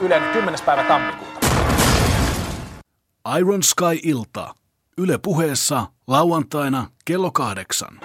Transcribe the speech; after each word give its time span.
Ylen 0.00 0.22
10. 0.32 0.60
päivä 0.66 0.84
tammikuuta. 0.84 1.38
Iron 3.38 3.62
Sky-ilta. 3.62 4.54
Yle 4.98 5.18
puheessa 5.18 5.86
lauantaina 6.06 6.86
kello 7.04 7.30
kahdeksan. 7.30 8.00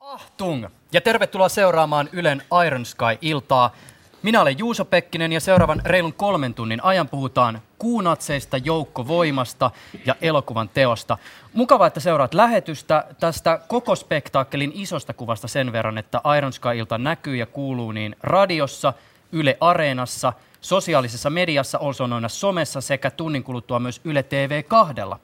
Ahtung! 0.00 0.66
Ja 0.92 1.00
tervetuloa 1.00 1.48
seuraamaan 1.48 2.08
Ylen 2.12 2.42
Iron 2.66 2.86
Sky-iltaa. 2.86 3.74
Minä 4.22 4.40
olen 4.40 4.58
Juuso 4.58 4.84
Pekkinen 4.84 5.32
ja 5.32 5.40
seuraavan 5.40 5.82
reilun 5.84 6.12
kolmen 6.12 6.54
tunnin 6.54 6.84
ajan 6.84 7.08
puhutaan 7.08 7.62
kuunatseista, 7.78 8.56
joukkovoimasta 8.56 9.70
ja 10.06 10.14
elokuvan 10.20 10.68
teosta. 10.68 11.18
Mukavaa, 11.52 11.86
että 11.86 12.00
seuraat 12.00 12.34
lähetystä 12.34 13.04
tästä 13.20 13.60
koko 13.68 13.96
spektaakkelin 13.96 14.72
isosta 14.74 15.12
kuvasta 15.12 15.48
sen 15.48 15.72
verran, 15.72 15.98
että 15.98 16.20
Iron 16.38 16.52
Sky-ilta 16.52 16.98
näkyy 16.98 17.36
ja 17.36 17.46
kuuluu 17.46 17.92
niin 17.92 18.16
radiossa, 18.22 18.92
Yle 19.32 19.56
Areenassa, 19.60 20.32
sosiaalisessa 20.60 21.30
mediassa, 21.30 21.78
also 21.78 22.04
somessa 22.28 22.80
sekä 22.80 23.10
tunnin 23.10 23.44
kuluttua 23.44 23.78
myös 23.78 24.00
Yle 24.04 24.22
TV 24.22 24.62
kahdella. 24.62 25.18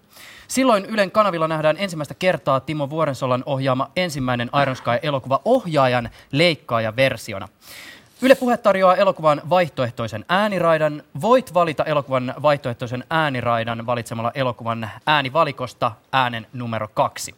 Silloin 0.48 0.84
Ylen 0.84 1.10
kanavilla 1.10 1.48
nähdään 1.48 1.76
ensimmäistä 1.78 2.14
kertaa 2.14 2.60
Timo 2.60 2.90
Vuorensolan 2.90 3.42
ohjaama 3.46 3.90
ensimmäinen 3.96 4.50
Iron 4.62 4.76
Sky-elokuva 4.76 5.40
ohjaajan 5.44 6.10
leikkaaja 6.32 6.96
versiona. 6.96 7.48
Yle 8.22 8.34
Puhe 8.34 8.56
tarjoaa 8.56 8.96
elokuvan 8.96 9.42
vaihtoehtoisen 9.50 10.24
ääniraidan. 10.28 11.02
Voit 11.20 11.54
valita 11.54 11.84
elokuvan 11.84 12.34
vaihtoehtoisen 12.42 13.04
ääniraidan 13.10 13.86
valitsemalla 13.86 14.32
elokuvan 14.34 14.90
äänivalikosta 15.06 15.92
äänen 16.12 16.46
numero 16.52 16.88
kaksi. 16.88 17.34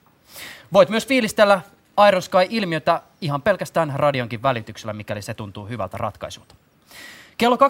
Voit 0.73 0.89
myös 0.89 1.06
fiilistellä 1.06 1.61
Iron 2.09 2.23
Sky-ilmiötä 2.23 3.02
ihan 3.20 3.42
pelkästään 3.42 3.92
radionkin 3.96 4.42
välityksellä, 4.42 4.92
mikäli 4.92 5.23
se 5.23 5.34
tuntuu 5.34 5.66
hyvältä 5.66 5.96
ratkaisulta. 5.96 6.55
Kello 7.38 7.56
21.00 7.56 7.61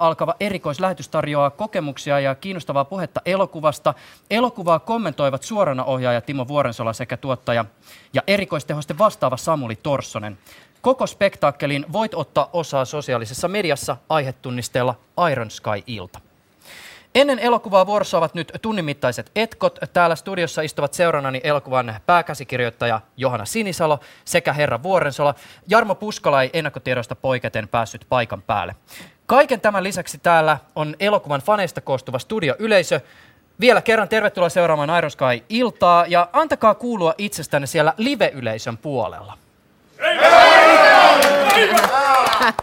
alkava 0.00 0.34
erikoislähetys 0.40 1.08
tarjoaa 1.08 1.50
kokemuksia 1.50 2.20
ja 2.20 2.34
kiinnostavaa 2.34 2.84
puhetta 2.84 3.20
elokuvasta. 3.26 3.94
Elokuvaa 4.30 4.78
kommentoivat 4.78 5.42
suorana 5.42 5.84
ohjaaja 5.84 6.20
Timo 6.20 6.48
Vuorensola 6.48 6.92
sekä 6.92 7.16
tuottaja 7.16 7.64
ja 8.12 8.22
erikoistehosten 8.26 8.98
vastaava 8.98 9.36
Samuli 9.36 9.76
Torssonen. 9.76 10.38
Koko 10.80 11.06
spektaakkelin 11.06 11.86
voit 11.92 12.14
ottaa 12.14 12.50
osaa 12.52 12.84
sosiaalisessa 12.84 13.48
mediassa 13.48 13.96
aihetunnisteella 14.08 14.94
Iron 15.30 15.50
Sky-ilta. 15.50 16.20
Ennen 17.14 17.38
elokuvaa 17.38 17.86
vuorossa 17.86 18.18
ovat 18.18 18.34
nyt 18.34 18.52
tunnin 18.62 18.84
mittaiset 18.84 19.30
etkot. 19.36 19.78
Täällä 19.92 20.16
studiossa 20.16 20.62
istuvat 20.62 20.94
seurannani 20.94 21.40
elokuvan 21.44 21.94
pääkäsikirjoittaja 22.06 23.00
Johanna 23.16 23.44
Sinisalo 23.44 24.00
sekä 24.24 24.52
herra 24.52 24.82
Vuorensola. 24.82 25.34
Jarmo 25.68 25.94
Puskola 25.94 26.42
ei 26.42 26.50
ennakkotiedoista 26.52 27.14
poiketen 27.14 27.68
päässyt 27.68 28.06
paikan 28.08 28.42
päälle. 28.42 28.76
Kaiken 29.26 29.60
tämän 29.60 29.84
lisäksi 29.84 30.18
täällä 30.18 30.58
on 30.76 30.96
elokuvan 31.00 31.40
faneista 31.40 31.80
koostuva 31.80 32.18
studioyleisö. 32.18 33.00
Vielä 33.60 33.82
kerran 33.82 34.08
tervetuloa 34.08 34.48
seuraamaan 34.48 34.98
Iron 34.98 35.10
Sky-iltaa 35.10 36.06
ja 36.08 36.28
antakaa 36.32 36.74
kuulua 36.74 37.14
itsestänne 37.18 37.66
siellä 37.66 37.94
live-yleisön 37.96 38.78
puolella. 38.78 39.38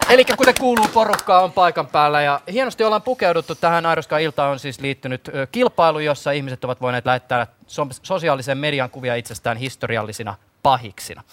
Eli 0.09 0.25
kuten 0.25 0.55
kuuluu, 0.59 0.87
porukkaa 0.87 1.41
on 1.41 1.51
paikan 1.51 1.87
päällä 1.87 2.21
ja 2.21 2.41
hienosti 2.51 2.83
ollaan 2.83 3.01
pukeuduttu 3.01 3.55
tähän 3.55 3.85
Airoska 3.85 4.17
iltaan 4.17 4.51
on 4.51 4.59
siis 4.59 4.79
liittynyt 4.79 5.29
kilpailu, 5.51 5.99
jossa 5.99 6.31
ihmiset 6.31 6.63
ovat 6.63 6.81
voineet 6.81 7.05
lähettää 7.05 7.47
so- 7.67 7.87
sosiaalisen 8.03 8.57
median 8.57 8.89
kuvia 8.89 9.15
itsestään 9.15 9.57
historiallisina 9.57 10.35
pahiksina. 10.63 11.23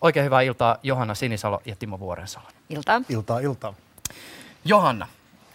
Oikein 0.00 0.24
hyvää 0.24 0.40
iltaa 0.42 0.76
Johanna 0.82 1.14
Sinisalo 1.14 1.62
ja 1.64 1.76
Timo 1.76 1.98
Vuorensalo. 1.98 2.44
Iltaa. 2.70 3.02
Iltaa, 3.08 3.38
iltaa. 3.38 3.74
Johanna, 4.64 5.06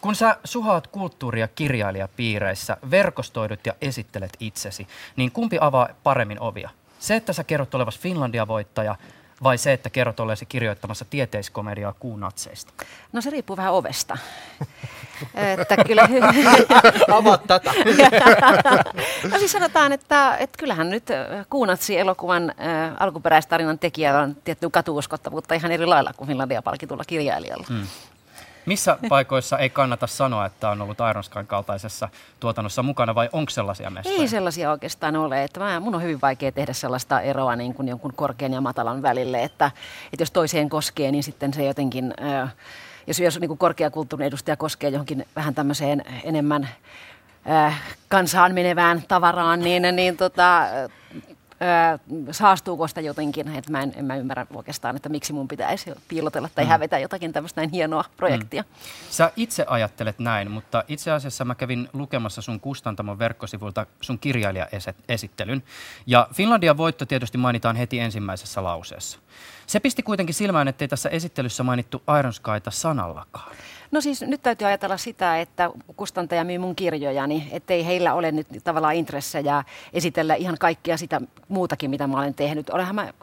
kun 0.02 0.16
sä 0.16 0.38
suhaat 0.44 0.88
kulttuuria 0.88 1.48
kirjailijapiireissä, 1.48 2.78
verkostoidut 2.92 3.66
ja 3.66 3.74
esittelet 3.82 4.38
itsesi, 4.40 4.88
niin 5.16 5.32
kumpi 5.32 5.58
avaa 5.62 5.90
paremmin 6.04 6.40
ovia? 6.40 6.70
Se, 7.00 7.16
että 7.16 7.34
sä 7.34 7.44
kerrot 7.44 7.76
olevas 7.76 8.00
Finlandia-voittaja 8.00 8.96
vai 9.44 9.58
se, 9.58 9.74
että 9.74 9.90
kerrot 9.90 10.20
olleesi 10.20 10.46
kirjoittamassa 10.46 11.06
tieteiskomediaa 11.06 11.94
kuunatseista? 12.00 12.74
No 13.12 13.22
se 13.22 13.30
riippuu 13.30 13.58
vähän 13.58 13.74
ovesta. 13.74 14.18
että 15.62 15.78
kyllä... 15.88 16.10
Avaa 17.18 17.38
tätä. 17.38 17.72
no 19.32 19.40
siis 19.40 19.52
sanotaan, 19.52 19.92
että, 19.92 20.38
että 20.38 20.58
kyllähän 20.58 20.90
nyt 20.90 21.08
Kuunatsi-elokuvan 21.50 22.50
äh, 22.50 22.56
alkuperäistarinan 23.00 23.80
tekijällä 23.80 24.22
on 24.22 24.36
tietty 24.44 24.70
katuuskottavuutta 24.70 25.56
ihan 25.56 25.72
eri 25.72 25.86
lailla 25.86 26.14
kuin 26.18 26.28
Finlandia-palkitulla 26.28 27.04
kirjailijalla. 27.08 27.66
Hmm. 27.70 27.88
Missä 28.66 28.98
paikoissa 29.10 29.58
ei 29.58 29.70
kannata 29.70 30.08
sanoa, 30.08 30.46
että 30.46 30.70
on 30.70 30.82
ollut 30.82 30.98
Ironskan 31.10 31.48
kaltaisessa 31.48 32.10
tuotannossa 32.40 32.84
mukana 32.84 33.16
vai 33.16 33.30
onko 33.34 33.50
sellaisia 33.50 33.90
mestoja? 33.90 34.22
Ei 34.22 34.28
sellaisia 34.28 34.72
oikeastaan 34.72 35.16
ole. 35.16 35.44
Että 35.44 35.60
mä, 35.60 35.80
mun 35.80 35.96
on 35.96 36.04
hyvin 36.04 36.22
vaikea 36.22 36.52
tehdä 36.52 36.74
sellaista 36.74 37.22
eroa 37.22 37.56
niin 37.56 37.74
kuin 37.74 37.88
jonkun 37.88 38.14
korkean 38.16 38.54
ja 38.54 38.62
matalan 38.62 39.02
välille, 39.02 39.44
että, 39.44 39.72
että 40.14 40.22
jos 40.22 40.32
toiseen 40.32 40.70
koskee, 40.70 41.12
niin 41.12 41.24
sitten 41.24 41.54
se 41.54 41.66
jotenkin, 41.66 42.14
äh, 42.22 42.54
jos, 43.08 43.20
jos 43.20 43.40
niin 43.40 43.50
kuin 43.50 43.58
korkeakulttuurin 43.58 44.28
edustaja 44.28 44.58
koskee 44.58 44.90
johonkin 44.90 45.26
vähän 45.36 45.56
tämmöiseen 45.56 46.04
enemmän 46.24 46.70
äh, 47.50 47.82
kansaan 48.08 48.54
menevään 48.54 49.04
tavaraan, 49.08 49.60
niin, 49.60 49.84
niin 49.96 50.18
tota, 50.18 50.64
saastuuko 52.32 52.88
sitä 52.88 53.02
jotenkin, 53.02 53.56
että 53.56 53.72
mä 53.72 53.82
en, 53.82 53.94
en 53.96 54.06
mä 54.06 54.16
ymmärrä 54.16 54.48
oikeastaan, 54.54 54.96
että 54.96 55.10
miksi 55.10 55.34
mun 55.34 55.48
pitäisi 55.48 55.92
piilotella 56.08 56.50
tai 56.56 56.66
mm. 56.66 56.70
hävetä 56.70 57.00
jotakin 57.00 57.34
tämmöistä 57.34 57.62
näin 57.62 57.70
hienoa 57.70 58.06
projektia. 58.18 58.62
Mm. 58.62 58.68
Sä 59.10 59.32
itse 59.36 59.66
ajattelet 59.68 60.20
näin, 60.20 60.52
mutta 60.52 60.84
itse 60.88 61.12
asiassa 61.12 61.46
mä 61.46 61.56
kävin 61.56 61.90
lukemassa 61.94 62.42
sun 62.42 62.60
kustantamon 62.60 63.20
verkkosivulta 63.20 63.86
sun 64.02 64.20
kirjailijaesittelyn. 64.20 65.64
Ja 66.06 66.28
Finlandia 66.34 66.78
voitto 66.78 67.06
tietysti 67.06 67.38
mainitaan 67.38 67.76
heti 67.76 68.00
ensimmäisessä 68.00 68.64
lauseessa. 68.64 69.20
Se 69.68 69.80
pisti 69.80 70.04
kuitenkin 70.04 70.36
silmään, 70.36 70.68
ettei 70.68 70.88
tässä 70.88 71.10
esittelyssä 71.10 71.64
mainittu 71.64 72.04
Iron 72.20 72.34
Skyta 72.34 72.72
sanallakaan. 72.72 73.56
No 73.92 74.02
siis 74.02 74.22
nyt 74.22 74.42
täytyy 74.42 74.68
ajatella 74.68 74.98
sitä, 74.98 75.42
että 75.42 75.72
kustantaja 75.96 76.44
myy 76.44 76.58
mun 76.58 76.76
kirjojani, 76.76 77.50
ettei 77.52 77.86
heillä 77.86 78.14
ole 78.14 78.32
nyt 78.32 78.48
tavallaan 78.64 78.96
intressejä 78.96 79.64
esitellä 79.94 80.36
ihan 80.36 80.58
kaikkea 80.60 80.98
sitä 80.98 81.22
muutakin, 81.48 81.90
mitä 81.90 82.08
mä 82.08 82.18
olen 82.18 82.34
tehnyt. 82.34 82.70
Olenhan 82.70 82.96
mä 82.96 83.14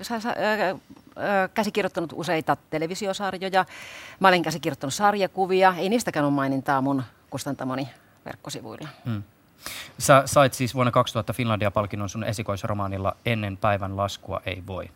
käsikirjoittanut 1.55 2.13
useita 2.17 2.57
televisiosarjoja, 2.71 3.65
mä 4.21 4.29
olen 4.29 4.43
käsikirjoittanut 4.43 4.95
sarjakuvia, 4.95 5.75
ei 5.79 5.89
niistäkään 5.89 6.25
ole 6.25 6.35
mainintaa 6.35 6.81
mun 6.81 7.03
kustantamoni 7.31 7.89
verkkosivuilla. 8.25 8.89
Hmm. 9.05 9.23
Sä 9.99 10.23
sait 10.27 10.55
siis 10.55 10.75
vuonna 10.75 10.91
2000 10.91 11.33
Finlandia-palkinnon 11.33 12.09
sun 12.09 12.25
esikoisromaanilla 12.25 13.17
Ennen 13.27 13.57
päivän 13.57 13.97
laskua 13.97 14.41
ei 14.47 14.63
voi. 14.67 14.91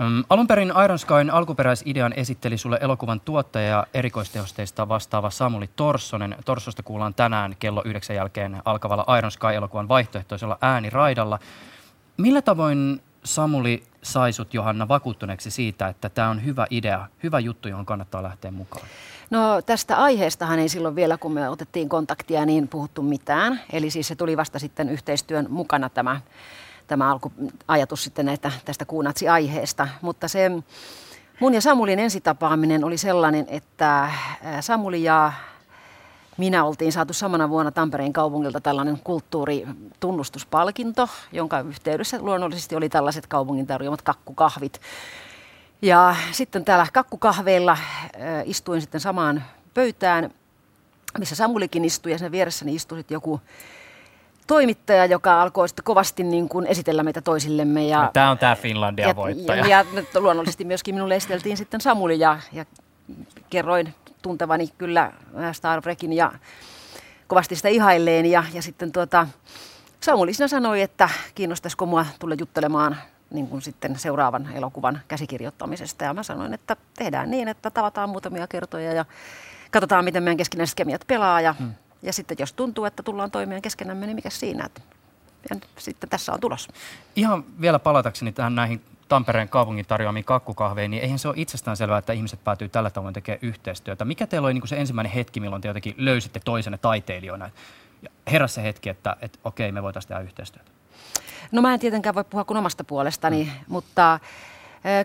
Um, 0.00 0.24
alun 0.30 0.46
perin 0.46 0.72
Iron 0.84 0.98
Skyn 0.98 1.30
alkuperäisidean 1.30 2.12
esitteli 2.12 2.58
sulle 2.58 2.78
elokuvan 2.80 3.20
tuottaja 3.20 3.66
ja 3.66 3.86
erikoistehosteista 3.94 4.88
vastaava 4.88 5.30
Samuli 5.30 5.70
Torssonen. 5.76 6.36
Torssosta 6.44 6.82
kuullaan 6.82 7.14
tänään 7.14 7.56
kello 7.58 7.82
yhdeksän 7.84 8.16
jälkeen 8.16 8.62
alkavalla 8.64 9.16
Iron 9.18 9.30
Sky-elokuvan 9.30 9.88
vaihtoehtoisella 9.88 10.58
ääniraidalla. 10.60 11.38
Millä 12.16 12.42
tavoin 12.42 13.02
Samuli 13.24 13.82
sai 14.02 14.32
sut, 14.32 14.54
Johanna, 14.54 14.88
vakuuttuneeksi 14.88 15.50
siitä, 15.50 15.88
että 15.88 16.08
tämä 16.08 16.28
on 16.28 16.44
hyvä 16.44 16.66
idea, 16.70 17.06
hyvä 17.22 17.38
juttu, 17.38 17.68
johon 17.68 17.86
kannattaa 17.86 18.22
lähteä 18.22 18.50
mukaan? 18.50 18.86
No 19.30 19.62
tästä 19.62 19.96
aiheestahan 19.96 20.58
ei 20.58 20.68
silloin 20.68 20.96
vielä, 20.96 21.18
kun 21.18 21.32
me 21.32 21.48
otettiin 21.48 21.88
kontaktia, 21.88 22.46
niin 22.46 22.68
puhuttu 22.68 23.02
mitään. 23.02 23.60
Eli 23.72 23.90
siis 23.90 24.08
se 24.08 24.16
tuli 24.16 24.36
vasta 24.36 24.58
sitten 24.58 24.88
yhteistyön 24.88 25.46
mukana 25.48 25.88
tämä 25.88 26.20
tämä 26.88 27.10
alkuajatus 27.10 28.04
sitten 28.04 28.26
näitä, 28.26 28.52
tästä 28.64 28.84
kuunatsi-aiheesta. 28.84 29.88
Mutta 30.00 30.28
se 30.28 30.50
mun 31.40 31.54
ja 31.54 31.60
Samulin 31.60 31.98
ensitapaaminen 31.98 32.84
oli 32.84 32.98
sellainen, 32.98 33.46
että 33.48 34.10
Samuli 34.60 35.02
ja 35.02 35.32
minä 36.36 36.64
oltiin 36.64 36.92
saatu 36.92 37.12
samana 37.12 37.48
vuonna 37.48 37.70
Tampereen 37.70 38.12
kaupungilta 38.12 38.60
tällainen 38.60 39.00
kulttuuritunnustuspalkinto, 39.04 41.08
jonka 41.32 41.60
yhteydessä 41.60 42.18
luonnollisesti 42.20 42.76
oli 42.76 42.88
tällaiset 42.88 43.26
kaupungin 43.26 43.66
tarjoamat 43.66 44.02
kakkukahvit. 44.02 44.80
Ja 45.82 46.16
sitten 46.32 46.64
täällä 46.64 46.86
kakkukahveilla 46.92 47.76
istuin 48.44 48.80
sitten 48.80 49.00
samaan 49.00 49.44
pöytään, 49.74 50.30
missä 51.18 51.34
Samulikin 51.34 51.84
istui 51.84 52.12
ja 52.12 52.18
sen 52.18 52.32
vieressäni 52.32 52.74
istui 52.74 53.04
joku 53.10 53.40
toimittaja, 54.48 55.06
joka 55.06 55.42
alkoi 55.42 55.68
sitten 55.68 55.84
kovasti 55.84 56.24
niin 56.24 56.48
kuin 56.48 56.66
esitellä 56.66 57.02
meitä 57.02 57.20
toisillemme. 57.20 57.86
Ja, 57.86 58.02
no, 58.02 58.10
tämä 58.12 58.30
on 58.30 58.38
tämä 58.38 58.56
Finlandia-voittaja. 58.56 59.66
Ja, 59.66 59.68
ja, 59.68 59.84
ja 60.14 60.20
luonnollisesti 60.20 60.64
myöskin 60.64 60.94
minulle 60.94 61.16
esiteltiin 61.16 61.56
sitten 61.56 61.80
Samuli 61.80 62.18
ja, 62.18 62.38
ja 62.52 62.64
kerroin 63.50 63.94
tuntevani 64.22 64.68
kyllä 64.78 65.12
äh, 65.38 65.52
Star 65.54 65.82
Trekin 65.82 66.12
ja 66.12 66.32
kovasti 67.26 67.56
sitä 67.56 67.68
ihailleen. 67.68 68.26
Ja, 68.26 68.44
ja 68.52 68.62
sitten 68.62 68.92
tuota, 68.92 69.28
Samuli 70.00 70.34
sinä 70.34 70.48
sanoi, 70.48 70.82
että 70.82 71.08
kiinnostaisiko 71.34 71.86
mua 71.86 72.06
tulla 72.18 72.34
juttelemaan 72.38 72.96
niin 73.30 73.46
kuin 73.46 73.62
sitten 73.62 73.98
seuraavan 73.98 74.48
elokuvan 74.54 75.00
käsikirjoittamisesta. 75.08 76.04
Ja 76.04 76.14
mä 76.14 76.22
sanoin, 76.22 76.54
että 76.54 76.76
tehdään 76.98 77.30
niin, 77.30 77.48
että 77.48 77.70
tavataan 77.70 78.10
muutamia 78.10 78.46
kertoja 78.46 78.92
ja 78.92 79.04
katsotaan, 79.70 80.04
miten 80.04 80.22
meidän 80.22 80.36
keskinäiset 80.36 80.74
kemiat 80.74 81.04
pelaa. 81.06 81.40
Ja, 81.40 81.54
hmm. 81.58 81.72
Ja 82.02 82.12
sitten 82.12 82.36
jos 82.40 82.52
tuntuu, 82.52 82.84
että 82.84 83.02
tullaan 83.02 83.30
toimimaan 83.30 83.62
keskenämme, 83.62 84.06
niin 84.06 84.16
mikä 84.16 84.30
siinä? 84.30 84.66
Että, 84.66 84.80
ja 85.50 85.56
sitten 85.78 86.10
tässä 86.10 86.32
on 86.32 86.40
tulos. 86.40 86.68
Ihan 87.16 87.44
vielä 87.60 87.78
palatakseni 87.78 88.32
tähän 88.32 88.54
näihin 88.54 88.82
Tampereen 89.08 89.48
kaupungin 89.48 89.86
tarjoamiin 89.86 90.24
kakkukahveihin, 90.24 90.90
niin 90.90 91.02
eihän 91.02 91.18
se 91.18 91.28
ole 91.28 91.34
itsestään 91.38 91.76
selvää, 91.76 91.98
että 91.98 92.12
ihmiset 92.12 92.44
päätyy 92.44 92.68
tällä 92.68 92.90
tavoin 92.90 93.14
tekemään 93.14 93.38
yhteistyötä. 93.42 94.04
Mikä 94.04 94.26
teillä 94.26 94.46
oli 94.46 94.54
niin 94.54 94.60
kuin 94.60 94.68
se 94.68 94.76
ensimmäinen 94.76 95.12
hetki, 95.12 95.40
milloin 95.40 95.62
te 95.62 95.68
jotenkin 95.68 95.94
löysitte 95.96 96.40
toisenne 96.44 96.78
taiteilijoina? 96.78 97.50
Heräsi 98.30 98.54
se 98.54 98.62
hetki, 98.62 98.88
että, 98.88 99.16
että 99.20 99.38
okei, 99.44 99.72
me 99.72 99.82
voitaisiin 99.82 100.08
tehdä 100.08 100.22
yhteistyötä. 100.22 100.70
No 101.52 101.62
mä 101.62 101.74
en 101.74 101.80
tietenkään 101.80 102.14
voi 102.14 102.24
puhua 102.24 102.44
kuin 102.44 102.58
omasta 102.58 102.84
puolestani, 102.84 103.44
mm. 103.44 103.50
mutta 103.68 104.20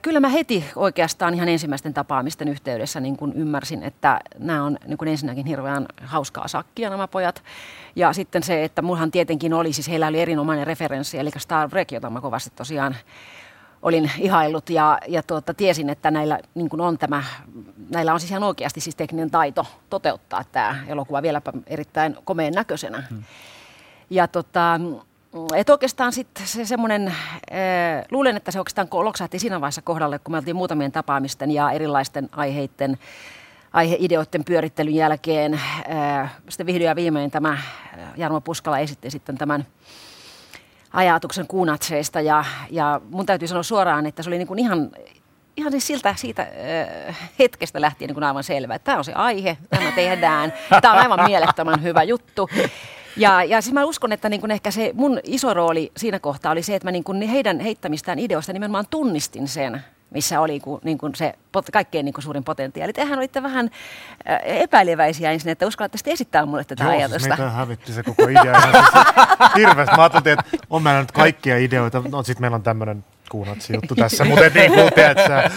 Kyllä 0.02 0.20
mä 0.20 0.30
heti 0.30 0.66
oikeastaan 0.76 1.34
ihan 1.34 1.50
ensimmäisten 1.50 1.94
tapaamisten 1.94 2.48
yhteydessä 2.48 3.00
niin 3.00 3.18
kun 3.18 3.34
ymmärsin, 3.34 3.84
että 3.84 4.20
nämä 4.40 4.64
on 4.64 4.78
niin 4.88 4.98
kun 4.98 5.08
ensinnäkin 5.08 5.46
hirveän 5.46 5.86
hauskaa 6.04 6.48
sakkia 6.48 6.90
nämä 6.90 7.08
pojat. 7.08 7.44
Ja 7.96 8.14
sitten 8.14 8.44
se, 8.44 8.64
että 8.64 8.82
mullahan 8.82 9.12
tietenkin 9.12 9.54
oli, 9.54 9.74
siis 9.74 9.90
heillä 9.90 10.08
oli 10.08 10.22
erinomainen 10.22 10.68
referenssi, 10.68 11.20
eli 11.20 11.30
Star 11.38 11.70
Trek, 11.70 11.92
jota 11.92 12.10
mä 12.10 12.22
kovasti 12.22 12.50
tosiaan 12.56 12.96
olin 13.82 14.12
ihaillut 14.20 14.70
ja, 14.70 15.00
ja 15.08 15.24
tuota, 15.24 15.54
tiesin, 15.54 15.90
että 15.90 16.12
näillä 16.12 16.40
niin 16.56 16.70
kuin 16.70 16.82
on 16.82 16.98
tämä, 16.98 17.24
näillä 17.90 18.14
on 18.14 18.20
siis 18.20 18.32
ihan 18.32 18.44
oikeasti 18.44 18.80
siis 18.80 18.96
tekninen 18.96 19.32
taito 19.32 19.66
toteuttaa 19.90 20.44
tämä 20.52 20.84
elokuva 20.88 21.22
vieläpä 21.22 21.54
erittäin 21.68 22.18
komeen 22.24 22.54
näköisenä. 22.54 23.04
Hmm. 23.10 23.24
Ja 24.10 24.28
tota, 24.28 24.80
et 25.56 25.70
oikeastaan 25.70 26.14
sitten 26.14 26.48
se 26.48 26.66
semmoinen, 26.66 27.16
luulen, 28.12 28.38
että 28.38 28.52
se 28.52 28.60
oikeastaan 28.60 28.88
loksahti 28.92 29.40
siinä 29.40 29.62
vaiheessa 29.62 29.82
kohdalle, 29.82 30.20
kun 30.20 30.32
me 30.32 30.38
oltiin 30.38 30.56
muutamien 30.56 30.92
tapaamisten 30.92 31.52
ja 31.52 31.72
erilaisten 31.72 32.30
aiheiden, 32.32 32.98
aiheideoiden 33.74 34.44
pyörittelyn 34.44 34.96
jälkeen. 34.96 35.54
Äh, 35.54 36.36
sitten 36.50 36.66
vihdoin 36.66 36.88
ja 36.88 36.96
viimein 36.96 37.32
tämä 37.32 37.58
Jarmo 38.18 38.42
Puskala 38.42 38.80
esitti 38.80 39.10
sitten 39.10 39.38
tämän 39.38 39.66
ajatuksen 40.94 41.48
kuunatseista 41.48 42.22
ja, 42.22 42.46
ja 42.70 43.02
mun 43.10 43.26
täytyy 43.26 43.48
sanoa 43.48 43.64
suoraan, 43.64 44.06
että 44.06 44.24
se 44.24 44.30
oli 44.30 44.38
niin 44.38 44.48
kuin 44.48 44.60
ihan, 44.60 44.92
ihan 45.58 45.72
siis 45.72 45.88
siltä 45.88 46.16
siitä 46.18 46.48
äh, 47.08 47.18
hetkestä 47.40 47.82
lähtien 47.82 48.08
niin 48.08 48.16
kuin 48.16 48.24
aivan 48.24 48.44
selvä, 48.44 48.76
että 48.76 48.86
tämä 48.86 48.98
on 48.98 49.06
se 49.06 49.14
aihe, 49.14 49.58
tämä 49.70 49.92
tehdään, 49.92 50.54
tämä 50.82 50.94
on 50.94 51.00
aivan 51.00 51.26
mielettömän 51.26 51.84
hyvä 51.84 52.04
juttu. 52.04 52.50
Ja, 53.18 53.44
ja 53.44 53.62
siis 53.62 53.74
mä 53.74 53.86
uskon, 53.86 54.12
että 54.12 54.30
niin 54.30 54.42
kuin 54.42 54.52
ehkä 54.52 54.72
se 54.72 54.92
mun 54.94 55.20
iso 55.24 55.54
rooli 55.54 55.92
siinä 55.98 56.20
kohtaa 56.20 56.52
oli 56.52 56.64
se, 56.64 56.76
että 56.76 56.88
mä 56.88 56.92
niin 56.92 57.04
kuin 57.04 57.22
heidän 57.22 57.60
heittämistään 57.60 58.20
ideoista 58.20 58.54
nimenomaan 58.54 58.86
tunnistin 58.90 59.48
sen, 59.48 59.82
missä 60.10 60.42
oli 60.42 60.62
niin 60.84 60.98
kuin 60.98 61.16
se 61.16 61.34
pot, 61.52 61.66
kaikkein 61.72 62.06
niin 62.06 62.14
kuin 62.14 62.24
suurin 62.24 62.44
potentiaali. 62.44 62.94
Tehän 62.94 63.20
olitte 63.20 63.44
vähän 63.44 63.70
äh, 64.30 64.40
epäileväisiä 64.44 65.32
ensin, 65.32 65.50
että 65.50 65.68
uskallatte 65.68 65.98
sitten 65.98 66.14
esittää 66.14 66.46
mulle 66.46 66.64
tätä 66.64 66.84
Joo, 66.84 66.92
siis 66.92 67.02
ajatusta. 67.04 67.36
Siis 67.36 67.54
hävitti 67.54 67.94
se 67.94 68.04
koko 68.04 68.28
idea. 68.28 68.62
siis 68.62 68.86
hirveästi. 69.56 69.96
Mä 69.96 70.04
ajattelin, 70.04 70.40
että 70.40 70.58
on 70.70 70.84
meillä 70.84 71.02
nyt 71.02 71.12
kaikkia 71.12 71.58
ideoita. 71.58 72.04
No 72.12 72.24
sit 72.24 72.40
meillä 72.40 72.56
on 72.56 72.64
tämmöinen 72.64 73.06
kuunatsi 73.34 73.74
juttu 73.74 73.96
tässä, 73.96 74.26
mutta 74.26 74.50
niin 74.56 74.74
kuin, 74.74 74.94
tiedätkö, 74.94 75.50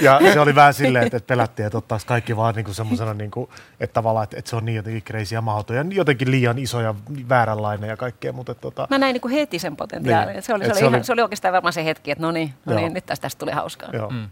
ja 0.00 0.20
se 0.32 0.40
oli 0.40 0.54
vähän 0.54 0.74
silleen, 0.74 1.04
että, 1.04 1.16
että 1.16 1.26
pelättiin, 1.26 1.66
että 1.66 1.78
ottaisi 1.78 2.06
kaikki 2.06 2.36
vaan 2.36 2.54
niin 2.54 2.74
semmoisena, 2.74 3.14
niin 3.14 3.30
kuin, 3.30 3.50
että 3.80 3.94
tavallaan, 3.94 4.24
että, 4.24 4.38
että 4.38 4.50
se 4.50 4.56
on 4.56 4.64
niin 4.64 4.76
jotenkin 4.76 5.02
crazy 5.02 5.34
ja 5.34 5.40
mahdoton 5.40 5.76
ja 5.76 5.84
jotenkin 5.90 6.30
liian 6.30 6.58
iso 6.58 6.80
ja 6.80 6.94
vääränlainen 7.28 7.90
ja 7.90 7.96
kaikkea. 7.96 8.32
Mutta, 8.32 8.52
että, 8.52 8.62
tota... 8.62 8.86
Mä 8.90 8.98
näin 8.98 9.12
niin 9.12 9.20
kuin 9.20 9.34
heti 9.34 9.58
sen 9.58 9.76
potentiaalin. 9.76 10.32
Niin. 10.32 10.42
Se, 10.42 10.54
oli, 10.54 10.64
se, 10.64 10.70
oli, 10.70 10.78
se, 10.78 10.86
oli, 10.86 11.04
se 11.04 11.12
oli 11.12 11.22
oikeastaan 11.22 11.54
varmaan 11.54 11.72
se 11.72 11.84
hetki, 11.84 12.10
että 12.10 12.22
no 12.22 12.30
niin, 12.30 12.54
no 12.66 12.74
niin 12.74 12.94
nyt 12.94 13.06
tästä, 13.06 13.22
tästä 13.22 13.38
tuli 13.38 13.52
hauskaa. 13.52 13.90
Joo. 13.92 14.10
Mm. 14.10 14.28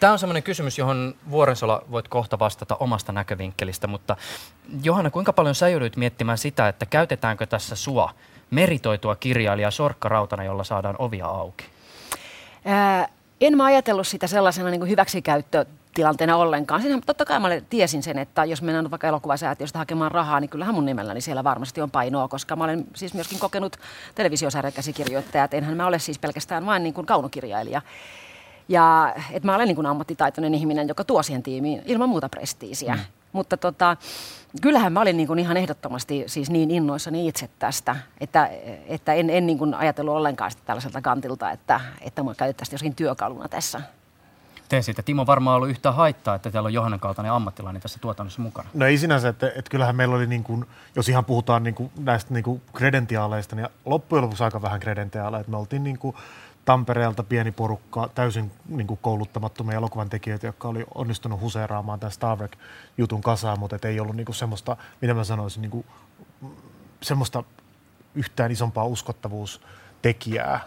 Tämä 0.00 0.12
on 0.12 0.18
sellainen 0.18 0.42
kysymys, 0.42 0.78
johon 0.78 1.14
Vuorensola 1.30 1.82
voit 1.90 2.08
kohta 2.08 2.38
vastata 2.38 2.76
omasta 2.76 3.12
näkövinkkelistä, 3.12 3.86
mutta 3.86 4.16
Johanna, 4.82 5.10
kuinka 5.10 5.32
paljon 5.32 5.54
sä 5.54 5.68
joudut 5.68 5.96
miettimään 5.96 6.38
sitä, 6.38 6.68
että 6.68 6.86
käytetäänkö 6.86 7.46
tässä 7.46 7.76
sua 7.76 8.14
meritoitua 8.50 9.16
kirjailijaa 9.16 9.70
Sorkka 9.70 10.08
Rautana, 10.08 10.44
jolla 10.44 10.64
saadaan 10.64 10.96
ovia 10.98 11.26
auki? 11.26 11.66
Ää, 12.70 13.08
en 13.40 13.56
mä 13.56 13.64
ajatellut 13.64 14.06
sitä 14.06 14.26
sellaisena 14.26 14.70
niin 14.70 14.80
kuin 14.80 14.90
hyväksikäyttötilanteena 14.90 16.36
ollenkaan. 16.36 16.82
Siinä 16.82 17.00
totta 17.06 17.24
kai 17.24 17.40
mä 17.40 17.48
tiesin 17.70 18.02
sen, 18.02 18.18
että 18.18 18.44
jos 18.44 18.62
mennään 18.62 18.90
vaikka 18.90 19.08
elokuvasäätiöstä 19.08 19.78
hakemaan 19.78 20.10
rahaa, 20.10 20.40
niin 20.40 20.48
kyllähän 20.48 20.74
mun 20.74 20.86
nimelläni 20.86 21.20
siellä 21.20 21.44
varmasti 21.44 21.80
on 21.80 21.90
painoa, 21.90 22.28
koska 22.28 22.56
mä 22.56 22.64
olen 22.64 22.84
siis 22.94 23.14
myöskin 23.14 23.38
kokenut 23.38 23.76
televisiosarjakäsikirjoittaja, 24.14 25.44
että 25.44 25.56
enhän 25.56 25.76
mä 25.76 25.86
ole 25.86 25.98
siis 25.98 26.18
pelkästään 26.18 26.66
vain 26.66 26.82
niin 26.82 26.94
kuin 26.94 27.06
kaunokirjailija. 27.06 27.82
Ja 28.68 29.14
että 29.30 29.46
mä 29.46 29.54
olen 29.54 29.68
niin 29.68 29.76
kuin 29.76 29.86
ammattitaitoinen 29.86 30.54
ihminen, 30.54 30.88
joka 30.88 31.04
tuo 31.04 31.22
siihen 31.22 31.42
tiimiin 31.42 31.82
ilman 31.86 32.08
muuta 32.08 32.28
prestiisiä. 32.28 32.94
Mm. 32.94 33.00
Mutta 33.32 33.56
tota, 33.56 33.96
kyllähän 34.62 34.92
mä 34.92 35.00
olin 35.00 35.16
niin 35.16 35.26
kuin 35.26 35.38
ihan 35.38 35.56
ehdottomasti 35.56 36.24
siis 36.26 36.50
niin 36.50 36.70
innoissani 36.70 37.28
itse 37.28 37.50
tästä, 37.58 37.96
että, 38.20 38.50
että 38.86 39.12
en, 39.12 39.30
en 39.30 39.46
niin 39.46 39.58
kuin 39.58 39.74
ajatellut 39.74 40.14
ollenkaan 40.14 40.50
sitä 40.50 40.62
tällaiselta 40.66 41.02
kantilta, 41.02 41.50
että, 41.50 41.80
että 42.00 42.22
mä 42.22 42.34
käytettäisiin 42.34 42.74
joskin 42.74 42.94
työkaluna 42.94 43.48
tässä. 43.48 43.80
Teen 44.68 44.82
siitä. 44.82 45.02
Timo 45.02 45.26
varmaan 45.26 45.56
ollut 45.56 45.68
yhtä 45.68 45.92
haittaa, 45.92 46.34
että 46.34 46.50
täällä 46.50 46.66
on 46.66 46.74
Johannan 46.74 47.00
kaltainen 47.00 47.32
ammattilainen 47.32 47.82
tässä 47.82 47.98
tuotannossa 47.98 48.42
mukana. 48.42 48.68
No 48.74 48.86
ei 48.86 48.98
sinänsä, 48.98 49.28
että, 49.28 49.46
että 49.46 49.70
kyllähän 49.70 49.96
meillä 49.96 50.16
oli, 50.16 50.26
niin 50.26 50.44
kuin, 50.44 50.66
jos 50.96 51.08
ihan 51.08 51.24
puhutaan 51.24 51.62
niin 51.62 51.74
kuin 51.74 51.90
näistä 51.98 52.34
niin 52.34 52.44
kuin 52.44 52.62
kredentiaaleista, 52.74 53.56
niin 53.56 53.68
loppujen 53.84 54.22
lopuksi 54.22 54.44
aika 54.44 54.62
vähän 54.62 54.80
kredentiaaleja. 54.80 55.44
Me 55.46 55.56
oltiin 55.56 55.84
niin 55.84 55.98
kuin, 55.98 56.16
Tampereelta 56.68 57.22
pieni 57.22 57.52
porukka, 57.52 58.10
täysin 58.14 58.50
niin 58.68 58.86
kuin 58.86 58.98
kouluttamattomia 59.02 59.76
elokuvan 59.76 60.10
tekijöitä, 60.10 60.46
jotka 60.46 60.68
oli 60.68 60.86
onnistunut 60.94 61.40
huseeraamaan 61.40 62.00
tämän 62.00 62.12
Star 62.12 62.38
Trek-jutun 62.38 63.20
kasaan, 63.20 63.58
mutta 63.58 63.88
ei 63.88 64.00
ollut 64.00 64.16
niin 64.16 64.24
kuin 64.24 64.36
semmoista, 64.36 64.76
mitä 65.00 65.14
mä 65.14 65.24
sanoisin, 65.24 65.62
niin 65.62 65.70
kuin, 65.70 65.86
semmoista 67.02 67.44
yhtään 68.14 68.50
isompaa 68.50 68.84
uskottavuustekijää, 68.84 70.60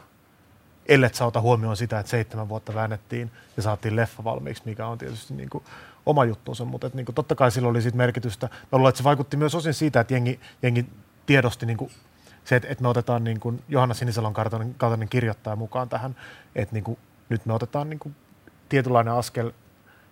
ellei 0.85 1.13
sä 1.13 1.25
ota 1.25 1.41
huomioon 1.41 1.77
sitä, 1.77 1.99
että 1.99 2.09
seitsemän 2.09 2.49
vuotta 2.49 2.73
väännettiin 2.73 3.31
ja 3.57 3.63
saatiin 3.63 3.95
leffa 3.95 4.23
valmiiksi, 4.23 4.63
mikä 4.65 4.87
on 4.87 4.97
tietysti 4.97 5.33
niin 5.33 5.49
kuin 5.49 5.63
oma 6.05 6.25
juttunsa, 6.25 6.65
mutta 6.65 6.87
että 6.87 6.97
niin 6.97 7.05
kuin, 7.05 7.15
totta 7.15 7.35
kai 7.35 7.51
sillä 7.51 7.69
oli 7.69 7.81
siitä 7.81 7.97
merkitystä. 7.97 8.47
Mä 8.47 8.77
luulen, 8.77 8.89
että 8.89 8.97
se 8.97 9.03
vaikutti 9.03 9.37
myös 9.37 9.55
osin 9.55 9.73
siitä, 9.73 9.99
että 9.99 10.13
jengi, 10.13 10.39
jengi 10.63 10.85
tiedosti 11.25 11.65
niin 11.65 11.77
kuin 11.77 11.91
se, 12.45 12.55
että, 12.55 12.69
että 12.69 12.81
me 12.81 12.87
otetaan 12.87 13.23
niin 13.23 13.39
kuin 13.39 13.63
Johanna 13.69 13.93
Sinisalon 13.93 14.33
kaltainen, 14.33 14.75
kaltainen 14.77 15.09
kirjoittaja 15.09 15.55
mukaan 15.55 15.89
tähän, 15.89 16.15
että 16.55 16.75
niin 16.75 16.83
kuin, 16.83 16.97
nyt 17.29 17.45
me 17.45 17.53
otetaan 17.53 17.89
niin 17.89 17.99
kuin 17.99 18.15
tietynlainen 18.69 19.13
askel 19.13 19.51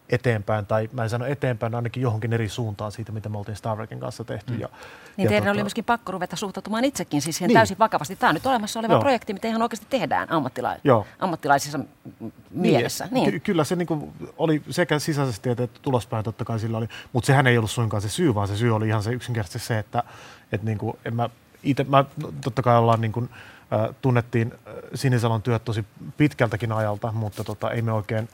eteenpäin, 0.09 0.65
tai 0.65 0.89
mä 0.93 1.03
en 1.03 1.09
sano 1.09 1.25
eteenpäin, 1.25 1.75
ainakin 1.75 2.03
johonkin 2.03 2.33
eri 2.33 2.49
suuntaan 2.49 2.91
siitä, 2.91 3.11
mitä 3.11 3.29
me 3.29 3.37
oltiin 3.37 3.55
Star 3.55 3.77
Trekin 3.77 3.99
kanssa 3.99 4.23
tehty. 4.23 4.53
Mm. 4.53 4.59
Ja, 4.59 4.69
niin 5.17 5.23
ja 5.23 5.29
teidän 5.29 5.43
tota... 5.43 5.51
oli 5.51 5.63
myöskin 5.63 5.83
pakko 5.83 6.11
ruveta 6.11 6.35
suhtautumaan 6.35 6.85
itsekin 6.85 7.21
siis 7.21 7.35
siihen 7.37 7.47
niin. 7.47 7.55
täysin 7.55 7.79
vakavasti. 7.79 8.15
Tämä 8.15 8.29
on 8.29 8.33
nyt 8.33 8.45
olemassa 8.45 8.79
oleva 8.79 8.93
Joo. 8.93 9.01
projekti, 9.01 9.33
mitä 9.33 9.47
ihan 9.47 9.61
oikeasti 9.61 9.85
tehdään 9.89 10.27
ammattila- 10.29 10.79
Joo. 10.83 11.05
ammattilaisissa 11.19 11.77
niin, 11.77 12.33
mielessä. 12.51 13.07
Niin. 13.11 13.31
Ky- 13.31 13.39
kyllä 13.39 13.63
se 13.63 13.75
niin 13.75 13.87
kuin 13.87 14.13
oli 14.37 14.63
sekä 14.69 14.99
sisäisesti 14.99 15.49
että 15.49 15.67
tulospäin 15.81 16.23
totta 16.23 16.45
kai 16.45 16.59
sillä 16.59 16.77
oli, 16.77 16.87
mutta 17.13 17.27
sehän 17.27 17.47
ei 17.47 17.57
ollut 17.57 17.71
suinkaan 17.71 18.01
se 18.01 18.09
syy, 18.09 18.35
vaan 18.35 18.47
se 18.47 18.57
syy 18.57 18.75
oli 18.75 18.87
ihan 18.87 19.03
se 19.03 19.11
yksinkertaisesti 19.11 19.67
se, 19.67 19.79
että, 19.79 20.03
että 20.51 20.65
niin 20.65 20.77
kuin, 20.77 20.97
en 21.05 21.15
mä 21.15 21.29
itse, 21.63 21.83
mä, 21.83 22.05
totta 22.43 22.61
kai 22.61 22.77
ollaan 22.77 23.01
niin 23.01 23.11
kuin, 23.11 23.29
äh, 23.73 23.95
tunnettiin 24.01 24.53
Sinisalon 24.95 25.41
työt 25.41 25.65
tosi 25.65 25.85
pitkältäkin 26.17 26.71
ajalta, 26.71 27.11
mutta 27.11 27.43
tota, 27.43 27.71
ei 27.71 27.81
me 27.81 27.91
oikein 27.91 28.29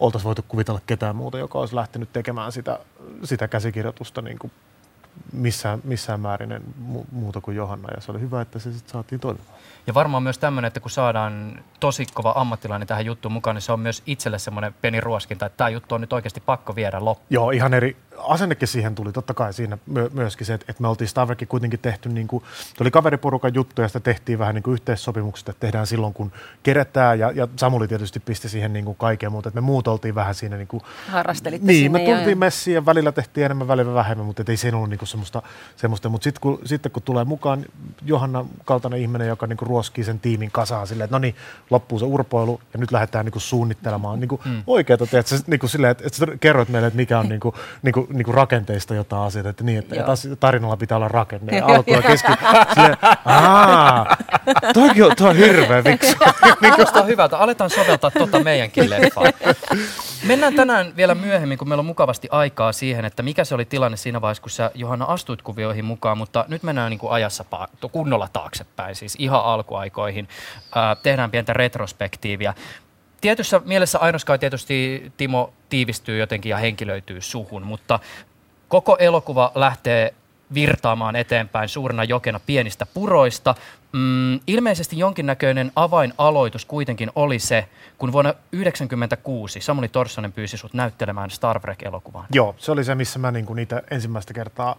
oltaisi 0.00 0.24
voitu 0.24 0.44
kuvitella 0.48 0.80
ketään 0.86 1.16
muuta, 1.16 1.38
joka 1.38 1.58
olisi 1.58 1.74
lähtenyt 1.74 2.12
tekemään 2.12 2.52
sitä, 2.52 2.78
sitä 3.24 3.48
käsikirjoitusta 3.48 4.22
niin 4.22 4.38
kuin 4.38 4.52
missään, 5.32 5.80
missään 5.84 6.20
määrin 6.20 6.62
muuta 7.12 7.40
kuin 7.40 7.56
Johanna. 7.56 7.88
Ja 7.94 8.00
se 8.00 8.10
oli 8.12 8.20
hyvä, 8.20 8.40
että 8.40 8.58
se 8.58 8.72
sitten 8.72 8.92
saatiin 8.92 9.20
toimimaan. 9.20 9.57
Ja 9.88 9.94
varmaan 9.94 10.22
myös 10.22 10.38
tämmöinen, 10.38 10.66
että 10.66 10.80
kun 10.80 10.90
saadaan 10.90 11.64
tosi 11.80 12.06
kova 12.14 12.32
ammattilainen 12.36 12.88
tähän 12.88 13.06
juttuun 13.06 13.32
mukaan, 13.32 13.56
niin 13.56 13.62
se 13.62 13.72
on 13.72 13.80
myös 13.80 14.02
itselle 14.06 14.38
semmoinen 14.38 14.74
pieni 14.82 15.00
ruoskinta, 15.00 15.46
että 15.46 15.56
tämä 15.56 15.68
juttu 15.68 15.94
on 15.94 16.00
nyt 16.00 16.12
oikeasti 16.12 16.40
pakko 16.40 16.74
viedä 16.74 17.04
loppuun. 17.04 17.26
Joo, 17.30 17.50
ihan 17.50 17.74
eri 17.74 17.96
asennekin 18.18 18.68
siihen 18.68 18.94
tuli 18.94 19.12
totta 19.12 19.34
kai 19.34 19.52
siinä 19.52 19.78
myö, 19.86 20.10
myöskin 20.12 20.46
se, 20.46 20.54
että, 20.54 20.66
että 20.68 20.82
me 20.82 20.88
oltiin 20.88 21.08
Stavrekin 21.08 21.48
kuitenkin 21.48 21.80
tehty, 21.80 22.08
niin 22.08 22.28
kuin, 22.28 22.44
oli 22.80 22.90
kaveriporukan 22.90 23.54
juttu 23.54 23.82
ja 23.82 23.88
sitä 23.88 24.00
tehtiin 24.00 24.38
vähän 24.38 24.54
niin 24.54 24.62
kuin 24.62 24.72
yhteissopimukset, 24.72 25.48
että 25.48 25.60
tehdään 25.60 25.86
silloin 25.86 26.14
kun 26.14 26.32
kerätään 26.62 27.18
ja, 27.18 27.30
ja 27.30 27.48
Samuli 27.56 27.88
tietysti 27.88 28.20
pisti 28.20 28.48
siihen 28.48 28.72
niin 28.72 28.84
kuin 28.84 28.96
kaiken, 28.96 29.32
mutta 29.32 29.48
että 29.48 29.60
me 29.60 29.64
muut 29.64 29.88
oltiin 29.88 30.14
vähän 30.14 30.34
siinä 30.34 30.56
niin 30.56 30.68
kuin, 30.68 30.82
Harrastelitte 31.08 31.66
Niin, 31.66 31.92
me 31.92 31.98
tultiin 31.98 32.38
messiin 32.38 32.74
ja 32.74 32.86
välillä 32.86 33.12
tehtiin 33.12 33.44
enemmän, 33.44 33.68
välillä 33.68 33.94
vähemmän, 33.94 34.26
mutta 34.26 34.42
ei 34.48 34.56
siinä 34.56 34.76
ollut 34.76 34.90
niin 34.90 34.98
kuin 34.98 35.08
semmoista, 35.08 35.42
semmoista. 35.76 36.08
mutta 36.08 36.24
sitten 36.24 36.40
kun, 36.40 36.58
sitten 36.64 36.92
kun 36.92 37.02
tulee 37.02 37.24
mukaan 37.24 37.64
Johanna 38.04 38.44
kaltainen 38.64 39.00
ihminen, 39.00 39.28
joka 39.28 39.46
niinku 39.46 39.64
ruoskii 39.78 40.04
sen 40.04 40.20
tiimin 40.20 40.50
kasaan 40.50 40.86
silleen, 40.86 41.04
että 41.04 41.14
no 41.14 41.18
niin, 41.18 41.34
loppuu 41.70 41.98
se 41.98 42.04
urpoilu 42.04 42.60
ja 42.72 42.78
nyt 42.78 42.92
lähdetään 42.92 43.24
niinku 43.24 43.40
suunnittelemaan 43.40 44.20
niinku 44.20 44.40
mm. 44.44 44.62
oikeata, 44.66 45.04
että 45.04 45.34
niinku 45.46 45.68
silleen, 45.68 45.90
että, 45.90 46.04
että 46.06 46.36
kerroit 46.40 46.68
meille, 46.68 46.86
että 46.86 46.96
mikä 46.96 47.18
on 47.18 47.28
niinku, 47.32 47.54
niinku, 47.82 48.06
niinku 48.12 48.32
rakenteista 48.32 48.94
jotain 48.94 49.22
asioita, 49.22 49.50
että 49.50 49.64
niin, 49.64 49.78
että 49.78 49.94
Joo. 49.94 50.06
tarinalla 50.40 50.76
pitää 50.76 50.96
olla 50.96 51.08
rakenne 51.08 51.56
ja 51.56 51.66
alku 51.66 51.90
ja 51.90 52.02
keski, 52.02 52.32
silleen, 52.74 52.96
aah, 53.24 54.06
toikin 54.74 55.04
on, 55.04 55.16
toi 55.16 55.30
on 55.30 55.36
hirveä 55.36 55.84
viksu. 55.84 56.16
Kuulostaa 56.74 57.02
hyvältä, 57.02 57.38
aletaan 57.38 57.70
soveltaa 57.70 58.10
tota 58.10 58.42
meidänkin 58.42 58.90
leffaan. 58.90 59.32
Mennään 60.26 60.54
tänään 60.54 60.96
vielä 60.96 61.14
myöhemmin, 61.14 61.58
kun 61.58 61.68
meillä 61.68 61.80
on 61.80 61.86
mukavasti 61.86 62.28
aikaa 62.30 62.72
siihen, 62.72 63.04
että 63.04 63.22
mikä 63.22 63.44
se 63.44 63.54
oli 63.54 63.64
tilanne 63.64 63.96
siinä 63.96 64.20
vaiheessa, 64.20 64.42
kun 64.42 64.50
sä 64.50 64.70
Johanna 64.74 65.04
astuit 65.04 65.42
kuvioihin 65.42 65.84
mukaan, 65.84 66.18
mutta 66.18 66.44
nyt 66.48 66.62
mennään 66.62 66.90
niin 66.90 66.98
kuin 66.98 67.12
ajassa 67.12 67.44
pa- 67.54 67.88
kunnolla 67.92 68.28
taaksepäin, 68.32 68.94
siis 68.94 69.16
ihan 69.18 69.44
alkuaikoihin. 69.68 70.28
Ää, 70.74 70.96
tehdään 70.96 71.30
pientä 71.30 71.52
retrospektiiviä. 71.52 72.54
Tietyssä 73.20 73.60
mielessä 73.64 73.98
Ainoskai 73.98 74.38
tietysti 74.38 75.12
Timo 75.16 75.52
tiivistyy 75.68 76.18
jotenkin 76.18 76.50
ja 76.50 76.56
henkilöityy 76.56 77.20
suhun, 77.20 77.62
mutta 77.62 78.00
koko 78.68 78.96
elokuva 78.98 79.52
lähtee 79.54 80.14
virtaamaan 80.54 81.16
eteenpäin 81.16 81.68
suurena 81.68 82.04
jokena 82.04 82.40
pienistä 82.40 82.86
puroista. 82.94 83.54
Mm, 83.92 84.40
ilmeisesti 84.46 84.98
jonkinnäköinen 84.98 85.72
avainaloitus 85.76 86.64
kuitenkin 86.64 87.10
oli 87.14 87.38
se, 87.38 87.68
kun 87.98 88.12
vuonna 88.12 88.32
1996 88.32 89.60
Samuli 89.60 89.88
Torssonen 89.88 90.32
pyysi 90.32 90.56
sut 90.56 90.74
näyttelemään 90.74 91.30
Star 91.30 91.60
Trek-elokuvaan. 91.60 92.26
Joo, 92.32 92.54
se 92.58 92.72
oli 92.72 92.84
se, 92.84 92.94
missä 92.94 93.18
mä 93.18 93.30
niinku 93.30 93.54
niitä 93.54 93.82
ensimmäistä 93.90 94.34
kertaa 94.34 94.76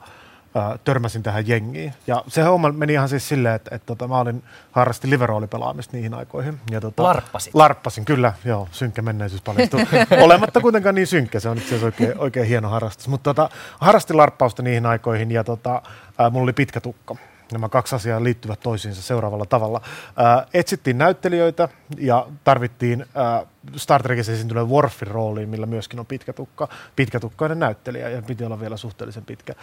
äh, 0.58 0.79
törmäsin 0.84 1.24
tähän 1.24 1.48
jengiin. 1.48 1.94
Ja 2.08 2.24
se 2.27 2.41
homma 2.41 2.72
meni 2.72 2.94
ihan 2.94 3.10
siis 3.10 3.27
silleen, 3.29 3.56
että, 3.56 3.75
että 3.75 3.86
tota, 3.86 4.08
mä 4.08 4.20
olin 4.20 4.44
harrasti 4.72 5.10
liveroolipelaamista 5.10 5.98
niihin 5.98 6.13
aikoihin. 6.13 6.60
Ja, 6.72 6.82
tota, 6.82 7.03
Larppasit? 7.03 7.53
Larppasin, 7.53 8.06
kyllä. 8.06 8.34
Joo, 8.46 8.68
synkkä 8.72 9.01
menneisyys 9.01 9.41
paljastui. 9.41 9.82
Olematta 10.22 10.62
kuitenkaan 10.62 10.96
niin 10.96 11.08
synkkä, 11.08 11.39
se 11.39 11.50
on 11.50 11.58
itse 11.58 11.68
asiassa 11.68 11.86
oikein, 11.86 12.20
oikein 12.20 12.48
hieno 12.48 12.70
harrastus. 12.70 13.08
Mutta 13.08 13.34
tota, 13.34 13.50
harrastin 13.79 14.18
larppausta 14.18 14.63
niihin 14.63 14.86
aikoihin 14.86 15.32
ja 15.32 15.44
tota, 15.44 15.82
äh, 16.22 16.32
mulla 16.32 16.44
oli 16.44 16.53
pitkä 16.53 16.82
tukka. 16.82 17.15
Nämä 17.51 17.70
kaksi 17.70 17.96
asiaa 17.96 18.24
liittyvät 18.24 18.60
toisiinsa 18.60 19.01
seuraavalla 19.01 19.46
tavalla. 19.46 19.82
Äh, 19.84 20.48
etsittiin 20.53 20.98
näyttelijöitä 20.98 21.70
ja 21.98 22.27
tarvittiin 22.44 23.01
äh, 23.01 23.48
Star 23.75 24.03
Trekissä 24.03 24.32
esiintyneen 24.32 24.70
Worfin 24.70 25.08
rooliin, 25.08 25.50
millä 25.50 25.65
myöskin 25.65 26.00
on 26.00 26.06
pitkä 26.06 26.34
tukka, 26.34 26.68
pitkätukkainen 26.96 27.60
näyttelijä 27.60 28.10
ja 28.10 28.22
piti 28.22 28.46
olla 28.46 28.60
vielä 28.60 28.77
suhteellisen 28.77 29.25
pitkä 29.25 29.53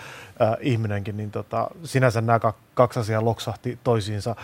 äh, 0.42 0.56
ihminenkin, 0.60 1.16
niin 1.16 1.30
tota, 1.30 1.70
sinänsä 1.84 2.20
nämä 2.20 2.40
kaksi 2.74 3.00
asiaa 3.00 3.24
loksahti 3.24 3.78
toisiinsa. 3.84 4.36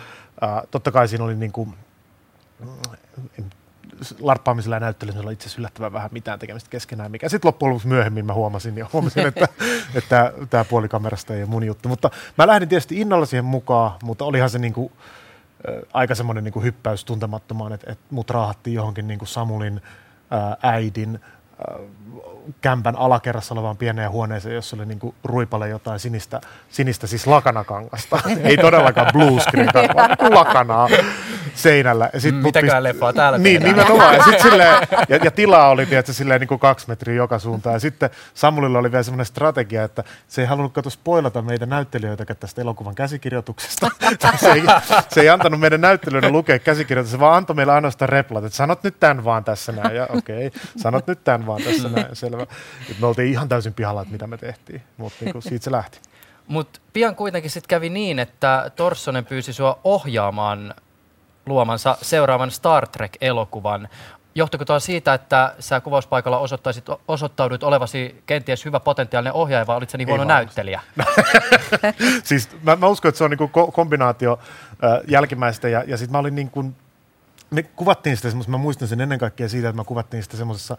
Äh, 0.43 0.61
totta 0.71 0.91
kai 0.91 1.07
siinä 1.07 1.23
oli 1.23 1.35
niin 1.35 1.51
kuin, 1.51 1.75
larppaamisella 4.19 4.75
ja 4.75 4.79
näyttelyllä 4.79 5.31
itse 5.31 5.45
asiassa 5.45 5.59
yllättävän 5.61 5.93
vähän 5.93 6.09
mitään 6.13 6.39
tekemistä 6.39 6.69
keskenään, 6.69 7.11
mikä 7.11 7.29
sitten 7.29 7.47
loppujen 7.47 7.69
lopuksi 7.69 7.87
myöhemmin 7.87 8.25
mä 8.25 8.33
huomasin 8.33 8.77
ja 8.77 8.87
huomasin, 8.93 9.27
että, 9.27 9.47
että 9.95 10.33
tämä 10.49 10.65
puolikamerasta 10.65 11.33
ei 11.33 11.41
ole 11.41 11.49
mun 11.49 11.63
juttu. 11.63 11.89
Mutta 11.89 12.09
mä 12.37 12.47
lähdin 12.47 12.69
tietysti 12.69 13.01
innolla 13.01 13.25
siihen 13.25 13.45
mukaan, 13.45 13.91
mutta 14.03 14.25
olihan 14.25 14.49
se 14.49 14.59
niinku, 14.59 14.91
äh, 15.69 15.75
aika 15.93 16.15
semmoinen 16.15 16.43
niinku 16.43 16.61
hyppäys 16.61 17.05
tuntemattomaan, 17.05 17.73
että, 17.73 17.91
että 17.91 18.05
mut 18.09 18.29
raahattiin 18.29 18.73
johonkin 18.73 19.07
niinku 19.07 19.25
Samulin 19.25 19.81
äh, 20.33 20.71
äidin 20.73 21.19
äh, 21.69 22.32
kämpän 22.61 22.95
alakerrassa 22.95 23.53
olevaan 23.53 23.77
pieneen 23.77 24.11
huoneeseen, 24.11 24.55
jossa 24.55 24.75
oli 24.75 24.85
niinku 24.85 25.15
ruipale 25.23 25.69
jotain 25.69 25.99
sinistä, 25.99 26.41
sinistä 26.69 27.07
siis 27.07 27.27
lakanakangasta. 27.27 28.19
Ei 28.43 28.57
todellakaan 28.57 29.13
bluescreen, 29.13 29.69
vaan 29.95 30.09
niinku 30.09 30.35
lakanaa 30.35 30.89
seinällä. 31.55 32.09
Ja 32.13 32.19
sit 32.19 32.35
mm, 32.35 32.41
Mitäkään 32.41 32.83
pist... 32.83 32.93
leffaa 32.93 33.13
täällä 33.13 33.37
Niin, 33.37 33.61
tehdään. 33.61 33.77
nimenomaan. 33.77 34.15
Ja, 34.15 34.23
sit 34.23 34.39
silleen, 34.49 34.87
ja, 35.09 35.17
ja, 35.23 35.31
tilaa 35.31 35.69
oli 35.69 35.85
tietysti 35.85 36.13
silleen 36.17 36.39
niin 36.39 36.47
kuin 36.47 36.59
kaksi 36.59 36.87
metriä 36.87 37.15
joka 37.15 37.39
suuntaan. 37.39 37.73
Ja 37.73 37.79
sitten 37.79 38.09
Samulilla 38.33 38.79
oli 38.79 38.91
vielä 38.91 39.03
semmoinen 39.03 39.25
strategia, 39.25 39.83
että 39.83 40.03
se 40.27 40.41
ei 40.41 40.47
halunnut 40.47 40.73
katso 40.73 40.89
spoilata 40.89 41.41
meitä 41.41 41.65
näyttelijöitä 41.65 42.25
tästä 42.35 42.61
elokuvan 42.61 42.95
käsikirjoituksesta. 42.95 43.89
se, 44.39 44.51
ei, 44.51 44.63
se 45.09 45.21
ei 45.21 45.29
antanut 45.29 45.59
meidän 45.59 45.81
näyttelijöiden 45.81 46.31
lukea 46.31 46.59
käsikirjoitusta, 46.59 47.17
se 47.17 47.19
vaan 47.19 47.37
antoi 47.37 47.55
meille 47.55 47.73
ainoastaan 47.73 48.09
replat, 48.09 48.43
että 48.43 48.57
sanot 48.57 48.83
nyt 48.83 48.99
tämän 48.99 49.25
vaan 49.25 49.43
tässä 49.43 49.71
näin. 49.71 49.95
Ja 49.95 50.07
okei, 50.09 50.47
okay, 50.47 50.59
sanot 50.77 51.07
nyt 51.07 51.23
tämän 51.23 51.45
vaan 51.45 51.61
tässä 51.61 51.89
näin. 51.89 52.15
Selvä. 52.37 52.55
Et 52.91 52.99
me 52.99 53.07
oltiin 53.07 53.31
ihan 53.31 53.49
täysin 53.49 53.73
pihalla, 53.73 54.01
että 54.01 54.11
mitä 54.11 54.27
me 54.27 54.37
tehtiin, 54.37 54.81
mutta 54.97 55.25
niin 55.25 55.41
siitä 55.41 55.63
se 55.63 55.71
lähti. 55.71 55.99
Mutta 56.47 56.79
pian 56.93 57.15
kuitenkin 57.15 57.51
sitten 57.51 57.67
kävi 57.67 57.89
niin, 57.89 58.19
että 58.19 58.71
Torssonen 58.75 59.25
pyysi 59.25 59.53
sua 59.53 59.79
ohjaamaan 59.83 60.73
luomansa 61.45 61.97
seuraavan 62.01 62.51
Star 62.51 62.87
Trek-elokuvan. 62.87 63.89
Johtuiko 64.35 64.65
tuo 64.65 64.79
siitä, 64.79 65.13
että 65.13 65.55
sä 65.59 65.81
kuvauspaikalla 65.81 66.37
osoittaisit, 66.37 66.85
osoittaudut 67.07 67.63
olevasi 67.63 68.23
kenties 68.25 68.65
hyvä 68.65 68.79
potentiaalinen 68.79 69.33
ohjaaja, 69.33 69.67
vai 69.67 69.77
olit 69.77 69.89
sä 69.89 69.97
niin 69.97 70.07
huono 70.07 70.23
näyttelijä? 70.23 70.81
siis 72.23 72.49
mä, 72.63 72.75
mä 72.75 72.87
uskon, 72.87 73.09
että 73.09 73.17
se 73.17 73.23
on 73.23 73.31
niin 73.31 73.71
kombinaatio 73.73 74.39
äh, 74.83 75.01
jälkimmäistä, 75.07 75.69
ja, 75.69 75.83
ja 75.87 75.97
sitten 75.97 76.11
mä 76.11 76.17
olin 76.17 76.35
niin 76.35 76.49
kuin 76.49 76.75
me 77.53 77.63
kuvattiin 77.63 78.17
sitä 78.17 78.29
semmoisessa, 78.29 78.51
mä 78.51 78.57
muistan 78.57 78.87
sen 78.87 79.01
ennen 79.01 79.19
kaikkea 79.19 79.49
siitä, 79.49 79.69
että 79.69 79.81
me 79.81 79.85
kuvattiin 79.85 80.23
sitä 80.23 80.37
semmoisessa 80.37 80.77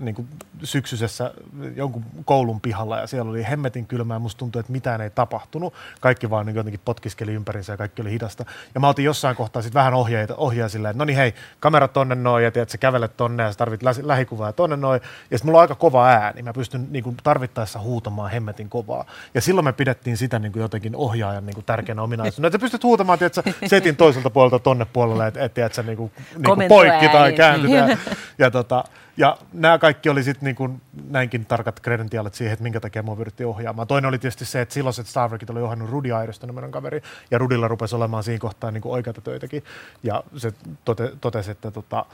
niin 0.00 0.28
syksyisessä 0.62 1.34
jonkun 1.76 2.04
koulun 2.24 2.60
pihalla 2.60 2.98
ja 2.98 3.06
siellä 3.06 3.30
oli 3.30 3.46
hemmetin 3.50 3.86
kylmää 3.86 4.14
ja 4.14 4.18
musta 4.18 4.38
tuntui, 4.38 4.60
että 4.60 4.72
mitään 4.72 5.00
ei 5.00 5.10
tapahtunut. 5.10 5.74
Kaikki 6.00 6.30
vaan 6.30 6.46
niin 6.46 6.56
jotenkin 6.56 6.80
potkiskeli 6.84 7.32
ympärinsä 7.34 7.72
ja 7.72 7.76
kaikki 7.76 8.02
oli 8.02 8.10
hidasta. 8.10 8.44
Ja 8.74 8.80
mä 8.80 8.88
otin 8.88 9.04
jossain 9.04 9.36
kohtaa 9.36 9.62
sitten 9.62 9.80
vähän 9.80 9.94
ohjeita, 9.94 10.34
ohjaa 10.36 10.68
silleen, 10.68 10.90
että 10.90 10.98
no 10.98 11.04
niin 11.04 11.16
hei, 11.16 11.34
kamera 11.60 11.88
tonne 11.88 12.14
noin 12.14 12.44
ja 12.44 12.50
tiedät, 12.50 12.70
sä 12.70 12.78
kävelet 12.78 13.16
tonne 13.16 13.42
ja 13.42 13.52
sä 13.52 13.58
tarvit 13.58 13.82
lä- 13.82 13.94
lähikuvaa 14.02 14.52
tonne 14.52 14.76
noin. 14.76 15.00
Ja 15.30 15.38
sitten 15.38 15.48
mulla 15.48 15.58
on 15.58 15.62
aika 15.62 15.74
kova 15.74 16.06
ääni, 16.08 16.42
mä 16.42 16.52
pystyn 16.52 16.86
niin 16.90 17.04
kuin 17.04 17.16
tarvittaessa 17.22 17.78
huutamaan 17.80 18.30
hemmetin 18.30 18.68
kovaa. 18.68 19.04
Ja 19.34 19.40
silloin 19.40 19.64
me 19.64 19.72
pidettiin 19.72 20.16
sitä 20.16 20.38
niin 20.38 20.52
kuin 20.52 20.60
jotenkin 20.60 20.96
ohjaajan 20.96 21.46
niin 21.46 21.54
kuin 21.54 21.64
tärkeänä 21.64 22.02
ominaisuutena. 22.02 22.46
Että 22.46 22.58
sä 22.58 22.60
pystyt 22.60 22.84
huutamaan, 22.84 23.18
tiedät, 23.18 23.34
setin 23.66 23.96
toiselta 23.96 24.30
puolelta 24.30 24.58
tonne 24.58 24.86
puolelle, 24.92 25.26
että 25.26 25.44
et, 25.44 25.58
et, 25.58 25.74
sä 25.74 25.82
niin 25.82 25.96
kuin, 25.96 26.12
niin 26.34 26.44
kuin 26.44 26.68
poikki 26.68 27.08
tai 27.08 27.32
kääntytään. 27.32 27.90
Ja, 27.90 27.96
ja, 28.38 28.50
tota, 28.50 28.84
ja 29.18 29.38
nämä 29.52 29.78
kaikki 29.78 30.08
oli 30.08 30.22
sitten 30.22 30.56
niin 30.58 30.80
näinkin 31.08 31.46
tarkat 31.46 31.80
kredentiaalit 31.80 32.34
siihen, 32.34 32.52
että 32.52 32.62
minkä 32.62 32.80
takia 32.80 33.02
mua 33.02 33.16
pyrittiin 33.16 33.46
ohjaamaan. 33.46 33.88
Toinen 33.88 34.08
oli 34.08 34.18
tietysti 34.18 34.44
se, 34.44 34.60
että 34.60 34.74
silloiset 34.74 35.06
Star 35.06 35.28
Trekit 35.28 35.50
oli 35.50 35.60
ohjannut 35.60 35.90
Rudi 35.90 36.12
Airiston, 36.12 36.54
meidän 36.54 36.70
kaveri, 36.70 37.02
ja 37.30 37.38
Rudilla 37.38 37.68
rupesi 37.68 37.96
olemaan 37.96 38.22
siinä 38.22 38.38
kohtaa 38.38 38.70
niin 38.70 38.82
oikeita 38.84 39.20
töitäkin. 39.20 39.64
Ja 40.02 40.24
se 40.36 40.52
tote, 40.84 41.12
totesi, 41.20 41.50
että, 41.50 41.70
tota, 41.70 42.06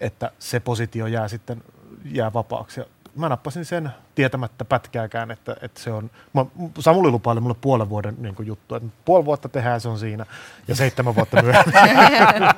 että 0.00 0.30
se 0.38 0.60
positio 0.60 1.06
jää 1.06 1.28
sitten 1.28 1.62
jää 2.04 2.32
vapaaksi. 2.32 2.80
Ja 2.80 2.86
mä 3.16 3.28
nappasin 3.28 3.64
sen 3.64 3.90
tietämättä 4.14 4.64
pätkääkään, 4.64 5.30
että, 5.30 5.56
että 5.62 5.80
se 5.80 5.92
on, 5.92 6.10
mä, 6.32 6.46
Samuli 6.78 7.10
lupaili 7.10 7.40
mulle 7.40 7.56
puolen 7.60 7.88
vuoden 7.88 8.14
niin 8.18 8.34
kuin 8.34 8.46
juttu, 8.46 8.74
että 8.74 8.88
puoli 9.04 9.24
vuotta 9.24 9.48
tehdään, 9.48 9.80
se 9.80 9.88
on 9.88 9.98
siinä, 9.98 10.26
ja 10.68 10.74
seitsemän 10.74 11.14
vuotta 11.14 11.42
myöhemmin. 11.42 12.50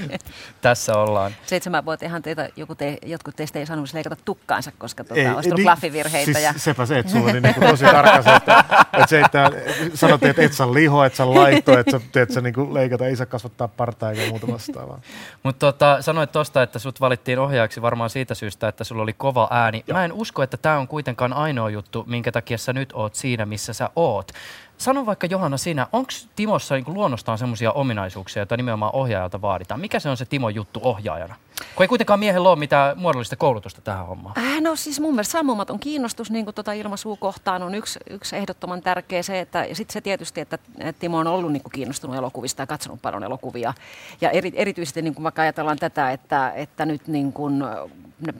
Tässä 0.60 0.98
ollaan. 0.98 1.32
Seitsemän 1.46 1.84
vuotiahan 1.84 2.22
teitä, 2.22 2.48
joku 2.56 2.74
te, 2.74 2.98
jotkut 3.06 3.36
teistä 3.36 3.58
ei 3.58 3.66
saanut 3.66 3.92
leikata 3.92 4.16
tukkaansa, 4.24 4.72
koska 4.78 5.04
tuota, 5.04 5.20
ei, 5.20 5.28
olisi 5.28 5.50
tullut 5.50 5.82
niin. 5.82 6.24
Siis 6.24 6.42
ja... 6.42 6.54
sepä 6.56 6.86
se, 6.86 6.98
että 6.98 7.12
sulla 7.12 7.30
oli 7.30 7.40
niin 7.40 7.54
kuin 7.54 7.68
tosi 7.68 7.84
tarkka 7.84 8.22
se, 8.22 8.34
että, 8.36 8.64
että 8.92 9.06
se, 9.06 9.20
että 9.20 9.50
sanottiin, 9.94 10.30
että 10.30 10.42
et 10.42 10.52
saa 10.52 10.74
liho, 10.74 11.04
et 11.04 11.14
saa 11.14 11.34
laitto, 11.34 11.78
että 11.78 11.90
sä, 11.90 12.00
että 12.22 12.34
sä 12.34 12.40
niin 12.40 12.54
kuin 12.54 12.74
leikata, 12.74 13.06
ei 13.06 13.16
saa 13.16 13.26
kasvattaa 13.26 13.68
partaa 13.68 14.10
eikä 14.10 14.30
muuta 14.30 14.46
vastaavaa. 14.46 15.00
Mutta 15.42 15.66
tota, 15.66 16.02
sanoit 16.02 16.32
tuosta, 16.32 16.62
että 16.62 16.78
sut 16.78 17.00
valittiin 17.00 17.38
ohjaajaksi 17.38 17.82
varmaan 17.82 18.10
siitä 18.10 18.34
syystä, 18.34 18.68
että 18.68 18.84
sulla 18.84 19.02
oli 19.02 19.12
kova 19.12 19.48
ääni. 19.50 19.84
Joo. 19.86 19.98
Mä 19.98 19.99
en 20.04 20.12
usko, 20.12 20.42
että 20.42 20.56
tämä 20.56 20.78
on 20.78 20.88
kuitenkaan 20.88 21.32
ainoa 21.32 21.70
juttu, 21.70 22.04
minkä 22.06 22.32
takia 22.32 22.58
sä 22.58 22.72
nyt 22.72 22.92
oot 22.92 23.14
siinä, 23.14 23.46
missä 23.46 23.72
sä 23.72 23.90
oot. 23.96 24.32
Sano 24.80 25.06
vaikka 25.06 25.26
Johanna 25.26 25.56
sinä, 25.56 25.86
onko 25.92 26.10
Timossa 26.36 26.74
niin 26.74 26.94
luonnostaan 26.94 27.38
sellaisia 27.38 27.72
ominaisuuksia, 27.72 28.40
joita 28.40 28.56
nimenomaan 28.56 28.94
ohjaajalta 28.94 29.42
vaaditaan? 29.42 29.80
Mikä 29.80 30.00
se 30.00 30.08
on 30.08 30.16
se 30.16 30.24
Timon 30.24 30.54
juttu 30.54 30.80
ohjaajana? 30.82 31.34
Kun 31.74 31.84
ei 31.84 31.88
kuitenkaan 31.88 32.18
miehellä 32.18 32.48
ole 32.48 32.58
mitään 32.58 32.98
muodollista 32.98 33.36
koulutusta 33.36 33.80
tähän 33.80 34.06
hommaan. 34.06 34.38
Äh, 34.38 34.60
no 34.60 34.76
siis 34.76 35.00
mun 35.00 35.14
mielestä 35.14 35.32
sammumaton 35.32 35.78
kiinnostus 35.78 36.30
niin 36.30 36.46
tota 36.54 36.72
ilmaisuukohtaan 36.72 37.62
on 37.62 37.74
yksi, 37.74 37.98
yksi 38.10 38.36
ehdottoman 38.36 38.82
tärkeä 38.82 39.22
se, 39.22 39.40
että 39.40 39.64
ja 39.64 39.74
sitten 39.74 39.92
se 39.92 40.00
tietysti, 40.00 40.40
että 40.40 40.58
Timo 40.98 41.18
on 41.18 41.26
ollut 41.26 41.52
niin 41.52 41.62
kuin 41.62 41.72
kiinnostunut 41.72 42.16
elokuvista 42.16 42.62
ja 42.62 42.66
katsonut 42.66 43.02
paljon 43.02 43.24
elokuvia. 43.24 43.74
Ja 44.20 44.30
eri, 44.30 44.52
erityisesti 44.54 45.02
niin 45.02 45.14
kuin 45.14 45.24
vaikka 45.24 45.42
ajatellaan 45.42 45.78
tätä, 45.78 46.10
että, 46.10 46.50
että 46.50 46.86
nyt 46.86 47.08
niin 47.08 47.32
kuin 47.32 47.62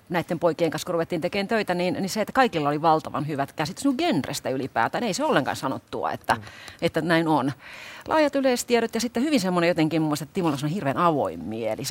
näiden 0.09 0.39
poikien 0.39 0.71
kanssa, 0.71 0.87
kun 0.87 0.93
ruvettiin 0.93 1.21
tekemään 1.21 1.49
töitä, 1.49 1.75
niin, 1.75 1.95
niin 1.95 2.09
se, 2.09 2.21
että 2.21 2.33
kaikilla 2.33 2.69
oli 2.69 2.83
valtavan 2.83 3.27
hyvät 3.27 3.53
käsitys 3.53 3.85
niin 3.85 3.95
genrestä 3.99 4.51
ylipäätään. 4.51 5.05
Ei 5.05 5.15
se 5.15 5.25
ollenkaan 5.25 5.57
sanottua, 5.57 6.13
että, 6.13 6.35
mm. 6.35 6.43
että 6.83 7.01
näin 7.01 7.29
on. 7.29 7.53
Laajat 8.09 8.35
yleistiedot 8.35 8.95
ja 8.95 9.01
sitten 9.01 9.23
hyvin 9.23 9.41
semmoinen 9.41 9.69
jotenkin, 9.69 10.03
mun 10.03 10.09
mielestä 10.09 10.27
Timolla 10.33 10.57
on 10.63 10.69
hirveän 10.69 10.97
avoin 10.97 11.45
mieli. 11.45 11.83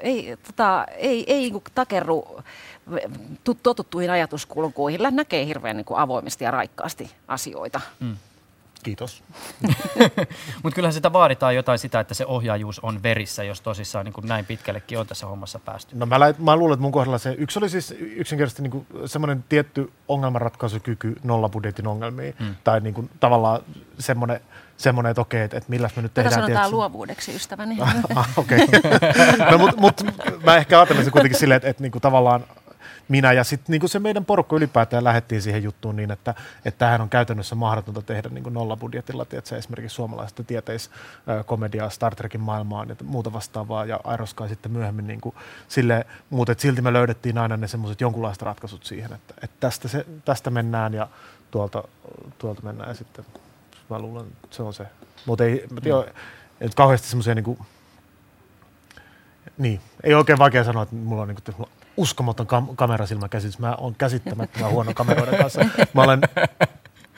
Ei, 0.00 0.36
tota, 0.46 0.86
ei, 0.96 1.24
ei 1.32 1.50
niin 1.50 1.62
takerru 1.74 2.40
totuttuihin 3.62 4.10
ajatuskulkuihin. 4.10 5.00
Näkee 5.10 5.46
hirveän 5.46 5.76
niin 5.76 5.84
kuin 5.84 6.00
avoimesti 6.00 6.44
ja 6.44 6.50
raikkaasti 6.50 7.10
asioita. 7.28 7.80
Mm. 8.00 8.16
Kiitos. 8.88 9.22
Mutta 10.62 10.74
kyllähän 10.74 10.92
sitä 10.92 11.12
vaaditaan 11.12 11.54
jotain 11.54 11.78
sitä, 11.78 12.00
että 12.00 12.14
se 12.14 12.26
ohjaajuus 12.26 12.80
on 12.80 13.02
verissä, 13.02 13.44
jos 13.44 13.60
tosissaan 13.60 14.04
niin 14.04 14.14
näin 14.22 14.44
pitkällekin 14.44 14.98
on 14.98 15.06
tässä 15.06 15.26
hommassa 15.26 15.58
päästy. 15.58 15.96
No 15.96 16.06
mä, 16.06 16.16
mä 16.38 16.56
luulen, 16.56 16.74
että 16.74 16.82
mun 16.82 16.92
kohdalla 16.92 17.18
se, 17.18 17.34
yksi 17.38 17.58
oli 17.58 17.68
siis 17.68 17.94
yksinkertaisesti 18.00 18.62
niin 18.62 18.86
semmoinen 19.06 19.44
tietty 19.48 19.92
ongelmanratkaisukyky 20.08 21.16
nollabudjetin 21.22 21.86
ongelmiin. 21.86 22.34
Hmm. 22.38 22.54
Tai 22.64 22.80
niin 22.80 22.94
kuin, 22.94 23.10
tavallaan 23.20 23.60
semmoinen, 23.98 24.40
semmoinen, 24.76 25.10
että 25.10 25.20
okei, 25.20 25.42
että, 25.42 25.56
että 25.56 25.70
milläs 25.70 25.96
me 25.96 26.02
nyt 26.02 26.14
tehdään. 26.14 26.30
Tätä 26.30 26.34
sanotaan 26.34 26.56
tietysti... 26.56 26.76
luovuudeksi, 26.76 27.34
ystäväni. 27.34 27.78
ah, 28.14 28.28
okei. 28.36 28.64
Okay. 28.64 29.50
no, 29.50 29.58
mutta 29.58 29.80
mut, 29.80 30.00
mä 30.44 30.56
ehkä 30.56 30.78
ajattelen 30.78 31.04
se 31.04 31.10
kuitenkin 31.10 31.38
silleen, 31.38 31.56
että, 31.56 31.68
että 31.68 31.82
niin 31.82 31.92
kuin, 31.92 32.02
tavallaan 32.02 32.44
minä 33.08 33.32
ja 33.32 33.44
sitten 33.44 33.72
niin 33.72 33.88
se 33.88 33.98
meidän 33.98 34.24
porukka 34.24 34.56
ylipäätään 34.56 35.04
lähdettiin 35.04 35.42
siihen 35.42 35.62
juttuun 35.62 35.96
niin, 35.96 36.10
että, 36.10 36.34
että 36.64 36.78
tähän 36.78 37.00
on 37.00 37.08
käytännössä 37.08 37.54
mahdotonta 37.54 38.02
tehdä 38.02 38.28
niin 38.28 38.44
nollabudjetilla, 38.50 39.24
tiedätkö, 39.24 39.56
esimerkiksi 39.56 39.94
suomalaista 39.94 40.44
tieteiskomediaa 40.44 41.90
Star 41.90 42.14
Trekin 42.14 42.40
maailmaan 42.40 42.88
ja 42.88 42.96
muuta 43.04 43.32
vastaavaa 43.32 43.84
ja 43.84 44.00
Aerosky 44.04 44.48
sitten 44.48 44.72
myöhemmin 44.72 45.06
niin 45.06 45.20
kuin 45.20 45.34
sille, 45.68 46.06
mutta 46.30 46.54
silti 46.58 46.82
me 46.82 46.92
löydettiin 46.92 47.38
aina 47.38 47.56
ne 47.56 47.68
semmoiset 47.68 48.00
jonkunlaiset 48.00 48.42
ratkaisut 48.42 48.84
siihen, 48.84 49.12
että, 49.12 49.34
että 49.42 49.56
tästä, 49.60 49.88
se, 49.88 50.06
tästä 50.24 50.50
mennään 50.50 50.94
ja 50.94 51.08
tuolta, 51.50 51.84
tuolta 52.38 52.62
mennään 52.62 52.90
ja 52.90 52.94
sitten 52.94 53.24
mä 53.90 53.98
luulen, 53.98 54.26
että 54.44 54.56
se 54.56 54.62
on 54.62 54.74
se. 54.74 54.86
Mutta 55.26 55.44
ei, 55.44 55.66
mm. 55.70 55.78
ei 56.60 56.68
kauheasti 56.76 57.08
semmoisia 57.08 57.34
niin 57.34 57.44
kuin, 57.44 57.58
niin, 59.58 59.80
ei 60.02 60.14
oikein 60.14 60.38
vaikea 60.38 60.64
sanoa, 60.64 60.82
että 60.82 60.94
mulla 60.94 61.22
on 61.22 61.28
niin 61.28 61.38
kuin, 61.56 61.68
uskomaton 61.98 62.46
kam- 62.46 62.76
kamerasilmäkäsitys. 62.76 63.58
Mä 63.58 63.74
oon 63.74 63.94
käsittämättömän 63.94 64.70
huono 64.70 64.94
kameroiden 64.94 65.38
kanssa. 65.38 65.60
Mä 65.94 66.02
olen 66.02 66.20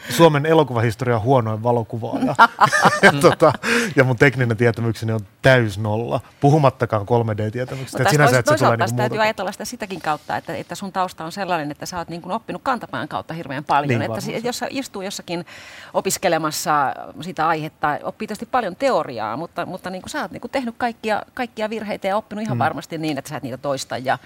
Suomen 0.09 0.47
elokuvahistorian 0.47 1.23
huonoin 1.23 1.63
valokuvaaja. 1.63 2.35
ja, 3.03 3.13
tota, 3.21 3.53
ja 3.97 4.05
mun 4.05 4.17
tekninen 4.17 4.57
tietämykseni 4.57 5.13
on 5.13 5.21
täys 5.43 5.79
nolla, 5.79 6.21
puhumattakaan 6.41 7.03
3D-tietämyksestä. 7.03 7.99
Tästä 7.99 8.11
sinänsä, 8.11 8.39
että 8.39 8.57
se 8.57 8.65
tulee 8.65 8.77
niin 8.77 8.97
täytyy 8.97 9.23
ajatella 9.23 9.53
sitä 9.53 9.65
sitäkin 9.65 10.01
kautta, 10.01 10.37
että, 10.37 10.55
että 10.55 10.75
sun 10.75 10.93
tausta 10.93 11.25
on 11.25 11.33
sellainen, 11.33 11.71
että 11.71 11.87
sä 11.87 11.99
oot 11.99 12.09
niin 12.09 12.23
kuin 12.23 12.33
oppinut 12.33 12.63
kantapään 12.63 13.09
kautta 13.09 13.35
hirveän 13.35 13.65
paljon. 13.65 13.89
Niin, 13.89 14.03
että 14.03 14.21
si- 14.21 14.41
jos 14.45 14.59
sä 14.59 14.67
istuu 14.71 15.03
jossakin 15.03 15.47
opiskelemassa 15.95 16.95
sitä 17.21 17.49
aihetta, 17.49 17.99
oppii 18.03 18.29
tietysti 18.29 18.47
paljon 18.47 18.77
teoriaa, 18.77 19.37
mutta, 19.37 19.67
mutta 19.67 19.91
niin 19.91 20.03
kuin 20.03 20.11
sä 20.11 20.23
oot 20.23 20.31
niin 20.31 20.41
kuin 20.41 20.51
tehnyt 20.51 20.75
kaikkia, 20.79 21.23
kaikkia 21.35 21.71
virheitä 21.71 22.09
ja 22.09 22.17
oppinut 22.17 22.45
ihan 22.45 22.57
mm. 22.57 22.65
varmasti 22.65 22.99
niin, 22.99 23.19
että 23.19 23.29
sä 23.29 23.37
et 23.37 23.43
niitä 23.43 23.59
toista. 23.59 23.99
Ja, 23.99 24.19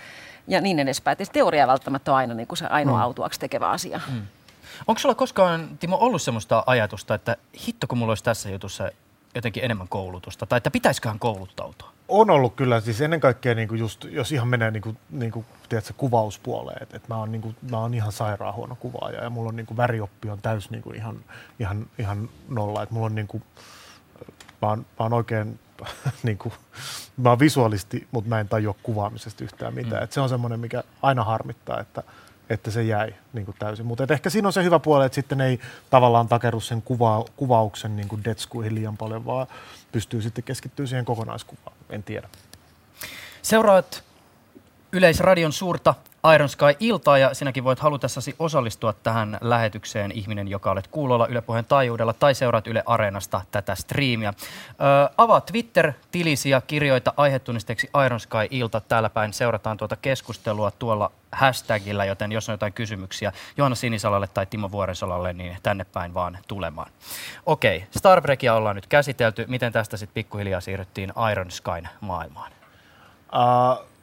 ja 0.46 0.60
niin 0.60 0.78
edespäin. 0.78 1.12
Että 1.12 1.32
teoria 1.32 1.66
välttämättä 1.66 2.12
on 2.12 2.16
aina 2.16 2.34
niin 2.34 2.46
kuin 2.46 2.58
se 2.58 2.66
ainoa 2.66 2.96
mm. 2.96 3.02
autuaksi 3.02 3.40
tekevä 3.40 3.70
asia. 3.70 4.00
Mm. 4.12 4.22
Onko 4.86 4.98
sulla 4.98 5.14
koskaan, 5.14 5.68
Timo, 5.80 5.96
ollut 6.00 6.22
sellaista 6.22 6.64
ajatusta, 6.66 7.14
että 7.14 7.36
hitto 7.66 7.86
kun 7.86 7.98
mulla 7.98 8.10
olisi 8.10 8.24
tässä 8.24 8.50
jutussa 8.50 8.90
jotenkin 9.34 9.64
enemmän 9.64 9.88
koulutusta, 9.88 10.46
tai 10.46 10.56
että 10.56 10.70
pitäisiköhän 10.70 11.18
kouluttautua? 11.18 11.94
On 12.08 12.30
ollut 12.30 12.54
kyllä, 12.54 12.80
siis 12.80 13.00
ennen 13.00 13.20
kaikkea 13.20 13.54
niin 13.54 13.68
kuin 13.68 13.80
just, 13.80 14.04
jos 14.04 14.32
ihan 14.32 14.48
menee 14.48 14.70
niin 14.70 14.82
kuin, 14.82 14.98
niin 15.10 15.32
kuin, 15.32 15.46
tiedätkö, 15.68 15.92
kuvauspuoleen, 15.96 16.82
että, 16.82 16.96
että 16.96 17.08
mä, 17.14 17.18
oon, 17.18 17.32
niin 17.32 17.42
kuin, 17.42 17.56
mä 17.70 17.78
oon 17.78 17.94
ihan 17.94 18.12
sairaan 18.12 18.54
huono 18.54 18.76
kuvaaja 18.80 19.22
ja 19.22 19.30
mulla 19.30 19.48
on 19.48 19.56
niin 19.56 19.66
kuin, 19.66 19.76
värioppi 19.76 20.30
on 20.30 20.38
täys 20.42 20.70
niin 20.70 20.82
kuin, 20.82 20.96
ihan, 20.96 21.16
ihan, 21.60 21.86
ihan 21.98 22.28
nolla, 22.48 22.82
että 22.82 22.94
mulla 22.94 23.06
on 23.06 23.14
niin 23.14 23.26
kuin, 23.26 23.42
mä 24.62 24.68
oon, 24.68 24.78
mä 24.78 24.84
oon 24.98 25.12
oikein 25.12 25.58
niin 26.22 26.38
kuin, 26.38 26.54
mä 27.16 27.28
oon 27.28 27.38
visuaalisti, 27.38 28.08
mutta 28.10 28.28
mä 28.28 28.40
en 28.40 28.48
tajua 28.48 28.74
kuvaamisesta 28.82 29.44
yhtään 29.44 29.74
mitään. 29.74 30.02
Mm. 30.02 30.04
Et 30.04 30.12
se 30.12 30.20
on 30.20 30.28
semmoinen, 30.28 30.60
mikä 30.60 30.82
aina 31.02 31.24
harmittaa, 31.24 31.80
että, 31.80 32.02
että 32.50 32.70
se 32.70 32.82
jäi 32.82 33.14
niin 33.32 33.44
kuin 33.44 33.56
täysin. 33.58 33.86
Mutta 33.86 34.06
ehkä 34.10 34.30
siinä 34.30 34.48
on 34.48 34.52
se 34.52 34.64
hyvä 34.64 34.78
puoli, 34.78 35.06
että 35.06 35.14
sitten 35.14 35.40
ei 35.40 35.60
tavallaan 35.90 36.28
takeru 36.28 36.60
sen 36.60 36.82
kuva, 36.82 37.24
kuvauksen 37.36 37.96
niin 37.96 38.08
kuin 38.08 38.24
detskuihin 38.24 38.74
liian 38.74 38.96
paljon, 38.96 39.26
vaan 39.26 39.46
pystyy 39.92 40.22
sitten 40.22 40.44
keskittyä 40.44 40.86
siihen 40.86 41.04
kokonaiskuvaan. 41.04 41.76
En 41.90 42.02
tiedä. 42.02 42.28
Seuraat 43.42 44.04
Yleisradion 44.92 45.52
suurta 45.52 45.94
Iron 46.34 46.48
Sky-iltaa 46.48 47.18
ja 47.18 47.34
sinäkin 47.34 47.64
voit 47.64 47.78
halutessasi 47.78 48.34
osallistua 48.38 48.92
tähän 48.92 49.38
lähetykseen 49.40 50.12
ihminen, 50.12 50.48
joka 50.48 50.70
olet 50.70 50.86
kuulolla 50.86 51.26
Yle 51.26 51.40
Puheen 51.40 51.64
taajuudella 51.64 52.12
tai 52.12 52.34
seuraat 52.34 52.66
Yle 52.66 52.82
Areenasta 52.86 53.40
tätä 53.50 53.74
striimiä. 53.74 54.28
Ö, 54.28 55.12
avaa 55.18 55.40
Twitter-tilisi 55.40 56.50
ja 56.50 56.60
kirjoita 56.60 57.12
aihetunnisteeksi 57.16 57.90
Iron 58.06 58.20
Sky-ilta. 58.20 58.80
Täällä 58.80 59.10
päin 59.10 59.32
seurataan 59.32 59.76
tuota 59.76 59.96
keskustelua 59.96 60.70
tuolla 60.70 61.10
hashtagillä, 61.32 62.04
joten 62.04 62.32
jos 62.32 62.48
on 62.48 62.52
jotain 62.52 62.72
kysymyksiä 62.72 63.32
Johanna 63.56 63.76
Sinisalalle 63.76 64.26
tai 64.26 64.46
Timo 64.46 64.70
Vuorensolalle, 64.70 65.32
niin 65.32 65.56
tänne 65.62 65.84
päin 65.84 66.14
vaan 66.14 66.38
tulemaan. 66.48 66.90
Okei, 67.46 67.86
Star 67.90 68.20
Trekia 68.20 68.54
ollaan 68.54 68.76
nyt 68.76 68.86
käsitelty. 68.86 69.44
Miten 69.48 69.72
tästä 69.72 69.96
sitten 69.96 70.14
pikkuhiljaa 70.14 70.60
siirryttiin 70.60 71.12
Iron 71.32 71.50
Skyn 71.50 71.88
maailmaan? 72.00 72.52
Uh 73.32 73.93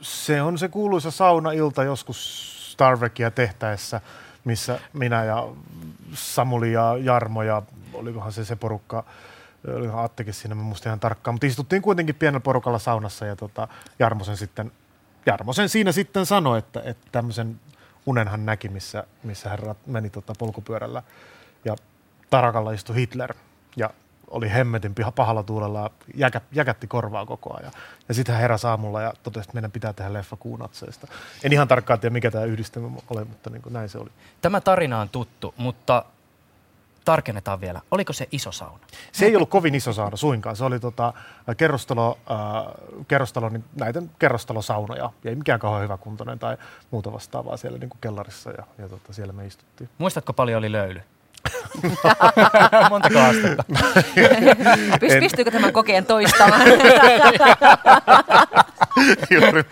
se 0.00 0.42
on 0.42 0.58
se 0.58 0.68
kuuluisa 0.68 1.10
saunailta 1.10 1.84
joskus 1.84 2.48
Star 2.72 2.98
Trekia 2.98 3.30
tehtäessä, 3.30 4.00
missä 4.44 4.80
minä 4.92 5.24
ja 5.24 5.48
Samuli 6.14 6.72
ja 6.72 6.96
Jarmo 7.00 7.42
ja 7.42 7.62
olikohan 7.94 8.32
se 8.32 8.44
se 8.44 8.56
porukka, 8.56 9.04
olihan 9.76 10.04
Attekin 10.04 10.34
siinä, 10.34 10.54
mä 10.54 10.62
muistin 10.62 10.90
ihan 10.90 11.00
tarkkaan, 11.00 11.34
mutta 11.34 11.46
istuttiin 11.46 11.82
kuitenkin 11.82 12.14
pienellä 12.14 12.40
porukalla 12.40 12.78
saunassa 12.78 13.26
ja 13.26 13.36
tota, 13.36 13.68
Jarmo 13.98 14.24
sen 14.24 14.36
sitten, 14.36 14.72
Jarmo 15.26 15.52
sen 15.52 15.68
siinä 15.68 15.92
sitten 15.92 16.26
sanoi, 16.26 16.58
että, 16.58 16.82
että 16.84 17.08
tämmöisen 17.12 17.60
unen 18.06 18.28
hän 18.28 18.46
näki, 18.46 18.68
missä, 18.68 19.04
missä 19.22 19.48
hän 19.48 19.58
meni 19.86 20.10
tota 20.10 20.32
polkupyörällä 20.38 21.02
ja 21.64 21.76
Tarakalla 22.30 22.72
istui 22.72 22.96
Hitler 22.96 23.34
ja 23.76 23.90
oli 24.30 24.50
hemmetin 24.50 24.94
pahalla 25.14 25.42
tuulella 25.42 25.90
jäkä, 26.14 26.40
jäkätti 26.52 26.86
korvaa 26.86 27.26
koko 27.26 27.56
ajan. 27.60 27.72
Ja 28.08 28.14
sitten 28.14 28.34
hän 28.34 28.42
heräsi 28.42 28.66
aamulla 28.66 29.02
ja 29.02 29.12
totesi, 29.22 29.40
että 29.40 29.54
meidän 29.54 29.72
pitää 29.72 29.92
tehdä 29.92 30.12
leffa 30.12 30.36
kuunatseista. 30.36 31.06
En 31.42 31.52
ihan 31.52 31.68
tarkkaan 31.68 32.00
tiedä, 32.00 32.12
mikä 32.12 32.30
tämä 32.30 32.44
yhdistelmä 32.44 32.88
oli, 33.10 33.24
mutta 33.24 33.50
niin 33.50 33.62
kuin 33.62 33.72
näin 33.72 33.88
se 33.88 33.98
oli. 33.98 34.10
Tämä 34.42 34.60
tarina 34.60 35.00
on 35.00 35.08
tuttu, 35.08 35.54
mutta 35.56 36.04
tarkennetaan 37.04 37.60
vielä. 37.60 37.80
Oliko 37.90 38.12
se 38.12 38.28
iso 38.32 38.52
sauna? 38.52 38.86
Se 39.12 39.26
ei 39.26 39.36
ollut 39.36 39.50
kovin 39.50 39.74
iso 39.74 39.92
sauna 39.92 40.16
suinkaan. 40.16 40.56
Se 40.56 40.64
oli 40.64 40.80
tota, 40.80 41.12
kerrostalo, 41.56 42.18
äh, 42.30 42.36
kerrostalo, 43.08 43.48
niin 43.48 43.64
näiden 43.80 44.10
kerrostalosaunoja. 44.18 45.10
Ei 45.24 45.34
mikään 45.34 45.60
kauhean 45.60 45.82
hyvä 45.82 45.96
kuntoinen 45.96 46.38
tai 46.38 46.56
muuta 46.90 47.12
vastaavaa 47.12 47.56
siellä 47.56 47.78
niin 47.78 47.90
kuin 47.90 47.98
kellarissa 48.00 48.50
ja, 48.50 48.64
ja 48.78 48.88
tota, 48.88 49.12
siellä 49.12 49.32
me 49.32 49.46
istuttiin. 49.46 49.90
Muistatko 49.98 50.32
paljon 50.32 50.58
oli 50.58 50.72
löyly? 50.72 51.02
Montako 52.90 53.18
astetta? 53.18 53.64
Pystyykö 55.20 55.50
tämän 55.50 55.72
kokeen 55.72 56.06
toistamaan? 56.06 56.60
Juuri 59.30 59.64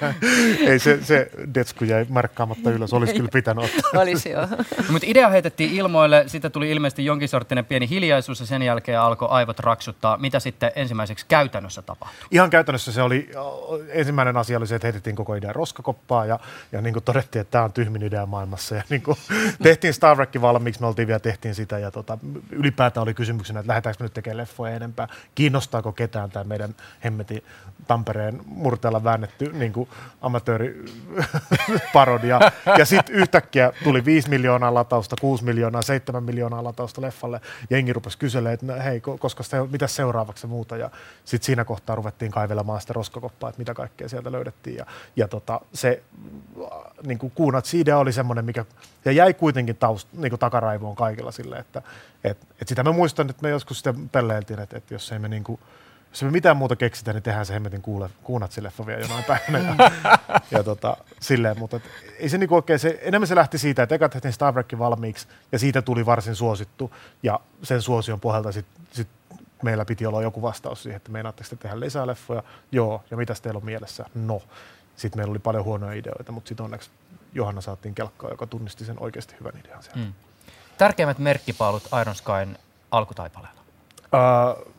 Ei 0.66 0.78
se, 0.78 1.04
se 1.04 1.30
detsku 1.54 1.84
jäi 1.84 2.06
markkaamatta 2.08 2.70
ylös, 2.70 2.92
olisi 2.92 3.14
kyllä 3.14 3.28
pitänyt 3.32 3.64
ottaa. 3.64 4.00
Olisi 4.00 4.30
joo. 4.30 4.46
No, 4.76 4.84
mutta 4.90 5.06
idea 5.10 5.28
heitettiin 5.28 5.72
ilmoille, 5.72 6.24
sitten 6.26 6.52
tuli 6.52 6.70
ilmeisesti 6.70 7.04
jonkin 7.04 7.28
sorttinen 7.28 7.64
pieni 7.64 7.88
hiljaisuus 7.88 8.40
ja 8.40 8.46
sen 8.46 8.62
jälkeen 8.62 9.00
alkoi 9.00 9.28
aivot 9.30 9.58
raksuttaa. 9.58 10.16
Mitä 10.16 10.40
sitten 10.40 10.72
ensimmäiseksi 10.76 11.26
käytännössä 11.28 11.82
tapahtui? 11.82 12.28
Ihan 12.30 12.50
käytännössä 12.50 12.92
se 12.92 13.02
oli, 13.02 13.30
ensimmäinen 13.88 14.36
asia 14.36 14.58
oli 14.58 14.66
se, 14.66 14.74
että 14.74 14.86
heitettiin 14.86 15.16
koko 15.16 15.34
idea 15.34 15.52
roskakoppaa 15.52 16.26
ja, 16.26 16.38
ja 16.72 16.82
niin 16.82 16.92
kuin 16.92 17.04
todettiin, 17.04 17.40
että 17.40 17.50
tämä 17.50 17.64
on 17.64 17.72
tyhmin 17.72 18.02
idea 18.02 18.26
maailmassa. 18.26 18.74
Ja 18.74 18.82
niin 18.88 19.02
kuin 19.02 19.16
tehtiin 19.62 19.94
Star 19.94 20.16
Trek 20.16 20.30
valmiiksi, 20.40 20.80
me 20.80 20.86
oltiin 20.86 21.08
vielä 21.08 21.20
tehtiin 21.20 21.54
sitä 21.54 21.78
ja 21.78 21.90
tota, 21.90 22.18
ylipäätään 22.50 23.02
oli 23.02 23.14
kysymyksenä, 23.14 23.60
että 23.60 23.70
lähdetäänkö 23.70 24.04
nyt 24.04 24.14
tekemään 24.14 24.36
leffoja 24.36 24.76
enempää, 24.76 25.08
kiinnostaako 25.34 25.92
ketään 25.92 26.30
tämä 26.30 26.44
meidän 26.44 26.74
hemmeti 27.04 27.44
Tampereen 27.86 28.40
murteella 28.46 29.04
väännetty 29.20 29.52
niin 29.52 29.88
amatööriparodia. 30.20 32.40
ja 32.78 32.84
sitten 32.84 33.14
yhtäkkiä 33.14 33.72
tuli 33.84 34.04
5 34.04 34.30
miljoonaa 34.30 34.74
latausta, 34.74 35.16
6 35.20 35.44
miljoonaa, 35.44 35.82
7 35.82 36.22
miljoonaa 36.22 36.64
latausta 36.64 37.02
leffalle. 37.02 37.40
Jengi 37.70 37.92
rupesi 37.92 38.18
kyselemään, 38.18 38.54
että 38.54 38.66
no, 38.66 38.74
hei, 38.84 39.00
koska 39.00 39.42
se, 39.42 39.56
mitä 39.70 39.86
seuraavaksi 39.86 40.46
muuta. 40.46 40.76
Ja 40.76 40.90
sitten 41.24 41.46
siinä 41.46 41.64
kohtaa 41.64 41.96
ruvettiin 41.96 42.30
kaivelemaan 42.30 42.80
sitä 42.80 42.92
roskakoppaa, 42.92 43.48
että 43.48 43.58
mitä 43.58 43.74
kaikkea 43.74 44.08
sieltä 44.08 44.32
löydettiin. 44.32 44.76
Ja, 44.76 44.86
ja 45.16 45.28
tota, 45.28 45.60
se 45.72 46.02
niin 47.06 47.18
kuin 47.18 47.32
kuunat, 47.34 47.64
siitä 47.64 47.98
oli 47.98 48.12
semmoinen, 48.12 48.44
mikä 48.44 48.64
ja 49.04 49.12
jäi 49.12 49.34
kuitenkin 49.34 49.76
taust, 49.76 50.08
niin 50.12 50.30
kuin 50.30 50.40
takaraivoon 50.40 50.96
kaikilla 50.96 51.32
sille, 51.32 51.56
että 51.56 51.82
et, 52.24 52.38
et 52.60 52.68
sitä 52.68 52.82
mä 52.82 52.92
muistan, 52.92 53.30
että 53.30 53.42
me 53.42 53.50
joskus 53.50 53.76
sitten 53.76 54.08
pelleiltiin, 54.08 54.60
että, 54.60 54.76
että 54.76 54.94
jos 54.94 55.12
ei 55.12 55.18
me 55.18 55.28
niin 55.28 55.44
kuin, 55.44 55.60
jos 56.10 56.22
me 56.22 56.30
mitään 56.30 56.56
muuta 56.56 56.76
keksitään, 56.76 57.14
niin 57.14 57.22
tehdään 57.22 57.46
se 57.46 57.54
hemmetin 57.54 57.82
kuule, 57.82 58.10
kuunatsi-leffa 58.22 58.86
vielä 58.86 59.00
jonain 59.00 59.24
päivänä. 59.48 59.76
Ja, 59.78 60.40
ja 60.50 60.64
tota, 60.64 60.96
silleen, 61.20 61.58
mutta 61.58 61.76
et, 61.76 61.82
ei 62.18 62.28
se 62.28 62.38
niinku 62.38 62.54
oikein, 62.54 62.78
se, 62.78 62.98
enemmän 63.02 63.28
se 63.28 63.34
lähti 63.34 63.58
siitä, 63.58 63.82
että 63.82 63.94
eka 63.94 64.08
tehtiin 64.08 64.32
Star 64.32 64.52
Trek 64.52 64.78
valmiiksi, 64.78 65.28
ja 65.52 65.58
siitä 65.58 65.82
tuli 65.82 66.06
varsin 66.06 66.34
suosittu, 66.34 66.94
ja 67.22 67.40
sen 67.62 67.82
suosion 67.82 68.20
pohjalta 68.20 68.52
sitten 68.52 68.82
sit 68.92 69.08
meillä 69.62 69.84
piti 69.84 70.06
olla 70.06 70.22
joku 70.22 70.42
vastaus 70.42 70.82
siihen, 70.82 70.96
että 70.96 71.12
meinaatteko 71.12 71.50
te 71.50 71.56
tehdä 71.56 71.80
lisää 71.80 72.06
leffoja? 72.06 72.42
Joo, 72.72 73.04
ja 73.10 73.16
mitä 73.16 73.34
teillä 73.42 73.58
on 73.58 73.64
mielessä? 73.64 74.04
No. 74.14 74.42
Sitten 74.96 75.18
meillä 75.18 75.30
oli 75.30 75.38
paljon 75.38 75.64
huonoja 75.64 75.92
ideoita, 75.92 76.32
mutta 76.32 76.48
sitten 76.48 76.64
onneksi 76.64 76.90
Johanna 77.32 77.60
saatiin 77.60 77.94
kelkkaa, 77.94 78.30
joka 78.30 78.46
tunnisti 78.46 78.84
sen 78.84 78.96
oikeasti 79.00 79.34
hyvän 79.40 79.60
idean 79.64 79.82
siellä. 79.82 80.02
Mm. 80.04 80.12
Tärkeimmät 80.78 81.18
merkkipaalut 81.18 81.88
Iron 82.00 82.14
Skyn 82.14 82.58
alkutaipaleella? 82.90 83.60
Uh, 84.00 84.74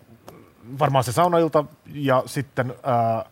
varmaan 0.79 1.03
se 1.03 1.11
saunailta 1.11 1.65
ja 1.93 2.23
sitten 2.25 2.71
uh, 2.71 3.31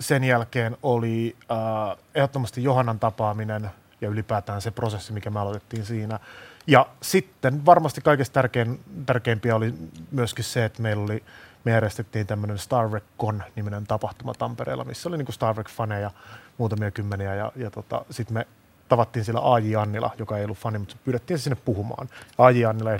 sen 0.00 0.24
jälkeen 0.24 0.76
oli 0.82 1.36
uh, 1.50 1.98
ehdottomasti 2.14 2.62
Johannan 2.62 2.98
tapaaminen 2.98 3.70
ja 4.00 4.08
ylipäätään 4.08 4.60
se 4.60 4.70
prosessi, 4.70 5.12
mikä 5.12 5.30
me 5.30 5.40
aloitettiin 5.40 5.84
siinä. 5.84 6.18
Ja 6.66 6.86
sitten 7.02 7.66
varmasti 7.66 8.00
kaikista 8.00 8.34
tärkein, 8.34 8.80
tärkeimpiä 9.06 9.56
oli 9.56 9.74
myöskin 10.10 10.44
se, 10.44 10.64
että 10.64 10.82
meillä 10.82 11.04
oli, 11.04 11.22
me 11.64 11.72
järjestettiin 11.72 12.26
tämmöinen 12.26 12.58
Star 12.58 12.88
Trek 12.88 13.04
Con 13.18 13.42
niminen 13.56 13.86
tapahtuma 13.86 14.34
Tampereella, 14.34 14.84
missä 14.84 15.08
oli 15.08 15.18
niin 15.18 15.32
Star 15.32 15.54
Trek-faneja 15.54 16.10
muutamia 16.58 16.90
kymmeniä 16.90 17.34
ja, 17.34 17.52
ja 17.56 17.70
tota, 17.70 18.04
sitten 18.10 18.34
me 18.34 18.46
tavattiin 18.88 19.24
siellä 19.24 19.54
A.J. 19.54 19.76
Annila, 19.76 20.10
joka 20.18 20.38
ei 20.38 20.44
ollut 20.44 20.58
fani, 20.58 20.78
mutta 20.78 20.96
pyydettiin 21.04 21.38
sinne 21.38 21.56
puhumaan. 21.64 22.08
A.J. 22.38 22.64
Annila 22.64 22.90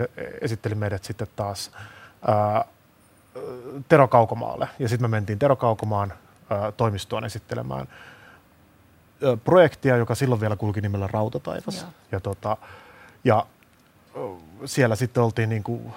esitteli 0.41 0.75
meidät 0.75 1.05
sitten 1.05 1.29
taas 1.37 1.71
ää, 2.27 2.65
Tero 3.89 4.09
Kaukomaalle. 4.09 4.69
Ja 4.79 4.89
sitten 4.89 5.11
me 5.11 5.17
mentiin 5.17 5.39
Tero 5.39 5.57
Kaukomaan 5.57 6.13
toimistoon 6.77 7.25
esittelemään 7.25 7.89
ää, 9.25 9.37
projektia, 9.37 9.97
joka 9.97 10.15
silloin 10.15 10.41
vielä 10.41 10.57
kulki 10.57 10.81
nimellä 10.81 11.09
Rautataivas. 11.13 11.83
Ja, 11.83 11.89
ja, 12.13 12.21
tota, 12.21 12.57
ja 13.25 13.47
siellä 14.65 14.97
sitten 14.97 15.23
oltiin 15.23 15.49
niin 15.49 15.63
kuin 15.63 15.93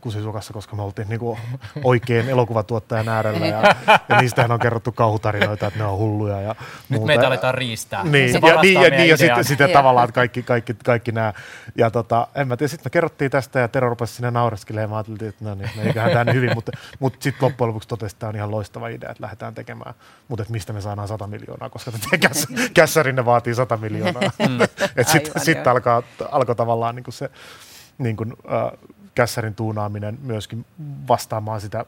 kusisukassa, 0.00 0.52
koska 0.52 0.76
me 0.76 0.82
oltiin 0.82 1.08
niinku 1.08 1.38
oikein 1.84 2.28
elokuvatuottajan 2.28 3.08
äärellä 3.08 3.46
ja, 3.46 3.62
ja 4.08 4.20
niistähän 4.20 4.52
on 4.52 4.58
kerrottu 4.58 4.92
kauhutarinoita, 4.92 5.66
että 5.66 5.78
ne 5.78 5.84
on 5.84 5.98
hulluja 5.98 6.40
ja 6.40 6.48
Nyt 6.48 6.90
muuta. 6.90 7.06
meitä 7.06 7.26
aletaan 7.26 7.54
riistää. 7.54 8.04
Niin, 8.04 8.32
ja, 8.32 8.62
niin, 8.62 8.82
ja, 8.82 8.90
niin, 8.90 9.08
ja 9.08 9.16
sitten, 9.16 9.44
sitten 9.44 9.70
tavallaan 9.70 10.12
kaikki, 10.12 10.42
kaikki, 10.42 10.74
kaikki 10.84 11.12
nämä. 11.12 11.32
Ja 11.76 11.90
tota, 11.90 12.28
en 12.34 12.48
mä 12.48 12.56
tiedä, 12.56 12.68
sitten 12.68 12.86
me 12.86 12.90
kerrottiin 12.90 13.30
tästä 13.30 13.60
ja 13.60 13.68
Tero 13.68 13.88
rupesi 13.88 14.14
sinne 14.14 14.30
naureskelemaan 14.30 14.84
ja 14.84 14.88
mä 14.88 14.96
ajattelin, 14.96 15.28
että 15.28 15.44
no 15.44 15.54
niin, 15.54 15.70
eiköhän 15.86 16.12
tämä 16.12 16.32
hyvin, 16.32 16.50
mutta, 16.54 16.72
mutta 16.98 17.18
sitten 17.20 17.46
loppujen 17.46 17.68
lopuksi 17.68 17.88
totesi, 17.88 18.14
että 18.14 18.20
tämä 18.20 18.28
on 18.28 18.36
ihan 18.36 18.50
loistava 18.50 18.88
idea, 18.88 19.10
että 19.10 19.22
lähdetään 19.22 19.54
tekemään. 19.54 19.94
Mutta 20.28 20.42
että 20.42 20.52
mistä 20.52 20.72
me 20.72 20.80
saadaan 20.80 21.08
100 21.08 21.26
miljoonaa, 21.26 21.70
koska 21.70 21.92
käs, 22.20 22.46
kässärinne 22.74 23.24
vaatii 23.24 23.54
100 23.54 23.76
miljoonaa. 23.76 24.22
Mm. 24.22 24.58
sitten 25.12 25.42
sit 25.42 25.66
alkaa, 25.66 26.02
alkoi 26.30 26.56
tavallaan 26.56 26.94
niin 26.94 27.04
kuin 27.04 27.14
se 27.14 27.30
niin 27.98 28.16
kuin, 28.16 28.32
uh, 28.32 28.96
kässärin 29.18 29.54
tuunaaminen 29.54 30.18
myöskin 30.22 30.66
vastaamaan 31.08 31.60
sitä 31.60 31.84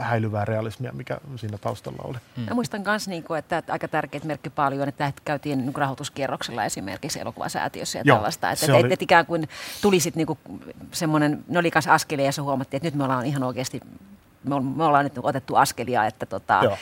häilyvää 0.00 0.44
realismia, 0.44 0.92
mikä 0.92 1.20
siinä 1.36 1.58
taustalla 1.58 2.02
oli. 2.04 2.18
Mm. 2.36 2.42
Mä 2.42 2.54
muistan 2.54 2.82
myös, 2.86 3.08
niin 3.08 3.22
kuin, 3.22 3.38
että 3.38 3.62
aika 3.68 3.88
tärkeät 3.88 4.24
merkki 4.24 4.50
paljon, 4.50 4.88
että 4.88 5.12
käytiin 5.24 5.58
niin 5.58 5.74
rahoituskierroksella 5.74 6.64
esimerkiksi 6.64 7.20
elokuvasäätiössä 7.20 7.98
ja 7.98 8.02
Joo, 8.06 8.26
että, 8.26 8.50
että, 8.50 8.74
oli... 8.76 8.92
että 8.92 9.04
ikään 9.04 9.26
kuin 9.26 9.48
tuli 9.82 10.00
sitten 10.00 10.26
niin 10.26 10.38
semmoinen, 10.92 11.44
ne 11.48 11.58
oli 11.58 11.70
kanssa 11.70 11.94
askelia 11.94 12.26
ja 12.26 12.32
se 12.32 12.40
huomattiin, 12.40 12.78
että 12.78 12.86
nyt 12.86 12.94
me 12.94 13.04
ollaan 13.04 13.26
ihan 13.26 13.42
oikeasti, 13.42 13.80
me 14.44 14.84
ollaan 14.84 15.04
nyt 15.04 15.18
otettu 15.22 15.56
askelia, 15.56 16.06
että 16.06 16.26
tota, 16.26 16.60
Joo 16.62 16.78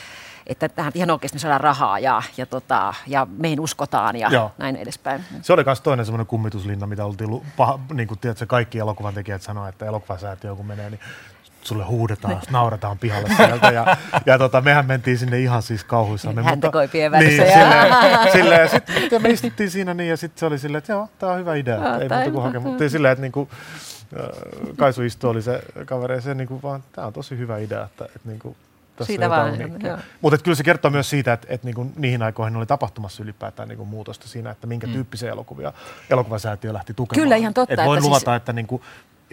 että 0.48 0.68
tähän 0.68 0.92
ihan 0.94 1.10
oikeasti 1.10 1.38
saadaan 1.38 1.60
rahaa 1.60 1.98
ja, 1.98 2.22
ja, 2.36 2.46
tota, 2.46 2.94
ja 3.06 3.26
meihin 3.38 3.60
uskotaan 3.60 4.16
ja 4.16 4.28
Joo. 4.32 4.52
näin 4.58 4.76
edespäin. 4.76 5.24
Se 5.42 5.52
oli 5.52 5.64
myös 5.64 5.80
toinen 5.80 6.06
semmoinen 6.06 6.26
kummituslinna, 6.26 6.86
mitä 6.86 7.04
oltiin, 7.04 7.40
paha, 7.56 7.78
niin 7.92 8.08
kuin 8.08 8.18
tiedätkö, 8.18 8.46
kaikki 8.46 8.78
elokuvan 8.78 9.14
tekijät 9.14 9.42
sanoivat, 9.42 9.74
että 9.74 9.86
elokuvasäätiö 9.86 10.54
kun 10.54 10.66
menee, 10.66 10.90
niin 10.90 11.00
sulle 11.62 11.84
huudetaan, 11.84 12.34
niin. 12.34 12.52
naurataan 12.52 12.98
pihalle 12.98 13.28
sieltä. 13.36 13.70
Ja, 13.70 13.96
ja 14.26 14.38
tota, 14.38 14.60
mehän 14.60 14.86
mentiin 14.86 15.18
sinne 15.18 15.40
ihan 15.40 15.62
siis 15.62 15.84
kauhuissa. 15.84 16.32
Häntäkoipien 16.42 17.12
välissä. 17.12 17.42
Niin, 17.42 17.52
silleen, 17.52 18.32
silleen, 18.32 18.60
ja 18.60 18.68
sitten 18.68 19.22
me 19.22 19.30
istuttiin 19.30 19.70
siinä 19.70 19.94
niin, 19.94 20.10
ja 20.10 20.16
sitten 20.16 20.40
se 20.40 20.46
oli 20.46 20.58
silleen, 20.58 20.78
että 20.78 20.92
joo, 20.92 21.08
tämä 21.18 21.32
on 21.32 21.38
hyvä 21.38 21.54
idea. 21.54 21.78
No, 21.78 22.00
ei 22.00 22.08
muuta 22.08 22.30
kuin 22.30 22.42
hakea. 22.42 22.60
Mutta 22.60 22.88
silleen, 22.88 23.12
että 23.12 23.22
niinku, 23.22 23.48
Kaisu 24.76 25.02
Istu 25.02 25.28
oli 25.28 25.42
se 25.42 25.62
kaveri, 25.86 26.14
ja 26.14 26.20
se 26.20 26.34
niinku 26.34 26.62
vaan, 26.62 26.84
tämä 26.92 27.06
on 27.06 27.12
tosi 27.12 27.38
hyvä 27.38 27.58
idea, 27.58 27.84
että, 27.84 28.04
että 28.04 28.28
niinku, 28.28 28.56
tässä 28.98 29.06
siitä 29.06 29.30
vaan, 29.30 29.54
Mutta 30.20 30.38
kyllä 30.38 30.54
se 30.54 30.62
kertoo 30.62 30.90
myös 30.90 31.10
siitä, 31.10 31.32
että, 31.32 31.46
että 31.50 31.66
niinku 31.66 31.92
niihin 31.96 32.22
aikoihin 32.22 32.56
oli 32.56 32.66
tapahtumassa 32.66 33.22
ylipäätään 33.22 33.68
niinku 33.68 33.84
muutosta 33.84 34.28
siinä, 34.28 34.50
että 34.50 34.66
minkä 34.66 34.86
mm. 34.86 34.92
tyyppisiä 34.92 35.30
elokuvia 35.30 35.72
elokuvasäätiö 36.10 36.72
lähti 36.72 36.94
tukemaan. 36.94 37.24
Kyllä, 37.24 37.36
ihan 37.36 37.54
totta. 37.54 37.74
Et 37.74 37.86
voin 37.86 37.98
että 37.98 38.06
luvata, 38.06 38.30
siis... 38.30 38.36
että 38.36 38.52
niinku, 38.52 38.82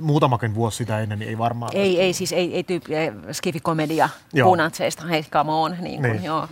muutamakin 0.02 0.56
vuosi 0.56 0.78
sitä 0.78 1.00
ennen, 1.00 1.20
niin 1.20 1.30
ei 1.30 1.38
varmaan. 1.38 1.72
Ei, 1.76 2.02
ei 2.02 2.14
siis 2.14 2.32
ei, 2.32 2.56
ei 2.56 2.64
tyyppi, 2.64 2.94
skifikomedia 3.32 4.10
puunatseista, 4.44 5.06
hei 5.06 5.24
come 5.24 5.52
on. 5.52 5.76
Niin 5.80 6.02
kuin, 6.02 6.12
niin. 6.12 6.24
Joo. 6.24 6.48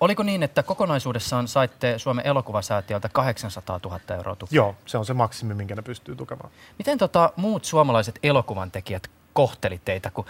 Oliko 0.00 0.22
niin, 0.22 0.42
että 0.42 0.62
kokonaisuudessaan 0.62 1.48
saitte 1.48 1.98
Suomen 1.98 2.26
elokuvasäätiöltä 2.26 3.08
800 3.08 3.80
000 3.84 4.00
euroa 4.16 4.36
tukea? 4.36 4.56
Joo, 4.56 4.74
se 4.86 4.98
on 4.98 5.06
se 5.06 5.14
maksimi, 5.14 5.54
minkä 5.54 5.74
ne 5.74 5.82
pystyy 5.82 6.16
tukemaan. 6.16 6.50
Miten 6.78 6.98
tota, 6.98 7.32
muut 7.36 7.64
suomalaiset 7.64 8.18
elokuvan 8.22 8.70
tekijät 8.70 9.10
kohteli 9.32 9.80
teitä, 9.84 10.10
kun 10.10 10.24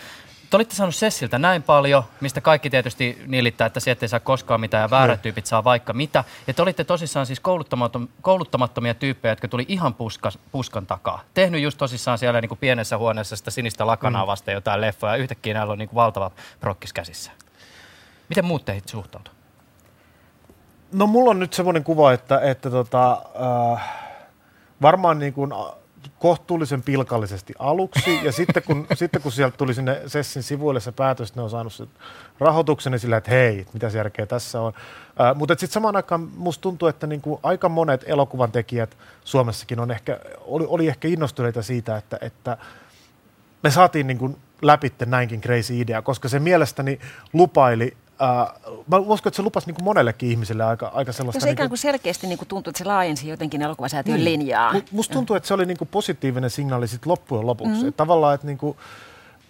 te 0.51 0.57
olitte 0.57 0.75
saanut 0.75 0.95
Sessiltä 0.95 1.39
näin 1.39 1.63
paljon, 1.63 2.03
mistä 2.21 2.41
kaikki 2.41 2.71
tietysti 2.71 3.23
niilittää, 3.27 3.67
että 3.67 3.81
sieltä 3.81 4.05
ei 4.05 4.09
saa 4.09 4.21
koskaan 4.21 4.61
mitään 4.61 4.83
ja 4.83 4.91
väärät 4.91 5.23
tyypit 5.23 5.47
saa 5.47 5.65
vaikka 5.65 5.93
mitä. 5.93 6.25
Ja 6.47 6.55
te 6.55 6.63
olitte 6.63 6.85
tosissaan 6.85 7.27
siis 7.27 7.41
kouluttamattomia 8.23 8.95
tyyppejä, 8.95 9.33
jotka 9.33 9.49
tuli 9.49 9.65
ihan 9.69 9.95
puska, 9.95 10.31
puskan 10.53 10.87
takaa. 10.87 11.21
Tehnyt 11.35 11.63
just 11.63 11.79
tosissaan 11.79 12.19
siellä 12.19 12.41
niin 12.41 12.49
kuin 12.49 12.59
pienessä 12.59 12.99
huoneessa 12.99 13.37
sitä 13.37 13.51
sinistä 13.51 13.87
lakanaa 13.87 14.25
mm. 14.25 14.27
vasten 14.27 14.53
jotain 14.53 14.81
leffoja 14.81 15.13
ja 15.13 15.23
yhtäkkiä 15.23 15.55
näillä 15.55 15.73
on 15.73 15.79
niin 15.79 15.89
kuin 15.89 15.97
valtava 15.97 16.31
prokkis 16.61 16.93
käsissä. 16.93 17.33
Miten 18.29 18.45
muut 18.45 18.65
teihin 18.65 18.83
suhtautuvat? 18.87 19.37
No 20.93 21.07
mulla 21.07 21.31
on 21.31 21.39
nyt 21.39 21.53
semmoinen 21.53 21.85
kuva, 21.85 22.13
että, 22.13 22.41
että 22.41 22.71
tota, 22.71 23.23
äh, 23.73 23.91
varmaan 24.83 25.19
niin 25.19 25.33
kuin 25.33 25.53
kohtuullisen 26.21 26.83
pilkallisesti 26.83 27.55
aluksi, 27.59 28.21
ja 28.23 28.33
sitten 28.33 28.63
kun, 28.63 28.87
sitten 28.95 29.23
kun 29.23 29.33
sieltä 29.33 29.57
tuli 29.57 29.75
sinne 29.75 30.03
Sessin 30.07 30.43
sivuille 30.43 30.81
se 30.81 30.93
päätös, 30.93 31.29
että 31.29 31.41
ne 31.41 31.45
on 31.45 31.51
saanut 31.51 31.73
sen 31.73 31.89
rahoituksen, 32.39 32.91
niin 32.91 33.01
sillä, 33.01 33.17
että 33.17 33.31
hei, 33.31 33.67
mitä 33.73 33.91
järkeä 33.95 34.27
tässä 34.27 34.61
on. 34.61 34.73
Äh, 35.21 35.37
mutta 35.37 35.53
sitten 35.53 35.73
samaan 35.73 35.97
aikaan 35.97 36.29
musta 36.37 36.63
tuntuu, 36.63 36.89
että 36.89 37.07
niinku 37.07 37.41
aika 37.43 37.69
monet 37.69 38.05
elokuvan 38.07 38.53
tekijät 38.53 38.97
Suomessakin 39.25 39.81
on 39.81 39.91
ehkä, 39.91 40.21
oli, 40.41 40.65
oli 40.69 40.89
ehkä 40.89 41.09
innostuneita 41.09 41.63
siitä, 41.63 41.97
että, 41.97 42.19
että 42.21 42.57
me 43.63 43.71
saatiin 43.71 44.07
niinku 44.07 44.39
läpitte 44.63 45.07
näinkin 45.07 45.41
crazy 45.41 45.81
idea, 45.81 46.03
koska 46.03 46.29
se 46.29 46.39
mielestäni 46.39 47.01
lupaili 47.33 47.97
Uh, 48.21 48.85
mä 48.89 48.97
uskon, 48.97 49.31
että 49.31 49.37
se 49.37 49.43
lupasi 49.43 49.73
niin 49.73 49.85
monellekin 49.85 50.31
ihmiselle 50.31 50.65
aika, 50.65 50.91
aika 50.95 51.13
sellaista... 51.13 51.39
No 51.39 51.43
se 51.43 51.51
ikään 51.51 51.69
kuin 51.69 51.79
selkeästi 51.79 52.27
niin 52.27 52.39
kuin 52.39 52.49
tuntui, 52.49 52.71
että 52.71 52.79
se 52.79 52.85
laajensi 52.85 53.29
jotenkin 53.29 53.63
elokuvasäätiön 53.63 54.17
niin. 54.17 54.25
linjaa. 54.25 54.73
M- 54.73 54.83
musta 54.93 55.15
tuntuu, 55.15 55.37
että 55.37 55.47
se 55.47 55.55
oli 55.55 55.67
niin 55.67 55.79
kuin 55.79 55.89
positiivinen 55.89 56.51
signaali 56.51 56.89
sit 56.89 57.07
loppujen 57.07 57.47
lopuksi. 57.47 57.73
Mm-hmm. 57.73 57.89
Että 57.89 57.97
tavallaan, 57.97 58.35
että 58.35 58.47
niin 58.47 58.59
kuin, 58.59 58.77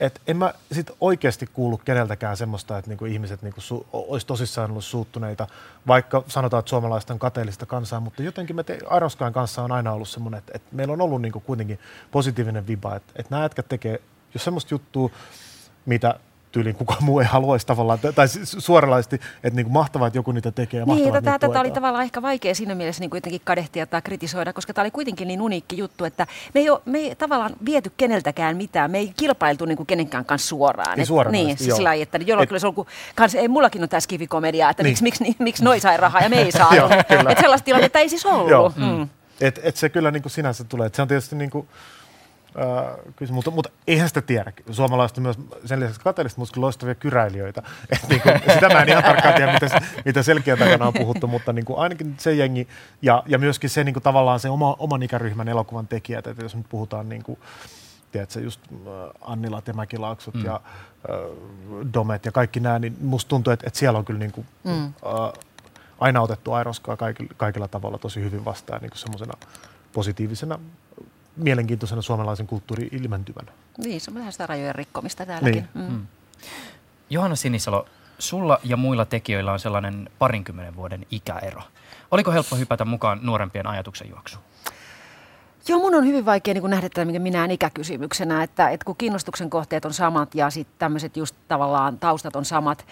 et 0.00 0.20
en 0.26 0.36
mä 0.36 0.54
sit 0.72 0.90
oikeasti 1.00 1.46
kuullut 1.46 1.82
keneltäkään 1.82 2.36
semmoista, 2.36 2.78
että 2.78 2.90
niinku 2.90 3.04
ihmiset 3.04 3.42
niinku 3.42 3.60
su- 3.60 3.86
olisi 3.92 4.26
tosissaan 4.26 4.70
ollut 4.70 4.84
suuttuneita, 4.84 5.46
vaikka 5.86 6.24
sanotaan, 6.26 6.58
että 6.58 6.70
suomalaiset 6.70 7.10
on 7.10 7.18
kateellista 7.18 7.66
kansaa, 7.66 8.00
mutta 8.00 8.22
jotenkin 8.22 8.56
me 8.56 8.62
te- 8.62 8.78
Ironskaan 8.96 9.32
kanssa 9.32 9.62
on 9.62 9.72
aina 9.72 9.92
ollut 9.92 10.08
semmoinen, 10.08 10.38
että, 10.38 10.52
että 10.54 10.68
meillä 10.76 10.92
on 10.92 11.00
ollut 11.00 11.22
niinku 11.22 11.40
kuitenkin 11.40 11.78
positiivinen 12.10 12.66
viba, 12.66 12.96
että, 12.96 13.12
että 13.16 13.30
nämä 13.30 13.42
jätkät 13.42 13.68
tekee, 13.68 14.00
jos 14.34 14.44
semmoista 14.44 14.74
juttua, 14.74 15.10
mitä 15.86 16.20
tyyliin 16.52 16.76
kukaan 16.76 17.04
muu 17.04 17.20
ei 17.20 17.26
haluaisi 17.26 17.66
tavallaan, 17.66 17.98
tai 18.14 18.26
suoralaisesti, 18.44 19.16
että 19.16 19.56
niin 19.56 19.66
kuin 19.66 19.72
mahtavaa, 19.72 20.06
että 20.06 20.18
joku 20.18 20.32
niitä 20.32 20.52
tekee. 20.52 20.84
Niin, 20.84 21.12
tätä, 21.12 21.38
tätä 21.38 21.60
oli 21.60 21.70
tavallaan 21.70 22.04
ehkä 22.04 22.22
vaikea 22.22 22.54
siinä 22.54 22.74
mielessä 22.74 23.00
niin 23.00 23.10
jotenkin 23.14 23.40
kadehtia 23.44 23.86
tai 23.86 24.02
kritisoida, 24.02 24.52
koska 24.52 24.74
tämä 24.74 24.82
oli 24.82 24.90
kuitenkin 24.90 25.28
niin 25.28 25.42
uniikki 25.42 25.78
juttu, 25.78 26.04
että 26.04 26.26
me 26.54 26.60
ei, 26.60 26.70
ole, 26.70 26.80
me 26.84 26.98
ei 26.98 27.14
tavallaan 27.14 27.52
viety 27.64 27.92
keneltäkään 27.96 28.56
mitään, 28.56 28.90
me 28.90 28.98
ei 28.98 29.12
kilpailtu 29.16 29.64
niin 29.64 29.76
kuin 29.76 29.86
kenenkään 29.86 30.24
kanssa 30.24 30.48
suoraan. 30.48 30.96
Niin, 30.96 31.06
suoraan. 31.06 31.32
Niin, 31.32 31.58
siis 31.58 31.76
sillä 31.76 31.88
lailla, 31.88 32.02
että 32.02 32.18
jollain 32.18 32.48
kyllä 32.48 32.58
se 32.58 32.66
on, 32.66 32.74
kun, 32.74 32.86
kans, 33.14 33.34
ei, 33.34 33.48
mullakin 33.48 33.82
on 33.82 33.88
tämä 33.88 34.00
skivikomedia, 34.00 34.70
että 34.70 34.82
niin. 34.82 34.90
miksi, 34.90 35.02
miksi, 35.02 35.24
miksi, 35.24 35.42
miksi 35.42 35.64
noi 35.64 35.80
sai 35.80 35.96
rahaa 35.96 36.22
ja 36.22 36.28
me 36.28 36.38
ei 36.38 36.52
saa. 36.60 36.70
että 37.08 37.40
sellaista 37.40 37.64
tilannetta 37.64 37.98
ei 37.98 38.08
siis 38.08 38.26
ollut. 38.26 38.50
Joo. 38.50 38.72
Mm. 38.76 39.08
Et, 39.40 39.60
et 39.62 39.76
se 39.76 39.88
kyllä 39.88 40.10
niin 40.10 40.22
kuin 40.22 40.32
sinänsä 40.32 40.64
tulee, 40.64 40.86
että 40.86 40.96
se 40.96 41.02
on 41.02 41.08
tietysti 41.08 41.36
niin 41.36 41.50
kuin, 41.50 41.68
Uh, 42.56 43.14
kyllä, 43.16 43.32
mutta, 43.32 43.50
mutta 43.50 43.70
eihän 43.86 44.08
sitä 44.08 44.22
tiedä. 44.22 44.52
Suomalaiset 44.70 45.18
on 45.18 45.22
myös 45.22 45.38
sen 45.64 45.80
lisäksi 45.80 46.00
kateellista, 46.00 46.40
mutta 46.40 46.60
loistavia 46.60 46.94
kyräilijöitä. 46.94 47.62
Et 47.92 48.08
niin 48.08 48.20
kuin, 48.20 48.40
sitä 48.54 48.68
mä 48.68 48.82
en 48.82 48.88
ihan 48.88 49.02
tarkkaan 49.02 49.34
tiedä, 49.34 49.52
mitä, 49.52 49.80
mitä 50.04 50.22
selkeä 50.22 50.56
takana 50.56 50.86
on 50.86 50.92
puhuttu, 50.92 51.26
mutta 51.26 51.52
niin 51.52 51.64
kuin 51.64 51.78
ainakin 51.78 52.14
se 52.18 52.34
jengi 52.34 52.68
ja, 53.02 53.22
ja 53.26 53.38
myöskin 53.38 53.70
se 53.70 53.84
niin 53.84 53.92
kuin 53.92 54.02
tavallaan 54.02 54.40
se 54.40 54.50
oma, 54.50 54.76
oman 54.78 55.02
ikäryhmän 55.02 55.48
elokuvan 55.48 55.88
tekijät, 55.88 56.26
että 56.26 56.42
jos 56.44 56.56
nyt 56.56 56.66
puhutaan 56.68 57.08
niin 57.08 57.22
kuin, 57.22 57.38
tiedätkö, 58.12 58.40
just 58.40 58.60
äh, 58.72 58.78
Annilat 59.20 59.68
ja 59.68 59.74
Mäkilaaksot 59.74 60.34
mm. 60.34 60.44
ja 60.44 60.54
äh, 60.54 61.16
Domet 61.94 62.24
ja 62.24 62.32
kaikki 62.32 62.60
nämä, 62.60 62.78
niin 62.78 62.96
musta 63.00 63.28
tuntuu, 63.28 63.52
että, 63.52 63.66
että 63.66 63.78
siellä 63.78 63.98
on 63.98 64.04
kyllä 64.04 64.20
niin 64.20 64.32
kuin, 64.32 64.46
mm. 64.64 64.84
äh, 64.86 64.92
aina 66.00 66.20
otettu 66.20 66.52
Airoskaa 66.52 66.96
kaikilla, 66.96 67.34
kaikilla 67.36 67.68
tavalla 67.68 67.98
tosi 67.98 68.20
hyvin 68.20 68.44
vastaan 68.44 68.80
niin 68.80 68.90
semmoisena 68.94 69.32
positiivisena, 69.92 70.58
mielenkiintoisena 71.36 72.02
suomalaisen 72.02 72.46
kulttuurin 72.46 72.88
ilmentyvänä. 72.92 73.52
Niin, 73.78 74.00
se 74.00 74.10
on 74.10 74.14
vähän 74.14 74.32
sitä 74.32 74.46
rajojen 74.46 74.74
rikkomista 74.74 75.26
täälläkin. 75.26 75.68
Niin. 75.74 75.88
Mm. 75.88 75.92
Mm. 75.92 76.06
Johanna 77.10 77.36
Sinisalo, 77.36 77.86
sulla 78.18 78.58
ja 78.64 78.76
muilla 78.76 79.04
tekijöillä 79.04 79.52
on 79.52 79.60
sellainen 79.60 80.10
parinkymmenen 80.18 80.76
vuoden 80.76 81.06
ikäero. 81.10 81.62
Oliko 82.10 82.32
helppo 82.32 82.56
hypätä 82.56 82.84
mukaan 82.84 83.20
nuorempien 83.22 83.66
ajatuksen 83.66 84.10
juoksuun? 84.10 84.44
Joo, 85.68 85.78
mun 85.78 85.94
on 85.94 86.06
hyvin 86.06 86.24
vaikea 86.24 86.54
niin 86.54 86.70
nähdä 86.70 86.88
tätä 86.88 87.18
minään 87.18 87.50
ikäkysymyksenä, 87.50 88.42
että, 88.42 88.70
että 88.70 88.84
kun 88.84 88.96
kiinnostuksen 88.96 89.50
kohteet 89.50 89.84
on 89.84 89.94
samat 89.94 90.34
ja 90.34 90.50
sitten 90.50 90.78
tämmöiset 90.78 91.16
just 91.16 91.34
tavallaan 91.48 91.98
taustat 91.98 92.36
on 92.36 92.44
samat, 92.44 92.86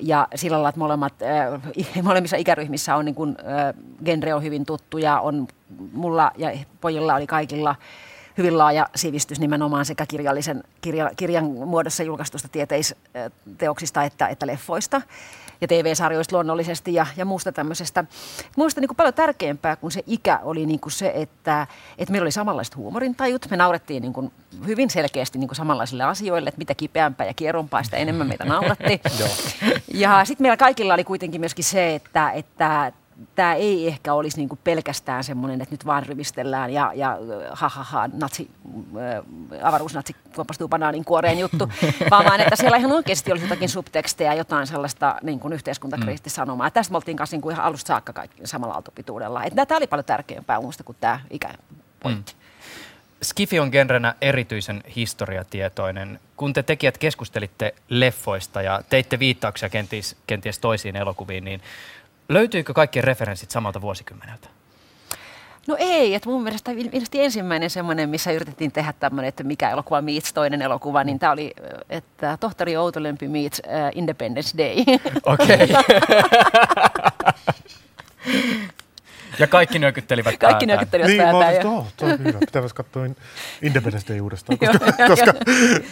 ja 0.00 0.28
sillä 0.34 0.54
lailla, 0.54 0.68
että 0.68 0.78
molemmat, 0.78 1.14
äh, 1.22 2.02
molemmissa 2.02 2.36
ikäryhmissä 2.36 2.96
on 2.96 3.04
niin 3.04 3.14
kuin, 3.14 3.36
äh, 3.40 3.74
genre 4.04 4.34
on 4.34 4.42
hyvin 4.42 4.66
tuttu 4.66 4.98
ja 4.98 5.20
on 5.20 5.48
mulla 5.92 6.30
ja 6.36 6.58
pojilla 6.80 7.14
oli 7.14 7.26
kaikilla 7.26 7.76
hyvin 8.38 8.58
laaja 8.58 8.88
sivistys 8.94 9.40
nimenomaan 9.40 9.84
sekä 9.84 10.06
kirjallisen, 10.06 10.64
kirja, 10.80 11.10
kirjan 11.16 11.44
muodossa 11.44 12.02
julkaistusta 12.02 12.48
tieteisteoksista 12.48 14.04
että, 14.04 14.28
että 14.28 14.46
leffoista 14.46 15.02
ja 15.60 15.68
TV-sarjoista 15.68 16.36
luonnollisesti 16.36 16.94
ja, 16.94 17.06
ja 17.16 17.24
muusta 17.24 17.52
tämmöisestä. 17.52 18.04
Minusta 18.56 18.80
niin 18.80 18.88
kuin 18.88 18.96
paljon 18.96 19.14
tärkeämpää 19.14 19.76
kuin 19.76 19.90
se 19.90 20.02
ikä 20.06 20.40
oli 20.42 20.66
niin 20.66 20.80
kuin 20.80 20.92
se, 20.92 21.12
että, 21.14 21.66
että 21.98 22.12
meillä 22.12 22.24
oli 22.24 22.32
samanlaiset 22.32 22.76
huumorintajut. 22.76 23.46
Me 23.50 23.56
naurettiin 23.56 24.02
niin 24.02 24.12
kuin 24.12 24.32
hyvin 24.66 24.90
selkeästi 24.90 25.38
niin 25.38 25.48
kuin 25.48 25.56
samanlaisille 25.56 26.04
asioille, 26.04 26.48
että 26.48 26.58
mitä 26.58 26.74
kipeämpää 26.74 27.26
ja 27.26 27.34
kierrompaa, 27.34 27.82
sitä 27.82 27.96
enemmän 27.96 28.28
meitä 28.28 28.44
nauratti. 28.44 29.00
ja 29.94 30.24
sitten 30.24 30.44
meillä 30.44 30.56
kaikilla 30.56 30.94
oli 30.94 31.04
kuitenkin 31.04 31.40
myöskin 31.40 31.64
se, 31.64 31.94
että, 31.94 32.30
että 32.30 32.92
tämä 33.34 33.54
ei 33.54 33.86
ehkä 33.86 34.14
olisi 34.14 34.36
niinku 34.36 34.58
pelkästään 34.64 35.24
semmoinen, 35.24 35.60
että 35.60 35.72
nyt 35.72 35.86
vaan 35.86 36.06
ryvistellään 36.06 36.72
ja, 36.72 36.92
ja 36.94 37.18
ha, 37.50 37.68
ha, 37.68 37.82
ha 37.82 38.08
natsi, 38.12 38.50
äh, 38.96 39.68
avaruusnatsi 39.68 40.16
kompastuu 40.36 40.68
banaanin 40.68 41.04
kuoreen 41.04 41.38
juttu, 41.38 41.68
vaan 42.10 42.40
että 42.40 42.56
siellä 42.56 42.76
ihan 42.76 42.92
oikeasti 42.92 43.32
olisi 43.32 43.44
jotakin 43.44 43.68
subtekstejä, 43.68 44.34
jotain 44.34 44.66
sellaista 44.66 45.16
niin 45.22 45.40
kuin 45.40 45.52
yhteiskuntakriittistä 45.52 46.40
mm. 46.40 46.42
sanomaa. 46.42 46.70
Tästä 46.70 46.92
me 46.92 46.96
oltiin 46.96 47.16
kanssa 47.16 47.34
niin 47.34 47.42
kuin 47.42 47.52
ihan 47.52 47.66
alusta 47.66 47.88
saakka 47.88 48.12
kaikki 48.12 48.46
samalla 48.46 48.74
aaltopituudella. 48.74 49.42
Tämä 49.68 49.76
oli 49.76 49.86
paljon 49.86 50.04
tärkeämpää 50.04 50.60
muusta 50.60 50.84
kuin 50.84 50.96
tämä 51.00 51.20
ikäpointti. 51.30 52.32
Mm. 52.32 52.46
Skifi 53.22 53.60
on 53.60 53.68
genrenä 53.72 54.14
erityisen 54.20 54.82
historiatietoinen. 54.96 56.20
Kun 56.36 56.52
te 56.52 56.62
tekijät 56.62 56.98
keskustelitte 56.98 57.74
leffoista 57.88 58.62
ja 58.62 58.82
teitte 58.90 59.18
viittauksia 59.18 59.68
kenties, 59.68 60.16
kenties 60.26 60.58
toisiin 60.58 60.96
elokuviin, 60.96 61.44
niin 61.44 61.60
Löytyykö 62.28 62.74
kaikki 62.74 63.00
referenssit 63.00 63.50
samalta 63.50 63.80
vuosikymmeneltä? 63.80 64.48
No 65.66 65.76
ei, 65.78 66.14
että 66.14 66.28
mun 66.28 66.42
mielestä 66.42 66.70
ilmeisesti 66.70 67.24
ensimmäinen 67.24 67.70
semmoinen, 67.70 68.08
missä 68.08 68.32
yritettiin 68.32 68.72
tehdä 68.72 68.92
tämmöinen, 69.00 69.28
että 69.28 69.44
mikä 69.44 69.70
elokuva 69.70 70.02
meets 70.02 70.32
toinen 70.32 70.62
elokuva, 70.62 71.04
niin 71.04 71.18
tämä 71.18 71.32
oli, 71.32 71.54
että 71.90 72.36
Tohtori 72.40 72.76
Outolempi 72.76 73.28
meets 73.28 73.58
uh, 73.66 73.72
Independence 73.94 74.58
Day. 74.58 74.76
Okei. 75.24 75.58
Okay. 75.64 75.76
Ja 79.38 79.46
kaikki 79.46 79.78
nyökyttelivät 79.78 80.36
Kaikki 80.38 80.66
nyökyttelivät 80.66 81.08
niin, 81.08 81.22
päätään. 81.22 81.52
Niin, 81.52 81.66
mä 81.66 81.84
tuo 81.96 82.08
on 82.08 82.18
hyvä. 82.18 82.38
Pitäisi 82.38 82.74
katsoa 82.74 83.06
Independence 83.62 84.08
Day 84.08 84.20
uudestaan, 84.20 84.58
koska, 84.58 84.92
koska 85.08 85.32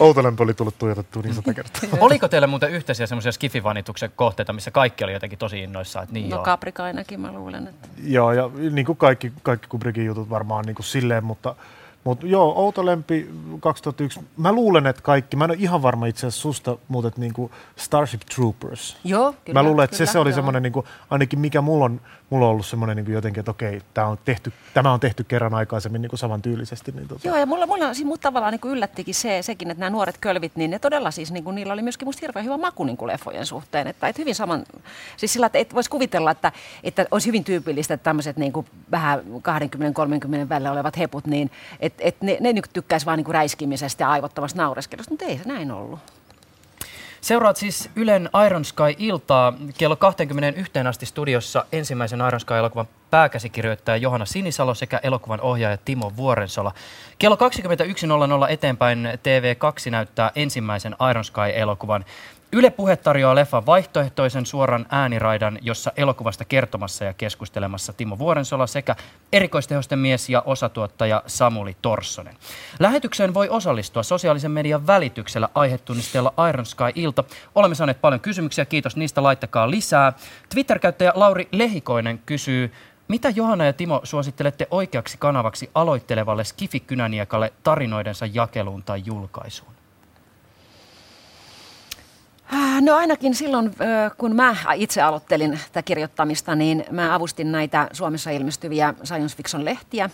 Outolempi 0.01 0.43
oli 0.43 0.55
tullut 0.55 0.79
tuijotettua 0.79 1.23
niin 1.23 1.35
sata 1.35 1.55
kertaa. 1.55 1.81
Oliko 2.01 2.29
teillä 2.29 2.47
muuten 2.47 2.71
yhteisiä 2.71 3.07
semmoisia 3.07 3.33
skifivanituksen 3.33 4.11
kohteita, 4.17 4.53
missä 4.53 4.71
kaikki 4.71 5.05
oli 5.05 5.13
jotenkin 5.13 5.39
tosi 5.39 5.63
innoissaan? 5.63 6.03
Että 6.03 6.15
niin 6.15 6.31
no 6.31 6.43
Caprica 6.43 6.85
ainakin 6.85 7.21
mä 7.21 7.33
luulen. 7.33 7.67
Että... 7.67 7.89
Joo, 8.05 8.33
ja 8.33 8.51
niin 8.71 8.87
kuin 8.87 8.99
kaikki, 8.99 9.33
kaikki 9.43 9.69
Kubrickin 9.69 10.07
jutut 10.07 10.31
varmaan 10.31 10.65
niin 10.65 10.75
kuin 10.75 10.87
silleen, 10.87 11.25
mutta 11.25 11.55
mutta 12.05 12.27
joo, 12.27 12.53
Outolempi 12.57 13.31
2001. 13.61 14.21
Mä 14.37 14.53
luulen, 14.53 14.87
että 14.87 15.03
kaikki, 15.03 15.37
mä 15.37 15.45
en 15.45 15.51
ole 15.51 15.59
ihan 15.61 15.83
varma 15.83 16.07
itse 16.07 16.27
asiassa 16.27 16.43
susta, 16.43 16.77
mutta 16.88 17.09
että 17.09 17.21
niinku 17.21 17.51
Starship 17.77 18.21
Troopers. 18.35 18.97
Joo, 19.05 19.35
kyllä. 19.45 19.62
Mä 19.62 19.69
luulen, 19.69 19.85
että 19.85 19.97
kyllä, 19.97 20.07
se, 20.07 20.12
se 20.12 20.19
oli 20.19 20.33
semmoinen, 20.33 20.62
niinku, 20.62 20.85
ainakin 21.11 21.38
mikä 21.38 21.61
mulla 21.61 21.85
on, 21.85 22.01
mulla 22.31 22.47
on 22.47 22.51
ollut 22.51 22.67
semmoinen 22.67 22.97
niinku 22.97 23.11
jotenkin, 23.11 23.40
että 23.40 23.51
okei, 23.51 23.83
tämä 23.95 24.07
on 24.07 24.19
tehty, 24.25 24.53
tämä 24.75 24.93
on 24.93 25.01
tehty 25.01 25.25
kerran 25.25 25.55
aikaisemmin 25.55 26.03
niinku 26.03 26.17
samantyylisesti. 26.17 26.93
Niin 26.93 27.09
tota. 27.09 27.29
Joo, 27.29 27.37
ja 27.37 27.47
mulla, 27.47 27.67
mulla 27.67 27.95
siis 27.95 28.07
mut 28.07 28.21
tavallaan 28.21 28.53
niinku 28.53 28.69
yllättikin 28.69 29.14
se, 29.14 29.43
sekin, 29.43 29.71
että 29.71 29.81
nämä 29.81 29.90
nuoret 29.90 30.19
kölvit, 30.21 30.57
niin 30.57 30.71
ne 30.71 30.79
todella 30.79 31.11
siis, 31.11 31.33
niinku, 31.33 31.51
niillä 31.51 31.73
oli 31.73 31.83
myöskin 31.83 32.09
musta 32.09 32.21
hirveän 32.21 32.45
hyvä 32.45 32.57
maku 32.57 32.85
niinku 32.85 33.07
leffojen 33.07 33.47
suhteen. 33.47 33.87
Että, 33.87 34.09
että 34.09 34.23
hyvin 34.23 34.35
saman, 34.35 34.64
siis 35.17 35.33
sillä, 35.33 35.47
että 35.47 35.59
et 35.59 35.75
voisi 35.75 35.90
kuvitella, 35.90 36.31
että, 36.31 36.53
että 36.83 37.07
olisi 37.11 37.27
hyvin 37.27 37.45
tyypillistä, 37.45 37.95
että 37.95 38.05
tämmöiset 38.05 38.37
niinku 38.37 38.64
vähän 38.90 39.21
20-30 40.45 40.49
välillä 40.49 40.73
olevat 40.73 40.99
heput, 40.99 41.27
niin 41.27 41.51
että 41.99 42.09
et 42.09 42.23
ne, 42.23 42.37
ne 42.41 42.53
niinku 42.53 42.69
tykkäisi 42.73 43.07
vaan 43.07 43.19
niinku 43.19 43.33
räiskimisestä 43.33 44.05
ja 44.05 44.11
aivottomasta 44.11 44.63
naureskelusta, 44.63 45.13
mutta 45.13 45.25
ei 45.25 45.39
se 45.39 45.49
näin 45.49 45.71
ollut. 45.71 45.99
Seuraat 47.21 47.57
siis 47.57 47.91
Ylen 47.97 48.31
Iron 48.47 48.65
Sky-iltaa 48.65 49.53
kello 49.79 49.97
21 49.97 50.73
asti 50.89 51.07
studiossa 51.07 51.65
ensimmäisen 51.73 52.23
Iron 52.29 52.41
Sky-elokuvan 52.41 52.89
pääkäsikirjoittaja 53.11 53.97
Johanna 53.97 54.27
Sinisalo 54.27 54.75
sekä 54.75 55.01
elokuvan 55.03 55.41
ohjaaja 55.41 55.79
Timo 55.85 56.13
Vuorensola. 56.17 56.73
Kello 57.19 57.37
21.00 58.47 58.51
eteenpäin 58.51 59.09
TV2 59.15 59.91
näyttää 59.91 60.31
ensimmäisen 60.35 60.97
Iron 61.11 61.25
Sky-elokuvan 61.25 62.05
Yle 62.57 62.71
Puhe 62.71 62.97
tarjoaa 62.97 63.35
leffan 63.35 63.67
vaihtoehtoisen 63.67 64.47
suoran 64.47 64.87
ääniraidan, 64.90 65.59
jossa 65.62 65.93
elokuvasta 65.97 66.45
kertomassa 66.45 67.05
ja 67.05 67.12
keskustelemassa 67.12 67.93
Timo 67.93 68.19
Vuorensola 68.19 68.67
sekä 68.67 68.97
erikoistehosten 69.33 69.99
mies 69.99 70.29
ja 70.29 70.43
osatuottaja 70.47 71.23
Samuli 71.27 71.77
Torssonen. 71.83 72.37
Lähetykseen 72.79 73.35
voi 73.35 73.49
osallistua 73.49 74.03
sosiaalisen 74.03 74.51
median 74.51 74.87
välityksellä 74.87 75.49
aihetunnisteella 75.55 76.35
Iron 76.49 76.67
Sky 76.67 76.85
Ilta. 76.95 77.25
Olemme 77.55 77.75
saaneet 77.75 78.01
paljon 78.01 78.21
kysymyksiä, 78.21 78.64
kiitos 78.64 78.97
niistä, 78.97 79.23
laittakaa 79.23 79.71
lisää. 79.71 80.12
Twitter-käyttäjä 80.55 81.12
Lauri 81.14 81.49
Lehikoinen 81.53 82.19
kysyy, 82.27 82.73
mitä 83.09 83.31
Johanna 83.31 83.64
ja 83.64 83.73
Timo 83.73 84.01
suosittelette 84.05 84.69
oikeaksi 84.71 85.19
kanavaksi 85.19 85.71
aloittelevalle 85.75 86.45
Skifi-kynäniekalle 86.45 87.53
tarinoidensa 87.62 88.27
jakeluun 88.27 88.83
tai 88.83 89.03
julkaisuun? 89.07 89.75
Ah, 92.55 92.83
no 92.83 92.97
ainakin 92.97 93.35
silloin, 93.35 93.75
kun 94.19 94.37
mä 94.37 94.57
itse 94.75 95.03
aloittelin 95.03 95.61
tätä 95.67 95.83
kirjoittamista, 95.83 96.55
niin 96.55 96.85
mä 96.90 97.14
avustin 97.14 97.53
näitä 97.53 97.88
Suomessa 97.93 98.31
ilmestyviä 98.31 98.95
science 99.05 99.37
fiction-lehtiä. 99.37 100.11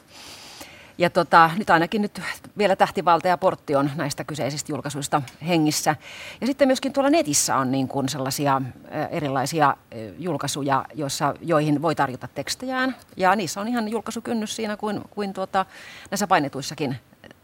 Ja 0.98 1.10
tota, 1.10 1.50
nyt 1.56 1.70
ainakin 1.70 2.02
nyt 2.02 2.20
vielä 2.58 2.76
Tähtivalta 2.76 3.28
ja 3.28 3.38
Portti 3.38 3.76
on 3.76 3.90
näistä 3.96 4.24
kyseisistä 4.24 4.72
julkaisuista 4.72 5.22
hengissä. 5.48 5.96
Ja 6.40 6.46
sitten 6.46 6.68
myöskin 6.68 6.92
tuolla 6.92 7.10
netissä 7.10 7.56
on 7.56 7.70
niin 7.70 7.88
kuin 7.88 8.08
sellaisia 8.08 8.62
erilaisia 9.10 9.76
julkaisuja, 10.18 10.84
joissa, 10.94 11.34
joihin 11.40 11.82
voi 11.82 11.94
tarjota 11.94 12.28
tekstejään. 12.34 12.96
Ja 13.16 13.36
niissä 13.36 13.60
on 13.60 13.68
ihan 13.68 13.88
julkaisukynnys 13.88 14.56
siinä 14.56 14.76
kuin, 14.76 15.00
kuin 15.10 15.32
tuota, 15.32 15.66
näissä 16.10 16.26
painetuissakin 16.26 16.96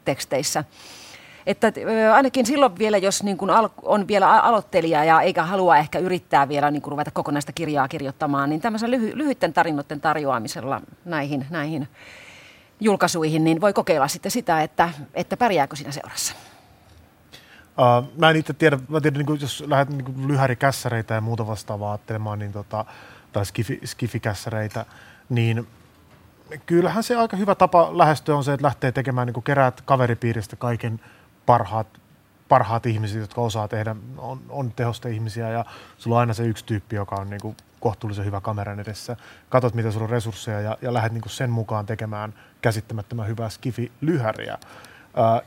teksteissä. 0.04 0.64
Että 1.46 1.72
ainakin 2.14 2.46
silloin 2.46 2.78
vielä, 2.78 2.98
jos 2.98 3.22
niin 3.22 3.36
kuin 3.36 3.50
on 3.82 4.08
vielä 4.08 4.40
aloittelija 4.40 5.04
ja 5.04 5.20
eikä 5.20 5.42
halua 5.42 5.76
ehkä 5.76 5.98
yrittää 5.98 6.48
vielä 6.48 6.70
niin 6.70 6.82
kuin 6.82 6.90
ruveta 6.90 7.10
kokonaista 7.10 7.52
kirjaa 7.52 7.88
kirjoittamaan, 7.88 8.50
niin 8.50 8.60
tämmöisen 8.60 8.90
lyhy- 8.90 9.12
lyhyiden 9.14 9.52
tarinoiden 9.52 10.00
tarjoamisella 10.00 10.80
näihin, 11.04 11.46
näihin 11.50 11.88
julkaisuihin, 12.80 13.44
niin 13.44 13.60
voi 13.60 13.72
kokeilla 13.72 14.08
sitten 14.08 14.30
sitä, 14.30 14.62
että, 14.62 14.90
että 15.14 15.36
pärjääkö 15.36 15.76
siinä 15.76 15.92
seurassa. 15.92 16.34
Uh, 17.78 18.12
mä 18.18 18.30
en 18.30 18.36
itse 18.36 18.52
tiedä, 18.52 18.78
mä 18.88 19.00
tiedän, 19.00 19.18
niin 19.18 19.26
kuin, 19.26 19.40
jos 19.40 19.64
lähdet 19.66 19.88
niin 19.88 20.28
lyhärikässäreitä 20.28 21.14
ja 21.14 21.20
muuta 21.20 21.46
vastaavaa 21.46 21.92
ajattelemaan, 21.92 22.38
niin 22.38 22.52
tota, 22.52 22.84
tai 23.32 23.46
skifi, 23.46 23.80
skifikässäreitä, 23.84 24.86
niin 25.28 25.66
kyllähän 26.66 27.02
se 27.02 27.16
aika 27.16 27.36
hyvä 27.36 27.54
tapa 27.54 27.98
lähestyä 27.98 28.36
on 28.36 28.44
se, 28.44 28.52
että 28.52 28.66
lähtee 28.66 28.92
tekemään, 28.92 29.26
niin 29.26 29.34
kuin 29.34 29.44
keräät 29.44 29.80
kaveripiiristä 29.80 30.56
kaiken 30.56 31.00
parhaat, 31.46 31.86
parhaat 32.48 32.86
ihmiset, 32.86 33.20
jotka 33.20 33.40
osaa 33.40 33.68
tehdä, 33.68 33.96
on, 34.18 34.40
on 34.48 34.72
tehoste 34.72 35.10
ihmisiä 35.10 35.50
ja 35.50 35.64
sulla 35.98 36.16
on 36.16 36.20
aina 36.20 36.34
se 36.34 36.46
yksi 36.46 36.64
tyyppi, 36.64 36.96
joka 36.96 37.16
on 37.16 37.30
niin 37.30 37.40
kuin 37.40 37.56
kohtuullisen 37.80 38.24
hyvä 38.24 38.40
kameran 38.40 38.80
edessä. 38.80 39.16
Katot, 39.48 39.74
mitä 39.74 39.90
sulla 39.90 40.04
on 40.04 40.10
resursseja 40.10 40.60
ja, 40.60 40.78
ja 40.82 40.94
lähdet 40.94 41.12
niin 41.12 41.22
kuin 41.22 41.32
sen 41.32 41.50
mukaan 41.50 41.86
tekemään 41.86 42.34
käsittämättömän 42.62 43.28
hyvää 43.28 43.48
skifi-lyhäriä. 43.48 44.58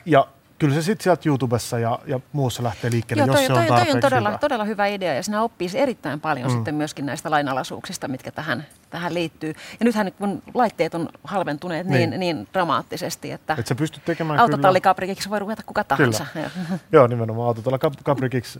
Ja 0.05 0.27
kyllä 0.59 0.73
se 0.73 0.81
sitten 0.81 1.03
sieltä 1.03 1.21
YouTubessa 1.25 1.79
ja, 1.79 1.99
ja 2.05 2.19
muussa 2.33 2.63
lähtee 2.63 2.91
liikkeelle, 2.91 3.23
Joo, 3.25 3.27
jos 3.27 3.35
toi, 3.35 3.47
se 3.47 3.53
toi, 3.53 3.79
on 3.79 3.85
toi 3.85 3.95
on 3.95 4.01
todella, 4.01 4.29
hyvä. 4.29 4.37
todella 4.37 4.63
hyvä 4.63 4.87
idea 4.87 5.13
ja 5.13 5.23
siinä 5.23 5.41
oppii 5.41 5.69
erittäin 5.73 6.19
paljon 6.19 6.51
mm. 6.51 6.55
sitten 6.55 6.75
myöskin 6.75 7.05
näistä 7.05 7.31
lainalaisuuksista, 7.31 8.07
mitkä 8.07 8.31
tähän, 8.31 8.65
tähän 8.89 9.13
liittyy. 9.13 9.53
Ja 9.79 9.83
nythän 9.83 10.11
kun 10.11 10.41
laitteet 10.53 10.95
on 10.95 11.09
halventuneet 11.23 11.87
niin, 11.87 12.09
niin, 12.09 12.19
niin 12.19 12.47
dramaattisesti, 12.53 13.31
että 13.31 13.55
Et 13.59 13.67
sä 13.67 13.75
pystyt 13.75 14.05
tekemään 14.05 14.39
autotallikaprikiksi 14.39 15.29
voi 15.29 15.39
ruveta 15.39 15.63
kuka 15.65 15.83
tahansa. 15.83 16.25
Kyllä. 16.33 16.49
Joo, 16.91 17.07
nimenomaan 17.07 17.47
autotalla 17.47 17.79
Caprikiksi 18.03 18.59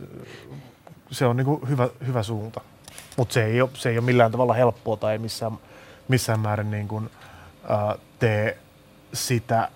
se 1.10 1.26
on 1.26 1.36
niinku 1.36 1.66
hyvä, 1.68 1.88
hyvä 2.06 2.22
suunta. 2.22 2.60
Mutta 3.16 3.32
se, 3.32 3.44
ei 3.44 3.60
ole, 3.60 3.70
se 3.74 3.88
ei 3.88 3.98
ole 3.98 4.04
millään 4.04 4.32
tavalla 4.32 4.54
helppoa 4.54 4.96
tai 4.96 5.18
missään, 5.18 5.52
missään 6.08 6.40
määrin 6.40 6.70
niin 6.70 6.88
kuin, 6.88 7.10
äh, 7.70 7.98
tee 8.18 8.58
sitä 9.12 9.68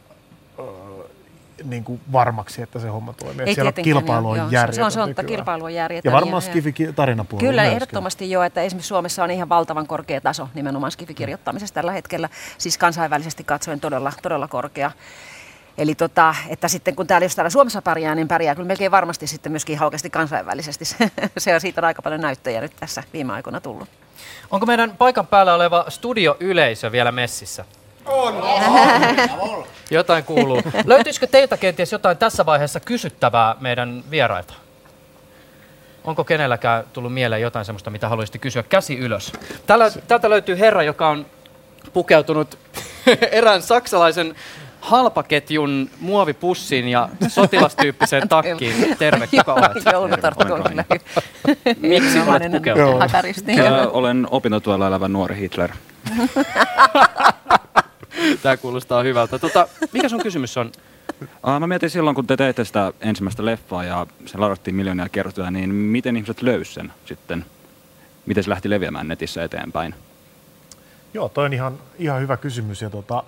niin 1.64 1.84
kuin 1.84 2.00
varmaksi, 2.12 2.62
että 2.62 2.78
se 2.78 2.88
homma 2.88 3.12
toimii. 3.12 3.46
Ei 3.46 3.54
siellä 3.54 3.72
kilpailu 3.72 4.30
on 4.30 4.36
järjetön 4.52 4.74
Se 4.74 4.84
on, 4.84 4.90
se 4.92 5.00
on 5.00 5.08
nykyään. 5.08 5.26
kilpailu 5.26 5.64
on 5.64 5.74
järjetön. 5.74 6.10
Ja 6.10 6.14
varmaan 6.14 6.42
ja- 6.42 6.50
Skifi 6.50 6.74
tarinapuolella 6.96 7.48
Kyllä, 7.50 7.62
myöskin. 7.62 7.76
ehdottomasti 7.76 8.30
joo, 8.30 8.42
että 8.42 8.62
esimerkiksi 8.62 8.88
Suomessa 8.88 9.24
on 9.24 9.30
ihan 9.30 9.48
valtavan 9.48 9.86
korkea 9.86 10.20
taso 10.20 10.48
nimenomaan 10.54 10.92
skifikirjoittamisessa 10.92 11.74
tällä 11.74 11.92
hetkellä, 11.92 12.28
siis 12.58 12.78
kansainvälisesti 12.78 13.44
katsoen 13.44 13.80
todella, 13.80 14.12
todella 14.22 14.48
korkea. 14.48 14.90
Eli 15.78 15.94
tota, 15.94 16.34
että 16.48 16.68
sitten 16.68 16.96
kun 16.96 17.06
täällä, 17.06 17.24
jos 17.24 17.34
täällä 17.36 17.50
Suomessa 17.50 17.82
pärjää, 17.82 18.14
niin 18.14 18.28
pärjää 18.28 18.54
kyllä 18.54 18.66
melkein 18.66 18.90
varmasti 18.90 19.26
sitten 19.26 19.52
myöskin 19.52 19.72
ihan 19.74 19.86
oikeasti 19.86 20.10
kansainvälisesti. 20.10 20.84
Se 21.38 21.54
on 21.54 21.60
siitä 21.60 21.80
on 21.80 21.84
aika 21.84 22.02
paljon 22.02 22.20
näyttöjä 22.20 22.60
nyt 22.60 22.72
tässä 22.80 23.02
viime 23.12 23.32
aikoina 23.32 23.60
tullut. 23.60 23.88
Onko 24.50 24.66
meidän 24.66 24.94
paikan 24.98 25.26
päällä 25.26 25.54
oleva 25.54 25.84
studioyleisö 25.88 26.92
vielä 26.92 27.12
messissä? 27.12 27.64
On. 28.06 29.64
Jotain 29.90 30.24
kuuluu. 30.24 30.62
Löytyisikö 30.84 31.26
teiltä 31.26 31.56
kenties 31.56 31.92
jotain 31.92 32.16
tässä 32.16 32.46
vaiheessa 32.46 32.80
kysyttävää 32.80 33.56
meidän 33.60 34.04
vierailta? 34.10 34.54
Onko 36.04 36.24
kenelläkään 36.24 36.84
tullut 36.92 37.14
mieleen 37.14 37.42
jotain 37.42 37.64
sellaista, 37.64 37.90
mitä 37.90 38.08
haluaisitte 38.08 38.38
kysyä? 38.38 38.62
Käsi 38.62 38.98
ylös. 38.98 39.32
Täällä, 39.66 39.90
täältä 40.08 40.30
löytyy 40.30 40.58
herra, 40.58 40.82
joka 40.82 41.08
on 41.08 41.26
pukeutunut 41.92 42.58
erään 43.30 43.62
saksalaisen 43.62 44.34
halpaketjun 44.80 45.90
muovipussiin 46.00 46.88
ja 46.88 47.08
sotilastyyppiseen 47.28 48.28
takkiin. 48.28 48.96
Terve, 48.98 49.26
kuka 49.26 49.54
olet? 49.54 49.72
Miksi 51.80 52.18
olet 52.18 52.52
pukeutunut? 52.52 53.10
olen 53.92 54.28
opintotuella 54.30 54.86
elävä 54.86 55.08
nuori 55.08 55.36
Hitler. 55.36 55.70
Tämä 58.42 58.56
kuulostaa 58.56 59.02
hyvältä. 59.02 59.38
Tota, 59.38 59.68
mikä 59.92 60.08
sun 60.08 60.22
kysymys 60.22 60.56
on? 60.56 60.72
Uh, 61.22 61.60
mä 61.60 61.66
mietin 61.66 61.90
silloin, 61.90 62.16
kun 62.16 62.26
te 62.26 62.36
teitte 62.36 62.64
sitä 62.64 62.92
ensimmäistä 63.00 63.44
leffaa 63.44 63.84
ja 63.84 64.06
se 64.26 64.38
ladattiin 64.38 64.74
miljoonia 64.74 65.08
kertoja, 65.08 65.50
niin 65.50 65.74
miten 65.74 66.16
ihmiset 66.16 66.42
löysivät 66.42 66.74
sen 66.74 66.92
sitten? 67.06 67.44
Miten 68.26 68.44
se 68.44 68.50
lähti 68.50 68.70
leviämään 68.70 69.08
netissä 69.08 69.44
eteenpäin? 69.44 69.94
Joo, 71.14 71.28
toi 71.28 71.44
on 71.44 71.52
ihan, 71.52 71.78
ihan 71.98 72.20
hyvä 72.20 72.36
kysymys. 72.36 72.82
Ja 72.82 72.90
tota, 72.90 73.24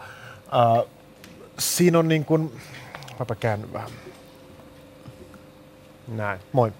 ää, 0.53 0.83
siinä 1.59 1.99
on 1.99 2.09
niin 2.09 2.25
kuin, 2.25 2.53
mäpä 3.19 3.35
käännyn 3.35 3.73
vähän. 3.73 3.91
Näin, 6.09 6.41
moi. 6.53 6.73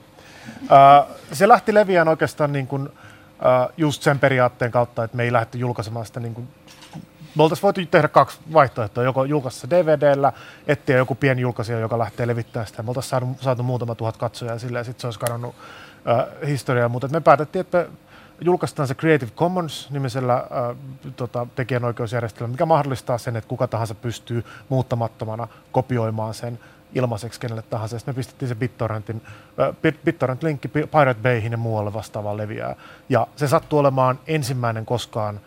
Ää, 0.69 1.07
se 1.33 1.49
lähti 1.49 1.75
leviään 1.75 2.09
oikeastaan 2.09 2.53
niin 2.53 2.67
kuin, 2.67 2.89
ää, 3.43 3.69
just 3.77 4.03
sen 4.03 4.19
periaatteen 4.19 4.73
kautta, 4.73 5.05
että 5.05 5.17
me 5.17 5.23
ei 5.23 5.33
lähdetty 5.33 5.59
julkaisemaan 5.59 6.07
sitä 6.07 6.21
niin 6.21 6.35
kuin, 6.35 6.49
me 7.37 7.43
oltaisiin 7.43 7.63
voitu 7.63 7.81
tehdä 7.91 8.09
kaksi 8.09 8.39
vaihtoehtoa, 8.53 9.05
joko 9.05 9.25
julkaista 9.25 9.61
se 9.61 9.71
DVDllä, 9.71 10.33
etsiä 10.67 10.97
joku 10.97 11.15
pieni 11.15 11.43
julkaisija, 11.43 11.79
joka 11.79 11.99
lähtee 11.99 12.27
levittämään 12.27 12.67
sitä. 12.67 12.83
Me 12.83 12.91
oltaisiin 12.91 13.11
saatu, 13.11 13.37
saatu 13.41 13.63
muutama 13.63 13.95
tuhat 13.95 14.17
katsojaa 14.17 14.55
ja 14.55 14.59
silleen, 14.59 14.85
sitten 14.85 15.01
se 15.01 15.07
olisi 15.07 15.21
kadonnut 15.21 15.55
äh, 16.09 16.49
historiaa, 16.49 16.89
mutta 16.89 17.09
me 17.09 17.21
päätettiin, 17.21 17.61
että 17.61 17.79
me 17.79 18.45
julkaistaan 18.45 18.89
se 18.89 18.95
Creative 18.95 19.31
Commons-nimisellä 19.37 20.35
äh, 20.35 20.77
tota, 21.17 21.47
tekijänoikeusjärjestelmällä, 21.55 22.53
mikä 22.53 22.67
mahdollistaa 22.67 23.19
sen, 23.19 23.37
että 23.37 23.49
kuka 23.49 23.67
tahansa 23.67 23.95
pystyy 23.95 24.45
muuttamattomana 24.69 25.49
kopioimaan 25.73 26.35
sen 26.35 26.59
ilmaiseksi 26.95 27.41
kenelle 27.41 27.63
tahansa. 27.63 27.99
Sitten 27.99 28.15
me 28.15 28.17
pistettiin 28.17 28.49
se 28.49 28.55
BitTorrentin, 28.55 29.23
äh, 29.61 29.69
Bit- 29.69 30.01
BitTorrent-linkki 30.05 30.69
Pi- 30.69 30.87
Pirate 30.87 31.21
Bayhin 31.23 31.53
ja 31.53 31.59
muualle 31.59 31.93
vastaavaan 31.93 32.37
leviää. 32.37 32.77
Ja 33.09 33.27
se 33.37 33.49
sattuu 33.49 33.79
olemaan 33.79 34.19
ensimmäinen 34.27 34.87
koskaan 34.87 35.41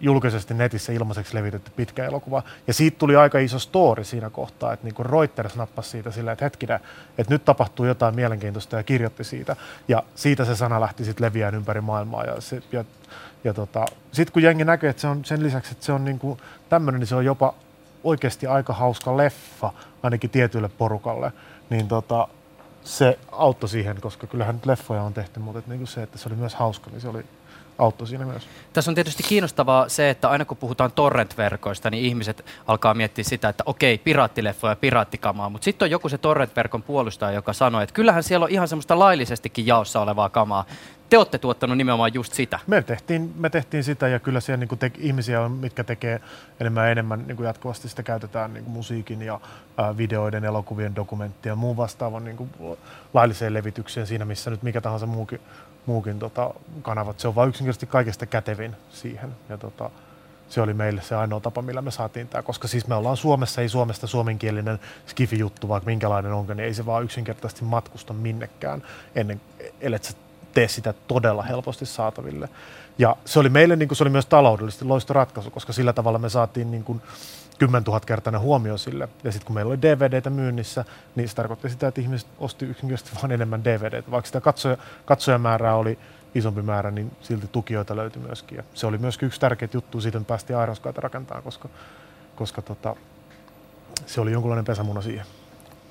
julkisesti 0.00 0.54
netissä 0.54 0.92
ilmaiseksi 0.92 1.34
levitetty 1.34 1.70
pitkä 1.76 2.04
elokuva. 2.04 2.42
Ja 2.66 2.74
siitä 2.74 2.98
tuli 2.98 3.16
aika 3.16 3.38
iso 3.38 3.58
story 3.58 4.04
siinä 4.04 4.30
kohtaa, 4.30 4.72
että 4.72 4.84
niinku 4.84 5.02
Reuters 5.02 5.56
nappasi 5.56 5.90
siitä 5.90 6.10
sillä, 6.10 6.32
että 6.32 6.44
hetkinen, 6.44 6.80
että 7.18 7.34
nyt 7.34 7.44
tapahtuu 7.44 7.86
jotain 7.86 8.14
mielenkiintoista 8.14 8.76
ja 8.76 8.82
kirjoitti 8.82 9.24
siitä. 9.24 9.56
Ja 9.88 10.02
siitä 10.14 10.44
se 10.44 10.56
sana 10.56 10.80
lähti 10.80 11.04
sitten 11.04 11.24
leviään 11.24 11.54
ympäri 11.54 11.80
maailmaa. 11.80 12.24
Ja, 12.24 12.40
se, 12.40 12.62
ja, 12.72 12.84
ja 13.44 13.54
tota, 13.54 13.84
sitten 14.12 14.32
kun 14.32 14.42
jengi 14.42 14.64
näkee, 14.64 14.90
että 14.90 15.00
se 15.00 15.08
on 15.08 15.24
sen 15.24 15.42
lisäksi, 15.42 15.72
että 15.72 15.84
se 15.84 15.92
on 15.92 16.04
niinku 16.04 16.38
tämmöinen, 16.68 16.98
niin 17.00 17.08
se 17.08 17.14
on 17.14 17.24
jopa 17.24 17.54
oikeasti 18.04 18.46
aika 18.46 18.72
hauska 18.72 19.16
leffa, 19.16 19.72
ainakin 20.02 20.30
tietylle 20.30 20.68
porukalle, 20.68 21.32
niin 21.70 21.88
tota, 21.88 22.28
se 22.84 23.18
auttoi 23.32 23.68
siihen, 23.68 24.00
koska 24.00 24.26
kyllähän 24.26 24.54
nyt 24.54 24.66
leffoja 24.66 25.02
on 25.02 25.14
tehty, 25.14 25.40
mutta 25.40 25.58
et 25.58 25.66
niinku 25.66 25.86
se, 25.86 26.02
että 26.02 26.18
se 26.18 26.28
oli 26.28 26.36
myös 26.36 26.54
hauska, 26.54 26.90
niin 26.90 27.00
se 27.00 27.08
oli 27.08 27.24
auttoi 27.78 28.08
siinä 28.08 28.24
myös. 28.24 28.42
Tässä 28.72 28.90
on 28.90 28.94
tietysti 28.94 29.22
kiinnostavaa 29.22 29.88
se, 29.88 30.10
että 30.10 30.28
aina 30.28 30.44
kun 30.44 30.56
puhutaan 30.56 30.92
torrent-verkoista, 30.92 31.90
niin 31.90 32.04
ihmiset 32.04 32.44
alkaa 32.66 32.94
miettiä 32.94 33.24
sitä, 33.24 33.48
että 33.48 33.64
okei, 33.66 33.98
piraattileffoja 33.98 34.72
ja 34.72 34.76
piraattikamaa, 34.76 35.50
mutta 35.50 35.64
sitten 35.64 35.86
on 35.86 35.90
joku 35.90 36.08
se 36.08 36.18
torrent-verkon 36.18 36.82
puolustaja, 36.82 37.32
joka 37.32 37.52
sanoo, 37.52 37.80
että 37.80 37.94
kyllähän 37.94 38.22
siellä 38.22 38.44
on 38.44 38.50
ihan 38.50 38.68
semmoista 38.68 38.98
laillisestikin 38.98 39.66
jaossa 39.66 40.00
olevaa 40.00 40.28
kamaa. 40.28 40.64
Te 41.08 41.18
olette 41.18 41.38
tuottanut 41.38 41.76
nimenomaan 41.76 42.14
just 42.14 42.32
sitä. 42.32 42.58
Me 42.66 42.82
tehtiin, 42.82 43.32
me 43.36 43.50
tehtiin 43.50 43.84
sitä 43.84 44.08
ja 44.08 44.18
kyllä 44.18 44.40
siellä 44.40 44.64
niin 44.64 44.78
te, 44.78 44.92
ihmisiä 44.98 45.40
on, 45.40 45.52
mitkä 45.52 45.84
tekee 45.84 46.20
enemmän 46.60 46.84
ja 46.84 46.90
enemmän 46.90 47.24
niin 47.26 47.36
kuin 47.36 47.46
jatkuvasti 47.46 47.88
sitä 47.88 48.02
käytetään 48.02 48.54
niin 48.54 48.64
kuin 48.64 48.72
musiikin 48.72 49.22
ja 49.22 49.40
ää, 49.76 49.96
videoiden, 49.96 50.44
elokuvien, 50.44 50.96
dokumenttien 50.96 51.50
ja 51.50 51.56
muun 51.56 51.76
vastaavan 51.76 52.24
niin 52.24 52.36
kuin 52.36 52.50
lailliseen 53.14 53.54
levitykseen 53.54 54.06
siinä, 54.06 54.24
missä 54.24 54.50
nyt 54.50 54.62
mikä 54.62 54.80
tahansa 54.80 55.06
muukin, 55.06 55.40
muukin 55.86 56.18
tota, 56.18 56.50
kanavat. 56.82 57.20
Se 57.20 57.28
on 57.28 57.34
vain 57.34 57.48
yksinkertaisesti 57.48 57.86
kaikesta 57.86 58.26
kätevin 58.26 58.76
siihen. 58.90 59.36
Ja 59.48 59.58
tota, 59.58 59.90
se 60.48 60.60
oli 60.60 60.74
meille 60.74 61.02
se 61.02 61.14
ainoa 61.16 61.40
tapa, 61.40 61.62
millä 61.62 61.82
me 61.82 61.90
saatiin 61.90 62.28
tämä, 62.28 62.42
koska 62.42 62.68
siis 62.68 62.86
me 62.86 62.94
ollaan 62.94 63.16
Suomessa, 63.16 63.60
ei 63.60 63.68
Suomesta 63.68 64.06
suomenkielinen 64.06 64.78
skifi-juttu, 65.06 65.68
vaikka 65.68 65.86
minkälainen 65.86 66.32
onkaan, 66.32 66.56
niin 66.56 66.66
ei 66.66 66.74
se 66.74 66.86
vaan 66.86 67.04
yksinkertaisesti 67.04 67.64
matkusta 67.64 68.12
minnekään, 68.12 68.82
ennen, 69.14 69.40
ellei 69.80 70.00
sä 70.02 70.12
tee 70.54 70.68
sitä 70.68 70.94
todella 71.08 71.42
helposti 71.42 71.86
saataville. 71.86 72.48
Ja 72.98 73.16
se 73.24 73.38
oli 73.38 73.48
meille 73.48 73.76
niin 73.76 73.88
kuin, 73.88 73.96
se 73.96 74.04
oli 74.04 74.10
myös 74.10 74.26
taloudellisesti 74.26 74.84
loistoratkaisu, 74.84 75.50
koska 75.50 75.72
sillä 75.72 75.92
tavalla 75.92 76.18
me 76.18 76.28
saatiin 76.28 76.70
niin 76.70 76.84
kuin 76.84 77.02
10 77.58 77.82
000 77.82 78.00
kertainen 78.00 78.40
huomio 78.40 78.78
sille. 78.78 79.08
Ja 79.24 79.32
sitten 79.32 79.46
kun 79.46 79.54
meillä 79.54 79.70
oli 79.70 79.82
DVDtä 79.82 80.30
myynnissä, 80.30 80.84
niin 81.14 81.28
se 81.28 81.34
tarkoitti 81.34 81.68
sitä, 81.68 81.88
että 81.88 82.00
ihmiset 82.00 82.28
osti 82.38 82.66
yksinkertaisesti 82.66 83.18
vain 83.22 83.32
enemmän 83.32 83.64
DVDtä. 83.64 84.10
Vaikka 84.10 84.26
sitä 84.26 84.40
katsoja, 84.40 84.76
katsojamäärää 85.04 85.76
oli 85.76 85.98
isompi 86.34 86.62
määrä, 86.62 86.90
niin 86.90 87.12
silti 87.20 87.48
tukijoita 87.52 87.96
löytyi 87.96 88.22
myöskin. 88.22 88.56
Ja 88.56 88.64
se 88.74 88.86
oli 88.86 88.98
myöskin 88.98 89.26
yksi 89.26 89.40
tärkeä 89.40 89.68
juttu, 89.72 90.00
siitä 90.00 90.18
me 90.18 90.24
päästiin 90.24 90.62
Ironskaita 90.62 91.00
rakentamaan, 91.00 91.44
koska, 91.44 91.68
koska 92.36 92.62
tota, 92.62 92.96
se 94.06 94.20
oli 94.20 94.32
jonkunlainen 94.32 94.64
pesämuna 94.64 95.02
siihen. 95.02 95.26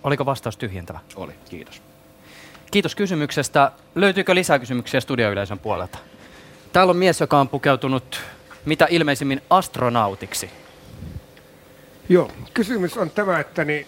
Oliko 0.04 0.25
vastaus 0.25 0.58
tyhjentävä? 0.58 0.99
Oli, 1.15 1.34
kiitos. 1.49 1.82
Kiitos 2.71 2.95
kysymyksestä. 2.95 3.71
Löytyykö 3.95 4.36
lisää 4.36 4.60
kysymyksiä 4.60 4.99
studioyleisön 4.99 5.60
puolelta? 5.60 5.97
Täällä 6.73 6.91
on 6.91 6.97
mies, 6.97 7.21
joka 7.21 7.39
on 7.39 7.49
pukeutunut 7.49 8.21
mitä 8.65 8.88
ilmeisimmin 8.89 9.41
astronautiksi. 9.49 10.49
Joo, 12.09 12.31
kysymys 12.53 12.97
on 12.97 13.09
tämä, 13.09 13.39
että 13.39 13.65
niin 13.65 13.87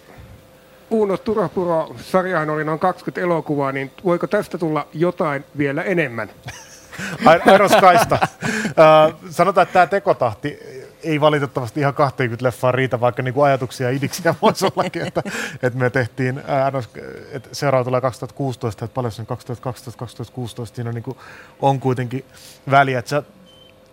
Uuno 0.90 1.18
Turapuro 1.18 1.96
sarjahan 2.02 2.50
oli 2.50 2.64
noin 2.64 2.80
20 2.80 3.22
elokuvaa, 3.22 3.72
niin 3.72 3.92
voiko 4.06 4.28
tästä 4.28 4.58
tulla 4.58 4.88
jotain 4.94 5.46
vielä 5.58 5.84
enemmän? 5.84 6.30
Iron 7.56 7.70
Skysta. 7.70 8.18
Äh, 8.22 9.16
sanotaan, 9.30 9.64
että 9.64 9.74
tämä 9.74 9.88
tekotahti 9.88 10.60
ei 11.04 11.22
valitettavasti 11.22 11.80
ihan 11.80 11.94
20 11.94 12.46
leffaa 12.46 12.72
riitä, 12.72 13.00
vaikka 13.00 13.24
niinku 13.24 13.42
ajatuksia 13.42 13.90
ja 13.92 13.98
idiksiä 13.98 14.36
voisi 14.42 14.66
ollakin, 14.66 15.08
että, 15.08 15.24
että 15.64 15.80
me 15.80 15.90
tehtiin, 15.90 16.42
Sky- 16.82 17.28
että 17.32 17.50
seuraava 17.52 17.84
tulee 17.84 18.02
2016, 18.02 18.86
että 18.86 18.96
paljon 18.96 19.12
se 19.12 19.22
on 19.22 19.38
2012-2016, 20.64 20.66
siinä 20.74 20.90
on, 20.90 20.94
niinku, 20.94 21.18
on 21.62 21.80
kuitenkin 21.80 22.26
väliä, 22.72 23.00
että 23.00 23.24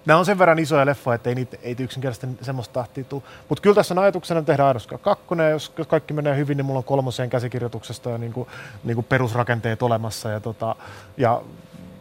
Nämä 0.07 0.19
on 0.19 0.27
sen 0.27 0.39
verran 0.39 0.59
isoja 0.59 0.87
leffoja, 0.87 1.15
että 1.15 1.29
ei 1.29 1.35
niitä 1.35 1.57
ei 1.63 1.77
yksinkertaisesti 1.79 2.45
semmoista 2.45 2.73
tahtia 2.73 3.05
tule. 3.05 3.23
Mutta 3.49 3.63
kyllä 3.63 3.75
tässä 3.75 3.95
on 3.95 3.99
ajatuksena 3.99 4.43
tehdä 4.43 4.79
Sky 4.79 4.99
2, 4.99 5.25
ja 5.39 5.49
jos, 5.49 5.73
kaikki 5.89 6.15
menee 6.15 6.37
hyvin, 6.37 6.57
niin 6.57 6.67
mulla 6.67 6.79
on 6.79 6.85
kolmoseen 6.85 7.31
käsikirjoituksesta 7.31 8.11
jo 8.11 8.19
niinku, 8.19 8.49
niinku 8.85 9.03
perusrakenteet 9.03 9.83
olemassa. 9.83 10.29
Ja, 10.29 10.41
tota, 10.41 10.77
ja, 11.17 11.43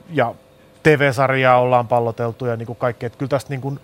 ja 0.09 0.35
TV-sarjaa 0.83 1.59
ollaan 1.59 1.87
palloteltu 1.87 2.45
ja 2.45 2.55
niinku 2.55 2.75
kaikkea. 2.75 3.07
Että 3.07 3.17
kyllä 3.17 3.29
tästä 3.29 3.49
niinku, 3.49 3.77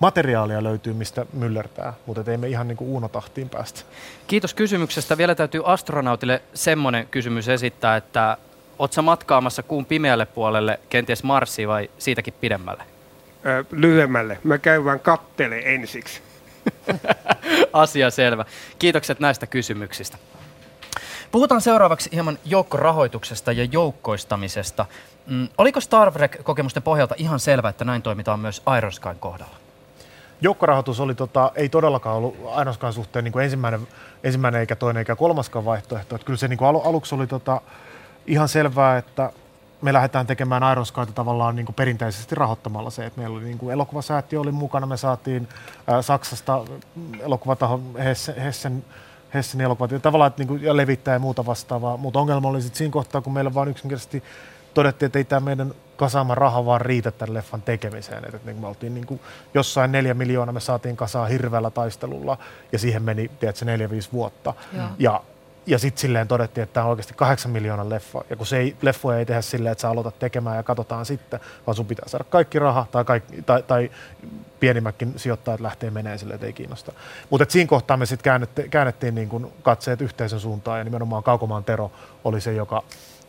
materiaalia 0.00 0.62
löytyy, 0.62 0.92
mistä 0.92 1.26
myllertää, 1.32 1.92
mutta 2.06 2.30
ei 2.30 2.36
me 2.36 2.48
ihan 2.48 2.68
niin 2.68 2.76
kuin 2.76 2.90
uunotahtiin 2.90 3.48
päästä. 3.48 3.80
Kiitos 4.26 4.54
kysymyksestä. 4.54 5.18
Vielä 5.18 5.34
täytyy 5.34 5.62
astronautille 5.64 6.42
semmoinen 6.54 7.06
kysymys 7.06 7.48
esittää, 7.48 7.96
että 7.96 8.36
oot 8.78 8.94
matkaamassa 9.02 9.62
kuun 9.62 9.86
pimeälle 9.86 10.26
puolelle, 10.26 10.80
kenties 10.88 11.22
Marsiin 11.22 11.68
vai 11.68 11.90
siitäkin 11.98 12.34
pidemmälle? 12.40 12.99
Ö, 13.46 13.64
lyhyemmälle. 13.70 14.38
Mä 14.44 14.58
käyn 14.58 14.84
vaan 14.84 15.00
kattele 15.00 15.62
ensiksi. 15.64 16.22
Asia 17.72 18.10
selvä. 18.10 18.44
Kiitokset 18.78 19.20
näistä 19.20 19.46
kysymyksistä. 19.46 20.18
Puhutaan 21.32 21.60
seuraavaksi 21.60 22.10
hieman 22.12 22.38
joukkorahoituksesta 22.44 23.52
ja 23.52 23.64
joukkoistamisesta. 23.64 24.86
Mm, 25.26 25.48
oliko 25.58 25.80
Star 25.80 26.12
Trek-kokemusten 26.12 26.82
pohjalta 26.82 27.14
ihan 27.18 27.40
selvä, 27.40 27.68
että 27.68 27.84
näin 27.84 28.02
toimitaan 28.02 28.40
myös 28.40 28.62
Iron 28.78 28.92
Skyn 28.92 29.18
kohdalla? 29.20 29.56
Joukkorahoitus 30.40 31.00
oli, 31.00 31.14
tota, 31.14 31.52
ei 31.54 31.68
todellakaan 31.68 32.16
ollut 32.16 32.36
Iron 32.60 32.74
Skyn 32.74 32.92
suhteen 32.92 33.24
niin 33.24 33.32
kuin 33.32 33.44
ensimmäinen, 33.44 33.88
ensimmäinen 34.24 34.60
eikä 34.60 34.76
toinen 34.76 34.98
eikä 34.98 35.16
kolmaskaan 35.16 35.64
vaihtoehto. 35.64 36.14
Että 36.14 36.24
kyllä 36.24 36.36
se 36.36 36.48
niin 36.48 36.58
kuin 36.58 36.68
alu, 36.68 36.80
aluksi 36.80 37.14
oli 37.14 37.26
tota, 37.26 37.60
ihan 38.26 38.48
selvää, 38.48 38.98
että 38.98 39.32
me 39.82 39.92
lähdetään 39.92 40.26
tekemään 40.26 40.72
Iron 40.72 40.86
Skyta 40.86 41.12
tavallaan 41.12 41.56
niin 41.56 41.66
kuin 41.66 41.74
perinteisesti 41.74 42.34
rahoittamalla 42.34 42.90
se, 42.90 43.06
että 43.06 43.20
meillä 43.20 43.36
oli 43.36 43.44
niin 43.44 43.58
kuin 43.58 43.72
elokuvasäätiö 43.72 44.40
oli 44.40 44.52
mukana, 44.52 44.86
me 44.86 44.96
saatiin 44.96 45.48
ää, 45.86 46.02
Saksasta 46.02 46.64
elokuvataho 47.20 47.80
Hessen, 47.98 48.34
Hessen 48.34 48.84
Hessenin 49.34 49.64
elokuvat, 49.64 49.90
ja 49.90 50.00
tavallaan 50.00 50.28
että 50.28 50.40
niin 50.40 50.48
kuin, 50.48 50.62
ja 50.62 50.76
levittää 50.76 51.14
ja 51.14 51.18
muuta 51.18 51.46
vastaavaa. 51.46 51.96
Mutta 51.96 52.18
ongelma 52.18 52.48
oli 52.48 52.62
sitten 52.62 52.78
siinä 52.78 52.92
kohtaa, 52.92 53.20
kun 53.20 53.32
meillä 53.32 53.54
vaan 53.54 53.68
yksinkertaisesti 53.68 54.22
todettiin, 54.74 55.06
että 55.06 55.18
ei 55.18 55.24
tämä 55.24 55.40
meidän 55.40 55.74
kasaama 55.96 56.34
raha 56.34 56.64
vaan 56.64 56.80
riitä 56.80 57.10
tämän 57.10 57.34
leffan 57.34 57.62
tekemiseen. 57.62 58.24
Että, 58.24 58.38
niin 58.44 58.56
me 58.56 58.66
oltiin 58.66 58.94
niin 58.94 59.06
kuin 59.06 59.20
jossain 59.54 59.92
neljä 59.92 60.14
miljoonaa, 60.14 60.52
me 60.52 60.60
saatiin 60.60 60.96
kasaa 60.96 61.26
hirveällä 61.26 61.70
taistelulla, 61.70 62.38
ja 62.72 62.78
siihen 62.78 63.02
meni, 63.02 63.30
tiedätkö, 63.40 63.64
neljä, 63.64 63.90
viisi 63.90 64.12
vuotta. 64.12 64.54
Joo. 64.72 64.86
Ja 64.98 65.22
ja 65.70 65.78
sitten 65.78 66.00
silleen 66.00 66.28
todettiin, 66.28 66.62
että 66.62 66.74
tämä 66.74 66.84
on 66.84 66.90
oikeasti 66.90 67.14
kahdeksan 67.16 67.52
miljoonan 67.52 67.90
leffa. 67.90 68.24
Ja 68.30 68.36
kun 68.36 68.46
se 68.46 68.58
ei, 68.58 68.76
leffoja 68.82 69.18
ei 69.18 69.26
tehdä 69.26 69.40
silleen, 69.40 69.72
että 69.72 69.82
sä 69.82 69.90
aloitat 69.90 70.18
tekemään 70.18 70.56
ja 70.56 70.62
katsotaan 70.62 71.06
sitten, 71.06 71.40
vaan 71.66 71.76
sun 71.76 71.86
pitää 71.86 72.08
saada 72.08 72.24
kaikki 72.24 72.58
raha 72.58 72.86
tai, 72.92 73.04
kaikki, 73.04 73.42
tai, 73.42 73.62
tai 73.62 73.90
pienimmätkin 74.60 75.12
sijoittajat 75.16 75.60
lähtee 75.60 75.90
menee 75.90 76.18
silleen, 76.18 76.34
että 76.34 76.46
ei 76.46 76.52
kiinnosta. 76.52 76.92
Mutta 77.30 77.46
siinä 77.48 77.68
kohtaa 77.68 77.96
me 77.96 78.06
sitten 78.06 78.24
käännettiin, 78.24 78.70
käännettiin 78.70 79.14
niin 79.14 79.28
kun 79.28 79.52
katseet 79.62 80.00
yhteisön 80.00 80.40
suuntaan 80.40 80.78
ja 80.78 80.84
nimenomaan 80.84 81.22
Kaukomaan 81.22 81.64
Tero 81.64 81.92
oli 82.24 82.40
se, 82.40 82.52
joka, 82.52 82.82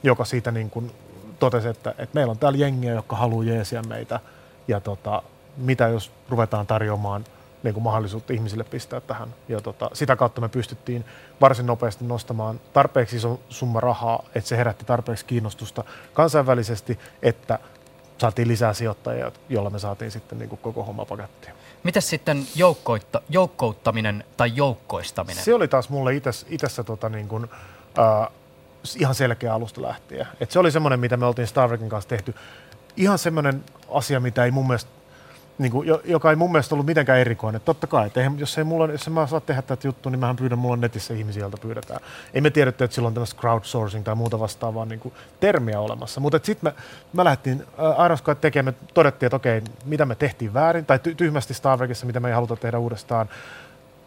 joka 0.03 0.25
siitä 0.25 0.51
niin 0.51 0.69
kun 0.69 0.91
totesi, 1.39 1.67
että, 1.67 1.89
että 1.89 2.13
meillä 2.13 2.31
on 2.31 2.37
täällä 2.37 2.57
jengiä, 2.57 2.93
jotka 2.93 3.15
haluaa 3.15 3.43
jeesiä 3.43 3.81
meitä 3.81 4.19
ja 4.67 4.79
tota, 4.79 5.23
mitä 5.57 5.87
jos 5.87 6.11
ruvetaan 6.29 6.67
tarjoamaan– 6.67 7.25
niin 7.63 7.73
kuin 7.73 7.83
mahdollisuutta 7.83 8.33
ihmisille 8.33 8.63
pistää 8.63 9.01
tähän. 9.01 9.29
Ja 9.47 9.61
tota, 9.61 9.89
sitä 9.93 10.15
kautta 10.15 10.41
me 10.41 10.49
pystyttiin 10.49 11.05
varsin 11.41 11.65
nopeasti 11.65 12.05
nostamaan 12.05 12.59
tarpeeksi 12.73 13.15
iso 13.15 13.39
summa 13.49 13.79
rahaa, 13.79 14.23
että 14.35 14.47
se 14.47 14.57
herätti 14.57 14.85
tarpeeksi 14.85 15.25
kiinnostusta 15.25 15.83
kansainvälisesti, 16.13 16.99
että 17.21 17.59
saatiin 18.17 18.47
lisää 18.47 18.73
sijoittajia, 18.73 19.31
jolla 19.49 19.69
me 19.69 19.79
saatiin 19.79 20.11
sitten 20.11 20.39
niin 20.39 20.49
kuin 20.49 20.59
koko 20.59 20.83
homma 20.83 21.05
pakettiin. 21.05 21.53
Miten 21.83 22.01
sitten 22.01 22.47
joukkoitta, 22.55 23.21
joukkouttaminen 23.29 24.23
tai 24.37 24.51
joukkoistaminen? 24.55 25.43
Se 25.43 25.53
oli 25.53 25.67
taas 25.67 25.89
mulle 25.89 26.11
itessä 26.49 26.83
tota 26.83 27.09
niin 27.09 27.27
kuin, 27.27 27.49
äh, 27.99 28.27
ihan 28.99 29.15
selkeä 29.15 29.53
alusta 29.53 29.81
lähtien. 29.81 30.27
Et 30.39 30.51
se 30.51 30.59
oli 30.59 30.71
semmoinen, 30.71 30.99
mitä 30.99 31.17
me 31.17 31.25
oltiin 31.25 31.47
Star 31.47 31.69
Trekin 31.69 31.89
kanssa 31.89 32.09
tehty. 32.09 32.35
Ihan 32.97 33.17
semmoinen 33.17 33.63
asia, 33.89 34.19
mitä 34.19 34.45
ei 34.45 34.51
mun 34.51 34.67
mielestä 34.67 34.91
niin 35.57 35.71
kuin, 35.71 35.87
joka 36.05 36.29
ei 36.29 36.35
mun 36.35 36.51
mielestä 36.51 36.75
ollut 36.75 36.85
mitenkään 36.85 37.19
erikoinen. 37.19 37.61
Totta 37.65 37.87
kai, 37.87 38.07
että 38.07 38.19
eihän, 38.19 38.39
jos, 38.39 38.57
ei 38.57 38.63
mulla, 38.63 38.91
jos 38.91 39.07
en 39.07 39.13
mä 39.13 39.27
saa 39.27 39.39
tehdä 39.39 39.61
tätä 39.61 39.87
juttua, 39.87 40.11
niin 40.11 40.19
mähän 40.19 40.35
pyydän, 40.35 40.59
mulla 40.59 40.73
on 40.73 40.81
netissä 40.81 41.13
ihmisiä, 41.13 41.39
joilta 41.39 41.57
pyydetään. 41.57 41.99
Ei 42.33 42.41
me 42.41 42.49
tiedetty, 42.49 42.83
että 42.83 42.95
silloin 42.95 43.13
tämmöistä 43.13 43.41
crowdsourcing 43.41 44.03
tai 44.03 44.15
muuta 44.15 44.39
vastaavaa 44.39 44.85
niin 44.85 44.99
kuin, 44.99 45.13
termiä 45.39 45.79
olemassa. 45.79 46.21
Mutta 46.21 46.39
sitten 46.43 46.73
me, 46.73 46.83
me 47.13 47.23
lähdettiin 47.23 47.63
äh, 48.11 48.17
Sky 48.17 48.35
tekemään, 48.35 48.75
me 48.81 48.87
todettiin, 48.93 49.27
että 49.27 49.35
okei, 49.35 49.61
mitä 49.85 50.05
me 50.05 50.15
tehtiin 50.15 50.53
väärin, 50.53 50.85
tai 50.85 50.97
ty- 50.97 51.15
tyhmästi 51.15 51.53
Star 51.53 51.77
Trekissa, 51.77 52.05
mitä 52.05 52.19
me 52.19 52.27
ei 52.27 52.33
haluta 52.33 52.55
tehdä 52.55 52.77
uudestaan, 52.77 53.29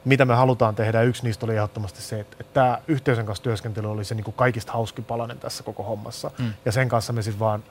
mitä 0.04 0.24
me 0.24 0.34
halutaan 0.34 0.74
tehdä. 0.74 1.02
Yksi 1.02 1.24
niistä 1.24 1.46
oli 1.46 1.56
ehdottomasti 1.56 2.02
se, 2.02 2.20
että, 2.20 2.36
että 2.40 2.54
tämä 2.54 2.78
yhteisön 2.88 3.26
kanssa 3.26 3.44
työskentely 3.44 3.90
oli 3.90 4.04
se 4.04 4.14
niin 4.14 4.24
kuin 4.24 4.34
kaikista 4.34 4.72
hauskin 4.72 5.04
palanen 5.04 5.38
tässä 5.38 5.62
koko 5.62 5.82
hommassa. 5.82 6.30
Mm. 6.38 6.52
Ja 6.64 6.72
sen 6.72 6.88
kanssa 6.88 7.12
me 7.12 7.22
sitten 7.22 7.40
vaan 7.40 7.64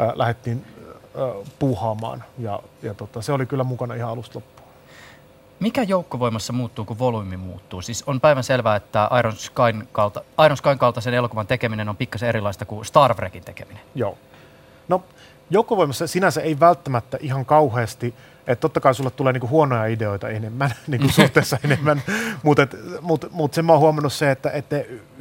äh, 0.00 0.12
lähdettiin 0.14 0.64
puuhaamaan 1.58 2.24
ja, 2.38 2.60
ja 2.82 2.94
tota, 2.94 3.22
se 3.22 3.32
oli 3.32 3.46
kyllä 3.46 3.64
mukana 3.64 3.94
ihan 3.94 4.10
alusta 4.10 4.38
loppuun. 4.38 4.68
Mikä 5.60 5.82
joukkovoimassa 5.82 6.52
muuttuu, 6.52 6.84
kun 6.84 6.98
volyymi 6.98 7.36
muuttuu? 7.36 7.82
Siis 7.82 8.04
on 8.06 8.20
päivän 8.20 8.44
selvää, 8.44 8.76
että 8.76 9.10
Iron 9.18 9.36
Skyn, 9.36 9.88
kalta, 9.92 10.22
Iron 10.44 10.56
Skyn 10.56 10.78
kaltaisen 10.78 11.14
elokuvan 11.14 11.46
tekeminen 11.46 11.88
on 11.88 11.96
pikkasen 11.96 12.28
erilaista 12.28 12.64
kuin 12.64 12.84
Star 12.84 13.14
Trekin 13.14 13.44
tekeminen. 13.44 13.82
Joo. 13.94 14.18
No, 14.88 15.02
joukkovoimassa 15.50 16.06
sinänsä 16.06 16.40
ei 16.40 16.60
välttämättä 16.60 17.18
ihan 17.20 17.46
kauheasti 17.46 18.14
että 18.52 18.60
totta 18.60 18.80
kai 18.80 18.94
sulle 18.94 19.10
tulee 19.10 19.32
niinku 19.32 19.48
huonoja 19.48 19.86
ideoita 19.86 20.28
enemmän, 20.28 20.70
niinku 20.86 21.08
suhteessa 21.08 21.58
enemmän, 21.64 22.02
mutta 22.42 22.66
mut, 23.00 23.26
mut 23.30 23.54
sen 23.54 23.64
mä 23.64 23.72
oon 23.72 23.80
huomannut 23.80 24.12
se, 24.12 24.30
että, 24.30 24.50
että 24.50 24.76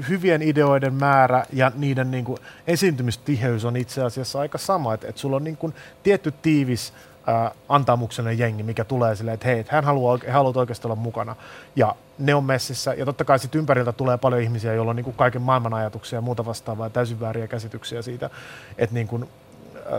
hyvien 0.10 0.42
ideoiden 0.42 0.94
määrä 0.94 1.46
ja 1.54 1.72
niiden 1.76 2.12
niinku 2.12 2.38
esiintymistiheys 2.68 3.66
on 3.66 3.78
itse 3.78 4.04
asiassa 4.04 4.40
aika 4.40 4.58
sama, 4.58 4.94
että, 4.94 5.08
että 5.08 5.22
sulla 5.22 5.36
on 5.36 5.44
niinku 5.44 5.74
tietty 6.04 6.34
tiivis 6.42 6.94
ää, 7.28 7.52
antamuksellinen 7.70 8.40
jengi, 8.40 8.64
mikä 8.64 8.84
tulee 8.84 9.16
silleen, 9.16 9.34
että 9.34 9.48
hei, 9.48 9.66
hän 9.70 9.84
haluaa, 9.84 10.20
he 10.26 10.32
haluaa 10.32 10.60
oikeasti 10.60 10.88
olla 10.88 10.96
mukana. 10.96 11.36
Ja 11.76 11.96
ne 12.18 12.36
on 12.36 12.44
messissä. 12.44 12.94
Ja 12.94 13.06
totta 13.06 13.26
kai 13.26 13.40
sitten 13.40 13.60
ympäriltä 13.60 13.92
tulee 13.92 14.18
paljon 14.18 14.42
ihmisiä, 14.42 14.74
joilla 14.74 14.90
on 14.90 14.96
niin 14.96 15.04
kuin 15.04 15.16
kaiken 15.16 15.42
maailman 15.42 15.74
ajatuksia 15.74 16.18
ja 16.18 16.22
muuta 16.22 16.46
vastaavaa 16.46 16.86
ja 16.86 16.90
täysin 16.90 17.20
vääriä 17.20 17.48
käsityksiä 17.48 18.02
siitä, 18.02 18.30
että 18.78 18.94
niin 18.94 19.08
kuin 19.08 19.26
Äh, 19.26 19.49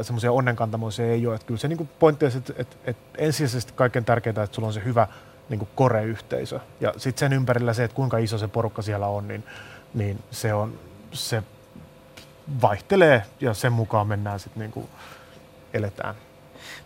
semmoisia 0.02 0.32
onnenkantamoisia 0.32 1.06
ei 1.06 1.26
ole. 1.26 1.34
Että 1.34 1.46
kyllä 1.46 1.60
se 1.60 1.68
niin 1.68 1.76
kuin 1.76 1.90
pointti 1.98 2.24
on, 2.24 2.32
että, 2.36 2.52
että, 2.56 2.76
että 2.84 3.02
ensisijaisesti 3.18 3.72
kaikkein 3.76 4.04
tärkeintä, 4.04 4.42
että 4.42 4.54
sulla 4.54 4.68
on 4.68 4.74
se 4.74 4.84
hyvä 4.84 5.06
niin 5.48 5.58
kuin 5.58 5.68
kore-yhteisö. 5.74 6.60
Ja 6.80 6.92
sitten 6.96 7.18
sen 7.18 7.32
ympärillä 7.32 7.72
se, 7.72 7.84
että 7.84 7.94
kuinka 7.94 8.18
iso 8.18 8.38
se 8.38 8.48
porukka 8.48 8.82
siellä 8.82 9.06
on, 9.06 9.28
niin, 9.28 9.44
niin 9.94 10.18
se, 10.30 10.54
on, 10.54 10.78
se 11.12 11.42
vaihtelee 12.62 13.22
ja 13.40 13.54
sen 13.54 13.72
mukaan 13.72 14.06
mennään 14.06 14.40
sitten 14.40 14.60
niin 14.60 14.72
kuin 14.72 14.88
eletään. 15.74 16.14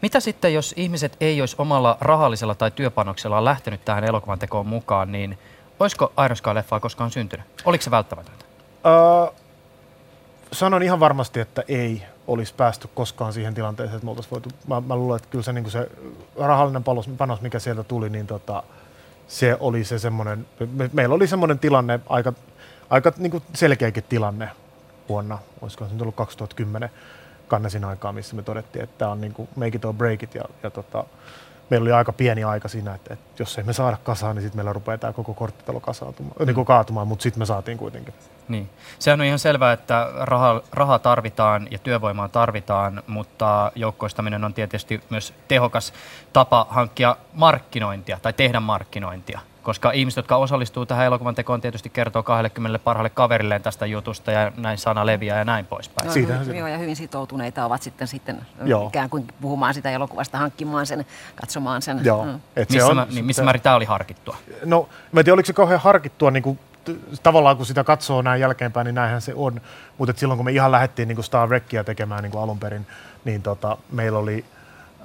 Mitä 0.03 0.21
sitten, 0.21 0.55
jos 0.55 0.75
ihmiset 0.77 1.17
ei 1.21 1.41
olisi 1.41 1.57
omalla 1.59 1.99
rahallisella 2.01 2.55
tai 2.55 2.71
työpanoksella 2.71 3.45
lähtenyt 3.45 3.85
tähän 3.85 4.05
elokuvan 4.05 4.39
tekoon 4.39 4.67
mukaan, 4.67 5.13
niin 5.13 5.39
olisiko 5.81 6.13
Iron 6.25 6.37
Sky-leffaa 6.37 6.81
koskaan 6.81 7.11
syntynyt? 7.11 7.47
Oliko 7.65 7.85
se 7.85 7.91
välttämätöntä? 7.91 8.45
Uh, 8.85 9.35
sanon 10.55 10.83
ihan 10.83 11.01
varmasti, 11.01 11.41
että 11.41 11.63
ei 11.69 12.03
olisi 12.27 12.55
päästy 12.55 12.89
koskaan 12.95 13.33
siihen 13.33 13.55
tilanteeseen, 13.55 13.97
että 13.97 14.05
me 14.05 14.11
oltaisiin 14.11 14.31
voitu, 14.31 14.49
mä, 14.67 14.81
mä 14.81 14.97
luulen, 14.97 15.17
että 15.17 15.29
kyllä 15.29 15.45
se, 15.45 15.53
niin 15.53 15.71
se 15.71 15.89
rahallinen 16.37 16.85
panos, 16.85 17.11
panos, 17.19 17.41
mikä 17.41 17.59
sieltä 17.59 17.85
tuli, 17.85 18.11
niin 18.11 18.27
tota, 18.27 18.63
se 19.29 19.57
oli 19.61 19.85
se 19.85 19.99
semmoinen, 19.99 20.47
me, 20.73 20.91
meillä 20.93 21.15
oli 21.15 21.27
semmoinen 21.27 21.59
tilanne, 21.59 22.01
aika, 22.09 22.33
aika 22.91 23.13
niin 23.19 23.43
selkeäkin 23.55 24.05
tilanne 24.09 24.51
vuonna, 25.09 25.39
olisiko 25.61 25.87
se 25.87 25.95
ollut 26.01 26.15
2010 26.15 26.91
kannesin 27.49 27.85
aikaa, 27.85 28.13
missä 28.13 28.37
me 28.37 28.43
todettiin, 28.43 28.83
että 28.83 28.99
tämä 28.99 29.11
on 29.11 29.21
niin 29.21 29.33
kuin 29.33 29.49
make 29.57 29.77
it 29.77 29.85
or 29.85 29.95
break 29.95 30.23
it, 30.23 30.35
ja, 30.35 30.45
ja 30.63 30.71
tota, 30.71 31.05
meillä 31.71 31.85
oli 31.85 31.93
aika 31.93 32.13
pieni 32.13 32.45
aika 32.45 32.69
siinä, 32.69 32.95
että, 32.95 33.15
että 33.15 33.43
jos 33.43 33.59
ei 33.59 33.65
me 33.65 33.73
saada 33.73 33.97
kasaan, 34.05 34.37
niin 34.37 34.43
sitten 34.43 34.59
meillä 34.59 34.73
rupeaa 34.73 34.99
tämä 34.99 35.13
koko 35.13 35.35
korttitalo 35.35 35.83
mm. 36.19 36.47
niin 36.47 36.55
kuin 36.55 36.65
kaatumaan, 36.65 37.09
mutta 37.09 37.23
sitten 37.23 37.39
me 37.39 37.47
saatiin 37.47 37.79
kuitenkin. 37.79 38.15
Niin. 38.49 38.71
Sehän 38.99 39.21
on 39.21 39.27
ihan 39.27 39.39
selvää, 39.39 39.73
että 39.73 40.09
raha, 40.21 40.61
rahaa 40.73 40.99
tarvitaan 40.99 41.69
ja 41.71 41.79
työvoimaa 41.79 42.29
tarvitaan, 42.29 43.03
mutta 43.07 43.73
joukkoistaminen 43.75 44.45
on 44.45 44.55
tietysti 44.55 45.01
myös 45.11 45.35
tehokas 45.49 45.93
tapa 46.33 46.67
hankkia 46.71 47.17
markkinointia 47.33 48.19
tai 48.23 48.33
tehdä 48.33 48.61
markkinointia 48.61 49.41
koska 49.65 49.91
ihmiset, 49.91 50.17
jotka 50.17 50.37
osallistuu 50.37 50.87
tähän 50.87 51.07
elokuvan 51.07 51.35
tekoon, 51.35 51.61
tietysti 51.61 51.89
kertoo 51.89 52.23
20 52.23 52.79
parhaalle 52.79 53.11
kaverilleen 53.11 53.63
tästä 53.63 53.87
jutusta 53.87 54.33
ja 54.33 54.53
näin 54.57 54.79
sana 54.79 55.07
leviää 55.07 55.39
ja 55.39 55.45
näin 55.45 55.67
poispäin. 55.67 56.07
Joo, 56.07 56.13
Siitä 56.13 56.39
hyvin, 56.39 56.57
joo, 56.57 56.69
ja 56.69 56.79
hyvin 56.79 56.97
sitoutuneita 56.97 57.65
ovat 57.65 57.83
sitten, 57.83 58.09
sitten 58.09 58.47
joo. 58.65 58.89
ikään 58.89 59.11
kuin 59.11 59.27
puhumaan 59.41 59.75
sitä 59.75 59.91
elokuvasta, 59.91 60.39
hankkimaan 60.39 60.87
sen, 60.87 61.07
katsomaan 61.35 61.83
sen. 61.83 62.01
Joo. 62.05 62.25
Mm. 62.25 62.41
Et 62.57 62.71
missä, 62.71 62.87
on, 62.87 62.97
mä, 62.97 63.07
niin, 63.11 63.25
missä 63.25 63.43
määrin 63.43 63.63
tämä 63.63 63.77
oli 63.77 63.85
harkittua? 63.85 64.37
No, 64.65 64.89
mä 65.13 65.21
en 65.21 65.25
tiedä, 65.25 65.35
oliko 65.35 65.47
se 65.47 65.53
kauhean 65.53 65.81
harkittua 65.81 66.31
niin 66.31 66.43
kuin 66.43 66.59
tavallaan 67.23 67.57
kun 67.57 67.67
sitä 67.67 67.85
katsoo 67.85 68.23
näin 68.23 68.41
jälkeenpäin, 68.41 68.85
niin 68.85 68.95
näinhän 68.95 69.23
se 69.23 69.33
on. 69.35 69.61
Mutta 69.99 70.15
silloin 70.17 70.39
kun 70.39 70.45
me 70.45 70.53
ihan 70.53 70.73
lähdettiin 70.73 71.09
niin 71.09 71.17
kuin 71.17 71.25
Star 71.25 71.49
Wreckia 71.49 71.85
tekemään 71.85 72.23
niin 72.23 72.31
kuin 72.33 72.43
alun 72.43 72.59
perin, 72.59 72.87
niin 73.25 73.43
tota, 73.43 73.77
meillä 73.93 74.19
oli, 74.19 74.45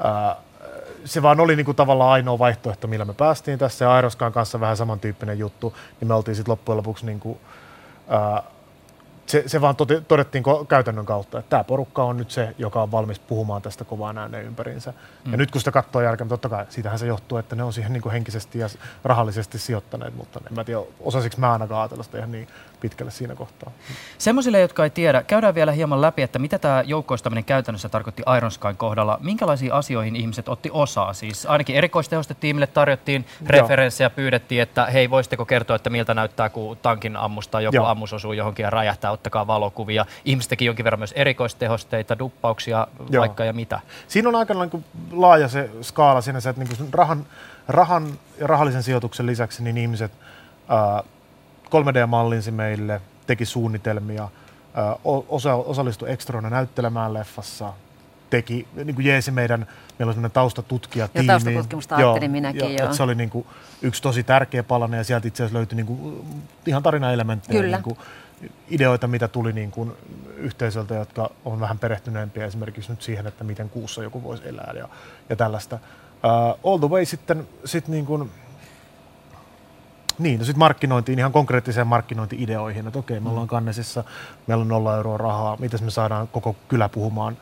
ää, 0.03 0.35
se 1.05 1.21
vaan 1.21 1.39
oli 1.39 1.55
niin 1.55 1.65
kuin 1.65 1.75
tavallaan 1.75 2.11
ainoa 2.11 2.39
vaihtoehto, 2.39 2.87
millä 2.87 3.05
me 3.05 3.13
päästiin 3.13 3.59
tässä. 3.59 3.85
Ja 3.85 3.91
Aeroskaan 3.91 4.31
kanssa 4.31 4.59
vähän 4.59 4.77
samantyyppinen 4.77 5.39
juttu, 5.39 5.73
niin 5.99 6.07
me 6.07 6.13
oltiin 6.13 6.35
sitten 6.35 6.51
loppujen 6.51 6.77
lopuksi 6.77 7.05
niin 7.05 7.19
kuin, 7.19 7.39
ää, 8.07 8.43
se, 9.25 9.43
se 9.45 9.61
vaan 9.61 9.75
tote, 9.75 10.01
todettiin 10.01 10.43
käytännön 10.67 11.05
kautta, 11.05 11.39
että 11.39 11.49
tämä 11.49 11.63
porukka 11.63 12.03
on 12.03 12.17
nyt 12.17 12.31
se, 12.31 12.55
joka 12.57 12.81
on 12.81 12.91
valmis 12.91 13.19
puhumaan 13.19 13.61
tästä 13.61 13.85
kovaa 13.85 14.13
ääneen 14.17 14.45
ympäriinsä. 14.45 14.93
Mm. 15.25 15.31
Ja 15.31 15.37
nyt 15.37 15.51
kun 15.51 15.61
sitä 15.61 15.71
katsoo 15.71 16.01
jälkeen, 16.01 16.27
totta 16.27 16.49
kai 16.49 16.65
siitähän 16.69 16.99
se 16.99 17.07
johtuu, 17.07 17.37
että 17.37 17.55
ne 17.55 17.63
on 17.63 17.73
siihen 17.73 17.93
niin 17.93 18.01
kuin 18.01 18.13
henkisesti 18.13 18.59
ja 18.59 18.67
rahallisesti 19.03 19.59
sijoittaneet, 19.59 20.15
mutta 20.15 20.41
en 20.49 20.55
mä 20.55 20.63
tiedä, 20.63 20.81
osasiko 20.99 21.35
mä 21.39 21.51
ainakaan 21.51 21.81
ajatella 21.81 22.03
sitä 22.03 22.17
ihan 22.17 22.31
niin 22.31 22.47
pitkälle 22.79 23.11
siinä 23.11 23.35
kohtaa. 23.35 23.71
Semmoisille, 24.17 24.59
jotka 24.59 24.83
ei 24.83 24.89
tiedä, 24.89 25.23
käydään 25.23 25.55
vielä 25.55 25.71
hieman 25.71 26.01
läpi, 26.01 26.21
että 26.21 26.39
mitä 26.39 26.59
tämä 26.59 26.83
joukkoistaminen 26.85 27.43
käytännössä 27.43 27.89
tarkoitti 27.89 28.23
Iron 28.37 28.51
Skyn 28.51 28.77
kohdalla. 28.77 29.17
Minkälaisiin 29.21 29.73
asioihin 29.73 30.15
ihmiset 30.15 30.49
otti 30.49 30.69
osaa? 30.73 31.13
Siis 31.13 31.45
ainakin 31.45 31.75
erikoistehostetiimille 31.75 32.67
tarjottiin 32.67 33.25
referenssejä, 33.47 34.09
pyydettiin, 34.09 34.61
että 34.61 34.85
hei, 34.85 35.09
voisitteko 35.09 35.45
kertoa, 35.45 35.75
että 35.75 35.89
miltä 35.89 36.13
näyttää, 36.13 36.49
kun 36.49 36.77
tankin 36.77 37.15
ammusta 37.15 37.61
joku 37.61 37.75
Joo. 37.75 37.85
ammus 37.85 38.13
osuu 38.13 38.33
johonkin 38.33 38.63
ja 38.63 38.69
räjähtää, 38.69 39.11
ottakaa 39.11 39.47
valokuvia. 39.47 40.05
Ihmiset 40.25 40.49
teki 40.49 40.65
jonkin 40.65 40.83
verran 40.83 40.99
myös 40.99 41.13
erikoistehosteita, 41.17 42.19
duppauksia, 42.19 42.87
Joo. 43.09 43.21
vaikka 43.21 43.43
ja 43.43 43.53
mitä. 43.53 43.79
Siinä 44.07 44.29
on 44.29 44.35
aika 44.35 44.53
niin 44.53 44.85
laaja 45.11 45.47
se 45.47 45.69
skaala 45.81 46.21
siinä, 46.21 46.39
se, 46.39 46.49
että 46.49 46.63
niin 46.63 46.93
rahan, 46.93 47.25
rahan 47.67 48.07
ja 48.39 48.47
rahallisen 48.47 48.83
sijoituksen 48.83 49.25
lisäksi 49.25 49.63
niin 49.63 49.77
ihmiset 49.77 50.11
ää, 50.67 51.03
3D-mallinsi 51.69 52.51
meille, 52.51 53.01
teki 53.27 53.45
suunnitelmia, 53.45 54.29
osa, 55.29 55.55
osallistui 55.55 56.11
ekstrona 56.11 56.49
näyttelemään 56.49 57.13
leffassa, 57.13 57.73
teki, 58.29 58.67
niin 58.75 58.95
kuin 58.95 59.05
jeesi 59.05 59.31
meidän, 59.31 59.59
meillä 59.99 60.09
on 60.09 60.13
semmoinen 60.13 60.31
taustatutkija 60.31 61.09
Ja 61.13 61.23
taustatutkimusta 61.23 61.95
ajattelin 61.95 62.31
minäkin, 62.31 62.77
joo. 62.77 62.93
se 62.93 63.03
oli 63.03 63.15
niin 63.15 63.29
kuin 63.29 63.45
yksi 63.81 64.01
tosi 64.01 64.23
tärkeä 64.23 64.63
palanen 64.63 64.97
ja 64.97 65.03
sieltä 65.03 65.27
itse 65.27 65.43
asiassa 65.43 65.57
löytyi 65.57 65.75
niin 65.75 65.85
kuin 65.85 66.25
ihan 66.65 66.83
tarinaelementtejä, 66.83 67.61
Kyllä. 67.61 67.77
niin 67.77 67.83
kuin 67.83 67.97
ideoita, 68.69 69.07
mitä 69.07 69.27
tuli 69.27 69.53
niin 69.53 69.71
kuin 69.71 69.91
yhteisöltä, 70.37 70.95
jotka 70.95 71.29
on 71.45 71.59
vähän 71.59 71.79
perehtyneempiä 71.79 72.45
esimerkiksi 72.45 72.91
nyt 72.91 73.01
siihen, 73.01 73.27
että 73.27 73.43
miten 73.43 73.69
kuussa 73.69 74.03
joku 74.03 74.23
voisi 74.23 74.49
elää 74.49 74.73
ja, 74.77 74.89
ja 75.29 75.35
tällaista. 75.35 75.79
Uh, 76.55 76.71
all 76.71 76.77
the 76.77 76.89
way 76.89 77.05
sitten 77.05 77.47
sit 77.65 77.87
niin 77.87 78.05
kuin, 78.05 78.31
niin, 80.19 80.39
no 80.39 80.45
sitten 80.45 80.59
markkinointiin, 80.59 81.19
ihan 81.19 81.31
konkreettiseen 81.31 81.87
markkinointi-ideoihin, 81.87 82.87
että 82.87 82.99
okei, 82.99 83.19
me 83.19 83.29
ollaan 83.29 83.47
kannesissa, 83.47 84.03
meillä 84.47 84.61
on 84.61 84.67
nolla 84.67 84.95
euroa 84.95 85.17
rahaa, 85.17 85.57
miten 85.59 85.83
me 85.83 85.91
saadaan 85.91 86.27
koko 86.27 86.55
kylä 86.67 86.89
puhumaan 86.89 87.37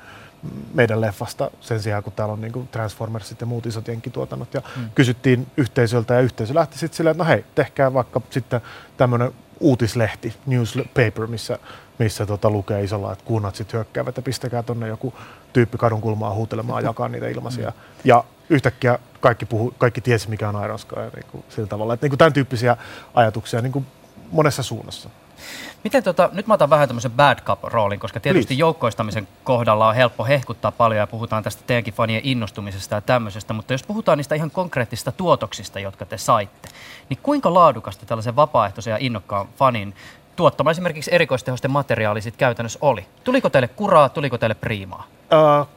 meidän 0.74 1.02
leffasta 1.02 1.52
sen 1.62 1.80
sijaan, 1.80 2.04
kun 2.04 2.14
täällä 2.14 2.34
on 2.34 2.42
niin 2.42 2.68
Transformersit 2.72 3.42
ja 3.42 3.48
muut 3.48 3.66
isot 3.66 3.88
jenkkituotannot. 3.88 4.54
Ja 4.54 4.62
mm. 4.78 4.90
kysyttiin 4.96 5.48
yhteisöltä 5.58 6.14
ja 6.14 6.20
yhteisö 6.20 6.56
lähti 6.56 6.78
sitten 6.78 6.98
silleen, 6.98 7.12
että 7.12 7.24
no 7.24 7.28
hei, 7.30 7.46
tehkää 7.56 7.94
vaikka 7.94 8.22
sitten 8.30 8.62
tämmöinen 8.98 9.32
uutislehti, 9.60 10.34
newspaper, 10.46 11.28
missä, 11.28 11.60
missä 12.00 12.26
tota 12.26 12.50
lukee 12.50 12.84
isolla, 12.84 13.12
että 13.12 13.26
kunnatsit 13.26 13.74
hyökkäävät 13.74 14.18
ja 14.18 14.24
pistäkää 14.24 14.64
tonne 14.64 14.88
joku 14.88 15.14
tyyppi 15.54 15.78
kadun 15.78 16.02
kulmaa 16.02 16.34
huutelemaan 16.34 16.84
ja 16.84 16.90
jakaa 16.90 17.10
niitä 17.10 17.28
ilmaisia. 17.28 17.70
Mm. 17.70 17.76
Ja 18.04 18.24
yhtäkkiä 18.50 19.00
kaikki, 19.20 19.46
puhu, 19.46 19.74
kaikki 19.78 20.02
tiesi, 20.02 20.30
mikä 20.30 20.50
on 20.50 20.64
Iron 20.64 20.80
Sky, 20.80 20.96
niin 20.96 21.26
kuin, 21.32 21.44
sillä 21.50 21.68
tavalla. 21.68 21.94
Että 21.94 22.04
niin 22.04 22.12
kuin 22.12 22.18
tämän 22.18 22.34
tyyppisiä 22.34 22.78
ajatuksia 23.14 23.62
niin 23.62 23.72
kuin 23.72 23.86
monessa 24.32 24.64
suunnassa. 24.64 25.10
Miten 25.84 26.04
tota, 26.04 26.30
nyt 26.34 26.48
mä 26.48 26.54
otan 26.54 26.70
vähän 26.70 26.90
tämmöisen 26.90 27.12
bad 27.12 27.40
cup-roolin, 27.40 28.00
koska 28.00 28.20
tietysti 28.20 28.48
Please. 28.48 28.60
joukkoistamisen 28.60 29.28
kohdalla 29.44 29.88
on 29.88 29.96
helppo 29.96 30.26
hehkuttaa 30.26 30.72
paljon 30.72 31.00
ja 31.00 31.08
puhutaan 31.08 31.44
tästä 31.44 31.64
teidänkin 31.68 31.94
fanien 31.94 32.22
innostumisesta 32.24 32.96
ja 32.96 33.02
tämmöisestä, 33.02 33.54
mutta 33.54 33.74
jos 33.74 33.84
puhutaan 33.84 34.18
niistä 34.18 34.36
ihan 34.36 34.52
konkreettisista 34.52 35.12
tuotoksista, 35.12 35.80
jotka 35.80 36.06
te 36.06 36.18
saitte, 36.18 36.70
niin 37.10 37.20
kuinka 37.24 37.54
laadukasta 37.54 38.06
tällaisen 38.06 38.36
vapaaehtoisen 38.36 38.92
ja 38.92 38.98
innokkaan 39.00 39.48
fanin 39.58 39.96
tuottama 40.38 40.72
esimerkiksi 40.72 41.16
erikoistehosten 41.16 41.72
materiaali 41.72 42.22
sit 42.22 42.38
käytännössä 42.38 42.80
oli? 42.82 43.06
Tuliko 43.24 43.50
teille 43.50 43.68
kuraa, 43.68 44.10
tuliko 44.10 44.38
teille 44.38 44.56
priimaa? 44.56 45.04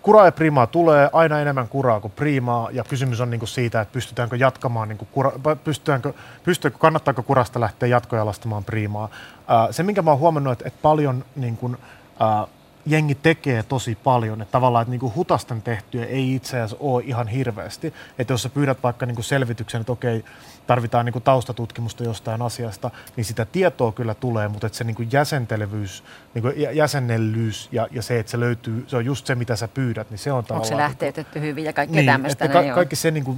Kuraa 0.02 0.24
ja 0.24 0.32
primaa 0.32 0.66
tulee 0.66 1.10
aina 1.12 1.40
enemmän 1.40 1.68
kuraa 1.68 2.00
kuin 2.00 2.12
priimaa, 2.16 2.68
ja 2.72 2.84
kysymys 2.84 3.20
on 3.20 3.30
niinku 3.30 3.46
siitä, 3.46 3.80
että 3.80 3.92
pystytäänkö 3.92 4.36
jatkamaan, 4.36 4.88
niinku 4.88 5.08
kura, 5.12 5.32
pystytäänkö, 5.64 6.12
pystytäänkö, 6.44 6.78
kannattaako 6.78 7.22
kurasta 7.22 7.60
lähteä 7.60 7.88
jatkojalastamaan 7.88 8.64
priimaa. 8.64 9.08
Se, 9.70 9.82
minkä 9.82 10.02
mä 10.02 10.10
oon 10.10 10.20
huomannut, 10.20 10.52
että, 10.52 10.68
että 10.68 10.78
paljon 10.82 11.24
uh, 11.64 12.48
jengi 12.86 13.14
tekee 13.14 13.62
tosi 13.62 13.98
paljon, 14.04 14.42
että 14.42 14.52
tavallaan 14.52 14.82
että 14.82 14.90
niinku 14.90 15.12
hutasten 15.16 15.62
tehtyä 15.62 16.04
ei 16.04 16.34
itse 16.34 16.56
asiassa 16.56 16.76
ole 16.80 17.02
ihan 17.06 17.28
hirveästi. 17.28 17.94
Että 18.18 18.32
jos 18.32 18.42
sä 18.42 18.48
pyydät 18.48 18.82
vaikka 18.82 19.06
niinku 19.06 19.22
selvityksen, 19.22 19.80
että 19.80 19.92
okei, 19.92 20.24
tarvitaan 20.66 21.04
niinku 21.06 21.20
taustatutkimusta 21.20 22.04
jostain 22.04 22.42
asiasta, 22.42 22.90
niin 23.16 23.24
sitä 23.24 23.44
tietoa 23.44 23.92
kyllä 23.92 24.14
tulee, 24.14 24.48
mutta 24.48 24.66
että 24.66 24.76
se 24.78 24.84
niinku 24.84 25.02
jäsentelevyys, 25.12 26.04
niinku 26.34 26.48
jä- 26.48 26.70
jäsennellyys 26.70 27.68
ja, 27.72 27.88
ja 27.90 28.02
se, 28.02 28.18
että 28.18 28.30
se 28.30 28.40
löytyy, 28.40 28.84
se 28.86 28.96
on 28.96 29.04
just 29.04 29.26
se, 29.26 29.34
mitä 29.34 29.56
sä 29.56 29.68
pyydät, 29.68 30.10
niin 30.10 30.18
se 30.18 30.32
on 30.32 30.38
Onko 30.38 30.48
tavallaan... 30.48 30.68
se 30.68 30.76
lähteytetty 30.76 31.40
hyvin 31.40 31.64
ja 31.64 31.72
kaikkea 31.72 31.96
niin, 31.96 32.06
tämmöistä. 32.06 32.48
ka- 32.48 32.60
niin 32.60 32.74
kaikki 32.74 32.96
se, 32.96 33.10
niinku, 33.10 33.36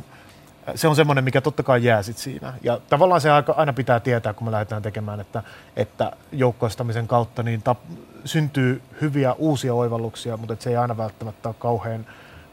se 0.74 0.88
on 0.88 0.96
semmoinen, 0.96 1.24
mikä 1.24 1.40
totta 1.40 1.62
kai 1.62 1.84
jää 1.84 2.02
sit 2.02 2.18
siinä. 2.18 2.52
Ja 2.62 2.80
tavallaan 2.90 3.20
se 3.20 3.30
aika- 3.30 3.54
aina 3.56 3.72
pitää 3.72 4.00
tietää, 4.00 4.32
kun 4.32 4.46
me 4.46 4.50
lähdetään 4.52 4.82
tekemään, 4.82 5.20
että, 5.20 5.42
että 5.76 6.12
joukkoistamisen 6.32 7.06
kautta 7.06 7.42
niin 7.42 7.62
tap- 7.70 7.96
syntyy 8.24 8.82
hyviä 9.00 9.32
uusia 9.32 9.74
oivalluksia, 9.74 10.36
mutta 10.36 10.56
se 10.58 10.70
ei 10.70 10.76
aina 10.76 10.96
välttämättä 10.96 11.48
ole 11.48 11.56
kauhean 11.58 12.06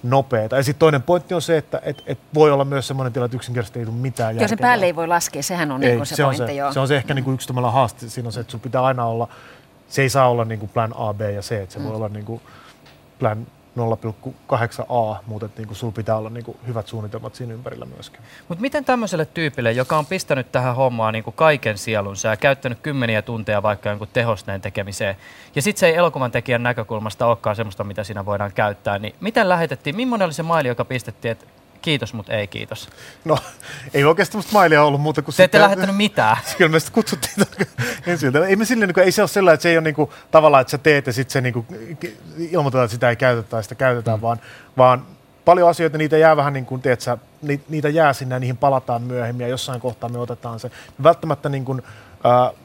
nopeeta. 0.04 0.56
Ja 0.56 0.64
sitten 0.64 0.80
toinen 0.80 1.02
pointti 1.02 1.34
on 1.34 1.42
se, 1.42 1.58
että 1.58 1.82
et, 1.84 2.04
et 2.06 2.20
voi 2.34 2.52
olla 2.52 2.66
myös 2.66 2.88
semmoinen 2.88 3.14
tilanne, 3.14 3.26
että 3.26 3.36
yksinkertaisesti 3.38 3.80
ei 3.80 3.86
tule 3.86 3.96
mitään 3.96 4.36
Joo, 4.36 4.40
sen 4.40 4.44
järkevää. 4.50 4.70
päälle 4.70 4.86
ei 4.86 4.96
voi 4.96 5.08
laskea, 5.08 5.44
sehän 5.44 5.72
on 5.72 5.84
Ei, 5.84 5.96
niin 5.96 6.06
se, 6.06 6.16
se, 6.16 6.24
on 6.24 6.28
pointti. 6.36 6.54
se, 6.54 6.58
joo. 6.58 6.74
se 6.74 6.80
on 6.80 6.88
se 6.88 6.98
ehkä 6.98 7.14
niin 7.14 7.24
kuin 7.26 7.34
yksi 7.34 7.48
tämmöinen 7.48 7.72
haaste. 7.72 8.10
Siinä 8.10 8.28
on 8.28 8.34
se, 8.34 8.40
että 8.40 8.52
sun 8.52 8.60
pitää 8.60 8.84
aina 8.84 9.06
olla, 9.06 9.28
se 9.90 10.02
ei 10.02 10.10
saa 10.10 10.30
olla 10.30 10.46
niin 10.46 10.60
kuin 10.60 10.70
plan 10.74 10.94
A, 10.98 11.14
B 11.14 11.22
ja 11.22 11.42
C, 11.42 11.52
että 11.52 11.74
se 11.74 11.80
Mm. 11.80 11.86
voi 11.86 11.96
olla 11.96 12.10
niin 12.10 12.26
kuin 12.26 12.42
plan 13.20 13.48
0,8a, 13.78 15.24
mutta 15.26 15.50
niin 15.58 15.76
sulla 15.76 15.94
pitää 15.94 16.18
olla 16.18 16.30
niin 16.30 16.46
kuin 16.46 16.58
hyvät 16.68 16.88
suunnitelmat 16.88 17.36
siinä 17.36 17.54
ympärillä 17.54 17.86
myöskin. 17.86 18.22
Mutta 18.48 18.62
miten 18.62 18.86
tämmöiselle 18.86 19.26
tyypille, 19.26 19.72
joka 19.72 19.98
on 19.98 20.06
pistänyt 20.06 20.52
tähän 20.52 20.76
hommaan 20.76 21.14
niin 21.14 21.24
kuin 21.24 21.36
kaiken 21.36 21.78
sielunsa 21.78 22.28
ja 22.28 22.38
käyttänyt 22.38 22.80
kymmeniä 22.80 23.22
tunteja 23.22 23.64
vaikka 23.64 23.90
jonkun 23.90 24.08
tehosteen 24.14 24.62
tekemiseen, 24.62 25.16
ja 25.56 25.62
sitten 25.62 25.80
se 25.80 25.88
ei 25.88 25.96
elokuvan 25.96 26.32
tekijän 26.32 26.64
näkökulmasta 26.64 27.26
olekaan 27.26 27.56
semmoista, 27.56 27.84
mitä 27.84 28.04
siinä 28.04 28.26
voidaan 28.26 28.54
käyttää, 28.54 29.00
niin 29.00 29.16
miten 29.20 29.50
lähetettiin, 29.50 29.96
millainen 29.96 30.26
oli 30.26 30.34
se 30.34 30.44
maili, 30.44 30.68
joka 30.68 30.86
pistettiin, 30.86 31.32
että 31.32 31.46
kiitos, 31.82 32.14
mutta 32.14 32.34
ei 32.34 32.48
kiitos? 32.48 32.90
No, 33.26 33.38
ei 33.94 34.04
oikeastaan 34.04 34.38
musta 34.38 34.54
mailia 34.54 34.84
ollut 34.84 35.02
muuta 35.02 35.22
kuin 35.22 35.36
Te 35.36 35.44
ette 35.44 35.62
lähettänyt 35.62 35.98
mitään. 35.98 36.38
Kyllä 36.58 36.72
me 36.72 36.80
sitten 36.80 36.94
kutsuttiin 36.94 37.48
ensin. 38.08 38.38
Ei, 38.48 38.56
me 38.56 38.66
silleen, 38.66 38.88
niin 38.88 38.94
kuin, 38.94 39.04
ei 39.04 39.12
se 39.12 39.22
ole 39.22 39.28
sellainen, 39.28 39.54
että 39.54 39.64
se 39.64 39.70
ei 39.70 39.78
ole 39.78 39.84
niin 39.84 39.96
kuin, 39.96 40.10
tavallaan, 40.32 40.62
että 40.62 40.72
sä 40.72 40.78
teet 40.78 41.08
ja 41.08 41.14
sitten 41.14 41.34
se 41.34 41.42
niin 41.42 41.54
kuin, 41.54 41.66
ilmoitetaan, 42.38 42.86
että 42.86 42.94
sitä 42.94 43.10
ei 43.10 43.16
käytetä 43.16 43.50
tai 43.50 43.64
sitä 43.64 43.76
käytetään, 43.76 44.20
mm. 44.20 44.22
vaan, 44.22 44.40
vaan 44.78 45.06
paljon 45.46 45.70
asioita, 45.70 45.98
niitä 45.98 46.18
jää 46.18 46.38
vähän 46.38 46.54
niin 46.54 46.66
kuin, 46.66 46.82
tiedät, 46.82 47.02
sä, 47.02 47.18
ni, 47.42 47.62
niitä 47.70 47.90
jää 47.90 48.14
sinne 48.14 48.36
ja 48.36 48.40
niihin 48.40 48.58
palataan 48.58 49.02
myöhemmin 49.02 49.44
ja 49.44 49.50
jossain 49.50 49.82
kohtaa 49.82 50.10
me 50.10 50.20
otetaan 50.20 50.60
se. 50.60 50.72
Välttämättä 51.04 51.50
niin 51.50 51.66
kuin, 51.66 51.84
äh, 52.26 52.56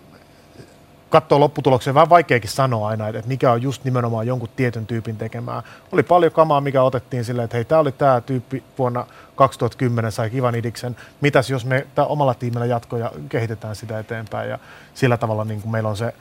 katsoo 1.11 1.41
lopputuloksia, 1.41 1.95
vähän 1.95 2.11
vaikeakin 2.11 2.51
sanoa 2.51 2.89
aina, 2.89 3.09
että, 3.09 3.23
mikä 3.27 3.53
on 3.53 3.63
just 3.63 3.85
nimenomaan 3.85 4.27
jonkun 4.27 4.49
tietyn 4.57 4.87
tyypin 4.87 5.17
tekemää. 5.17 5.63
Oli 5.93 6.03
paljon 6.03 6.33
kamaa, 6.33 6.61
mikä 6.61 6.83
otettiin 6.83 7.25
silleen, 7.25 7.45
että 7.45 7.57
hei, 7.57 7.65
tämä 7.65 7.81
oli 7.81 7.93
tämä 7.93 8.21
tyyppi 8.21 8.63
vuonna 8.79 9.07
2010, 9.37 10.13
sai 10.13 10.31
kivan 10.31 10.55
idiksen. 10.55 10.97
Mitäs 11.21 11.51
jos 11.51 11.65
me 11.65 11.87
tää 11.95 12.07
omalla 12.07 12.35
tiimillä 12.35 12.67
jatko 12.67 12.97
ja 12.97 13.13
kehitetään 13.29 13.77
sitä 13.77 13.99
eteenpäin 13.99 14.51
ja 14.51 14.59
sillä 14.95 15.17
tavalla 15.17 15.45
niin 15.45 15.63
kuin 15.63 15.73
meillä 15.73 15.89
on 15.89 15.97
se, 15.97 16.15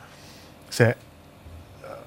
se 0.69 0.97
äh, 1.83 1.97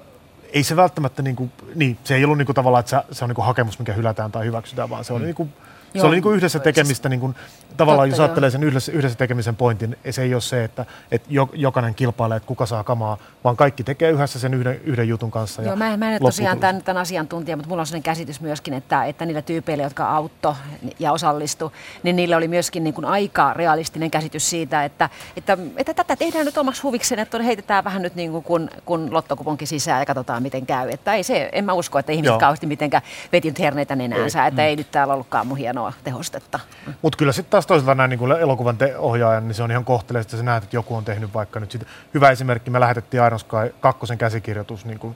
ei 0.53 0.63
se 0.63 0.75
välttämättä, 0.75 1.21
niin, 1.21 1.35
kuin, 1.35 1.51
niin 1.75 1.97
se 2.03 2.15
ei 2.15 2.23
ollut 2.23 2.37
niin 2.37 2.45
kuin 2.45 2.55
tavallaan, 2.55 2.79
että 2.79 2.89
se, 2.89 3.15
se 3.15 3.25
on 3.25 3.29
niin 3.29 3.35
kuin 3.35 3.45
hakemus, 3.45 3.79
mikä 3.79 3.93
hylätään 3.93 4.31
tai 4.31 4.45
hyväksytään, 4.45 4.89
vaan 4.89 5.03
se 5.03 5.13
oli 5.13 5.23
niin 5.23 5.35
kuin, 5.35 5.53
se 5.93 5.97
Joo. 5.97 6.07
oli 6.07 6.15
niin 6.15 6.23
kuin 6.23 6.35
yhdessä 6.35 6.59
tekemistä, 6.59 7.09
niin 7.09 7.19
kuin, 7.19 7.35
tavallaan 7.77 8.09
Totta, 8.09 8.21
jos 8.21 8.27
ajattelee 8.27 8.49
sen 8.49 8.63
yhdessä, 8.63 8.91
yhdessä 8.91 9.17
tekemisen 9.17 9.55
pointin, 9.55 9.97
se 10.09 10.21
ei 10.21 10.33
ole 10.33 10.41
se, 10.41 10.63
että, 10.63 10.85
että 11.11 11.27
jo- 11.31 11.49
jokainen 11.53 11.95
kilpailee, 11.95 12.37
että 12.37 12.47
kuka 12.47 12.65
saa 12.65 12.83
kamaa, 12.83 13.17
vaan 13.43 13.57
kaikki 13.57 13.83
tekee 13.83 14.11
yhdessä 14.11 14.39
sen 14.39 14.53
yhden, 14.53 14.81
yhden 14.83 15.07
jutun 15.07 15.31
kanssa. 15.31 15.61
Joo, 15.61 15.75
mä, 15.75 15.97
mä 15.97 16.05
en 16.05 16.13
ole 16.13 16.19
tosiaan 16.19 16.59
tämän, 16.59 16.83
tämän 16.83 17.01
asiantuntija, 17.01 17.57
mutta 17.57 17.69
mulla 17.69 17.81
on 17.81 17.85
sellainen 17.85 18.03
käsitys 18.03 18.41
myöskin, 18.41 18.73
että, 18.73 19.05
että 19.05 19.25
niillä 19.25 19.41
tyypeillä, 19.41 19.83
jotka 19.83 20.09
autto 20.09 20.55
ja 20.99 21.11
osallistu, 21.11 21.71
niin 22.03 22.15
niillä 22.15 22.37
oli 22.37 22.47
myöskin 22.47 22.83
niin 22.83 22.93
kuin 22.93 23.05
aika 23.05 23.53
realistinen 23.53 24.11
käsitys 24.11 24.49
siitä, 24.49 24.85
että, 24.85 25.09
että, 25.37 25.57
että 25.77 25.93
tätä 25.93 26.15
tehdään 26.15 26.45
nyt 26.45 26.57
omaksi 26.57 26.81
huvikseen, 26.81 27.19
että 27.19 27.43
heitetään 27.43 27.83
vähän 27.83 28.01
nyt 28.01 28.15
niin 28.15 28.31
kuin 28.31 28.43
kun, 28.43 28.69
kun 28.85 29.13
lottokuponkin 29.13 29.67
sisään 29.67 29.99
ja 29.99 30.05
katsotaan 30.05 30.43
miten 30.43 30.65
käy. 30.65 30.89
Että 30.89 31.13
ei 31.13 31.23
se, 31.23 31.49
en 31.51 31.65
mä 31.65 31.73
usko, 31.73 31.99
että 31.99 32.11
ihmiset 32.11 32.31
Joo. 32.31 32.39
kauheasti 32.39 32.65
mitenkään 32.65 33.03
veti 33.31 33.47
nyt 33.47 33.59
herneitä 33.59 33.95
nenäänsä, 33.95 34.47
että 34.47 34.65
ei 34.65 34.75
nyt 34.75 34.91
täällä 34.91 35.13
ollutkaan 35.13 35.47
mun 35.47 35.57
hienoa 35.57 35.93
tehostetta. 36.03 36.59
Mutta 37.01 37.17
kyllä 37.17 37.31
sitten 37.31 37.51
taas 37.51 37.65
toisaalta 37.67 37.95
näin 37.95 38.09
niin 38.09 38.31
elokuvan 38.31 38.77
te- 38.77 38.97
ohjaajan, 38.97 39.47
niin 39.47 39.55
se 39.55 39.63
on 39.63 39.71
ihan 39.71 39.85
kohteleista, 39.85 40.29
että 40.29 40.37
sä 40.37 40.43
näet, 40.43 40.63
että 40.63 40.75
joku 40.75 40.95
on 40.95 41.05
tehnyt 41.05 41.33
vaikka 41.33 41.59
nyt 41.59 41.71
sit, 41.71 41.87
hyvä 42.13 42.29
esimerkki, 42.29 42.71
me 42.71 42.79
lähetettiin 42.79 43.25
Iron 43.25 43.39
Sky 43.39 43.75
kakkosen 43.79 44.17
käsikirjoitus 44.17 44.85
niin 44.85 44.99
kuin 44.99 45.15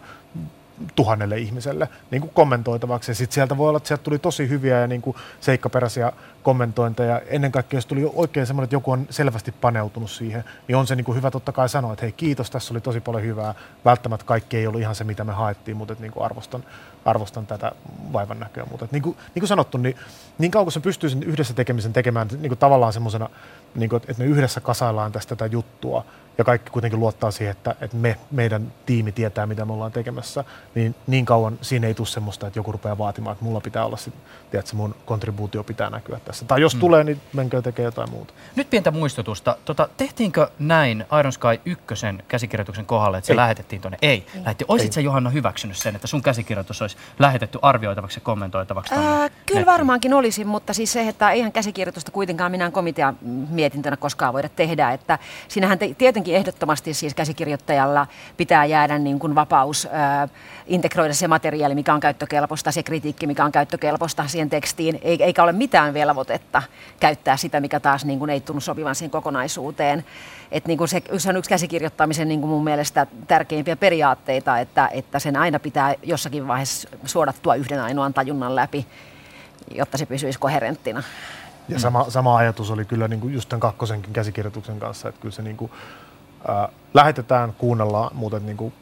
tuhannelle 0.95 1.37
ihmiselle 1.37 1.89
niin 2.11 2.21
kuin 2.21 2.31
kommentoitavaksi. 2.33 3.11
Ja 3.11 3.15
sitten 3.15 3.35
sieltä 3.35 3.57
voi 3.57 3.69
olla, 3.69 3.77
että 3.77 3.87
sieltä 3.87 4.03
tuli 4.03 4.19
tosi 4.19 4.49
hyviä 4.49 4.79
ja 4.79 4.87
niin 4.87 5.01
kuin 5.01 5.17
seikkaperäisiä 5.39 6.11
kommentointeja. 6.43 7.21
Ennen 7.27 7.51
kaikkea, 7.51 7.77
jos 7.77 7.85
tuli 7.85 8.11
oikein 8.15 8.47
semmoinen, 8.47 8.63
että 8.63 8.75
joku 8.75 8.91
on 8.91 9.05
selvästi 9.09 9.51
paneutunut 9.51 10.11
siihen, 10.11 10.43
niin 10.67 10.75
on 10.75 10.87
se 10.87 10.95
niin 10.95 11.05
kuin 11.05 11.15
hyvä 11.15 11.31
totta 11.31 11.51
kai 11.51 11.69
sanoa, 11.69 11.93
että 11.93 12.05
hei 12.05 12.11
kiitos, 12.11 12.51
tässä 12.51 12.73
oli 12.73 12.81
tosi 12.81 12.99
paljon 12.99 13.23
hyvää. 13.23 13.53
Välttämättä 13.85 14.25
kaikki 14.25 14.57
ei 14.57 14.67
ollut 14.67 14.81
ihan 14.81 14.95
se, 14.95 15.03
mitä 15.03 15.23
me 15.23 15.33
haettiin, 15.33 15.77
mutta 15.77 15.91
että 15.91 16.01
niin 16.01 16.11
kuin 16.11 16.25
arvostan, 16.25 16.63
arvostan 17.05 17.47
tätä 17.47 17.71
vaivan 18.13 18.39
näköä. 18.39 18.65
Mutta 18.71 18.87
niin 18.91 19.01
kuin, 19.03 19.17
niin 19.35 19.41
kuin 19.41 19.47
sanottu, 19.47 19.77
niin, 19.77 19.95
niin 20.37 20.51
kauan 20.51 20.65
kun 20.65 20.71
se 20.71 20.79
pystyy 20.79 21.09
sen 21.09 21.23
yhdessä 21.23 21.53
tekemisen 21.53 21.93
tekemään 21.93 22.27
niin 22.27 22.49
kuin 22.49 22.57
tavallaan 22.57 22.93
semmoisena, 22.93 23.29
niin 23.75 23.89
kuin, 23.89 24.01
että 24.07 24.23
me 24.23 24.25
yhdessä 24.25 24.61
kasaillaan 24.61 25.11
tästä 25.11 25.35
tätä 25.35 25.53
juttua, 25.53 26.05
ja 26.41 26.45
kaikki 26.45 26.71
kuitenkin 26.71 26.99
luottaa 26.99 27.31
siihen, 27.31 27.51
että, 27.51 27.75
että 27.81 27.97
me, 27.97 28.17
meidän 28.31 28.73
tiimi 28.85 29.11
tietää, 29.11 29.45
mitä 29.45 29.65
me 29.65 29.73
ollaan 29.73 29.91
tekemässä, 29.91 30.43
niin 30.75 30.95
niin 31.07 31.25
kauan 31.25 31.57
siinä 31.61 31.87
ei 31.87 31.93
tule 31.93 32.07
semmoista, 32.07 32.47
että 32.47 32.59
joku 32.59 32.71
rupeaa 32.71 32.97
vaatimaan, 32.97 33.33
että 33.33 33.45
mulla 33.45 33.61
pitää 33.61 33.85
olla, 33.85 33.97
sit, 33.97 34.13
tiedätkö, 34.51 34.75
mun 34.75 34.95
kontribuutio 35.05 35.63
pitää 35.63 35.89
näkyä 35.89 36.19
tässä. 36.25 36.45
Tai 36.45 36.61
jos 36.61 36.75
mm. 36.75 36.79
tulee, 36.79 37.03
niin 37.03 37.21
menkö 37.33 37.61
tekee 37.61 37.85
jotain 37.85 38.09
muuta. 38.09 38.33
Nyt 38.55 38.69
pientä 38.69 38.91
muistutusta. 38.91 39.57
Tota, 39.65 39.89
tehtiinkö 39.97 40.49
näin 40.59 41.05
Iron 41.19 41.31
Sky 41.31 41.47
ykkösen 41.65 42.23
käsikirjoituksen 42.27 42.85
kohdalle, 42.85 43.17
että 43.17 43.27
se 43.27 43.33
ei. 43.33 43.37
lähetettiin 43.37 43.81
tuonne? 43.81 43.97
Ei. 44.01 44.25
ei. 44.35 44.41
Lähetti. 44.41 44.65
Oisit 44.67 44.93
sä 44.93 45.01
Johanna 45.01 45.29
hyväksynyt 45.29 45.77
sen, 45.77 45.95
että 45.95 46.07
sun 46.07 46.21
käsikirjoitus 46.21 46.81
olisi 46.81 46.97
lähetetty 47.19 47.59
arvioitavaksi 47.61 48.17
ja 48.17 48.21
kommentoitavaksi? 48.21 48.93
Ää, 48.93 49.01
kyllä 49.01 49.19
nettiin? 49.45 49.65
varmaankin 49.65 50.13
olisin, 50.13 50.47
mutta 50.47 50.73
siis 50.73 50.93
se, 50.93 51.07
että 51.07 51.31
eihän 51.31 51.51
käsikirjoitusta 51.51 52.11
kuitenkaan 52.11 52.51
minä 52.51 52.71
komitea 52.71 53.13
mietintönä 53.49 53.97
koskaan 53.97 54.33
voida 54.33 54.49
tehdä. 54.49 54.91
Että 54.91 55.19
siinähän 55.47 55.79
te, 55.79 55.95
tietenkin 55.97 56.30
ehdottomasti 56.35 56.93
siis 56.93 57.13
käsikirjoittajalla 57.13 58.07
pitää 58.37 58.65
jäädä 58.65 58.99
niin 58.99 59.19
kuin 59.19 59.35
vapaus 59.35 59.87
ää, 59.91 60.27
integroida 60.67 61.13
se 61.13 61.27
materiaali, 61.27 61.75
mikä 61.75 61.93
on 61.93 61.99
käyttökelpoista, 61.99 62.71
se 62.71 62.83
kritiikki, 62.83 63.27
mikä 63.27 63.45
on 63.45 63.51
käyttökelpoista 63.51 64.27
siihen 64.27 64.49
tekstiin, 64.49 64.99
eikä 65.01 65.43
ole 65.43 65.51
mitään 65.51 65.93
velvoitetta 65.93 66.63
käyttää 66.99 67.37
sitä, 67.37 67.59
mikä 67.59 67.79
taas 67.79 68.05
niin 68.05 68.19
kuin 68.19 68.29
ei 68.29 68.41
tunnu 68.41 68.61
sopivan 68.61 68.95
siihen 68.95 69.11
kokonaisuuteen. 69.11 70.05
Et 70.51 70.65
niin 70.65 70.77
kuin 70.77 70.87
se, 70.87 71.01
se 71.17 71.29
on 71.29 71.37
yksi 71.37 71.49
käsikirjoittamisen 71.49 72.27
niin 72.27 72.39
kuin 72.39 72.49
mun 72.49 72.63
mielestä 72.63 73.07
tärkeimpiä 73.27 73.75
periaatteita, 73.75 74.59
että, 74.59 74.89
että 74.93 75.19
sen 75.19 75.37
aina 75.37 75.59
pitää 75.59 75.95
jossakin 76.03 76.47
vaiheessa 76.47 76.89
suodattua 77.05 77.55
yhden 77.55 77.81
ainoan 77.81 78.13
tajunnan 78.13 78.55
läpi, 78.55 78.87
jotta 79.75 79.97
se 79.97 80.05
pysyisi 80.05 80.39
koherenttina. 80.39 81.03
Ja 81.69 81.79
sama, 81.79 82.05
sama 82.09 82.37
ajatus 82.37 82.71
oli 82.71 82.85
kyllä 82.85 83.07
niin 83.07 83.19
kuin 83.19 83.33
just 83.33 83.49
tämän 83.49 83.59
kakkosenkin 83.59 84.13
käsikirjoituksen 84.13 84.79
kanssa, 84.79 85.09
että 85.09 85.21
kyllä 85.21 85.35
se 85.35 85.41
niin 85.41 85.57
kuin, 85.57 85.71
äh, 86.49 86.69
lähetetään, 86.93 87.53
kuunnellaan, 87.57 88.11
mutta 88.13 88.39
niin 88.39 88.57
kuin 88.57 88.73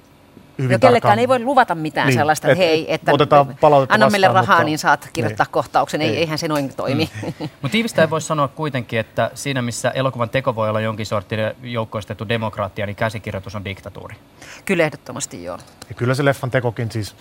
hyvin 0.60 0.74
no 0.74 0.80
kellekään 0.80 1.20
ei 1.20 1.28
voi 1.28 1.39
luvata 1.39 1.76
mitään 1.76 2.07
niin, 2.07 2.20
sellaista, 2.20 2.47
että 2.47 2.64
et, 2.64 2.70
hei, 2.70 2.93
että 2.93 3.14
otetaan 3.14 3.55
anna 3.89 4.10
meille 4.10 4.28
rahaa, 4.28 4.41
mutta, 4.41 4.64
niin 4.64 4.80
saat 4.80 5.10
kirjoittaa 5.14 5.45
niin, 5.45 5.51
kohtauksen. 5.51 6.01
Ei, 6.01 6.18
eihän 6.18 6.38
se 6.38 6.47
noin 6.47 6.74
toimi. 6.74 7.10
Mm. 7.24 7.34
mutta 7.62 7.72
tiivistä 7.72 8.10
voi 8.10 8.22
sanoa 8.22 8.47
kuitenkin, 8.47 8.99
että 8.99 9.32
siinä 9.34 9.62
missä 9.62 9.89
elokuvan 9.89 10.30
teko 10.30 10.55
voi 10.55 10.70
olla 10.70 10.82
jonkin 10.82 11.05
sortin 11.05 11.39
joukkoistettu 11.64 12.30
demokraattia, 12.30 12.86
niin 12.86 12.95
käsikirjoitus 12.95 13.55
on 13.55 13.66
diktatuuri. 13.66 14.16
Kyllä 14.66 14.84
ehdottomasti 14.84 15.43
joo. 15.43 15.60
Ja 15.89 15.95
kyllä 15.95 16.14
se 16.14 16.26
leffan 16.26 16.51
tekokin 16.51 16.91
siis 16.91 17.16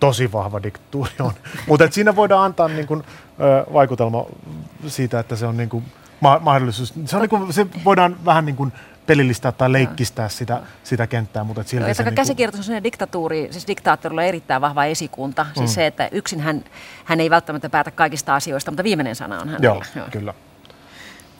tosi 0.00 0.32
vahva 0.32 0.62
diktatuuri 0.62 1.12
on. 1.20 1.32
mutta 1.68 1.88
siinä 1.90 2.16
voidaan 2.16 2.44
antaa 2.44 2.68
niin 2.68 2.86
kun, 2.86 3.04
ö, 3.40 3.72
vaikutelma 3.72 4.24
siitä, 4.86 5.18
että 5.18 5.36
se 5.36 5.46
on 5.46 5.56
niin 5.56 5.68
kun, 5.68 5.82
ma- 6.20 6.38
mahdollisuus. 6.38 6.94
Se, 7.04 7.16
on 7.16 7.22
niin 7.22 7.30
kun, 7.30 7.52
se 7.52 7.66
voidaan 7.84 8.16
vähän 8.24 8.46
niin 8.46 8.56
kuin 8.56 8.72
pelillistää 9.06 9.52
tai 9.52 9.72
leikkistää 9.72 10.28
sitä, 10.28 10.60
sitä 10.84 11.06
kenttää. 11.06 11.44
Mutta 11.44 11.62
silti 11.62 11.88
no, 11.88 11.94
se 11.94 12.02
niin 12.02 12.14
käsikirjoitus 12.14 12.60
on 12.60 12.64
sellainen 12.64 12.84
diktatuuri, 12.84 13.48
siis 13.50 13.66
diktaattorilla 13.66 14.20
on 14.20 14.26
erittäin 14.26 14.62
vahva 14.62 14.84
esikunta. 14.84 15.46
Siis 15.54 15.70
mm. 15.70 15.74
se, 15.74 15.86
että 15.86 16.08
yksin 16.12 16.40
hän, 16.40 16.64
hän 17.04 17.20
ei 17.20 17.30
välttämättä 17.30 17.70
päätä 17.70 17.90
kaikista 17.90 18.34
asioista, 18.34 18.70
mutta 18.70 18.84
viimeinen 18.84 19.16
sana 19.16 19.40
on 19.40 19.48
hänellä. 19.48 19.64
Joo, 19.64 19.82
Joo. 19.96 20.06
kyllä. 20.10 20.34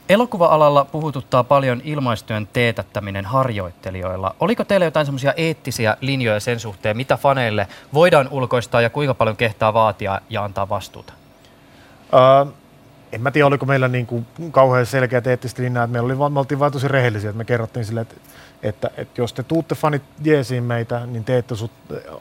Elokuva-alalla 0.08 0.84
puhututtaa 0.84 1.44
paljon 1.44 1.80
ilmaistyön 1.84 2.48
teetättäminen 2.52 3.24
harjoittelijoilla. 3.24 4.34
Oliko 4.40 4.64
teillä 4.64 4.86
jotain 4.86 5.06
semmoisia 5.06 5.32
eettisiä 5.36 5.96
linjoja 6.00 6.40
sen 6.40 6.60
suhteen, 6.60 6.96
mitä 6.96 7.16
faneille 7.16 7.68
voidaan 7.94 8.28
ulkoistaa 8.30 8.80
ja 8.80 8.90
kuinka 8.90 9.14
paljon 9.14 9.36
kehtaa 9.36 9.74
vaatia 9.74 10.20
ja 10.30 10.44
antaa 10.44 10.68
vastuuta? 10.68 11.12
Uh, 12.12 12.52
en 13.12 13.20
mä 13.20 13.30
tiedä, 13.30 13.46
oliko 13.46 13.66
meillä 13.66 13.88
niin 13.88 14.06
kuin 14.06 14.26
kauhean 14.50 14.86
selkeä 14.86 15.22
eettistä 15.26 15.62
linjaa, 15.62 15.84
että 15.84 15.92
meillä 15.92 16.24
oli, 16.24 16.32
me 16.32 16.38
oltiin 16.38 16.58
vain 16.58 16.72
tosi 16.72 16.88
rehellisiä, 16.88 17.30
että 17.30 17.38
me 17.38 17.44
kerrottiin 17.44 17.84
sille, 17.84 18.00
että, 18.00 18.14
että, 18.62 18.90
että 18.96 19.20
jos 19.20 19.32
te 19.32 19.42
tuutte 19.42 19.74
fanit 19.74 20.02
jeesiin 20.24 20.64
meitä, 20.64 21.06
niin 21.06 21.24
te 21.24 21.38
ette 21.38 21.56
sut, 21.56 21.70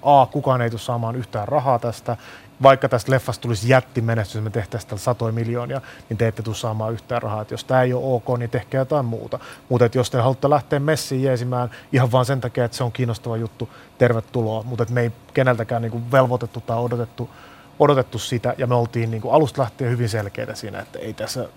A, 0.01 0.25
kukaan 0.25 0.61
ei 0.61 0.69
tule 0.69 0.79
saamaan 0.79 1.15
yhtään 1.15 1.47
rahaa 1.47 1.79
tästä, 1.79 2.17
vaikka 2.63 2.89
tästä 2.89 3.11
leffasta 3.11 3.41
tulisi 3.41 3.69
jättimenestys, 3.69 4.43
me 4.43 4.49
tehtäisiin 4.49 4.89
tällä 4.89 5.01
satoja 5.01 5.33
miljoonia, 5.33 5.81
niin 6.09 6.17
te 6.17 6.27
ette 6.27 6.43
tule 6.43 6.55
saamaan 6.55 6.93
yhtään 6.93 7.21
rahaa. 7.21 7.41
Että 7.41 7.53
jos 7.53 7.63
tämä 7.63 7.81
ei 7.81 7.93
ole 7.93 8.15
ok, 8.15 8.37
niin 8.37 8.49
tehkää 8.49 8.81
jotain 8.81 9.05
muuta. 9.05 9.39
Mutta 9.69 9.89
jos 9.95 10.09
te 10.11 10.17
haluatte 10.17 10.49
lähteä 10.49 10.79
messiin 10.79 11.23
jeesimään 11.23 11.69
ihan 11.91 12.11
vain 12.11 12.25
sen 12.25 12.41
takia, 12.41 12.65
että 12.65 12.77
se 12.77 12.83
on 12.83 12.91
kiinnostava 12.91 13.37
juttu, 13.37 13.69
tervetuloa. 13.97 14.63
Mutta 14.63 14.85
me 14.89 15.01
ei 15.01 15.11
keneltäkään 15.33 15.81
niin 15.81 15.91
kuin 15.91 16.11
velvoitettu 16.11 16.61
tai 16.61 16.77
odotettu 16.77 17.29
odotettu 17.81 18.19
sitä 18.19 18.55
ja 18.57 18.67
me 18.67 18.75
oltiin 18.75 19.11
niin 19.11 19.21
kuin 19.21 19.33
alusta 19.33 19.61
lähtien 19.61 19.91
hyvin 19.91 20.09
selkeitä 20.09 20.55
siinä, 20.55 20.79
että 20.79 20.99
ei 20.99 21.13
tässä 21.13 21.49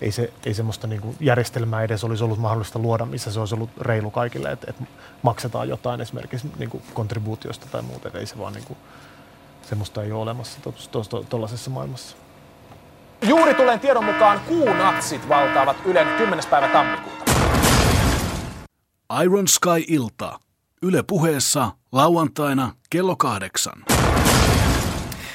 ei, 0.00 0.12
se, 0.12 0.32
ei 0.46 0.54
semmoista 0.54 0.86
niin 0.86 1.00
kuin 1.00 1.16
järjestelmää 1.20 1.82
edes 1.82 2.04
olisi 2.04 2.24
ollut 2.24 2.38
mahdollista 2.38 2.78
luoda, 2.78 3.06
missä 3.06 3.32
se 3.32 3.40
olisi 3.40 3.54
ollut 3.54 3.70
reilu 3.80 4.10
kaikille, 4.10 4.52
että, 4.52 4.66
että 4.70 4.84
maksetaan 5.22 5.68
jotain 5.68 6.00
esimerkiksi 6.00 6.50
niin 6.58 6.70
kuin 6.70 6.82
kontribuutiosta 6.94 7.66
tai 7.72 7.82
muuta, 7.82 8.08
että 8.08 8.18
ei 8.18 8.26
se 8.26 8.38
vaan 8.38 8.52
niin 8.52 8.64
kuin, 8.64 8.78
semmoista 9.62 10.02
ei 10.02 10.12
ole 10.12 10.22
olemassa 10.22 10.58
tuollaisessa 11.28 11.70
maailmassa. 11.70 12.16
Juuri 13.22 13.54
tulen 13.54 13.80
tiedon 13.80 14.04
mukaan 14.04 14.40
kuunatsit 14.40 15.28
valtaavat 15.28 15.76
Ylen 15.84 16.06
10. 16.18 16.44
päivä 16.50 16.68
tammikuuta. 16.68 17.24
Iron 19.22 19.48
Sky-ilta. 19.48 20.38
Yle 20.82 21.02
puheessa 21.02 21.70
lauantaina 21.92 22.70
kello 22.90 23.16
kahdeksan. 23.16 23.84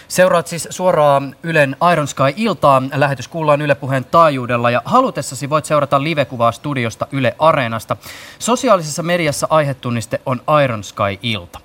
Seuraat 0.08 0.48
siis 0.48 0.68
suoraan 0.72 1.36
Ylen 1.44 1.76
Iron 1.94 2.08
Sky-iltaa. 2.08 2.82
Lähetys 2.94 3.28
kuullaan 3.28 3.62
Yle 3.62 3.76
Puheen 3.76 4.06
taajuudella 4.06 4.72
ja 4.72 4.82
halutessasi 4.86 5.50
voit 5.50 5.66
seurata 5.66 6.04
livekuvaa 6.04 6.52
studiosta 6.52 7.08
Yle 7.12 7.36
Areenasta. 7.40 7.98
Sosiaalisessa 8.40 9.04
mediassa 9.04 9.48
aihetunniste 9.50 10.22
on 10.26 10.42
Iron 10.64 10.84
Sky-ilta. 10.84 11.60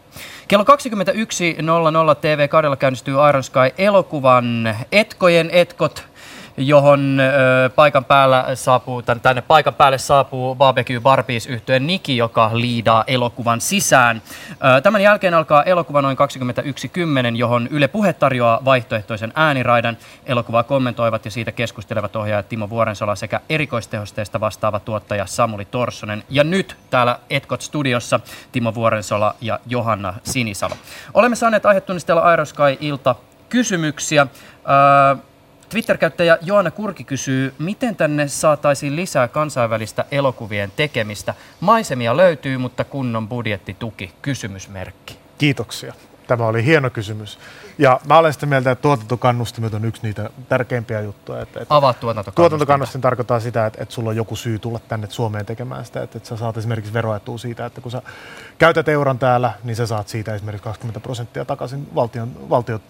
Kello 0.49 0.65
21.00 0.65 0.71
TV2 0.73 2.77
käynnistyy 2.77 3.15
Iron 3.29 3.45
Sky-elokuvan 3.45 4.77
Etkojen 4.93 5.51
etkot 5.51 6.05
johon 6.57 7.19
paikan 7.75 8.05
päällä 8.05 8.47
saapuu, 8.55 9.03
tänne 9.03 9.43
paikan 9.43 9.75
päälle 9.75 9.99
saapuu 9.99 10.55
Barbecue 10.55 11.01
Barbies 11.01 11.47
yhtyeen 11.47 11.87
Niki, 11.87 12.17
joka 12.17 12.51
liidaa 12.53 13.05
elokuvan 13.07 13.61
sisään. 13.61 14.23
Tämän 14.83 15.03
jälkeen 15.03 15.35
alkaa 15.35 15.63
elokuva 15.63 16.03
noin 16.03 16.17
21.10, 17.33 17.37
johon 17.37 17.69
Yle 17.71 17.89
Puhe 17.89 18.13
tarjoaa 18.13 18.65
vaihtoehtoisen 18.65 19.33
ääniraidan. 19.35 19.97
Elokuvaa 20.27 20.63
kommentoivat 20.63 21.25
ja 21.25 21.31
siitä 21.31 21.53
keskustelevat 21.53 22.17
ohjaajat 22.17 22.49
Timo 22.49 22.71
Vuorensola 22.71 23.17
sekä 23.17 23.41
erikoistehosteesta 23.49 24.41
vastaava 24.41 24.81
tuottaja 24.81 25.27
Samuli 25.27 25.65
Torsonen. 25.65 26.25
Ja 26.31 26.45
nyt 26.45 26.77
täällä 26.91 27.19
Etkot 27.31 27.61
Studiossa 27.61 28.21
Timo 28.53 28.75
Vuorensola 28.75 29.35
ja 29.41 29.61
Johanna 29.67 30.15
Sinisalo. 30.25 30.75
Olemme 31.15 31.37
saaneet 31.37 31.67
aihetunnistella 31.67 32.21
Aerosky 32.21 32.63
ilta 32.81 33.15
kysymyksiä. 33.49 34.27
Öö, 35.13 35.23
Twitter-käyttäjä 35.73 36.39
Joana 36.43 36.71
Kurki 36.71 37.05
kysyy, 37.05 37.55
miten 37.59 37.97
tänne 37.97 38.29
saataisiin 38.29 38.97
lisää 38.97 39.29
kansainvälistä 39.29 40.05
elokuvien 40.11 40.73
tekemistä? 40.77 41.35
Maisemia 41.61 42.17
löytyy, 42.17 42.59
mutta 42.59 42.85
kunnon 42.85 43.29
budjettituki? 43.29 44.13
Kysymysmerkki. 44.23 45.19
Kiitoksia. 45.39 45.95
Tämä 46.27 46.47
oli 46.47 46.65
hieno 46.65 46.91
kysymys. 46.91 47.39
Ja 47.79 48.01
mä 48.09 48.19
olen 48.19 48.33
sitä 48.33 48.47
mieltä, 48.47 48.71
että 48.71 48.83
tuotantokannustimet 48.83 49.75
on 49.75 49.85
yksi 49.85 50.03
niitä 50.03 50.31
tärkeimpiä 50.49 51.01
juttuja. 51.01 51.43
Että, 51.43 51.61
että 51.61 51.77
Avaa 51.77 51.93
tuotantokannustin. 51.93 52.35
Tuotantokannustin 52.35 53.01
tarkoittaa 53.01 53.41
sitä, 53.41 53.67
että, 53.67 53.83
että 53.83 53.95
sulla 53.95 54.11
on 54.11 54.17
joku 54.17 54.37
syy 54.37 54.59
tulla 54.59 54.81
tänne 54.89 55.07
Suomeen 55.11 55.47
tekemään 55.47 55.85
sitä. 55.85 56.03
Että, 56.03 56.19
että 56.19 56.29
sä 56.29 56.37
saat 56.37 56.57
esimerkiksi 56.57 56.93
veroetua 56.93 57.39
siitä, 57.39 57.67
että 57.67 57.81
kun 57.81 57.91
sä 57.91 58.03
käytät 58.59 58.89
euron 58.89 59.19
täällä, 59.19 59.53
niin 59.65 59.77
sä 59.77 59.87
saat 59.87 60.09
siitä 60.09 60.35
esimerkiksi 60.35 60.65
20 60.65 61.01
prosenttia 61.01 61.45
takaisin 61.45 61.89
valtion, 61.95 62.51
valtion 62.51 62.81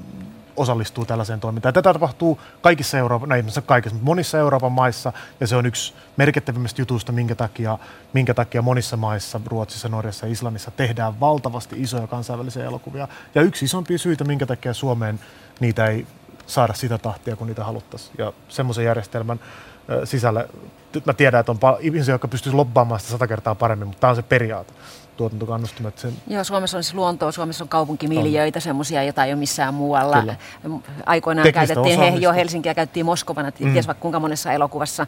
osallistuu 0.56 1.04
tällaiseen 1.04 1.40
toimintaan. 1.40 1.74
Tätä 1.74 1.92
tapahtuu 1.92 2.40
kaikissa 2.62 2.98
Euroopan, 2.98 3.28
no 3.28 3.36
ei 3.36 3.42
kaikissa, 3.66 3.94
mutta 3.94 4.06
monissa 4.06 4.38
Euroopan 4.38 4.72
maissa, 4.72 5.12
ja 5.40 5.46
se 5.46 5.56
on 5.56 5.66
yksi 5.66 5.94
merkittävimmistä 6.16 6.82
jutuista, 6.82 7.12
minkä 7.12 7.34
takia, 7.34 7.78
minkä 8.12 8.34
takia 8.34 8.62
monissa 8.62 8.96
maissa, 8.96 9.40
Ruotsissa, 9.46 9.88
Norjassa 9.88 10.26
ja 10.26 10.32
Islannissa 10.32 10.70
tehdään 10.70 11.20
valtavasti 11.20 11.82
isoja 11.82 12.06
kansainvälisiä 12.06 12.64
elokuvia. 12.64 13.08
Ja 13.34 13.42
yksi 13.42 13.64
isompia 13.64 13.98
syitä, 13.98 14.24
minkä 14.24 14.46
takia 14.46 14.74
Suomeen 14.74 15.20
niitä 15.60 15.86
ei 15.86 16.06
saada 16.46 16.74
sitä 16.74 16.98
tahtia, 16.98 17.36
kun 17.36 17.46
niitä 17.46 17.64
haluttaisiin. 17.64 18.14
Ja 18.18 18.32
semmoisen 18.48 18.84
järjestelmän 18.84 19.40
nyt 20.94 21.06
mä 21.06 21.12
tiedän, 21.12 21.40
että 21.40 21.52
on 21.52 21.58
ihmisiä, 21.80 22.14
jotka 22.14 22.28
pystyisivät 22.28 22.56
lobbaamaan 22.56 23.00
sitä 23.00 23.10
sata 23.10 23.26
kertaa 23.26 23.54
paremmin, 23.54 23.88
mutta 23.88 24.00
tämä 24.00 24.08
on 24.10 24.16
se 24.16 24.22
periaate 24.22 24.72
tuotantokannustimet. 25.16 25.98
Sen, 25.98 26.12
Joo, 26.26 26.44
Suomessa 26.44 26.76
on 26.76 26.82
siis 26.82 26.94
luontoa, 26.94 27.32
Suomessa 27.32 27.64
on 27.64 27.68
kaupunkimiljöitä, 27.68 28.60
semmoisia, 28.60 29.02
joita 29.02 29.24
ei 29.24 29.32
ole 29.32 29.38
missään 29.38 29.74
muualla. 29.74 30.20
Kyllä. 30.20 30.36
Aikoinaan 31.06 31.44
Teknistä 31.44 31.74
käytettiin, 31.74 32.12
he, 32.12 32.18
jo 32.18 32.32
Helsinkiä 32.32 32.74
käytettiin 32.74 33.06
Moskovana, 33.06 33.52
mm. 33.60 33.72
ties 33.72 33.86
vaikka 33.86 34.02
kuinka 34.02 34.20
monessa 34.20 34.52
elokuvassa 34.52 35.06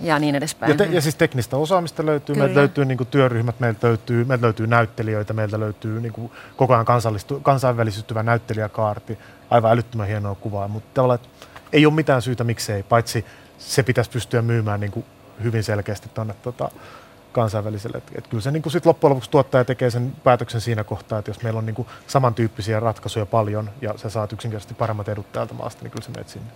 ja 0.00 0.18
niin 0.18 0.34
edespäin. 0.34 0.70
ja, 0.70 0.76
te, 0.76 0.84
ja 0.84 1.00
siis 1.00 1.14
teknistä 1.14 1.56
osaamista 1.56 2.06
löytyy, 2.06 2.34
Kyllä. 2.34 2.46
meiltä 2.46 2.60
löytyy 2.60 2.84
niin 2.84 2.98
kuin 2.98 3.08
työryhmät, 3.08 3.60
meiltä 3.60 3.86
löytyy, 3.86 4.24
meiltä 4.24 4.44
löytyy 4.44 4.66
näyttelijöitä, 4.66 5.32
meiltä 5.32 5.60
löytyy 5.60 6.00
niin 6.00 6.12
kuin 6.12 6.32
koko 6.56 6.74
ajan 6.74 6.84
kansallistu, 6.84 7.40
kansainvälistyvä 7.40 8.22
näyttelijäkaarti, 8.22 9.18
aivan 9.50 9.72
älyttömän 9.72 10.06
hienoa 10.06 10.34
kuvaa, 10.34 10.68
mutta 10.68 10.88
tavallaan 10.94 11.20
ei 11.72 11.86
ole 11.86 11.94
mitään 11.94 12.22
syytä 12.22 12.44
miksei, 12.44 12.82
paitsi 12.82 13.24
se 13.58 13.82
pitäisi 13.82 14.10
pystyä 14.10 14.42
myymään 14.42 14.80
niin 14.80 14.92
kuin 14.92 15.06
hyvin 15.42 15.64
selkeästi 15.64 16.08
tuonne 16.14 16.34
tota, 16.42 16.70
kansainväliselle. 17.32 17.98
Et, 17.98 18.10
et 18.18 18.28
kyllä 18.28 18.42
se 18.42 18.50
niin 18.50 18.62
kuin 18.62 18.72
sit 18.72 18.86
loppujen 18.86 19.10
lopuksi 19.10 19.30
tuottaja 19.30 19.64
tekee 19.64 19.90
sen 19.90 20.12
päätöksen 20.24 20.60
siinä 20.60 20.84
kohtaa, 20.84 21.18
että 21.18 21.30
jos 21.30 21.42
meillä 21.42 21.58
on 21.58 21.66
niin 21.66 21.74
kuin 21.74 21.88
samantyyppisiä 22.06 22.80
ratkaisuja 22.80 23.26
paljon 23.26 23.70
ja 23.80 23.94
sä 23.96 24.08
saat 24.08 24.32
yksinkertaisesti 24.32 24.74
paremmat 24.74 25.08
edut 25.08 25.32
täältä 25.32 25.54
maasta, 25.54 25.82
niin 25.82 25.90
kyllä 25.90 26.04
se 26.04 26.10
menet 26.10 26.28
sinne. 26.28 26.48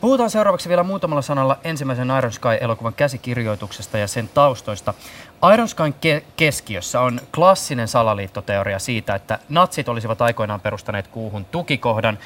Puhutaan 0.00 0.30
seuraavaksi 0.30 0.68
vielä 0.68 0.82
muutamalla 0.82 1.22
sanalla 1.22 1.58
ensimmäisen 1.64 2.08
Iron 2.18 2.32
Sky-elokuvan 2.32 2.94
käsikirjoituksesta 2.94 3.98
ja 3.98 4.08
sen 4.08 4.30
taustoista. 4.34 4.94
Iron 5.54 5.68
Skyn 5.68 5.94
ke- 5.94 6.24
keskiössä 6.36 7.00
on 7.00 7.20
klassinen 7.34 7.88
salaliittoteoria 7.88 8.78
siitä, 8.78 9.14
että 9.14 9.38
natsit 9.48 9.88
olisivat 9.88 10.22
aikoinaan 10.22 10.60
perustaneet 10.60 11.06
kuuhun 11.06 11.44
tukikohdan. 11.44 12.18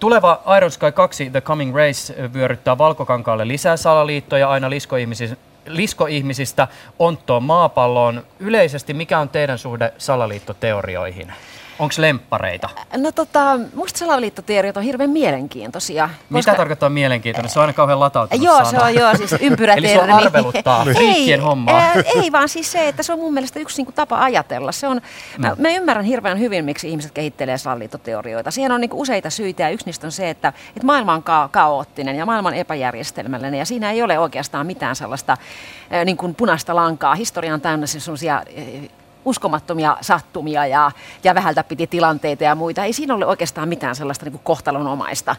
Tuleva 0.00 0.42
Iron 0.56 0.70
Sky 0.70 0.92
2 0.92 1.30
The 1.30 1.40
Coming 1.40 1.76
Race 1.76 2.14
vyöryttää 2.32 2.78
valkokankaalle 2.78 3.48
lisää 3.48 3.76
salaliittoja 3.76 4.50
aina 4.50 4.70
liskoihmisistä, 4.70 5.36
liskoihmisistä 5.66 6.68
onttoon 6.98 7.42
maapalloon. 7.42 8.22
Yleisesti, 8.38 8.94
mikä 8.94 9.18
on 9.18 9.28
teidän 9.28 9.58
suhde 9.58 9.92
salaliittoteorioihin? 9.98 11.32
Onko 11.78 11.94
lemppareita? 11.98 12.68
No 12.96 13.12
tota, 13.12 13.58
musta 13.74 13.98
salaliittoteoriat 13.98 14.76
on 14.76 14.82
hirveän 14.82 15.10
mielenkiintoisia. 15.10 16.10
Mitä 16.30 16.54
tarkoittaa 16.54 16.88
mielenkiintoinen? 16.88 17.50
Se 17.50 17.58
on 17.58 17.62
aina 17.62 17.72
kauhean 17.72 18.00
latautunut 18.00 18.44
Joo, 18.44 18.56
sana. 18.56 18.70
se 18.70 18.78
on 18.78 18.94
joo, 18.94 19.16
siis 19.16 19.34
ympyrätermi. 19.40 19.88
Eli 19.92 19.96
se 19.96 20.02
on 20.02 20.10
arveluttaa 20.10 20.84
friikkien 20.84 21.40
hommaa. 21.40 21.78
Ää, 21.80 21.94
ei 22.22 22.32
vaan 22.32 22.48
siis 22.48 22.72
se, 22.72 22.88
että 22.88 23.02
se 23.02 23.12
on 23.12 23.18
mun 23.18 23.34
mielestä 23.34 23.60
yksi 23.60 23.76
niinku 23.76 23.92
tapa 23.92 24.18
ajatella. 24.24 24.72
Se 24.72 24.88
on, 24.88 25.00
mä, 25.38 25.56
mä 25.58 25.68
ymmärrän 25.68 26.04
hirveän 26.04 26.38
hyvin, 26.38 26.64
miksi 26.64 26.88
ihmiset 26.88 27.12
kehittelee 27.12 27.58
salaliittoteorioita. 27.58 28.50
Siihen 28.50 28.72
on 28.72 28.80
niinku 28.80 29.00
useita 29.00 29.30
syitä 29.30 29.62
ja 29.62 29.68
yksi 29.68 29.86
niistä 29.86 30.06
on 30.06 30.12
se, 30.12 30.30
että, 30.30 30.48
että 30.48 30.86
maailma 30.86 31.14
on 31.14 31.22
ka- 31.22 31.48
kaoottinen 31.52 32.16
ja 32.16 32.26
maailma 32.26 32.48
on 32.48 32.54
epäjärjestelmällinen 32.54 33.58
ja 33.58 33.64
siinä 33.66 33.90
ei 33.90 34.02
ole 34.02 34.18
oikeastaan 34.18 34.66
mitään 34.66 34.96
sellaista 34.96 35.36
ää, 35.90 36.04
niin 36.04 36.16
kuin 36.16 36.34
punaista 36.34 36.76
lankaa. 36.76 37.14
Historia 37.14 37.54
on 37.54 37.60
täynnä 37.60 37.86
siis 37.86 38.04
semmoisia 38.04 38.42
uskomattomia 39.28 39.96
sattumia 40.00 40.66
ja, 40.66 40.90
ja 41.24 41.34
vähältä 41.34 41.64
piti 41.64 41.86
tilanteita 41.86 42.44
ja 42.44 42.54
muita. 42.54 42.84
Ei 42.84 42.92
siinä 42.92 43.14
ole 43.14 43.26
oikeastaan 43.26 43.68
mitään 43.68 43.96
sellaista 43.96 44.24
niin 44.24 44.32
kuin 44.32 44.42
kohtalonomaista 44.44 45.36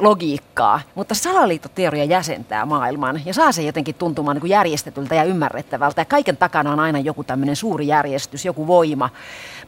logiikkaa, 0.00 0.80
mutta 0.94 1.14
salaliittoteoria 1.14 2.04
jäsentää 2.04 2.66
maailman 2.66 3.20
ja 3.24 3.34
saa 3.34 3.52
sen 3.52 3.66
jotenkin 3.66 3.94
tuntumaan 3.94 4.34
niin 4.34 4.40
kuin 4.40 4.50
järjestetyltä 4.50 5.14
ja 5.14 5.24
ymmärrettävältä. 5.24 6.00
Ja 6.00 6.04
kaiken 6.04 6.36
takana 6.36 6.72
on 6.72 6.80
aina 6.80 6.98
joku 6.98 7.24
tämmöinen 7.24 7.56
suuri 7.56 7.86
järjestys, 7.86 8.44
joku 8.44 8.66
voima. 8.66 9.10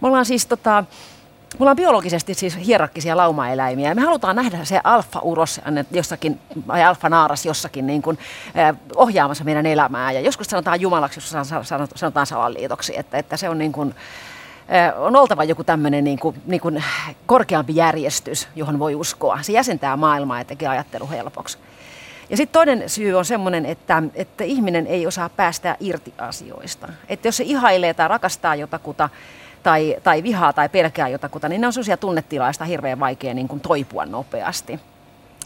Me 0.01 0.09
ollaan 0.09 0.25
siis 0.25 0.47
tota, 0.47 0.85
me 1.59 1.63
ollaan 1.63 1.77
biologisesti 1.77 2.35
siis 2.35 2.67
hierarkkisia 2.67 3.17
laumaeläimiä 3.17 3.95
me 3.95 4.03
halutaan 4.03 4.37
nähdä 4.37 4.65
se 4.65 4.81
alfa-uros 4.85 5.61
jossakin, 5.91 6.41
tai 6.67 6.85
alfa-naaras 6.85 7.47
jossakin 7.47 7.87
niin 7.87 8.03
kuin, 8.03 8.19
eh, 8.55 8.75
ohjaamassa 8.97 9.45
meidän 9.45 9.67
elämää. 9.67 10.13
Ja 10.13 10.21
joskus 10.21 10.47
sanotaan 10.47 10.81
jumalaksi, 10.81 11.19
jos 11.19 11.31
san- 11.31 11.65
san- 11.65 11.89
sanotaan 11.95 12.27
salaliitoksi, 12.27 12.99
että, 12.99 13.19
että 13.19 13.37
se 13.37 13.49
on 13.49 13.59
niin 13.59 13.73
kuin, 13.73 13.95
eh, 14.69 15.01
on 15.01 15.17
oltava 15.17 15.45
joku 15.45 15.65
tämmöinen 15.65 16.05
niin 16.05 16.19
kuin, 16.19 16.43
niin 16.47 16.61
kuin 16.61 16.85
korkeampi 17.27 17.77
järjestys, 17.77 18.49
johon 18.57 18.79
voi 18.79 18.95
uskoa. 18.95 19.39
Se 19.43 19.53
jäsentää 19.53 19.97
maailmaa 19.97 20.39
ja 20.39 20.45
tekee 20.45 20.69
ajattelu 20.69 21.09
helpoksi. 21.11 21.59
Ja 22.31 22.37
sitten 22.37 22.53
toinen 22.53 22.89
syy 22.89 23.15
on 23.15 23.25
semmoinen, 23.25 23.67
että, 23.67 24.03
että 24.15 24.45
ihminen 24.45 24.87
ei 24.87 25.07
osaa 25.07 25.29
päästää 25.29 25.77
irti 25.81 26.15
asioista. 26.19 26.89
Että 27.09 27.29
jos 27.29 27.37
se 27.37 27.45
ihailee 27.45 27.95
tai 27.95 28.09
rakastaa 28.09 28.55
jotakuta, 28.55 29.09
tai, 29.63 29.97
tai 30.03 30.23
vihaa 30.23 30.53
tai 30.53 30.69
pelkää 30.69 31.09
jotakuta, 31.09 31.49
niin 31.49 31.61
ne 31.61 31.67
on 31.67 31.73
sellaisia 31.73 31.97
tunnetilaista 31.97 32.65
hirveän 32.65 33.01
vaikea 33.01 33.35
niin 33.35 33.49
kuin 33.49 33.61
toipua 33.61 34.07
nopeasti. 34.07 34.81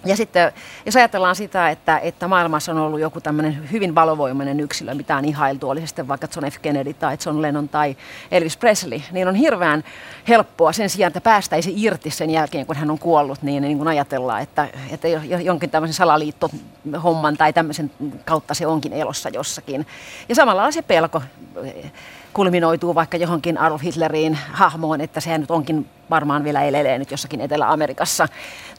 Ja 0.05 0.17
sitten 0.17 0.53
jos 0.87 0.97
ajatellaan 0.97 1.37
sitä, 1.37 1.71
että, 1.71 1.99
että 1.99 2.29
maailmassa 2.29 2.73
on 2.73 2.79
ollut 2.79 3.01
joku 3.01 3.21
tämmöinen 3.21 3.69
hyvin 3.73 3.95
valovoimainen 3.95 4.61
yksilö, 4.61 4.95
mitä 4.95 5.17
on 5.17 5.25
ihailtu, 5.25 5.71
oli 5.71 5.81
se 5.81 5.87
sitten 5.87 6.09
vaikka 6.09 6.29
John 6.37 6.51
F. 6.51 6.59
Kennedy 6.63 6.95
tai 6.95 7.17
John 7.27 7.43
Lennon 7.43 7.69
tai 7.69 7.97
Elvis 8.31 8.57
Presley, 8.57 9.01
niin 9.13 9.29
on 9.29 9.35
hirveän 9.35 9.85
helppoa 10.29 10.73
sen 10.73 10.91
sijaan, 10.91 11.09
että 11.09 11.21
päästäisi 11.21 11.73
irti 11.77 12.11
sen 12.11 12.31
jälkeen, 12.31 12.67
kun 12.67 12.77
hän 12.77 12.91
on 12.91 12.99
kuollut, 12.99 13.43
niin, 13.43 13.63
niin 13.63 13.79
kuin 13.79 13.89
ajatellaan, 13.89 14.43
että, 14.43 14.69
että 14.91 15.09
jo- 15.09 15.21
jo- 15.25 15.39
jonkin 15.39 15.71
tämmöisen 15.71 15.95
salaliittohomman 15.95 17.37
tai 17.37 17.53
tämmöisen 17.53 17.91
kautta 18.25 18.55
se 18.55 18.67
onkin 18.67 18.93
elossa 18.93 19.29
jossakin. 19.29 19.87
Ja 20.29 20.35
samalla 20.35 20.61
lailla 20.61 20.73
se 20.73 20.83
pelko 20.83 21.23
kulminoituu 22.37 22.95
vaikka 22.95 23.17
johonkin 23.17 23.59
Adolf 23.59 23.83
Hitleriin 23.83 24.39
hahmoon, 24.53 25.01
että 25.01 25.21
sehän 25.21 25.41
nyt 25.41 25.51
onkin 25.51 25.87
varmaan 26.11 26.45
vielä 26.45 26.63
elelee 26.63 26.99
nyt 26.99 27.11
jossakin 27.11 27.41
Etelä-Amerikassa 27.41 28.29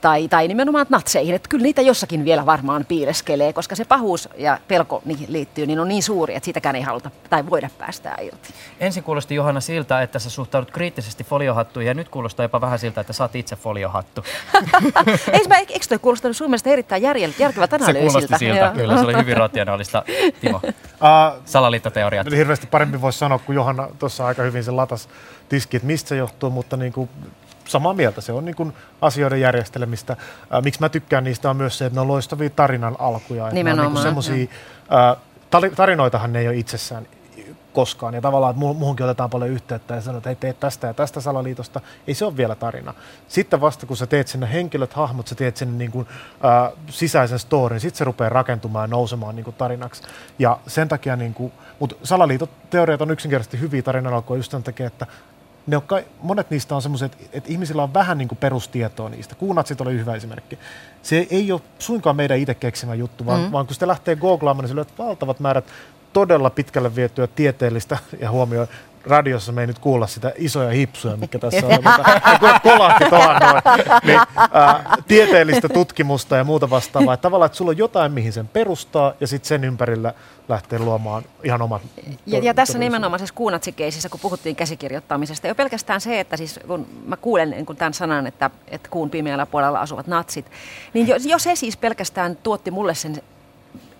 tai, 0.01 0.28
tai 0.28 0.47
nimenomaan 0.47 0.86
natseihin. 0.89 1.36
Että 1.36 1.49
kyllä 1.49 1.63
niitä 1.63 1.82
jossakin 1.82 2.25
vielä 2.25 2.45
varmaan 2.45 2.86
piileskelee, 2.86 3.53
koska 3.53 3.75
se 3.75 3.86
pahuus 3.86 4.30
ja 4.38 4.59
pelko 4.67 5.01
niihin 5.05 5.34
liittyy, 5.34 5.65
niin 5.65 5.80
on 5.80 5.88
niin 5.88 6.03
suuri, 6.03 6.36
että 6.36 6.45
sitäkään 6.45 6.75
ei 6.75 6.82
haluta 6.82 7.11
tai 7.30 7.49
voida 7.49 7.69
päästää 7.78 8.17
irti. 8.21 8.53
Ensin 8.80 9.03
kuulosti 9.03 9.36
Johanna 9.36 9.61
siltä, 9.61 10.01
että 10.01 10.19
sä 10.19 10.30
suhtaudut 10.30 10.71
kriittisesti 10.71 11.23
foliohattuun 11.23 11.86
ja 11.86 11.93
nyt 11.93 12.09
kuulostaa 12.09 12.43
jopa 12.43 12.61
vähän 12.61 12.80
siltä, 12.80 13.01
että 13.01 13.13
sä 13.13 13.23
oot 13.23 13.36
itse 13.36 13.55
foliohattu. 13.55 14.23
Eikö, 15.34 15.47
mä, 15.47 15.55
eikö 15.55 15.86
toi 15.89 15.99
kuulostanut 15.99 16.38
sun 16.38 16.49
mielestä 16.49 16.69
erittäin 16.69 17.01
järjel, 17.01 17.32
järkevältä 17.39 17.78
Se 17.78 17.84
analyysiltä? 17.84 18.11
kuulosti 18.11 18.45
siltä, 18.45 18.59
Joo. 18.59 18.73
kyllä. 18.73 18.97
Se 18.97 19.03
oli 19.03 19.17
hyvin 19.17 19.38
rationaalista, 19.47 20.03
Timo. 20.41 20.61
Uh, 20.63 21.41
Salaliittoteoriat. 21.45 22.32
Hirveästi 22.32 22.67
paremmin 22.67 23.01
voisi 23.01 23.19
sanoa, 23.19 23.39
kun 23.39 23.55
Johanna 23.55 23.88
tuossa 23.99 24.25
aika 24.25 24.41
hyvin 24.41 24.63
sen 24.63 24.78
latas 24.78 25.09
tiski, 25.49 25.77
että 25.77 25.87
mistä 25.87 26.09
se 26.09 26.15
johtuu, 26.15 26.49
mutta 26.49 26.77
niin 26.77 26.93
kuin 26.93 27.09
samaa 27.67 27.93
mieltä. 27.93 28.21
Se 28.21 28.31
on 28.31 28.45
niin 28.45 28.55
kuin 28.55 28.73
asioiden 29.01 29.41
järjestelemistä. 29.41 30.15
Ää, 30.49 30.61
miksi 30.61 30.79
mä 30.79 30.89
tykkään 30.89 31.23
niistä 31.23 31.49
on 31.49 31.57
myös 31.57 31.77
se, 31.77 31.85
että 31.85 31.97
ne 31.97 32.01
on 32.01 32.07
loistavia 32.07 32.49
tarinan 32.49 32.95
alkuja. 32.99 33.45
On 33.45 33.53
Nimenomaan, 33.53 33.93
niin 33.93 34.03
semmosia, 34.03 34.47
ää, 34.89 35.15
tali- 35.51 35.75
tarinoitahan 35.75 36.33
ne 36.33 36.39
ei 36.39 36.47
ole 36.47 36.55
itsessään 36.55 37.07
koskaan. 37.73 38.13
Ja 38.13 38.21
tavallaan, 38.21 38.51
että 38.51 38.65
mu- 38.65 38.73
muuhunkin 38.73 39.05
otetaan 39.05 39.29
paljon 39.29 39.49
yhteyttä 39.49 39.95
ja 39.95 40.01
sanotaan, 40.01 40.17
että 40.17 40.29
hei, 40.29 40.53
teet 40.53 40.59
tästä 40.59 40.87
ja 40.87 40.93
tästä 40.93 41.21
salaliitosta. 41.21 41.81
Ei 42.07 42.13
se 42.13 42.25
ole 42.25 42.37
vielä 42.37 42.55
tarina. 42.55 42.93
Sitten 43.27 43.61
vasta, 43.61 43.85
kun 43.85 43.97
sä 43.97 44.07
teet 44.07 44.27
sinne 44.27 44.53
henkilöt, 44.53 44.93
hahmot, 44.93 45.27
sä 45.27 45.35
teet 45.35 45.57
sinne 45.57 45.77
niin 45.77 45.91
kuin, 45.91 46.07
ää, 46.43 46.71
sisäisen 46.89 47.39
storin, 47.39 47.79
sitten 47.79 47.97
se 47.97 48.03
rupeaa 48.03 48.29
rakentumaan 48.29 48.83
ja 48.83 48.87
nousemaan 48.87 49.35
niin 49.35 49.43
kuin 49.43 49.55
tarinaksi. 49.55 50.03
Ja 50.39 50.59
sen 50.67 50.87
takia, 50.87 51.15
niin 51.15 51.33
kuin, 51.33 51.53
mutta 51.79 51.95
salaliitoteoriat 52.03 53.01
on 53.01 53.11
yksinkertaisesti 53.11 53.59
hyviä 53.59 53.81
tarinan 53.81 54.13
alkuja 54.13 54.37
just 54.37 54.51
sen 54.51 54.63
takia, 54.63 54.87
että 54.87 55.07
ne 55.68 55.78
on 55.78 55.84
kai, 55.84 56.05
monet 56.22 56.49
niistä 56.49 56.76
on 56.76 56.82
semmoiset, 56.82 57.13
että, 57.13 57.38
että 57.38 57.51
ihmisillä 57.51 57.84
on 57.84 57.93
vähän 57.93 58.18
niin 58.18 58.28
kuin 58.28 58.38
perustietoa 58.38 59.09
niistä. 59.09 59.36
Kuunatsit 59.36 59.82
oli 59.82 59.93
hyvä 59.93 60.15
esimerkki. 60.15 60.59
Se 61.03 61.28
ei 61.30 61.51
ole 61.51 61.61
suinkaan 61.80 62.15
meidän 62.15 62.38
itse 62.38 62.53
keksimä 62.53 62.95
juttu, 62.95 63.26
vaan, 63.26 63.41
mm. 63.41 63.51
vaan 63.51 63.65
kun 63.65 63.74
sitä 63.74 63.88
lähtee 63.88 64.15
googlaamaan, 64.15 64.70
niin 64.70 64.86
se 64.86 64.93
valtavat 64.97 65.39
määrät 65.39 65.65
todella 66.13 66.49
pitkälle 66.49 66.95
vietyä 66.95 67.28
tieteellistä 67.28 67.97
ja 68.20 68.32
huomioon 68.32 68.68
radiossa 69.05 69.51
me 69.51 69.61
ei 69.61 69.67
nyt 69.67 69.79
kuulla 69.79 70.07
sitä 70.07 70.31
isoja 70.37 70.69
hipsuja, 70.69 71.17
mikä 71.17 71.39
tässä 71.39 71.67
on. 71.67 71.73
mutta 71.73 72.59
kolahti 72.69 73.05
tuohon 73.09 73.35
noin. 73.41 73.61
Niin, 74.03 74.19
ää, 74.51 74.95
tieteellistä 75.07 75.69
tutkimusta 75.69 76.35
ja 76.35 76.43
muuta 76.43 76.69
vastaavaa. 76.69 77.13
Että 77.13 77.21
tavallaan, 77.21 77.45
että 77.45 77.57
sulla 77.57 77.69
on 77.71 77.77
jotain, 77.77 78.11
mihin 78.11 78.33
sen 78.33 78.47
perustaa, 78.47 79.13
ja 79.19 79.27
sitten 79.27 79.47
sen 79.47 79.63
ympärillä 79.63 80.13
lähtee 80.49 80.79
luomaan 80.79 81.23
ihan 81.43 81.61
omat 81.61 81.81
Ja, 81.85 82.01
to- 82.01 82.45
ja 82.45 82.53
tässä 82.53 82.53
todellisuudet. 82.53 82.79
nimenomaisessa 82.79 83.35
kuunatsikeisissä, 83.35 84.09
kun 84.09 84.19
puhuttiin 84.19 84.55
käsikirjoittamisesta, 84.55 85.47
jo 85.47 85.55
pelkästään 85.55 86.01
se, 86.01 86.19
että 86.19 86.37
siis 86.37 86.59
kun 86.67 86.87
mä 87.05 87.17
kuulen 87.17 87.49
niin 87.49 87.65
kun 87.65 87.75
tämän 87.75 87.93
sanan, 87.93 88.27
että, 88.27 88.49
että 88.67 88.89
kuun 88.89 89.09
pimeällä 89.09 89.45
puolella 89.45 89.79
asuvat 89.79 90.07
natsit, 90.07 90.45
niin 90.93 91.07
jo, 91.07 91.15
jo 91.25 91.39
se 91.39 91.55
siis 91.55 91.77
pelkästään 91.77 92.35
tuotti 92.43 92.71
mulle 92.71 92.95
sen 92.95 93.21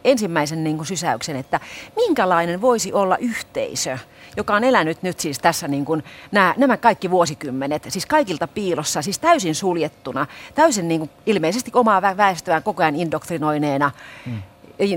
ensimmäisen 0.04 0.64
niin 0.64 0.78
kuin 0.78 0.88
sysäyksen, 0.88 1.36
että 1.36 1.60
minkälainen 1.96 2.62
voisi 2.62 2.94
olla 2.94 3.18
yhteisö, 3.18 3.98
joka 4.38 4.56
on 4.56 4.64
elänyt 4.64 5.04
nyt 5.04 5.20
siis 5.20 5.40
tässä 5.40 5.68
niin 5.68 5.86
kuin 5.86 6.04
nämä, 6.32 6.54
nämä 6.58 6.78
kaikki 6.78 7.12
vuosikymmenet, 7.12 7.86
siis 7.90 8.06
kaikilta 8.06 8.48
piilossa, 8.48 9.02
siis 9.02 9.20
täysin 9.20 9.56
suljettuna, 9.56 10.28
täysin 10.56 10.88
niin 10.88 11.00
kuin 11.00 11.10
ilmeisesti 11.26 11.72
omaa 11.74 12.00
vä- 12.00 12.18
väestöään 12.18 12.64
koko 12.64 12.84
ajan 12.84 12.96
indoktrinoineena, 12.96 13.92
mm. 14.26 14.42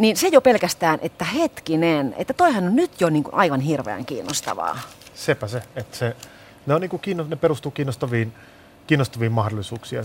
niin 0.01 0.17
se 0.17 0.29
jo 0.29 0.41
pelkästään, 0.41 0.99
että 1.03 1.25
hetkinen, 1.25 2.15
että 2.19 2.35
toihan 2.35 2.65
on 2.65 2.77
nyt 2.77 3.01
jo 3.01 3.11
niin 3.11 3.25
kuin 3.25 3.35
aivan 3.35 3.61
hirveän 3.61 4.05
kiinnostavaa. 4.05 4.79
Sepä 5.15 5.49
se, 5.49 5.63
että 5.77 5.97
se, 5.97 6.17
ne, 6.67 6.75
on 6.75 6.81
niinku 6.81 6.99
kiinno, 6.99 7.27
ne 7.29 7.37
perustuu 7.37 7.71
kiinnostaviin 7.71 8.33
kiinnostavia 8.87 9.31
mahdollisuuksia. 9.31 10.03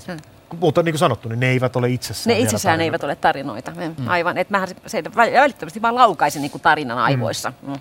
Mutta 0.60 0.84
niin 0.84 0.94
kuin 0.94 1.00
sanottu, 1.00 1.30
niin 1.30 1.40
ne 1.40 1.48
eivät 1.48 1.76
ole 1.76 1.90
itsessään 1.90 2.34
Ne 2.38 2.40
itsessään 2.40 2.74
tarinoita. 2.74 2.84
eivät 2.84 3.04
ole 3.04 3.16
tarinoita. 3.16 3.72
Mm. 3.72 4.08
Aivan, 4.08 4.38
että 4.38 4.52
mähän 4.52 4.68
se 4.88 5.04
välittömästi 5.16 5.82
vaan 5.82 5.96
laukaisi 5.96 6.40
niin 6.40 6.52
kuin 6.52 6.62
tarinan 6.62 6.98
aivoissa. 6.98 7.54
Mm. 7.68 7.74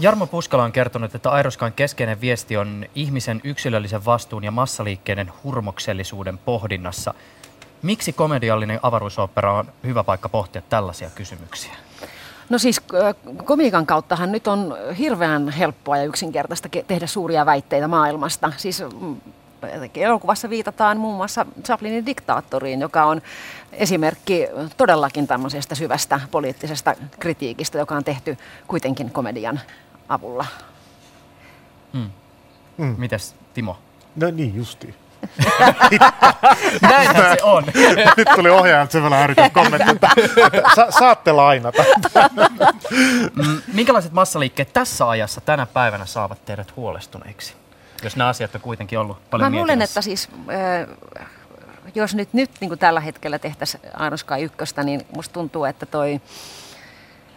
Jarmo 0.00 0.26
Puskala 0.26 0.64
on 0.64 0.72
kertonut, 0.72 1.14
että 1.14 1.30
Airoskan 1.30 1.72
keskeinen 1.72 2.20
viesti 2.20 2.56
on 2.56 2.84
ihmisen 2.94 3.40
yksilöllisen 3.44 4.04
vastuun 4.04 4.44
ja 4.44 4.50
massaliikkeiden 4.50 5.32
hurmoksellisuuden 5.44 6.38
pohdinnassa. 6.38 7.14
Miksi 7.82 8.12
komediallinen 8.12 8.80
avaruusopera 8.82 9.52
on 9.52 9.72
hyvä 9.84 10.04
paikka 10.04 10.28
pohtia 10.28 10.62
tällaisia 10.68 11.10
kysymyksiä? 11.10 11.72
No 12.50 12.58
siis 12.58 12.80
komiikan 13.44 13.86
kauttahan 13.86 14.32
nyt 14.32 14.46
on 14.48 14.76
hirveän 14.98 15.48
helppoa 15.48 15.96
ja 15.96 16.04
yksinkertaista 16.04 16.68
ke- 16.76 16.84
tehdä 16.86 17.06
suuria 17.06 17.46
väitteitä 17.46 17.88
maailmasta. 17.88 18.52
Siis 18.56 18.82
mm, 19.00 19.16
elokuvassa 19.94 20.50
viitataan 20.50 20.98
muun 20.98 21.16
muassa 21.16 21.46
Chaplinin 21.64 22.06
diktaattoriin, 22.06 22.80
joka 22.80 23.04
on 23.04 23.22
esimerkki 23.72 24.46
todellakin 24.76 25.26
tämmöisestä 25.26 25.74
syvästä 25.74 26.20
poliittisesta 26.30 26.94
kritiikistä, 27.20 27.78
joka 27.78 27.94
on 27.94 28.04
tehty 28.04 28.38
kuitenkin 28.66 29.10
komedian 29.10 29.60
avulla. 30.08 30.46
Mm. 31.92 32.10
Mites 32.98 33.34
Timo? 33.54 33.78
No 34.16 34.30
niin, 34.30 34.56
justiin. 34.56 34.94
Näinhän 36.82 37.36
se 37.36 37.42
on. 37.42 37.64
Nyt 38.16 38.28
tuli 38.34 38.50
ohjaajalta 38.50 38.92
sen 38.92 39.02
verran 39.02 39.22
älytön 39.22 39.50
kommentti, 39.50 39.90
että, 39.90 40.08
että 40.46 40.62
sa, 40.74 40.90
saatte 40.90 41.32
lainata. 41.32 41.84
Mm, 43.34 43.62
Minkälaiset 43.72 44.12
massaliikkeet 44.12 44.72
tässä 44.72 45.08
ajassa 45.08 45.40
tänä 45.40 45.66
päivänä 45.66 46.06
saavat 46.06 46.44
teidät 46.44 46.76
huolestuneiksi? 46.76 47.59
Jos 48.02 48.16
nämä 48.16 48.30
asiat 48.30 48.54
on 48.54 48.60
kuitenkin 48.60 48.98
ollut 48.98 49.30
paljon 49.30 49.52
Mä 49.52 49.56
luulen, 49.58 49.66
mietinnässä. 49.78 50.00
että 50.00 50.02
siis 50.02 50.28
äh, 50.50 50.96
jos 51.94 52.14
nyt, 52.14 52.28
nyt 52.32 52.50
niin 52.60 52.68
kuin 52.68 52.78
tällä 52.78 53.00
hetkellä 53.00 53.38
tehtäisiin 53.38 53.82
Ainoska 53.94 54.36
ykköstä, 54.36 54.82
niin 54.82 55.06
musta 55.14 55.32
tuntuu, 55.32 55.64
että 55.64 55.86
toi 55.86 56.20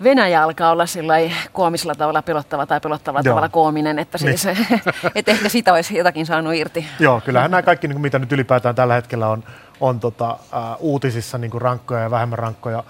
Venäjä 0.03 0.43
alkaa 0.43 0.71
olla 0.71 0.85
sillä 0.85 1.13
koomisella 1.53 1.95
tavalla 1.95 2.21
pelottava 2.21 2.65
tai 2.65 2.79
pelottavalla 2.81 3.21
Joo. 3.25 3.31
tavalla 3.31 3.49
koominen, 3.49 3.99
että 3.99 4.17
siis, 4.17 4.47
et 5.15 5.29
ehkä 5.29 5.49
sitä 5.49 5.73
olisi 5.73 5.97
jotakin 5.97 6.25
saanut 6.25 6.53
irti. 6.53 6.85
Joo, 6.99 7.21
kyllähän 7.21 7.51
nämä 7.51 7.61
kaikki, 7.61 7.87
niin 7.87 7.95
kuin 7.95 8.01
mitä 8.01 8.19
nyt 8.19 8.31
ylipäätään 8.31 8.75
tällä 8.75 8.93
hetkellä 8.93 9.27
on, 9.27 9.43
on 9.79 9.99
tota, 9.99 10.29
ä, 10.29 10.75
uutisissa 10.79 11.37
niin 11.37 11.51
kuin 11.51 11.61
rankkoja 11.61 12.01
ja 12.01 12.11
vähemmän 12.11 12.39
rankkoja 12.39 12.77
ä, 12.79 12.83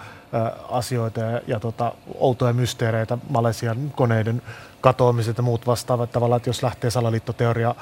asioita 0.72 1.20
ja, 1.20 1.42
ja 1.48 1.60
tota, 1.60 1.92
outoja 2.16 2.54
mysteereitä, 2.54 3.18
Malesian 3.30 3.92
koneiden 3.96 4.42
katoamiset 4.84 5.38
ja 5.38 5.44
muut 5.44 5.68
vastaavat 5.68 6.12
tavallaan, 6.12 6.38
että 6.38 6.50
jos 6.50 6.64
lähtee 6.64 6.90
salaliittoteoria 6.90 7.70
ä, 7.70 7.76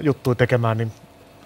juttuja 0.00 0.34
tekemään, 0.34 0.78
niin 0.78 0.92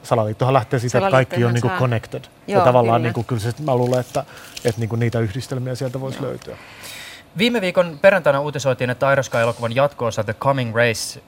salaliittohan 0.03 0.55
lähtee 0.55 0.79
siitä, 0.79 0.99
että 0.99 1.11
kaikki 1.11 1.45
on 1.45 1.55
niin 1.55 1.63
kuin 1.63 1.79
connected. 1.79 2.25
ja 2.47 2.55
Joo, 2.55 2.65
tavallaan 2.65 3.01
kyllä. 3.01 3.07
niin 3.07 3.15
kuin, 3.15 3.25
kyllä 3.27 3.43
se, 3.43 3.53
mä 3.63 3.77
luulen, 3.77 4.01
että, 4.01 4.25
että 4.65 4.81
niin 4.81 4.89
kuin 4.89 5.01
niitä 5.01 5.21
yhdistelmiä 5.21 5.75
sieltä 5.75 6.01
voisi 6.01 6.23
löytyä. 6.23 6.57
Viime 7.39 7.61
viikon 7.61 7.99
perjantaina 8.03 8.41
uutisoitiin, 8.41 8.91
että 8.91 9.09
Airosky-elokuvan 9.09 9.75
jatko-osa 9.75 10.25
The 10.25 10.35
Coming 10.35 10.77
Race 10.77 11.21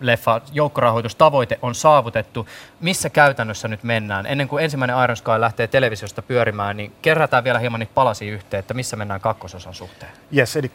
leffa 0.00 0.40
joukkorahoitustavoite 0.52 1.58
on 1.62 1.74
saavutettu. 1.74 2.48
Missä 2.80 3.10
käytännössä 3.10 3.68
nyt 3.68 3.82
mennään? 3.82 4.26
Ennen 4.26 4.48
kuin 4.48 4.64
ensimmäinen 4.64 5.04
Iron 5.04 5.16
Sky 5.16 5.30
lähtee 5.38 5.66
televisiosta 5.66 6.22
pyörimään, 6.22 6.76
niin 6.76 6.92
kerätään 7.02 7.44
vielä 7.44 7.58
hieman 7.58 7.80
niitä 7.80 7.92
palasia 7.94 8.32
yhteen, 8.32 8.58
että 8.58 8.74
missä 8.74 8.96
mennään 8.96 9.20
kakkososan 9.20 9.74
suhteen. 9.74 10.12
Yes, 10.36 10.56
eli 10.56 10.70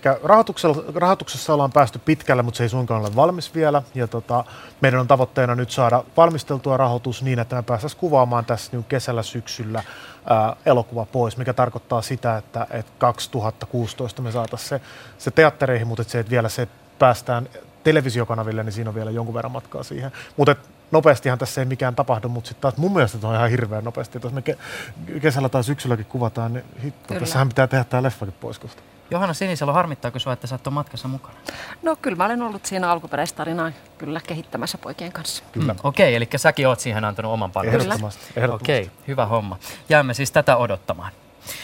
rahoituksessa 0.94 1.54
ollaan 1.54 1.72
päästy 1.72 2.00
pitkälle, 2.00 2.44
mutta 2.44 2.58
se 2.58 2.64
ei 2.64 2.70
suinkaan 2.70 3.02
ole 3.02 3.16
valmis 3.16 3.56
vielä. 3.56 3.82
Ja 3.96 4.08
tota, 4.08 4.46
meidän 4.82 5.00
on 5.00 5.08
tavoitteena 5.08 5.56
nyt 5.56 5.72
saada 5.72 6.04
valmisteltua 6.18 6.78
rahoitus 6.78 7.24
niin, 7.24 7.40
että 7.40 7.56
me 7.56 7.64
päästäisiin 7.64 8.00
kuvaamaan 8.00 8.46
tässä 8.46 8.72
niin 8.72 8.84
kesällä, 8.84 9.24
syksyllä 9.24 9.84
ää, 10.30 10.56
elokuva 10.66 11.06
pois, 11.06 11.38
mikä 11.38 11.54
tarkoittaa 11.54 12.02
sitä, 12.02 12.38
että, 12.38 12.68
että 12.72 12.92
2016 12.98 14.22
me 14.22 14.32
saataisiin 14.32 14.70
se, 14.70 14.82
se 15.18 15.32
teattereihin, 15.32 15.88
mutta 15.88 16.04
se, 16.04 16.20
että 16.20 16.32
vielä 16.32 16.50
se 16.50 16.68
päästään 17.00 17.50
televisiokanaville, 17.84 18.64
niin 18.64 18.74
siinä 18.74 18.90
on 18.90 18.96
vielä 18.96 19.12
jonkun 19.12 19.36
verran 19.36 19.52
matkaa 19.52 19.84
siihen. 19.84 20.12
Mutta 20.38 20.56
nopeastihan 20.92 21.40
tässä 21.40 21.62
ei 21.62 21.66
mikään 21.66 21.96
tapahdu, 21.96 22.30
mutta 22.30 22.48
sitten 22.48 22.62
taas 22.62 22.78
mun 22.78 22.94
mielestä 22.94 23.18
se 23.18 23.28
on 23.28 23.36
ihan 23.36 23.50
hirveän 23.50 23.84
nopeasti. 23.84 24.20
Jos 24.24 24.34
me 24.34 24.44
ke- 24.50 25.20
kesällä 25.20 25.50
tai 25.50 25.64
syksylläkin 25.64 26.06
kuvataan, 26.06 26.54
niin 26.54 26.66
hitto, 26.84 27.14
tässähän 27.14 27.48
pitää 27.48 27.68
tehdä 27.68 27.84
tämä 27.84 28.04
leffakin 28.04 28.36
pois 28.42 28.60
kohta. 28.60 28.82
Johanna 29.12 29.34
Sinisalo, 29.34 29.74
harmittaako 29.74 30.20
sinua, 30.20 30.34
että 30.34 30.48
sä 30.48 30.56
et 30.56 30.68
ole 30.68 30.74
matkassa 30.74 31.08
mukana? 31.08 31.36
No 31.82 31.96
kyllä 31.96 32.18
mä 32.18 32.26
olen 32.26 32.42
ollut 32.42 32.66
siinä 32.66 32.92
alkuperäistarinaa 32.92 33.72
kyllä 33.98 34.22
kehittämässä 34.28 34.78
poikien 34.78 35.12
kanssa. 35.12 35.44
Kyllä. 35.52 35.74
Mm, 35.74 35.80
Okei, 35.84 36.16
eli 36.16 36.30
säkin 36.36 36.68
oot 36.68 36.80
siihen 36.80 37.06
antanut 37.06 37.32
oman 37.32 37.52
panoksen. 37.52 37.82
Ehdottomasti. 37.82 38.26
ehdottomasti. 38.36 38.64
Okei, 38.64 38.92
hyvä 39.08 39.26
homma. 39.26 39.58
Jäämme 39.90 40.14
siis 40.14 40.32
tätä 40.32 40.58
odottamaan. 40.58 41.12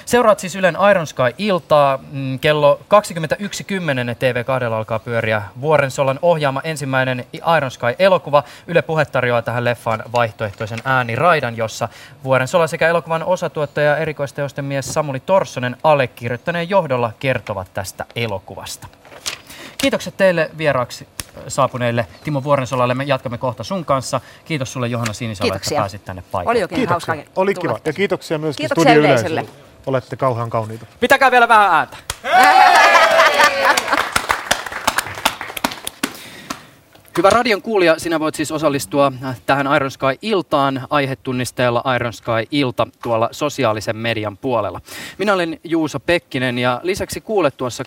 Seuraat 0.05 0.39
siis 0.39 0.55
Ylen 0.55 0.77
Iron 0.91 1.07
Sky-iltaa. 1.07 1.99
Mm, 2.11 2.39
Kello 2.39 2.79
21.10 2.83 3.45
TV2 4.69 4.73
alkaa 4.73 4.99
pyöriä 4.99 5.41
Vuorensolan 5.61 6.19
ohjaama 6.21 6.61
ensimmäinen 6.63 7.25
Iron 7.57 7.71
Sky-elokuva. 7.71 8.43
Yle 8.67 8.81
Puhe 8.81 9.05
tarjoaa 9.05 9.41
tähän 9.41 9.63
leffaan 9.63 10.03
vaihtoehtoisen 10.11 10.79
ääniraidan, 10.85 11.57
jossa 11.57 11.89
Vuorensola 12.23 12.67
sekä 12.67 12.87
elokuvan 12.87 13.23
osatuottaja 13.23 13.89
ja 13.89 13.97
erikoisteosten 13.97 14.65
mies 14.65 14.93
Samuli 14.93 15.19
Torssonen 15.19 15.77
allekirjoittaneen 15.83 16.69
johdolla 16.69 17.11
kertovat 17.19 17.67
tästä 17.73 18.05
elokuvasta. 18.15 18.87
Kiitokset 19.77 20.17
teille 20.17 20.51
vieraaksi 20.57 21.07
saapuneille 21.47 22.07
Timo 22.23 22.43
Vuorensolalle. 22.43 22.93
Me 22.93 23.03
jatkamme 23.03 23.37
kohta 23.37 23.63
sun 23.63 23.85
kanssa. 23.85 24.21
Kiitos 24.45 24.73
sulle 24.73 24.87
Johanna 24.87 25.13
Sinisalo, 25.13 25.53
että 25.55 25.75
pääsit 25.75 26.05
tänne 26.05 26.23
paikalle. 26.31 26.51
Oli 26.51 26.61
oikein 26.63 26.89
hauska 26.89 27.13
Kiitoksia. 27.13 27.33
Oli 27.41 27.53
kiva. 27.55 27.79
Ja 27.85 27.93
kiitoksia 27.93 28.37
myös 28.37 28.57
Kiitoksia 28.57 28.83
studioyleisölle. 28.83 29.41
yleisölle. 29.41 29.68
Olette 29.85 30.15
kauhean 30.15 30.49
kauniita. 30.49 30.85
Pitäkää 30.99 31.31
vielä 31.31 31.47
vähän 31.47 31.71
ääntä. 31.73 31.97
Hyvä 37.17 37.29
radion 37.29 37.61
kuulija, 37.61 37.99
sinä 37.99 38.19
voit 38.19 38.35
siis 38.35 38.51
osallistua 38.51 39.11
tähän 39.45 39.75
Iron 39.75 39.91
Sky-iltaan 39.91 40.81
aihetunnisteella 40.89 41.95
Iron 41.95 42.13
Sky-ilta 42.13 42.87
tuolla 43.03 43.29
sosiaalisen 43.31 43.97
median 43.97 44.37
puolella. 44.37 44.81
Minä 45.17 45.33
olen 45.33 45.59
Juuso 45.63 45.99
Pekkinen 45.99 46.57
ja 46.57 46.79
lisäksi 46.83 47.21
kuulet 47.21 47.57
tuossa 47.57 47.83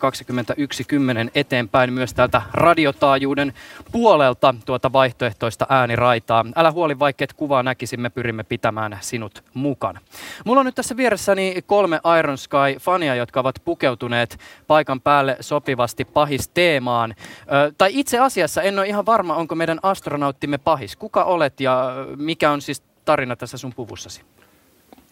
21.10 1.25 1.31
eteenpäin 1.35 1.93
myös 1.93 2.15
täältä 2.15 2.43
radiotaajuuden 2.53 3.53
puolelta 3.93 4.55
tuota 4.67 4.93
vaihtoehtoista 4.93 5.67
ääniraitaa. 5.69 6.45
Älä 6.57 6.73
huoli, 6.73 6.99
vaikka 6.99 7.25
et 7.25 7.33
kuvaa 7.33 7.63
näkisi, 7.63 7.97
me 7.97 8.11
pyrimme 8.11 8.43
pitämään 8.45 8.99
sinut 9.01 9.45
mukana. 9.55 10.01
Mulla 10.45 10.61
on 10.61 10.67
nyt 10.67 10.75
tässä 10.75 10.97
vieressäni 10.97 11.63
kolme 11.67 12.01
Iron 12.19 12.39
Sky-fania, 12.39 13.15
jotka 13.15 13.41
ovat 13.41 13.57
pukeutuneet 13.65 14.39
paikan 14.67 15.01
päälle 15.01 15.37
sopivasti 15.41 16.05
pahis-teemaan. 16.05 17.15
Ö, 17.41 17.73
tai 17.79 17.91
itse 17.93 18.19
asiassa 18.19 18.63
en 18.63 18.79
ole 18.79 18.89
ihan 18.89 19.07
varma, 19.13 19.37
onko 19.37 19.55
meidän 19.55 19.79
astronauttimme 19.83 20.59
pahis. 20.59 20.97
Kuka 20.97 21.25
olet 21.25 21.61
ja 21.61 21.95
mikä 22.17 22.51
on 22.51 22.63
siis 22.63 22.83
tarina 23.05 23.37
tässä 23.37 23.59
sun 23.59 23.73
puvussasi? 23.75 24.23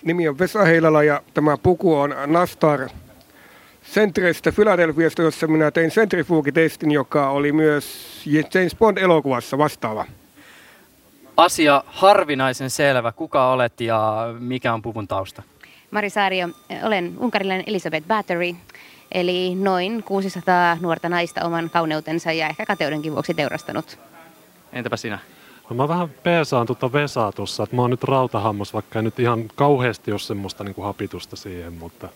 Nimi 0.05 0.29
on 0.29 0.39
Vesa 0.39 0.65
Heilala 0.65 1.03
ja 1.03 1.23
tämä 1.35 1.57
puku 1.57 1.95
on 1.95 2.15
Nastar 2.27 2.89
Centreistä 3.93 4.53
Philadelphiasta, 4.53 5.23
jossa 5.23 5.47
minä 5.47 5.71
tein 5.71 5.91
sentrifugitestin, 5.91 6.91
joka 6.91 7.31
oli 7.31 7.53
myös 7.53 7.85
James 8.27 8.77
Bond-elokuvassa 8.77 9.59
vastaava. 9.59 10.05
Asia 11.37 11.85
harvinaisen 11.87 12.71
selvä. 12.71 13.13
Kuka 13.13 13.53
olet 13.53 13.81
ja 13.81 14.27
mikä 14.39 14.75
on 14.75 14.83
puvun 14.83 15.09
tausta? 15.09 15.43
Mari 15.91 16.11
Saario, 16.11 16.49
olen 16.83 17.15
unkarilainen 17.19 17.65
Elizabeth 17.69 18.07
Battery, 18.07 18.55
eli 19.13 19.55
noin 19.55 20.03
600 20.03 20.77
nuorta 20.81 21.09
naista 21.09 21.45
oman 21.45 21.71
kauneutensa 21.71 22.33
ja 22.33 22.49
ehkä 22.49 22.67
kateudenkin 22.67 23.13
vuoksi 23.13 23.35
teurastanut. 23.35 23.99
Entäpä 24.73 24.97
sinä? 24.97 25.19
No 25.71 25.77
mä 25.77 25.89
vähän 25.89 26.09
peesaan 26.23 26.67
tuota 26.67 26.93
Vesaa 26.93 27.33
tuossa, 27.33 27.63
että 27.63 27.77
mä 27.77 27.83
oon 27.83 27.91
nyt 27.91 28.05
rautahammas, 28.05 28.75
vaikka 28.75 28.99
ei 28.99 29.03
nyt 29.03 29.19
ihan 29.19 29.45
kauheasti 29.55 30.11
ole 30.13 30.19
semmoista 30.19 30.65
niin 30.65 30.75
kuin 30.75 30.85
hapitusta 30.85 31.37
siihen, 31.37 31.73
mutta 31.73 32.09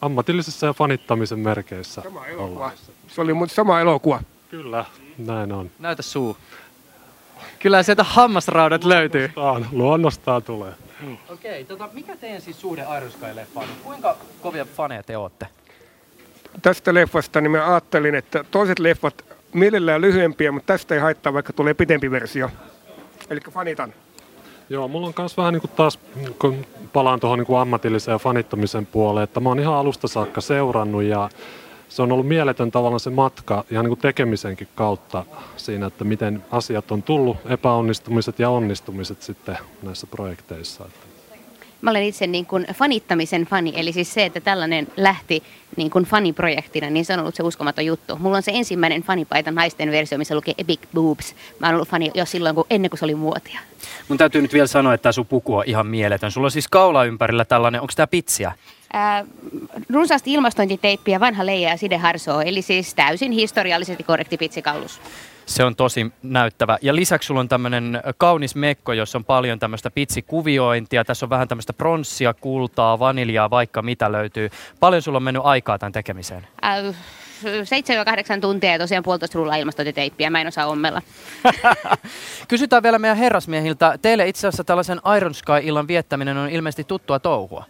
ammatillisessa 0.00 0.66
ja 0.66 0.72
fanittamisen 0.72 1.38
merkeissä 1.38 2.02
Sama 2.02 2.26
elokuva. 2.26 2.46
ollaan. 2.56 2.72
Se 3.08 3.20
oli 3.20 3.34
mun 3.34 3.48
sama 3.48 3.80
elokuva. 3.80 4.20
Kyllä, 4.50 4.84
näin 5.18 5.52
on. 5.52 5.70
Näytä 5.78 6.02
suu. 6.02 6.36
Kyllä 7.58 7.82
sieltä 7.82 8.04
hammasraudat 8.04 8.84
löytyy. 8.84 9.32
Luonnostaan, 9.36 9.78
luonnostaan 9.78 10.42
tulee. 10.42 10.72
Okei, 11.28 11.64
tota, 11.64 11.88
mikä 11.92 12.16
teidän 12.16 12.40
siis 12.40 12.60
suhde 12.60 12.82
Iron 12.96 13.10
Sky-leffaan? 13.10 13.66
Kuinka 13.82 14.16
kovia 14.42 14.64
faneja 14.64 15.02
te 15.02 15.16
ootte? 15.16 15.46
Tästä 16.62 16.94
leffasta 16.94 17.40
niin 17.40 17.50
mä 17.50 17.70
ajattelin, 17.70 18.14
että 18.14 18.44
toiset 18.50 18.78
leffat 18.78 19.24
mielellään 19.52 20.00
lyhyempiä, 20.00 20.52
mutta 20.52 20.72
tästä 20.72 20.94
ei 20.94 21.00
haittaa, 21.00 21.32
vaikka 21.32 21.52
tulee 21.52 21.74
pitempi 21.74 22.10
versio. 22.10 22.50
Eli 23.30 23.40
fanitan. 23.50 23.94
Joo, 24.70 24.88
mulla 24.88 25.06
on 25.06 25.12
myös 25.18 25.36
vähän 25.36 25.52
niin 25.52 25.60
kuin 25.60 25.70
taas, 25.76 25.98
kun 26.38 26.66
palaan 26.92 27.20
tuohon 27.20 27.38
niin 27.38 27.46
kuin 27.46 27.58
ammatilliseen 27.58 28.18
fanittamisen 28.18 28.86
puoleen, 28.86 29.24
että 29.24 29.40
mä 29.40 29.48
oon 29.48 29.60
ihan 29.60 29.74
alusta 29.74 30.08
saakka 30.08 30.40
seurannut 30.40 31.02
ja 31.02 31.30
se 31.88 32.02
on 32.02 32.12
ollut 32.12 32.28
mieletön 32.28 32.70
tavallaan 32.70 33.00
se 33.00 33.10
matka 33.10 33.64
ihan 33.70 33.84
niin 33.84 33.90
kuin 33.90 34.00
tekemisenkin 34.00 34.68
kautta 34.74 35.24
siinä, 35.56 35.86
että 35.86 36.04
miten 36.04 36.44
asiat 36.50 36.92
on 36.92 37.02
tullut, 37.02 37.36
epäonnistumiset 37.48 38.38
ja 38.38 38.50
onnistumiset 38.50 39.22
sitten 39.22 39.58
näissä 39.82 40.06
projekteissa. 40.06 40.84
Mä 41.80 41.90
olen 41.90 42.02
itse 42.02 42.26
niin 42.26 42.46
kuin 42.46 42.66
fanittamisen 42.74 43.44
fani, 43.44 43.72
eli 43.76 43.92
siis 43.92 44.14
se, 44.14 44.24
että 44.24 44.40
tällainen 44.40 44.86
lähti 44.96 45.42
niin 45.76 45.90
kuin 45.90 46.04
faniprojektina, 46.04 46.90
niin 46.90 47.04
se 47.04 47.12
on 47.12 47.20
ollut 47.20 47.34
se 47.34 47.42
uskomaton 47.42 47.86
juttu. 47.86 48.16
Mulla 48.16 48.36
on 48.36 48.42
se 48.42 48.52
ensimmäinen 48.54 49.02
fanipaita 49.02 49.50
naisten 49.50 49.90
versio, 49.90 50.18
missä 50.18 50.34
lukee 50.34 50.54
Epic 50.58 50.80
Boobs. 50.94 51.34
Mä 51.58 51.66
oon 51.66 51.74
ollut 51.74 51.88
fani 51.88 52.10
jo 52.14 52.24
silloin, 52.24 52.54
kun, 52.54 52.64
ennen 52.70 52.90
kuin 52.90 52.98
se 52.98 53.04
oli 53.04 53.14
muotia. 53.14 53.60
Mun 54.08 54.18
täytyy 54.18 54.42
nyt 54.42 54.52
vielä 54.52 54.66
sanoa, 54.66 54.94
että 54.94 55.02
tämä 55.02 55.12
sun 55.12 55.26
puku 55.26 55.56
on 55.56 55.64
ihan 55.66 55.86
mieletön. 55.86 56.30
Sulla 56.30 56.46
on 56.46 56.50
siis 56.50 56.68
kaula 56.68 57.04
ympärillä 57.04 57.44
tällainen, 57.44 57.80
onko 57.80 57.92
tämä 57.96 58.06
pitsiä? 58.06 58.52
Ää, 58.92 59.24
runsaasti 59.90 60.32
ilmastointiteippiä, 60.32 61.20
vanha 61.20 61.46
leija 61.46 61.70
ja 61.70 61.76
sideharsoo, 61.76 62.40
eli 62.40 62.62
siis 62.62 62.94
täysin 62.94 63.32
historiallisesti 63.32 64.02
korrekti 64.02 64.36
pitsikaulus. 64.36 65.00
Se 65.50 65.64
on 65.64 65.76
tosi 65.76 66.12
näyttävä. 66.22 66.78
Ja 66.82 66.96
lisäksi 66.96 67.26
sulla 67.26 67.40
on 67.40 67.48
tämmöinen 67.48 68.02
kaunis 68.18 68.54
mekko, 68.54 68.92
jossa 68.92 69.18
on 69.18 69.24
paljon 69.24 69.58
tämmöistä 69.58 69.90
pitsikuviointia. 69.90 71.04
Tässä 71.04 71.26
on 71.26 71.30
vähän 71.30 71.48
tämmöistä 71.48 71.72
pronssia, 71.72 72.34
kultaa, 72.34 72.98
vaniljaa, 72.98 73.50
vaikka 73.50 73.82
mitä 73.82 74.12
löytyy. 74.12 74.50
Paljon 74.80 75.02
sulla 75.02 75.16
on 75.16 75.22
mennyt 75.22 75.42
aikaa 75.44 75.78
tämän 75.78 75.92
tekemiseen? 75.92 76.46
Äh, 76.64 76.94
7-8 78.36 78.40
tuntia 78.40 78.72
ja 78.72 78.78
tosiaan 78.78 79.04
puolitoista 79.04 79.38
rullaa 79.38 79.56
ilmastointiteippiä. 79.56 80.30
Mä 80.30 80.40
en 80.40 80.46
osaa 80.46 80.66
ommella. 80.66 81.02
Kysytään 82.48 82.82
vielä 82.82 82.98
meidän 82.98 83.16
herrasmiehiltä. 83.16 83.98
Teille 84.02 84.28
itse 84.28 84.46
asiassa 84.46 84.64
tällaisen 84.64 85.00
Iron 85.16 85.34
Sky-illan 85.34 85.88
viettäminen 85.88 86.36
on 86.36 86.50
ilmeisesti 86.50 86.84
tuttua 86.84 87.18
touhua. 87.18 87.64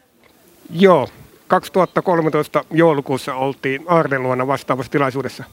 Joo. 0.70 1.09
2013 1.49 2.64
joulukuussa 2.70 3.35
oltiin 3.35 3.85
Arden 3.87 4.22
luona 4.22 4.47
vastaavassa 4.47 4.93
tilaisuudessa. 4.93 5.45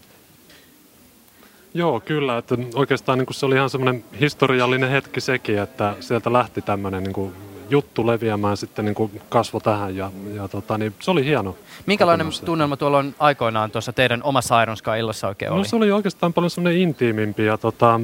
Joo, 1.74 1.99
kyllä. 1.99 2.38
Että 2.38 2.57
oikeastaan 2.76 3.18
niin 3.18 3.26
kuin 3.26 3.36
se 3.36 3.45
oli 3.45 3.55
ihan 3.55 3.70
semmoinen 3.70 4.03
historiallinen 4.20 4.89
hetki 4.89 5.22
sekin, 5.22 5.59
että 5.59 5.95
sieltä 5.99 6.34
lähti 6.34 6.61
tämmöinen 6.61 7.03
niin 7.03 7.13
kuin 7.13 7.34
juttu 7.70 8.07
leviämään 8.07 8.57
sitten 8.57 8.86
niin 8.86 8.95
kuin 8.95 9.22
kasvo 9.30 9.59
tähän 9.59 9.95
ja, 9.95 10.11
ja 10.34 10.47
tota, 10.47 10.78
niin 10.78 10.93
se 10.99 11.11
oli 11.11 11.26
hieno. 11.26 11.55
Minkälainen 11.86 12.28
kokemus. 12.28 12.41
tunnelma 12.41 12.78
tuolla 12.78 12.97
on 12.97 13.15
aikoinaan 13.20 13.72
tuossa 13.72 13.93
teidän 13.93 14.24
omassa 14.24 14.61
Iron 14.61 14.78
Sky-illassa 14.78 15.28
oikein 15.28 15.51
oli? 15.51 15.57
No 15.61 15.63
se 15.63 15.76
oli 15.76 15.91
oikeastaan 15.91 16.34
paljon 16.34 16.49
semmoinen 16.49 16.82
intiimimpi 16.82 17.45
ja 17.45 17.57
tota, 17.57 17.99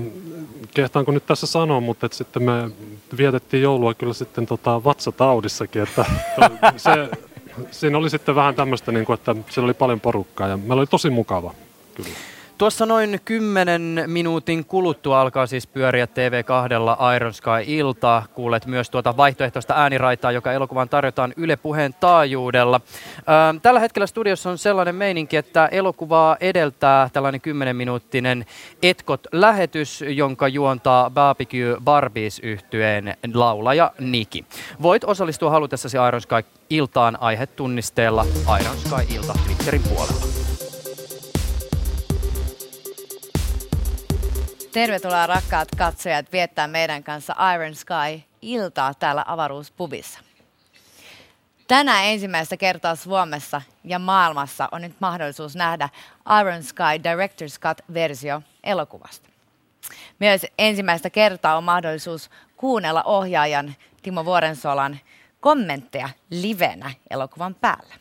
kehtaanko 0.73 1.11
nyt 1.11 1.25
tässä 1.25 1.47
sanoa, 1.47 1.79
mutta 1.79 2.05
että 2.05 2.17
sitten 2.17 2.43
me 2.43 2.71
vietettiin 3.17 3.63
joulua 3.63 3.93
kyllä 3.93 4.13
sitten 4.13 4.45
tota, 4.45 4.83
vatsataudissakin, 4.83 5.81
että 5.81 6.05
se, 6.77 7.09
siinä 7.71 7.97
oli 7.97 8.09
sitten 8.09 8.35
vähän 8.35 8.55
tämmöistä, 8.55 8.91
niin 8.91 9.05
kuin, 9.05 9.13
että 9.13 9.35
siellä 9.49 9.65
oli 9.65 9.73
paljon 9.73 9.99
porukkaa 9.99 10.47
ja 10.47 10.57
meillä 10.57 10.79
oli 10.79 10.87
tosi 10.87 11.09
mukava 11.09 11.53
kyllä. 11.95 12.09
Tuossa 12.57 12.85
noin 12.85 13.19
10 13.25 14.03
minuutin 14.07 14.65
kuluttua 14.65 15.21
alkaa 15.21 15.47
siis 15.47 15.67
pyöriä 15.67 16.05
TV2 16.05 17.15
Iron 17.15 17.33
Sky-ilta. 17.33 18.23
Kuulet 18.33 18.65
myös 18.65 18.89
tuota 18.89 19.17
vaihtoehtoista 19.17 19.73
ääniraitaa, 19.73 20.31
joka 20.31 20.51
elokuvan 20.51 20.89
tarjotaan 20.89 21.33
Yle 21.37 21.55
Puheen 21.55 21.95
taajuudella. 21.99 22.81
Ähm, 23.17 23.57
tällä 23.61 23.79
hetkellä 23.79 24.07
studiossa 24.07 24.49
on 24.49 24.57
sellainen 24.57 24.95
meininki, 24.95 25.37
että 25.37 25.65
elokuvaa 25.65 26.37
edeltää 26.39 27.09
tällainen 27.13 27.41
10-minuuttinen 27.41 28.45
Etkot-lähetys, 28.83 30.03
jonka 30.07 30.47
juontaa 30.47 31.09
Barbecue 31.09 31.77
Barbies 31.83 32.39
yhtyeen 32.39 33.17
laulaja 33.33 33.91
Niki. 33.99 34.45
Voit 34.81 35.03
osallistua 35.03 35.49
halutessasi 35.49 35.97
Iron 36.07 36.21
Sky-iltaan 36.21 37.17
aihetunnisteella 37.21 38.25
Iron 38.61 38.77
Sky-ilta 38.77 39.33
Twitterin 39.45 39.83
puolella. 39.83 40.42
Tervetuloa 44.73 45.27
rakkaat 45.27 45.67
katsojat 45.77 46.31
viettää 46.31 46.67
meidän 46.67 47.03
kanssa 47.03 47.35
Iron 47.55 47.75
Sky-iltaa 47.75 48.93
täällä 48.93 49.23
avaruuspubissa. 49.27 50.19
Tänään 51.67 52.05
ensimmäistä 52.05 52.57
kertaa 52.57 52.95
Suomessa 52.95 53.61
ja 53.83 53.99
maailmassa 53.99 54.69
on 54.71 54.81
nyt 54.81 54.95
mahdollisuus 54.99 55.55
nähdä 55.55 55.89
Iron 56.41 56.63
Sky 56.63 56.83
Director's 56.83 57.59
Cut-versio 57.59 58.41
elokuvasta. 58.63 59.29
Myös 60.19 60.45
ensimmäistä 60.57 61.09
kertaa 61.09 61.57
on 61.57 61.63
mahdollisuus 61.63 62.29
kuunnella 62.57 63.03
ohjaajan 63.03 63.75
Timo 64.03 64.25
Vuorensolan 64.25 64.99
kommentteja 65.39 66.09
livenä 66.29 66.91
elokuvan 67.09 67.55
päällä. 67.55 67.95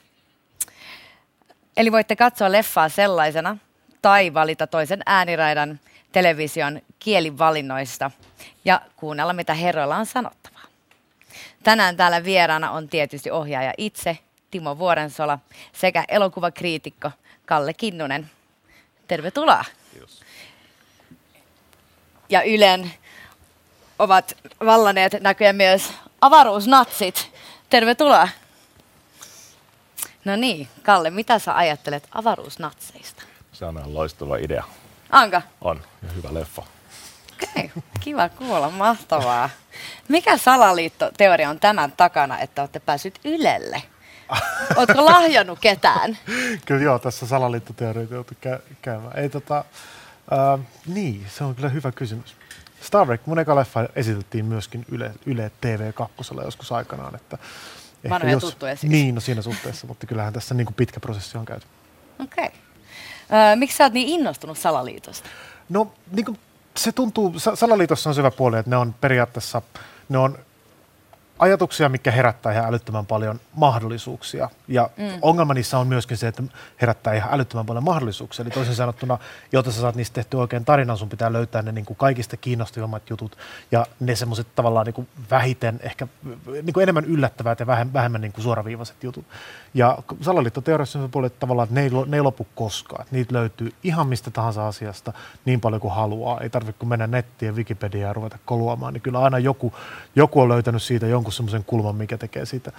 Eli 1.77 1.93
voitte 1.93 2.16
katsoa 2.16 2.53
leffaa 2.53 2.89
sellaisena 2.89 3.57
tai 4.03 4.35
valita 4.35 4.66
toisen 4.66 5.03
ääniraidan– 5.07 5.81
television 6.12 6.82
kielivalinnoista 6.98 8.10
ja 8.64 8.80
kuunnella, 8.96 9.32
mitä 9.32 9.54
herroilla 9.54 9.96
on 9.96 10.06
sanottavaa. 10.06 10.62
Tänään 11.62 11.96
täällä 11.96 12.24
vieraana 12.24 12.70
on 12.70 12.88
tietysti 12.88 13.30
ohjaaja 13.30 13.72
itse, 13.78 14.18
Timo 14.50 14.78
Vuorensola, 14.78 15.38
sekä 15.72 16.04
elokuvakriitikko 16.08 17.10
Kalle 17.46 17.74
Kinnunen. 17.74 18.30
Tervetuloa. 19.08 19.64
Kiitos. 19.92 20.22
Ja 22.28 22.42
Ylen 22.42 22.92
ovat 23.98 24.36
vallaneet 24.66 25.12
näköjään 25.20 25.56
myös 25.56 25.92
avaruusnatsit. 26.20 27.30
Tervetuloa. 27.70 28.28
No 30.24 30.36
niin, 30.36 30.68
Kalle, 30.82 31.10
mitä 31.10 31.38
sä 31.38 31.56
ajattelet 31.56 32.08
avaruusnatseista? 32.12 33.22
Se 33.52 33.64
on 33.64 33.78
ihan 33.78 33.94
loistava 33.94 34.36
idea. 34.36 34.64
Anka? 35.12 35.42
On, 35.60 35.80
ja 36.02 36.12
hyvä 36.12 36.34
leffa. 36.34 36.62
Okei, 37.32 37.70
okay, 37.76 37.82
kiva 38.00 38.28
kuulla, 38.28 38.70
mahtavaa. 38.70 39.50
Mikä 40.08 40.36
salaliittoteoria 40.36 41.50
on 41.50 41.60
tämän 41.60 41.92
takana, 41.92 42.38
että 42.38 42.62
olette 42.62 42.80
päässyt 42.80 43.20
Ylelle? 43.24 43.82
Oletko 44.76 45.04
lahjannut 45.04 45.58
ketään? 45.58 46.18
kyllä 46.66 46.82
joo, 46.82 46.98
tässä 46.98 47.26
salaliittoteorioita 47.26 48.14
joutu 48.14 48.34
kä- 48.34 48.74
käymään. 48.82 49.18
Ei, 49.18 49.28
tota, 49.28 49.64
äh, 50.32 50.66
niin, 50.86 51.26
se 51.28 51.44
on 51.44 51.54
kyllä 51.54 51.68
hyvä 51.68 51.92
kysymys. 51.92 52.36
Star 52.80 53.06
Trek, 53.06 53.26
mun 53.26 53.38
eka 53.38 53.56
leffa 53.56 53.88
esitettiin 53.96 54.44
myöskin 54.44 54.84
Yle, 54.88 55.12
Yle 55.26 55.50
TV2 55.60 56.44
joskus 56.44 56.72
aikanaan. 56.72 57.14
Että 57.14 57.38
Vanhoja 58.10 58.32
jos, 58.32 58.42
tuttuja 58.42 58.76
siis. 58.76 58.92
Niin, 58.92 59.14
no 59.14 59.20
siinä 59.20 59.42
suhteessa, 59.42 59.86
mutta 59.86 60.06
kyllähän 60.06 60.32
tässä 60.32 60.54
niin 60.54 60.66
kuin 60.66 60.74
pitkä 60.74 61.00
prosessi 61.00 61.38
on 61.38 61.44
käyty. 61.44 61.66
Okei. 62.18 62.46
Okay. 62.46 62.58
Miksi 63.57 63.76
sä 63.76 63.85
oot 63.85 63.93
niin 63.93 64.09
innostunut 64.09 64.59
salaliitosta? 64.59 65.28
No 65.68 65.93
niin 66.12 66.24
kuin 66.24 66.39
se 66.76 66.93
tuntuu, 66.93 67.35
salaliitossa 67.55 68.11
on 68.11 68.14
syvä 68.14 68.30
puoli, 68.30 68.59
että 68.59 68.70
ne 68.70 68.76
on 68.76 68.95
periaatteessa, 69.01 69.62
ne 70.09 70.18
on 70.18 70.39
ajatuksia, 71.43 71.88
mikä 71.88 72.11
herättää 72.11 72.53
ihan 72.53 72.68
älyttömän 72.68 73.07
paljon 73.07 73.40
mahdollisuuksia. 73.55 74.51
Ja 74.68 74.90
mm. 74.97 75.18
ongelma 75.22 75.55
niissä 75.55 75.78
on 75.78 75.86
myöskin 75.86 76.16
se, 76.16 76.28
että 76.28 76.43
herättää 76.80 77.14
ihan 77.14 77.34
älyttömän 77.34 77.66
paljon 77.66 77.84
mahdollisuuksia. 77.84 78.43
Eli 78.43 78.51
toisin 78.51 78.74
sanottuna, 78.74 79.18
jotta 79.53 79.72
sä 79.72 79.80
saat 79.80 79.95
niistä 79.95 80.14
tehty 80.14 80.36
oikein 80.36 80.64
tarinan, 80.64 80.97
sun 80.97 81.09
pitää 81.09 81.32
löytää 81.32 81.62
ne 81.62 81.72
niin 81.72 81.84
kuin 81.84 81.97
kaikista 81.97 82.36
kiinnostavimmat 82.36 83.11
jutut 83.11 83.38
ja 83.72 83.86
ne 84.01 84.16
semmoiset 84.16 84.47
tavallaan 84.55 84.86
niin 84.86 84.95
kuin 84.95 85.09
vähiten, 85.30 85.80
ehkä 85.82 86.07
niin 86.47 86.72
kuin 86.72 86.82
enemmän 86.82 87.05
yllättävät 87.05 87.61
ja 87.61 87.66
vähemmän, 87.66 88.20
niin 88.20 88.32
kuin 88.32 88.43
suoraviivaiset 88.43 89.05
jutut. 89.05 89.24
Ja 89.74 89.99
salaliittoteoriassa 90.20 90.99
on 90.99 91.24
että 91.24 91.40
tavallaan 91.40 91.64
että 91.64 91.74
ne, 91.74 91.82
ei, 91.82 91.90
ne 92.07 92.16
ei 92.16 92.22
lopu 92.22 92.47
koskaan. 92.55 93.07
Niitä 93.11 93.34
löytyy 93.34 93.72
ihan 93.82 94.07
mistä 94.07 94.30
tahansa 94.30 94.68
asiasta 94.68 95.12
niin 95.45 95.61
paljon 95.61 95.80
kuin 95.80 95.95
haluaa. 95.95 96.40
Ei 96.40 96.51
tarvitse 96.51 96.78
kun 96.78 96.88
mennä 96.88 97.07
nettiin 97.07 97.47
ja 97.47 97.53
Wikipediaan 97.53 98.09
ja 98.09 98.12
ruveta 98.12 98.38
koluamaan. 98.45 98.93
Niin 98.93 99.03
kyllä 99.03 99.20
aina 99.20 99.38
joku, 99.38 99.74
joku 100.16 100.40
on 100.40 100.49
löytänyt 100.49 100.82
siitä 100.82 101.07
jonkun 101.07 101.32
semmoisen 101.33 101.64
kulman, 101.64 101.97
mikä 101.97 102.18
tekee 102.18 102.47
siitä 102.47 102.72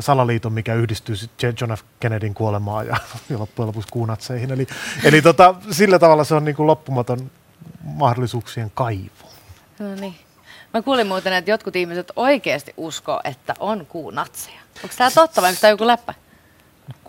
salaliiton, 0.00 0.52
mikä 0.52 0.74
yhdistyy 0.74 1.16
John 1.60 1.72
F. 1.76 1.82
Kennedyn 2.00 2.34
kuolemaan 2.34 2.86
ja, 2.86 2.96
ja 3.30 3.38
loppujen 3.38 3.66
lopuksi 3.66 3.88
kuunatseihin. 3.92 4.50
Eli, 4.50 4.66
eli 5.04 5.22
tota, 5.22 5.54
sillä 5.70 5.98
tavalla 5.98 6.24
se 6.24 6.34
on 6.34 6.44
niin 6.44 6.56
kuin 6.56 6.66
loppumaton 6.66 7.30
mahdollisuuksien 7.84 8.72
kaivo. 8.74 9.30
No 9.78 9.94
niin. 9.94 10.14
Mä 10.74 10.82
kuulin 10.82 11.06
muuten, 11.06 11.32
että 11.32 11.50
jotkut 11.50 11.76
ihmiset 11.76 12.12
oikeasti 12.16 12.74
uskoo, 12.76 13.20
että 13.24 13.54
on 13.58 13.86
kuunatseja. 13.86 14.60
Onko 14.82 14.94
tämä 14.98 15.10
totta 15.10 15.42
vai 15.42 15.50
onko 15.50 15.60
tämä 15.60 15.70
joku 15.70 15.86
läppä? 15.86 16.14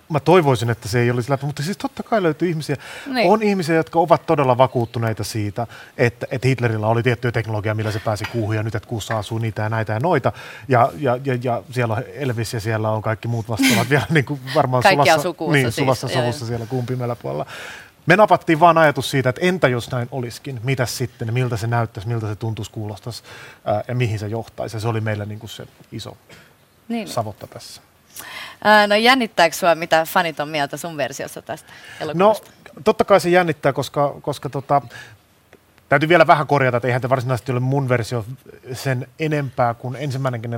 Mä 0.10 0.20
toivoisin, 0.20 0.70
että 0.70 0.88
se 0.88 1.00
ei 1.00 1.12
olisi 1.12 1.32
läpi, 1.32 1.46
mutta 1.46 1.64
siis 1.64 1.78
totta 1.78 2.04
kai 2.04 2.24
löytyy 2.24 2.50
ihmisiä. 2.50 2.76
Niin. 3.06 3.32
On 3.32 3.44
ihmisiä, 3.44 3.76
jotka 3.76 4.00
ovat 4.00 4.26
todella 4.26 4.58
vakuuttuneita 4.58 5.24
siitä, 5.24 5.68
että, 5.98 6.28
että 6.32 6.48
Hitlerillä 6.48 6.88
oli 6.88 7.04
tiettyä 7.04 7.32
teknologiaa, 7.32 7.76
millä 7.76 7.92
se 7.92 8.00
pääsi 8.00 8.26
kuuhun 8.32 8.56
ja 8.56 8.64
nyt, 8.64 8.76
että 8.76 8.90
kuussa 8.90 9.18
asuu 9.18 9.38
niitä 9.38 9.62
ja 9.62 9.70
näitä 9.70 9.94
ja 9.94 10.00
noita. 10.00 10.32
Ja, 10.68 10.92
ja, 10.98 11.20
ja, 11.26 11.38
ja 11.44 11.64
siellä 11.72 11.94
on 11.94 12.04
Elvis 12.14 12.54
ja 12.54 12.60
siellä 12.60 12.90
on 12.90 13.02
kaikki 13.02 13.28
muut 13.28 13.50
vastaavat 13.50 13.90
vielä 13.94 14.06
niin 14.10 14.26
kuin 14.26 14.40
varmaan 14.56 14.84
sulassa, 14.90 15.34
niin, 15.52 15.66
siis. 15.66 15.76
sulassa 15.76 16.08
sovussa 16.08 16.46
siellä 16.46 16.66
kuun 16.66 16.86
pimeällä 16.86 17.16
puolella. 17.16 17.46
Me 18.06 18.16
napattiin 18.16 18.60
vaan 18.60 18.78
ajatus 18.78 19.12
siitä, 19.12 19.30
että 19.30 19.42
entä 19.42 19.68
jos 19.68 19.92
näin 19.92 20.08
olisikin, 20.12 20.60
mitä 20.64 20.86
sitten, 20.86 21.34
miltä 21.34 21.58
se 21.58 21.68
näyttäisi, 21.68 22.08
miltä 22.08 22.28
se 22.28 22.36
tuntuisi, 22.36 22.72
kuulostaisi 22.72 23.24
ää, 23.66 23.84
ja 23.88 23.96
mihin 23.96 24.20
se 24.20 24.28
johtaisi. 24.28 24.76
Ja 24.76 24.80
se 24.80 24.88
oli 24.88 25.02
meillä 25.02 25.26
niin 25.26 25.40
kuin 25.40 25.50
se 25.50 25.68
iso 25.92 26.18
niin. 26.88 27.08
savotta 27.08 27.48
tässä. 27.48 27.82
No 28.88 28.96
jännittääkö 28.96 29.56
sinua, 29.56 29.76
mitä 29.76 30.06
fanit 30.06 30.40
on 30.40 30.50
mieltä 30.50 30.78
sun 30.78 30.98
versiossa 30.98 31.42
tästä 31.42 31.70
No, 32.00 32.06
elokuvasta? 32.06 32.52
totta 32.84 33.06
kai 33.06 33.20
se 33.22 33.30
jännittää, 33.30 33.74
koska, 33.74 34.16
koska 34.22 34.50
tota, 34.50 34.82
täytyy 35.90 36.10
vielä 36.10 36.28
vähän 36.28 36.48
korjata, 36.48 36.78
että 36.78 36.88
eihän 36.88 37.02
te 37.02 37.10
varsinaisesti 37.10 37.52
ole 37.52 37.60
mun 37.60 37.90
versio 37.90 38.26
sen 38.74 39.08
enempää 39.20 39.74
kuin 39.74 39.96
ensimmäinenkin 39.96 40.54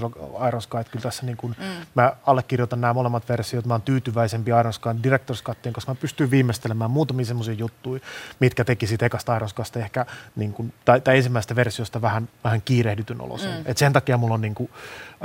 Iron 0.48 0.62
Sky. 0.62 0.78
Että 0.78 0.92
Kyllä 0.92 1.04
tässä 1.04 1.26
niin 1.26 1.38
kuin, 1.38 1.56
mm. 1.60 1.66
mä 1.96 2.14
allekirjoitan 2.26 2.82
nämä 2.82 2.94
molemmat 2.94 3.30
versiot. 3.30 3.66
Mä 3.66 3.74
oon 3.74 3.82
tyytyväisempi 3.82 4.52
Iron 4.60 4.74
Skyn 4.74 5.00
Director's 5.04 5.44
Cuttiin, 5.44 5.74
koska 5.74 5.92
mä 5.92 5.96
pystyn 5.96 6.32
viimeistelemään 6.32 6.92
muutamia 6.92 7.26
semmoisia 7.26 7.54
juttuja, 7.54 8.02
mitkä 8.40 8.64
teki 8.64 8.88
siitä 8.88 9.06
ekasta 9.06 9.36
Iron 9.36 9.50
Skysta 9.50 9.80
ehkä, 9.80 10.06
niin 10.36 10.54
kuin, 10.54 10.74
tai, 10.86 11.02
tai 11.02 11.18
ensimmäisestä 11.18 11.56
versiosta 11.56 12.02
vähän, 12.02 12.30
vähän 12.44 12.62
kiirehdityn 12.62 13.22
olosen. 13.22 13.52
Mm. 13.52 13.64
Et 13.66 13.78
sen 13.78 13.94
takia 13.94 14.18
mulla 14.18 14.34
on 14.34 14.42
niin 14.42 14.56
kuin, 14.56 14.70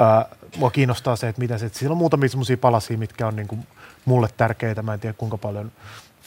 äh, 0.00 0.38
mua 0.56 0.70
kiinnostaa 0.70 1.16
se, 1.16 1.28
että 1.28 1.40
mitä 1.40 1.58
se, 1.58 1.66
että 1.66 1.78
siellä 1.78 1.92
on 1.92 1.98
muutamia 1.98 2.28
semmoisia 2.28 2.56
palasia, 2.56 2.98
mitkä 2.98 3.26
on 3.26 3.36
niin 3.36 3.48
kuin, 3.48 3.66
mulle 4.06 4.28
tärkeitä. 4.36 4.82
Mä 4.82 4.94
en 4.94 5.00
tiedä 5.00 5.14
kuinka 5.18 5.38
paljon 5.38 5.72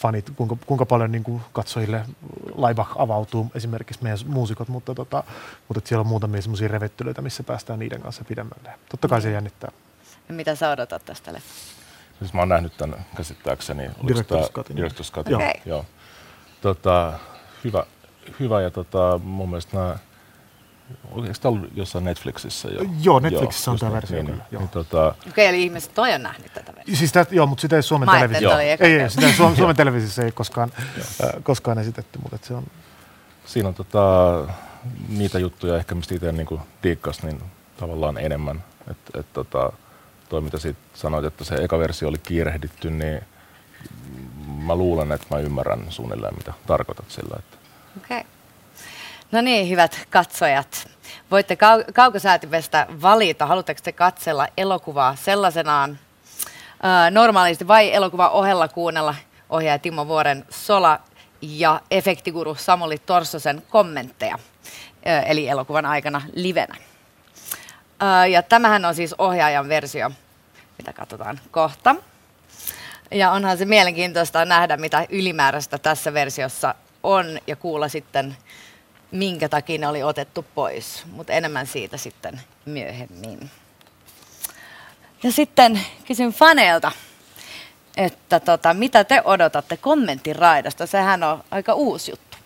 fanit, 0.02 0.32
kuinka, 0.36 0.58
kuinka 0.66 0.86
paljon 0.86 1.12
niin 1.12 1.24
kuin 1.24 1.42
katsojille 1.54 2.06
Laibach 2.56 3.02
avautuu 3.02 3.52
esimerkiksi 3.56 4.04
meidän 4.04 4.20
muusikot, 4.26 4.68
mutta, 4.68 4.96
tota, 4.96 5.24
mutta 5.68 5.88
siellä 5.88 6.02
on 6.02 6.08
muutamia 6.08 6.42
semmoisia 6.42 6.68
revettelyitä, 6.68 7.22
missä 7.22 7.44
päästään 7.44 7.80
niiden 7.80 8.02
kanssa 8.02 8.26
pidemmälle. 8.28 8.72
Totta 8.90 9.08
kai 9.08 9.22
se 9.22 9.32
jännittää. 9.32 9.72
Ja 10.30 10.34
mitä 10.34 10.56
sä 10.56 10.70
odotat 10.70 11.06
tästä 11.06 11.34
leffasta? 11.34 11.80
Siis 12.20 12.34
mä 12.34 12.42
oon 12.42 12.50
nähnyt 12.50 12.78
tämän 12.78 13.06
käsittääkseni. 13.16 13.88
Director's. 13.88 14.74
Director's 14.74 15.12
Cut. 15.12 15.30
Joo. 15.30 15.42
Joo. 15.66 15.86
Tota, 16.62 17.20
hyvä, 17.64 17.84
hyvä 18.40 18.62
ja 18.62 18.72
tota, 18.72 19.20
mun 19.24 19.50
mielestä 19.50 19.78
nämä 19.78 19.98
Tämä 21.42 21.52
ollut 21.52 21.70
jossain 21.74 22.04
Netflixissä 22.04 22.68
jo? 22.68 22.82
Joo, 23.02 23.20
Netflixissä 23.20 23.72
on 23.72 23.74
just 23.74 23.80
tää 23.80 23.90
niin, 23.90 23.96
versio 23.96 24.16
Niin, 24.16 24.26
kyllä, 24.26 24.38
niin, 24.38 24.48
joo. 24.52 24.62
niin, 24.62 24.70
tota, 24.70 25.08
Okei, 25.08 25.30
okay, 25.30 25.46
eli 25.46 25.64
ihmiset 25.64 25.94
toi 25.94 26.14
on 26.14 26.24
nähnyt 26.24 26.54
tätä 26.54 26.76
versiota. 26.76 27.00
Siis 27.00 27.14
joo, 27.32 27.48
mutta 27.48 27.62
sitä 27.62 27.76
ei 27.76 27.84
Suomen 27.84 28.10
televisiossa. 28.10 28.62
Ei, 28.62 28.70
ei, 28.70 28.78
kerta. 28.78 29.10
sitä 29.10 29.28
ei 29.28 29.34
Suomen, 29.38 29.58
Suomen 29.58 29.76
televisiossa 29.76 30.24
ei 30.24 30.32
koskaan, 30.32 30.72
äh, 31.24 31.44
koskaan 31.44 31.80
esitetty, 31.80 32.20
mutta 32.24 32.38
se 32.42 32.54
on 32.54 32.64
siinä 33.50 33.70
on 33.70 33.76
tota, 33.76 34.48
niitä 35.10 35.40
juttuja 35.40 35.78
ehkä, 35.78 35.96
mistä 35.96 36.16
itse 36.16 36.32
niin 36.32 36.60
diikkas, 36.84 37.24
niin 37.24 37.42
tavallaan 37.78 38.18
enemmän. 38.18 38.64
Et, 38.92 38.98
et, 39.20 39.34
tota, 39.34 39.72
toi, 40.30 40.42
mitä 40.42 40.58
siitä 40.58 40.80
sanoit, 40.94 41.26
että 41.26 41.44
se 41.44 41.56
eka 41.56 41.80
versio 41.80 42.08
oli 42.08 42.18
kiirehditty, 42.18 42.90
niin 42.90 43.22
mä 44.48 44.76
luulen, 44.76 45.12
että 45.12 45.28
mä 45.32 45.42
ymmärrän 45.42 45.86
suunnilleen, 45.90 46.36
mitä 46.36 46.54
tarkoitat 46.68 47.12
sillä. 47.12 47.36
Että 47.40 47.58
Okei. 47.98 48.18
Okay. 48.18 48.32
No 49.32 49.42
niin, 49.42 49.70
hyvät 49.70 50.08
katsojat. 50.10 50.88
Voitte 51.32 51.54
kau- 51.54 51.92
kaukosäätimestä 51.94 52.88
valita, 53.02 53.46
haluatteko 53.46 53.82
te 53.84 53.92
katsella 53.92 54.48
elokuvaa 54.58 55.16
sellaisenaan 55.16 56.00
ää, 56.84 57.12
normaalisti 57.12 57.68
vai 57.68 57.94
elokuvan 57.94 58.32
ohella 58.32 58.68
kuunnella 58.68 59.16
ohjaaja 59.50 59.80
Timo 59.80 60.08
Vuoren 60.08 60.46
Sola 60.50 61.00
ja 61.42 61.82
efektiguru 61.92 62.56
Samuli 62.56 62.98
Torsosen 62.98 63.64
kommentteja, 63.70 64.40
ää, 65.06 65.22
eli 65.22 65.48
elokuvan 65.48 65.86
aikana 65.86 66.22
livenä. 66.34 66.76
Ää, 68.00 68.26
ja 68.26 68.44
tämähän 68.44 68.86
on 68.86 68.96
siis 68.96 69.16
ohjaajan 69.18 69.70
versio, 69.70 70.12
mitä 70.78 70.94
katsotaan 70.94 71.40
kohta. 71.52 71.96
Ja 73.12 73.32
onhan 73.32 73.58
se 73.58 73.66
mielenkiintoista 73.66 74.46
nähdä, 74.46 74.78
mitä 74.78 75.06
ylimääräistä 75.10 75.78
tässä 75.78 76.14
versiossa 76.14 76.76
on 77.04 77.40
ja 77.48 77.56
kuulla 77.56 77.88
sitten, 77.88 78.38
minkä 79.12 79.50
takia 79.50 79.78
ne 79.78 79.88
oli 79.88 80.04
otettu 80.04 80.46
pois. 80.56 81.04
Mutta 81.12 81.34
enemmän 81.34 81.68
siitä 81.68 81.98
sitten 81.98 82.42
myöhemmin. 82.66 83.50
Ja 85.24 85.32
sitten 85.32 85.82
kysyn 86.08 86.32
faneilta, 86.32 86.92
että 87.98 88.40
tota, 88.40 88.74
mitä 88.74 89.04
te 89.04 89.22
odotatte 89.26 89.78
kommenttiraidasta? 89.78 90.86
Sehän 90.86 91.24
on 91.24 91.44
aika 91.52 91.74
uusi 91.74 92.12
juttu. 92.12 92.38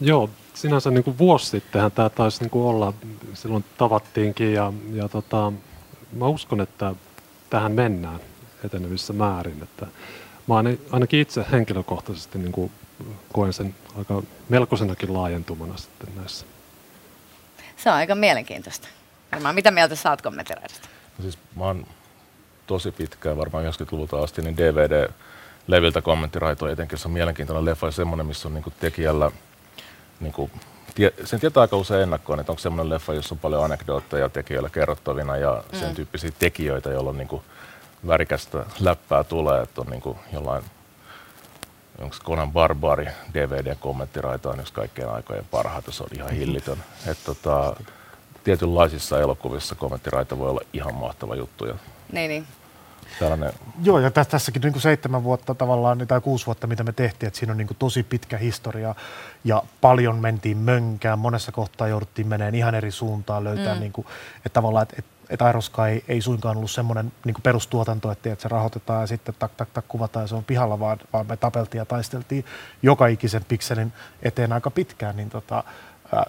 Joo, 0.00 0.30
sinänsä 0.54 0.90
niin 0.90 1.04
kuin 1.04 1.18
vuosi 1.18 1.46
sittenhän 1.46 1.92
tämä 1.92 2.10
taisi 2.10 2.40
niin 2.40 2.50
kuin 2.50 2.64
olla, 2.64 2.92
silloin 3.34 3.64
tavattiinkin 3.78 4.52
ja, 4.52 4.72
ja 4.92 5.08
tota, 5.08 5.52
mä 6.12 6.26
uskon, 6.26 6.60
että 6.60 6.94
tähän 7.50 7.72
mennään 7.72 8.20
etenevissä 8.64 9.12
määrin. 9.12 9.62
Että 9.62 9.86
mä 10.46 10.56
aina- 10.56 10.76
ainakin 10.90 11.20
itse 11.20 11.44
henkilökohtaisesti 11.52 12.38
niin 12.38 12.52
kuin 12.52 12.72
koen 13.32 13.52
sen 13.52 13.74
aika 13.98 14.22
melkoisenakin 14.48 15.12
laajentumana 15.14 15.76
sitten 15.76 16.08
näissä. 16.16 16.46
Se 17.76 17.90
on 17.90 17.96
aika 17.96 18.14
mielenkiintoista. 18.14 18.88
Varmaan, 19.32 19.54
mitä 19.54 19.70
mieltä 19.70 19.96
sä 19.96 20.10
oot 20.10 20.22
kommenttiraidasta? 20.22 20.88
No 21.18 21.22
siis 21.22 21.38
mä 21.56 21.64
oon 21.64 21.86
tosi 22.66 22.90
pitkään, 22.90 23.36
varmaan 23.36 23.64
90-luvulta 23.64 24.22
asti, 24.22 24.42
niin 24.42 24.56
DVD-leviltä 24.56 26.02
kommenttiraitoja 26.02 26.72
etenkin, 26.72 26.98
se 26.98 27.08
on 27.08 27.12
mielenkiintoinen 27.12 27.64
leffa 27.64 27.86
ja 27.86 27.90
semmoinen, 27.90 28.26
missä 28.26 28.48
on 28.48 28.54
niinku 28.54 28.72
tekijällä, 28.80 29.30
niinku, 30.20 30.50
tie, 30.94 31.12
sen 31.24 31.40
tietää 31.40 31.60
aika 31.60 31.76
usein 31.76 32.02
ennakkoon, 32.02 32.40
että 32.40 32.52
onko 32.52 32.60
semmoinen 32.60 32.90
leffa, 32.94 33.14
jossa 33.14 33.34
on 33.34 33.38
paljon 33.38 33.64
anekdootteja 33.64 34.28
tekijöillä 34.28 34.70
kerrottavina 34.70 35.36
ja 35.36 35.64
sen 35.72 35.88
Mm. 35.88 35.94
tyyppisiä 35.94 36.30
tekijöitä, 36.38 36.90
joilla 36.90 37.10
on 37.10 37.18
niinku 37.18 37.42
värikästä 38.06 38.64
läppää 38.80 39.24
tulee, 39.24 39.62
että 39.62 39.80
on 39.80 39.86
niinku 39.86 40.16
jollain 40.32 40.64
onko 42.02 42.16
Conan 42.24 42.52
Barbari 42.52 43.06
DVD-kommenttiraita 43.34 44.50
on 44.50 44.60
yksi 44.60 44.72
kaikkien 44.72 45.10
aikojen 45.10 45.44
parhaita, 45.50 45.92
se 45.92 46.02
on 46.02 46.08
ihan 46.16 46.30
hillitön. 46.30 46.78
Et 47.06 47.18
tota, 47.24 47.76
tietynlaisissa 48.44 49.20
elokuvissa 49.20 49.74
kommenttiraita 49.74 50.38
voi 50.38 50.50
olla 50.50 50.60
ihan 50.72 50.94
mahtava 50.94 51.34
juttu. 51.34 51.64
Ja 51.66 51.74
Niin, 52.12 52.28
niin. 52.28 52.46
tällainen, 53.18 53.52
Joo, 53.82 53.98
ja 53.98 54.10
tä- 54.10 54.24
tässäkin 54.24 54.62
niin 54.62 54.72
kuin 54.72 54.82
seitsemän 54.82 55.24
vuotta 55.24 55.54
tavallaan, 55.54 55.98
niin- 55.98 56.08
tai 56.08 56.20
kuusi 56.20 56.46
vuotta, 56.46 56.66
mitä 56.66 56.84
me 56.84 56.92
tehtiin, 56.92 57.26
että 57.28 57.38
siinä 57.38 57.50
on 57.52 57.56
niin 57.56 57.66
kuin 57.66 57.76
tosi 57.78 58.02
pitkä 58.02 58.38
historia 58.38 58.94
ja 59.44 59.62
paljon 59.80 60.16
mentiin 60.16 60.56
mönkään. 60.56 61.18
Monessa 61.18 61.52
kohtaa 61.52 61.88
jouduttiin 61.88 62.26
meneen 62.28 62.54
ihan 62.54 62.74
eri 62.74 62.90
suuntaan 62.90 63.44
löytää, 63.44 63.66
Mm. 63.74 63.78
mm. 63.78 63.80
niin 63.80 63.92
kuin, 63.92 64.06
että 64.36 64.50
tavallaan, 64.50 64.82
että, 64.82 64.96
että 64.98 65.12
että 65.32 65.60
Sky 65.60 65.82
ei, 65.82 66.04
ei 66.08 66.20
suinkaan 66.20 66.56
ollut 66.56 66.70
semmoinen 66.70 67.12
niin 67.24 67.34
perustuotanto, 67.42 68.10
että, 68.10 68.32
että 68.32 68.42
se 68.42 68.48
rahoitetaan 68.48 69.00
ja 69.00 69.06
sitten 69.06 69.34
tak, 69.38 69.52
tak, 69.56 69.68
tak 69.74 69.84
kuvataan 69.88 70.24
ja 70.24 70.28
se 70.28 70.34
on 70.34 70.44
pihalla, 70.44 70.80
vaan, 70.80 70.98
vaan 71.12 71.26
me 71.26 71.36
tapeltiin 71.36 71.78
ja 71.78 71.84
taisteltiin 71.84 72.44
joka 72.82 73.06
ikisen 73.06 73.44
pikselin 73.48 73.92
eteen 74.22 74.52
aika 74.52 74.70
pitkään, 74.70 75.16
niin 75.16 75.30
tota, 75.30 75.64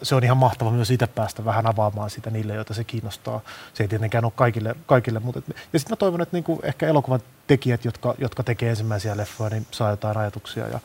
se 0.04 0.16
on 0.16 0.24
ihan 0.24 0.38
mahtava 0.38 0.72
myös 0.72 0.92
itse 0.92 1.08
päästä 1.08 1.46
vähän 1.46 1.68
avaamaan 1.68 2.10
sitä 2.10 2.30
niille, 2.30 2.54
joita 2.54 2.74
se 2.74 2.84
kiinnostaa. 2.84 3.42
Se 3.74 3.84
ei 3.84 3.88
tietenkään 3.88 4.26
ole 4.26 4.34
kaikille, 4.36 4.76
kaikille 4.86 5.20
mutta 5.20 5.40
et, 5.40 5.58
ja 5.74 5.80
sitten 5.80 5.94
mä 5.94 5.96
toivon, 5.96 6.22
että 6.22 6.36
niinku 6.36 6.60
ehkä 6.64 6.88
elokuvan 6.88 7.20
tekijät, 7.48 7.86
jotka, 7.86 8.16
jotka 8.18 8.44
tekee 8.44 8.70
ensimmäisiä 8.70 9.18
leffoja, 9.18 9.50
niin 9.50 9.68
saa 9.72 9.90
jotain 9.90 10.18
ajatuksia 10.18 10.68
ja 10.68 10.80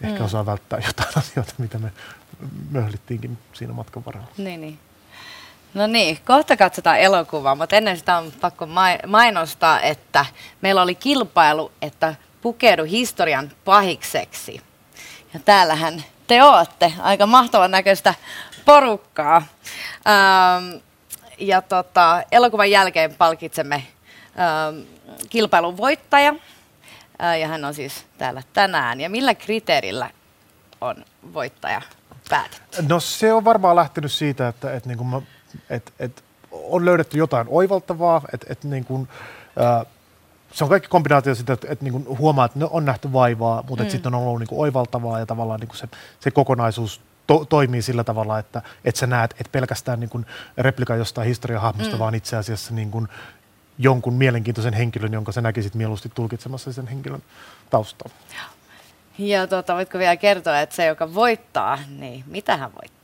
ehkä 0.00 0.18
Mm. 0.18 0.24
osaa 0.24 0.46
välttää 0.46 0.78
jotain 0.86 1.18
asioita, 1.18 1.54
mitä 1.58 1.78
me 1.78 1.92
möhlittiinkin 2.70 3.38
siinä 3.52 3.72
matkan 3.72 4.04
varrella. 4.06 4.28
Niin, 4.38 4.60
niin. 4.60 4.78
No 5.74 5.86
niin, 5.86 6.18
kohta 6.24 6.56
katsotaan 6.56 6.98
elokuvaa, 6.98 7.54
mutta 7.54 7.76
ennen 7.76 7.96
sitä 7.96 8.18
on 8.18 8.32
pakko 8.40 8.66
mai- 8.66 8.98
mainostaa, 9.06 9.80
että 9.80 10.26
meillä 10.60 10.82
oli 10.82 10.94
kilpailu, 10.94 11.72
että 11.82 12.14
pukeudu 12.42 12.84
historian 12.84 13.52
pahikseksi. 13.64 14.60
Ja 15.34 15.40
täällähän 15.40 16.04
te 16.26 16.44
ootte, 16.44 16.92
aika 17.00 17.26
mahtavan 17.26 17.70
näköistä 17.70 18.14
porukkaa. 18.64 19.42
Ähm, 20.06 20.82
ja 21.38 21.62
tota, 21.62 22.22
elokuvan 22.32 22.70
jälkeen 22.70 23.14
palkitsemme 23.14 23.74
ähm, 23.76 24.80
kilpailun 25.28 25.76
voittaja. 25.76 26.34
Äh, 27.22 27.38
ja 27.38 27.48
hän 27.48 27.64
on 27.64 27.74
siis 27.74 28.06
täällä 28.18 28.42
tänään. 28.52 29.00
Ja 29.00 29.10
millä 29.10 29.34
kriteerillä 29.34 30.10
on 30.80 31.04
voittaja 31.34 31.82
päätetty? 32.28 32.82
No 32.88 33.00
se 33.00 33.32
on 33.32 33.44
varmaan 33.44 33.76
lähtenyt 33.76 34.12
siitä, 34.12 34.48
että, 34.48 34.72
että, 34.72 34.88
niin 34.88 34.98
kuin 34.98 35.08
mä, 35.08 35.20
että, 35.70 35.92
että 35.98 36.22
on 36.52 36.84
löydetty 36.84 37.18
jotain 37.18 37.46
oivaltavaa, 37.50 38.22
että, 38.32 38.46
että 38.50 38.68
niin 38.68 38.84
kuin, 38.84 39.08
ää, 39.58 39.84
se 40.52 40.64
on 40.64 40.70
kaikki 40.70 40.88
kombinaatio 40.88 41.34
sitä, 41.34 41.52
että, 41.52 41.66
että 41.70 41.84
niin 41.84 41.92
kuin 42.04 42.18
huomaa, 42.18 42.44
että 42.44 42.58
on 42.70 42.84
nähty 42.84 43.12
vaivaa, 43.12 43.64
mutta 43.68 43.84
Mm. 43.84 43.90
sitten 43.90 44.14
on 44.14 44.22
ollut 44.22 44.38
niin 44.40 44.48
kuin 44.48 44.60
oivaltavaa 44.60 45.18
ja 45.18 45.26
tavallaan 45.26 45.60
niin 45.60 45.68
kuin 45.68 45.76
se, 45.78 45.88
se 46.20 46.30
kokonaisuus 46.30 47.00
to, 47.26 47.44
toimii 47.44 47.82
sillä 47.82 48.04
tavalla, 48.04 48.38
että, 48.38 48.62
että 48.84 48.98
sä 48.98 49.06
näet, 49.06 49.30
että 49.30 49.52
pelkästään 49.52 50.00
niin 50.00 50.10
kuin 50.10 50.26
replika 50.58 50.96
jostain 50.96 51.28
historiahahmosta, 51.28 51.92
Mm. 51.94 51.98
vaan 51.98 52.14
itse 52.14 52.36
asiassa 52.36 52.74
niin 52.74 52.90
kuin 52.90 53.08
jonkun 53.78 54.14
mielenkiintoisen 54.14 54.74
henkilön, 54.74 55.12
jonka 55.12 55.32
sä 55.32 55.40
näkisit 55.40 55.74
mieluusti 55.74 56.08
tulkitsemassa 56.14 56.72
sen 56.72 56.86
henkilön 56.86 57.22
taustaa. 57.70 58.08
Ja 59.18 59.46
tota, 59.46 59.74
voitko 59.74 59.98
vielä 59.98 60.16
kertoa, 60.16 60.60
että 60.60 60.74
se, 60.76 60.86
joka 60.86 61.14
voittaa, 61.14 61.78
niin 61.98 62.24
mitä 62.26 62.56
hän 62.56 62.70
voittaa? 62.74 62.97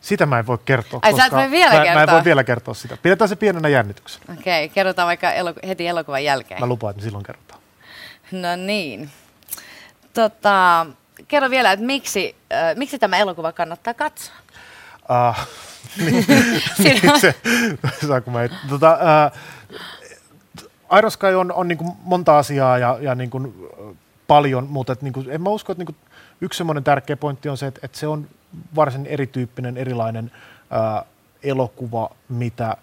Sitä 0.00 0.26
mä 0.26 0.38
en 0.38 0.46
voi 0.46 0.58
kertoa, 0.64 1.00
Ai, 1.02 1.12
sä 1.12 1.16
et 1.16 1.30
koska 1.30 1.36
voi 1.36 1.50
vielä 1.50 1.70
mä, 1.74 1.76
mä 1.80 1.84
en 1.90 1.94
kertoa? 1.96 2.14
voi 2.14 2.24
vielä 2.24 2.44
kertoa 2.44 2.74
sitä. 2.74 2.96
Pidetään 3.02 3.28
se 3.28 3.36
pienenä 3.36 3.68
jännityksenä. 3.68 4.24
Okei, 4.38 4.64
okay, 4.64 4.74
kerrotaan 4.74 5.06
vaikka 5.06 5.32
eloku- 5.32 5.66
heti 5.66 5.86
elokuvan 5.86 6.24
jälkeen. 6.24 6.60
Mä 6.60 6.66
lupaan, 6.66 6.90
että 6.90 7.02
silloin 7.02 7.24
kerrotaan. 7.24 7.60
No 8.32 8.56
niin. 8.56 9.10
Tota, 10.14 10.86
kerro 11.28 11.50
vielä, 11.50 11.72
että 11.72 11.86
miksi, 11.86 12.36
äh, 12.52 12.76
miksi 12.76 12.98
tämä 12.98 13.16
elokuva 13.16 13.52
kannattaa 13.52 13.94
katsoa? 13.94 14.34
Uh, 15.10 15.46
Siinä- 16.82 17.18
se, 17.18 17.34
saanko 18.08 18.30
mä, 18.30 18.38
tota, 18.68 18.98
ää, 19.00 19.30
Iron 20.98 21.10
Sky 21.10 21.26
on, 21.26 21.52
on 21.52 21.68
niin 21.68 21.78
kuin 21.78 21.92
monta 22.02 22.38
asiaa 22.38 22.78
ja, 22.78 22.98
ja 23.00 23.14
niin 23.14 23.30
kuin, 23.30 23.54
ö, 23.80 23.94
paljon, 24.26 24.66
mutta 24.68 24.92
et 24.92 25.02
niin 25.02 25.12
kuin, 25.12 25.30
en 25.30 25.42
mä 25.42 25.50
usko, 25.50 25.72
että 25.72 25.80
niin 25.80 25.86
kuin, 25.86 25.96
yksi 26.40 26.56
semmoinen 26.58 26.84
tärkeä 26.84 27.16
pointti 27.16 27.48
on 27.48 27.56
se, 27.56 27.66
että, 27.66 27.80
että 27.82 27.98
se 27.98 28.06
on 28.06 28.28
varsin 28.76 29.06
erityyppinen, 29.06 29.76
erilainen 29.76 30.30
ää, 30.70 31.04
elokuva, 31.42 32.10
mitä 32.28 32.76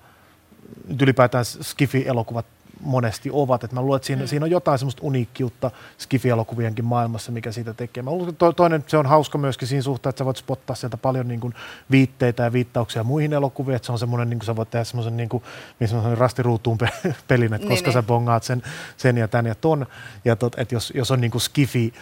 nyt 0.88 1.02
ylipäätään 1.02 1.46
Skifi-elokuvat 1.46 2.46
monesti 2.82 3.30
ovat. 3.34 3.64
Et 3.64 3.72
mä 3.72 3.82
luulen, 3.82 3.96
että 3.98 4.06
siinä, 4.06 4.22
mm. 4.22 4.28
siinä 4.28 4.44
on 4.46 4.52
jotain 4.52 4.80
semmoista 4.80 5.02
uniikkiutta 5.04 5.72
Skifi-elokuvienkin 5.98 6.86
maailmassa, 6.86 7.32
mikä 7.32 7.52
siitä 7.52 7.74
tekee. 7.74 8.04
Mä 8.04 8.12
luulen, 8.12 8.36
to, 8.36 8.54
toinen, 8.54 8.84
se 8.88 8.98
on 8.98 9.06
hauska 9.06 9.38
myöskin 9.38 9.68
siinä 9.68 9.82
suhteen, 9.82 10.10
että 10.10 10.18
sä 10.18 10.26
voit 10.26 10.38
spottaa 10.38 10.76
sieltä 10.76 10.98
paljon 10.98 11.28
niin 11.28 11.40
kuin 11.40 11.54
viitteitä 11.92 12.44
ja 12.44 12.54
viittauksia 12.54 13.04
muihin 13.04 13.34
elokuviin, 13.34 13.76
että 13.76 13.86
se 13.86 13.92
on 13.92 14.00
semmoinen, 14.00 14.30
niin 14.30 14.40
kuin 14.40 14.46
sä 14.46 14.56
voit 14.56 14.70
tehdä 14.70 14.84
semmoisen 14.84 15.18
niin 15.18 15.30
kuin, 15.30 15.44
semmoinen 15.86 16.18
rastiruutuun 16.18 16.78
pe- 16.78 16.90
pelin, 17.28 17.54
että 17.54 17.68
Niin, 17.68 17.70
koska 17.70 17.88
niin. 17.88 17.94
sä 17.94 18.04
bongaat 18.04 18.44
sen, 18.44 18.64
sen 18.98 19.18
ja 19.18 19.28
tän 19.28 19.46
ja 19.46 19.56
ton. 19.56 19.86
Ja 20.26 20.36
tot, 20.36 20.60
että 20.60 20.76
jos, 20.76 20.94
jos 20.96 21.12
on 21.12 21.22
niin 21.22 21.32
kuin 21.32 21.42
Skifi, 21.42 21.94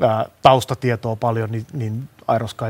ää, 0.00 0.26
taustatietoa 0.42 1.16
paljon, 1.16 1.52
niin, 1.52 1.66
niin 1.72 2.08
Iron 2.34 2.48
Sky 2.48 2.64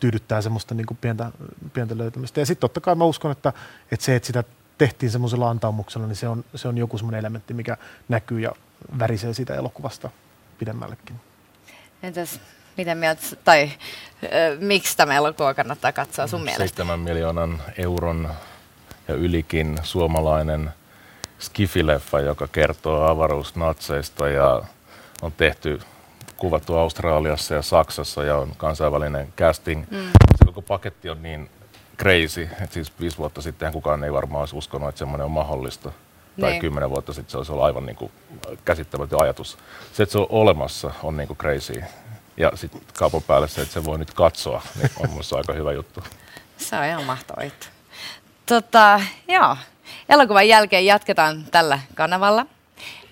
tyydyttää 0.00 0.42
semmoista 0.42 0.74
niin 0.74 0.86
kuin 0.86 0.98
pientä, 1.00 1.30
pientä 1.72 1.98
löytämistä. 1.98 2.40
Ja 2.40 2.46
sitten 2.46 2.60
totta 2.60 2.80
kai 2.80 2.94
mä 2.94 3.04
uskon, 3.04 3.30
että, 3.30 3.52
että 3.92 4.06
se, 4.06 4.16
että 4.16 4.26
sitä 4.26 4.44
tehtiin 4.78 5.12
semmoisella 5.12 5.50
antaumuksella, 5.50 6.06
niin 6.06 6.16
se 6.16 6.28
on, 6.28 6.44
se 6.54 6.68
on 6.68 6.78
joku 6.78 6.98
semmoinen 6.98 7.18
elementti, 7.18 7.54
mikä 7.54 7.76
näkyy 8.08 8.40
ja 8.40 8.52
värisee 8.98 9.34
siitä 9.34 9.54
elokuvasta 9.54 10.10
pidemmällekin. 10.58 11.20
Entäs 12.02 12.40
miten 12.76 12.98
mieltä, 12.98 13.22
tai 13.44 13.70
ö, 14.22 14.28
miksi 14.60 14.96
tämä 14.96 15.14
elokuva 15.14 15.54
kannattaa 15.54 15.92
katsoa 15.92 16.26
sun 16.26 16.40
mielestä? 16.40 16.64
7 16.64 17.00
miljoonan 17.00 17.62
euron 17.78 18.30
ja 19.08 19.14
ylikin 19.14 19.78
suomalainen 19.82 20.70
skifileffa, 21.38 22.20
joka 22.20 22.48
kertoo 22.48 23.06
avaruusnatseista 23.06 24.28
ja 24.28 24.62
on 25.22 25.32
tehty, 25.32 25.80
kuvattu 26.44 26.76
Australiassa 26.76 27.54
ja 27.54 27.62
Saksassa 27.62 28.24
ja 28.24 28.36
on 28.36 28.52
kansainvälinen 28.56 29.32
casting. 29.36 29.84
Mm. 29.90 30.06
Se 30.38 30.44
koko 30.44 30.62
paketti 30.62 31.10
on 31.10 31.22
niin 31.22 31.50
crazy, 31.98 32.42
että 32.42 32.74
siis 32.74 32.92
viisi 33.00 33.18
vuotta 33.18 33.42
sitten 33.42 33.72
kukaan 33.72 34.04
ei 34.04 34.12
varmaan 34.12 34.40
olisi 34.40 34.56
uskonut, 34.56 34.88
että 34.88 34.98
semmoinen 34.98 35.24
on 35.24 35.30
mahdollista. 35.30 35.92
Tai 36.40 36.50
Niin. 36.50 36.60
kymmenen 36.60 36.90
vuotta 36.90 37.12
sitten 37.12 37.30
se 37.30 37.36
olisi 37.36 37.52
ollut 37.52 37.64
aivan 37.64 37.86
niin 37.86 37.96
kuin 37.96 38.12
käsittämätön 38.64 39.20
ajatus. 39.20 39.58
Se, 39.92 40.02
että 40.02 40.12
se 40.12 40.18
on 40.18 40.26
olemassa, 40.28 40.90
on 41.02 41.16
niin 41.16 41.26
kuin 41.26 41.36
crazy. 41.38 41.82
Ja 42.36 42.52
sitten 42.54 42.80
kaupan 42.98 43.22
päälle 43.22 43.48
se, 43.48 43.60
että 43.62 43.74
se 43.74 43.84
voi 43.84 43.98
nyt 43.98 44.14
katsoa, 44.14 44.62
niin 44.78 44.90
on 45.00 45.10
minusta 45.10 45.36
aika 45.36 45.52
hyvä 45.52 45.72
juttu. 45.72 46.02
Se 46.56 46.76
on 46.78 46.84
ihan 46.84 47.04
mahtava 47.04 47.44
juttu. 47.44 47.66
Tota, 48.46 49.00
joo. 49.28 49.56
Elokuvan 50.08 50.48
jälkeen 50.48 50.86
jatketaan 50.86 51.44
tällä 51.50 51.78
kanavalla, 51.94 52.46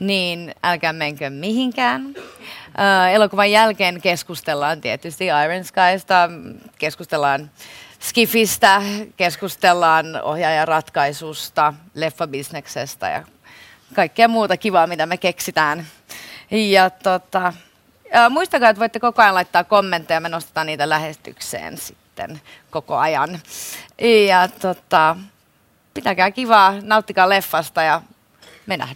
niin 0.00 0.54
älkää 0.62 0.92
menkö 0.92 1.30
mihinkään. 1.30 2.14
Ö, 2.16 3.08
elokuvan 3.10 3.50
jälkeen 3.50 4.00
keskustellaan 4.00 4.80
tietysti 4.80 5.26
Iron 5.44 5.64
Skysta, 5.64 6.30
keskustellaan 6.78 7.50
Skifistä, 8.00 8.82
keskustellaan 9.16 10.22
ohjaajan 10.22 10.68
ratkaisusta, 10.68 11.74
leffabisneksestä 11.94 13.08
ja 13.08 13.24
kaikkea 13.94 14.28
muuta 14.28 14.56
kivaa, 14.56 14.86
mitä 14.86 15.06
me 15.06 15.16
keksitään. 15.16 15.86
Ja 16.50 16.90
tota, 16.90 17.52
ää, 18.12 18.28
muistakaa, 18.28 18.70
että 18.70 18.80
voitte 18.80 19.00
koko 19.00 19.22
ajan 19.22 19.34
laittaa 19.34 19.64
kommentteja, 19.64 20.20
me 20.20 20.28
nostetaan 20.28 20.66
niitä 20.66 20.88
lähestykseen 20.88 21.78
sitten 21.78 22.40
koko 22.70 22.96
ajan. 22.96 23.40
Ja 24.28 24.48
tota, 24.48 25.16
pitäkää 25.94 26.30
kivaa, 26.30 26.74
nauttikaa 26.82 27.28
leffasta 27.28 27.82
ja 27.82 28.02
me 28.66 28.76
nähdään 28.76 28.92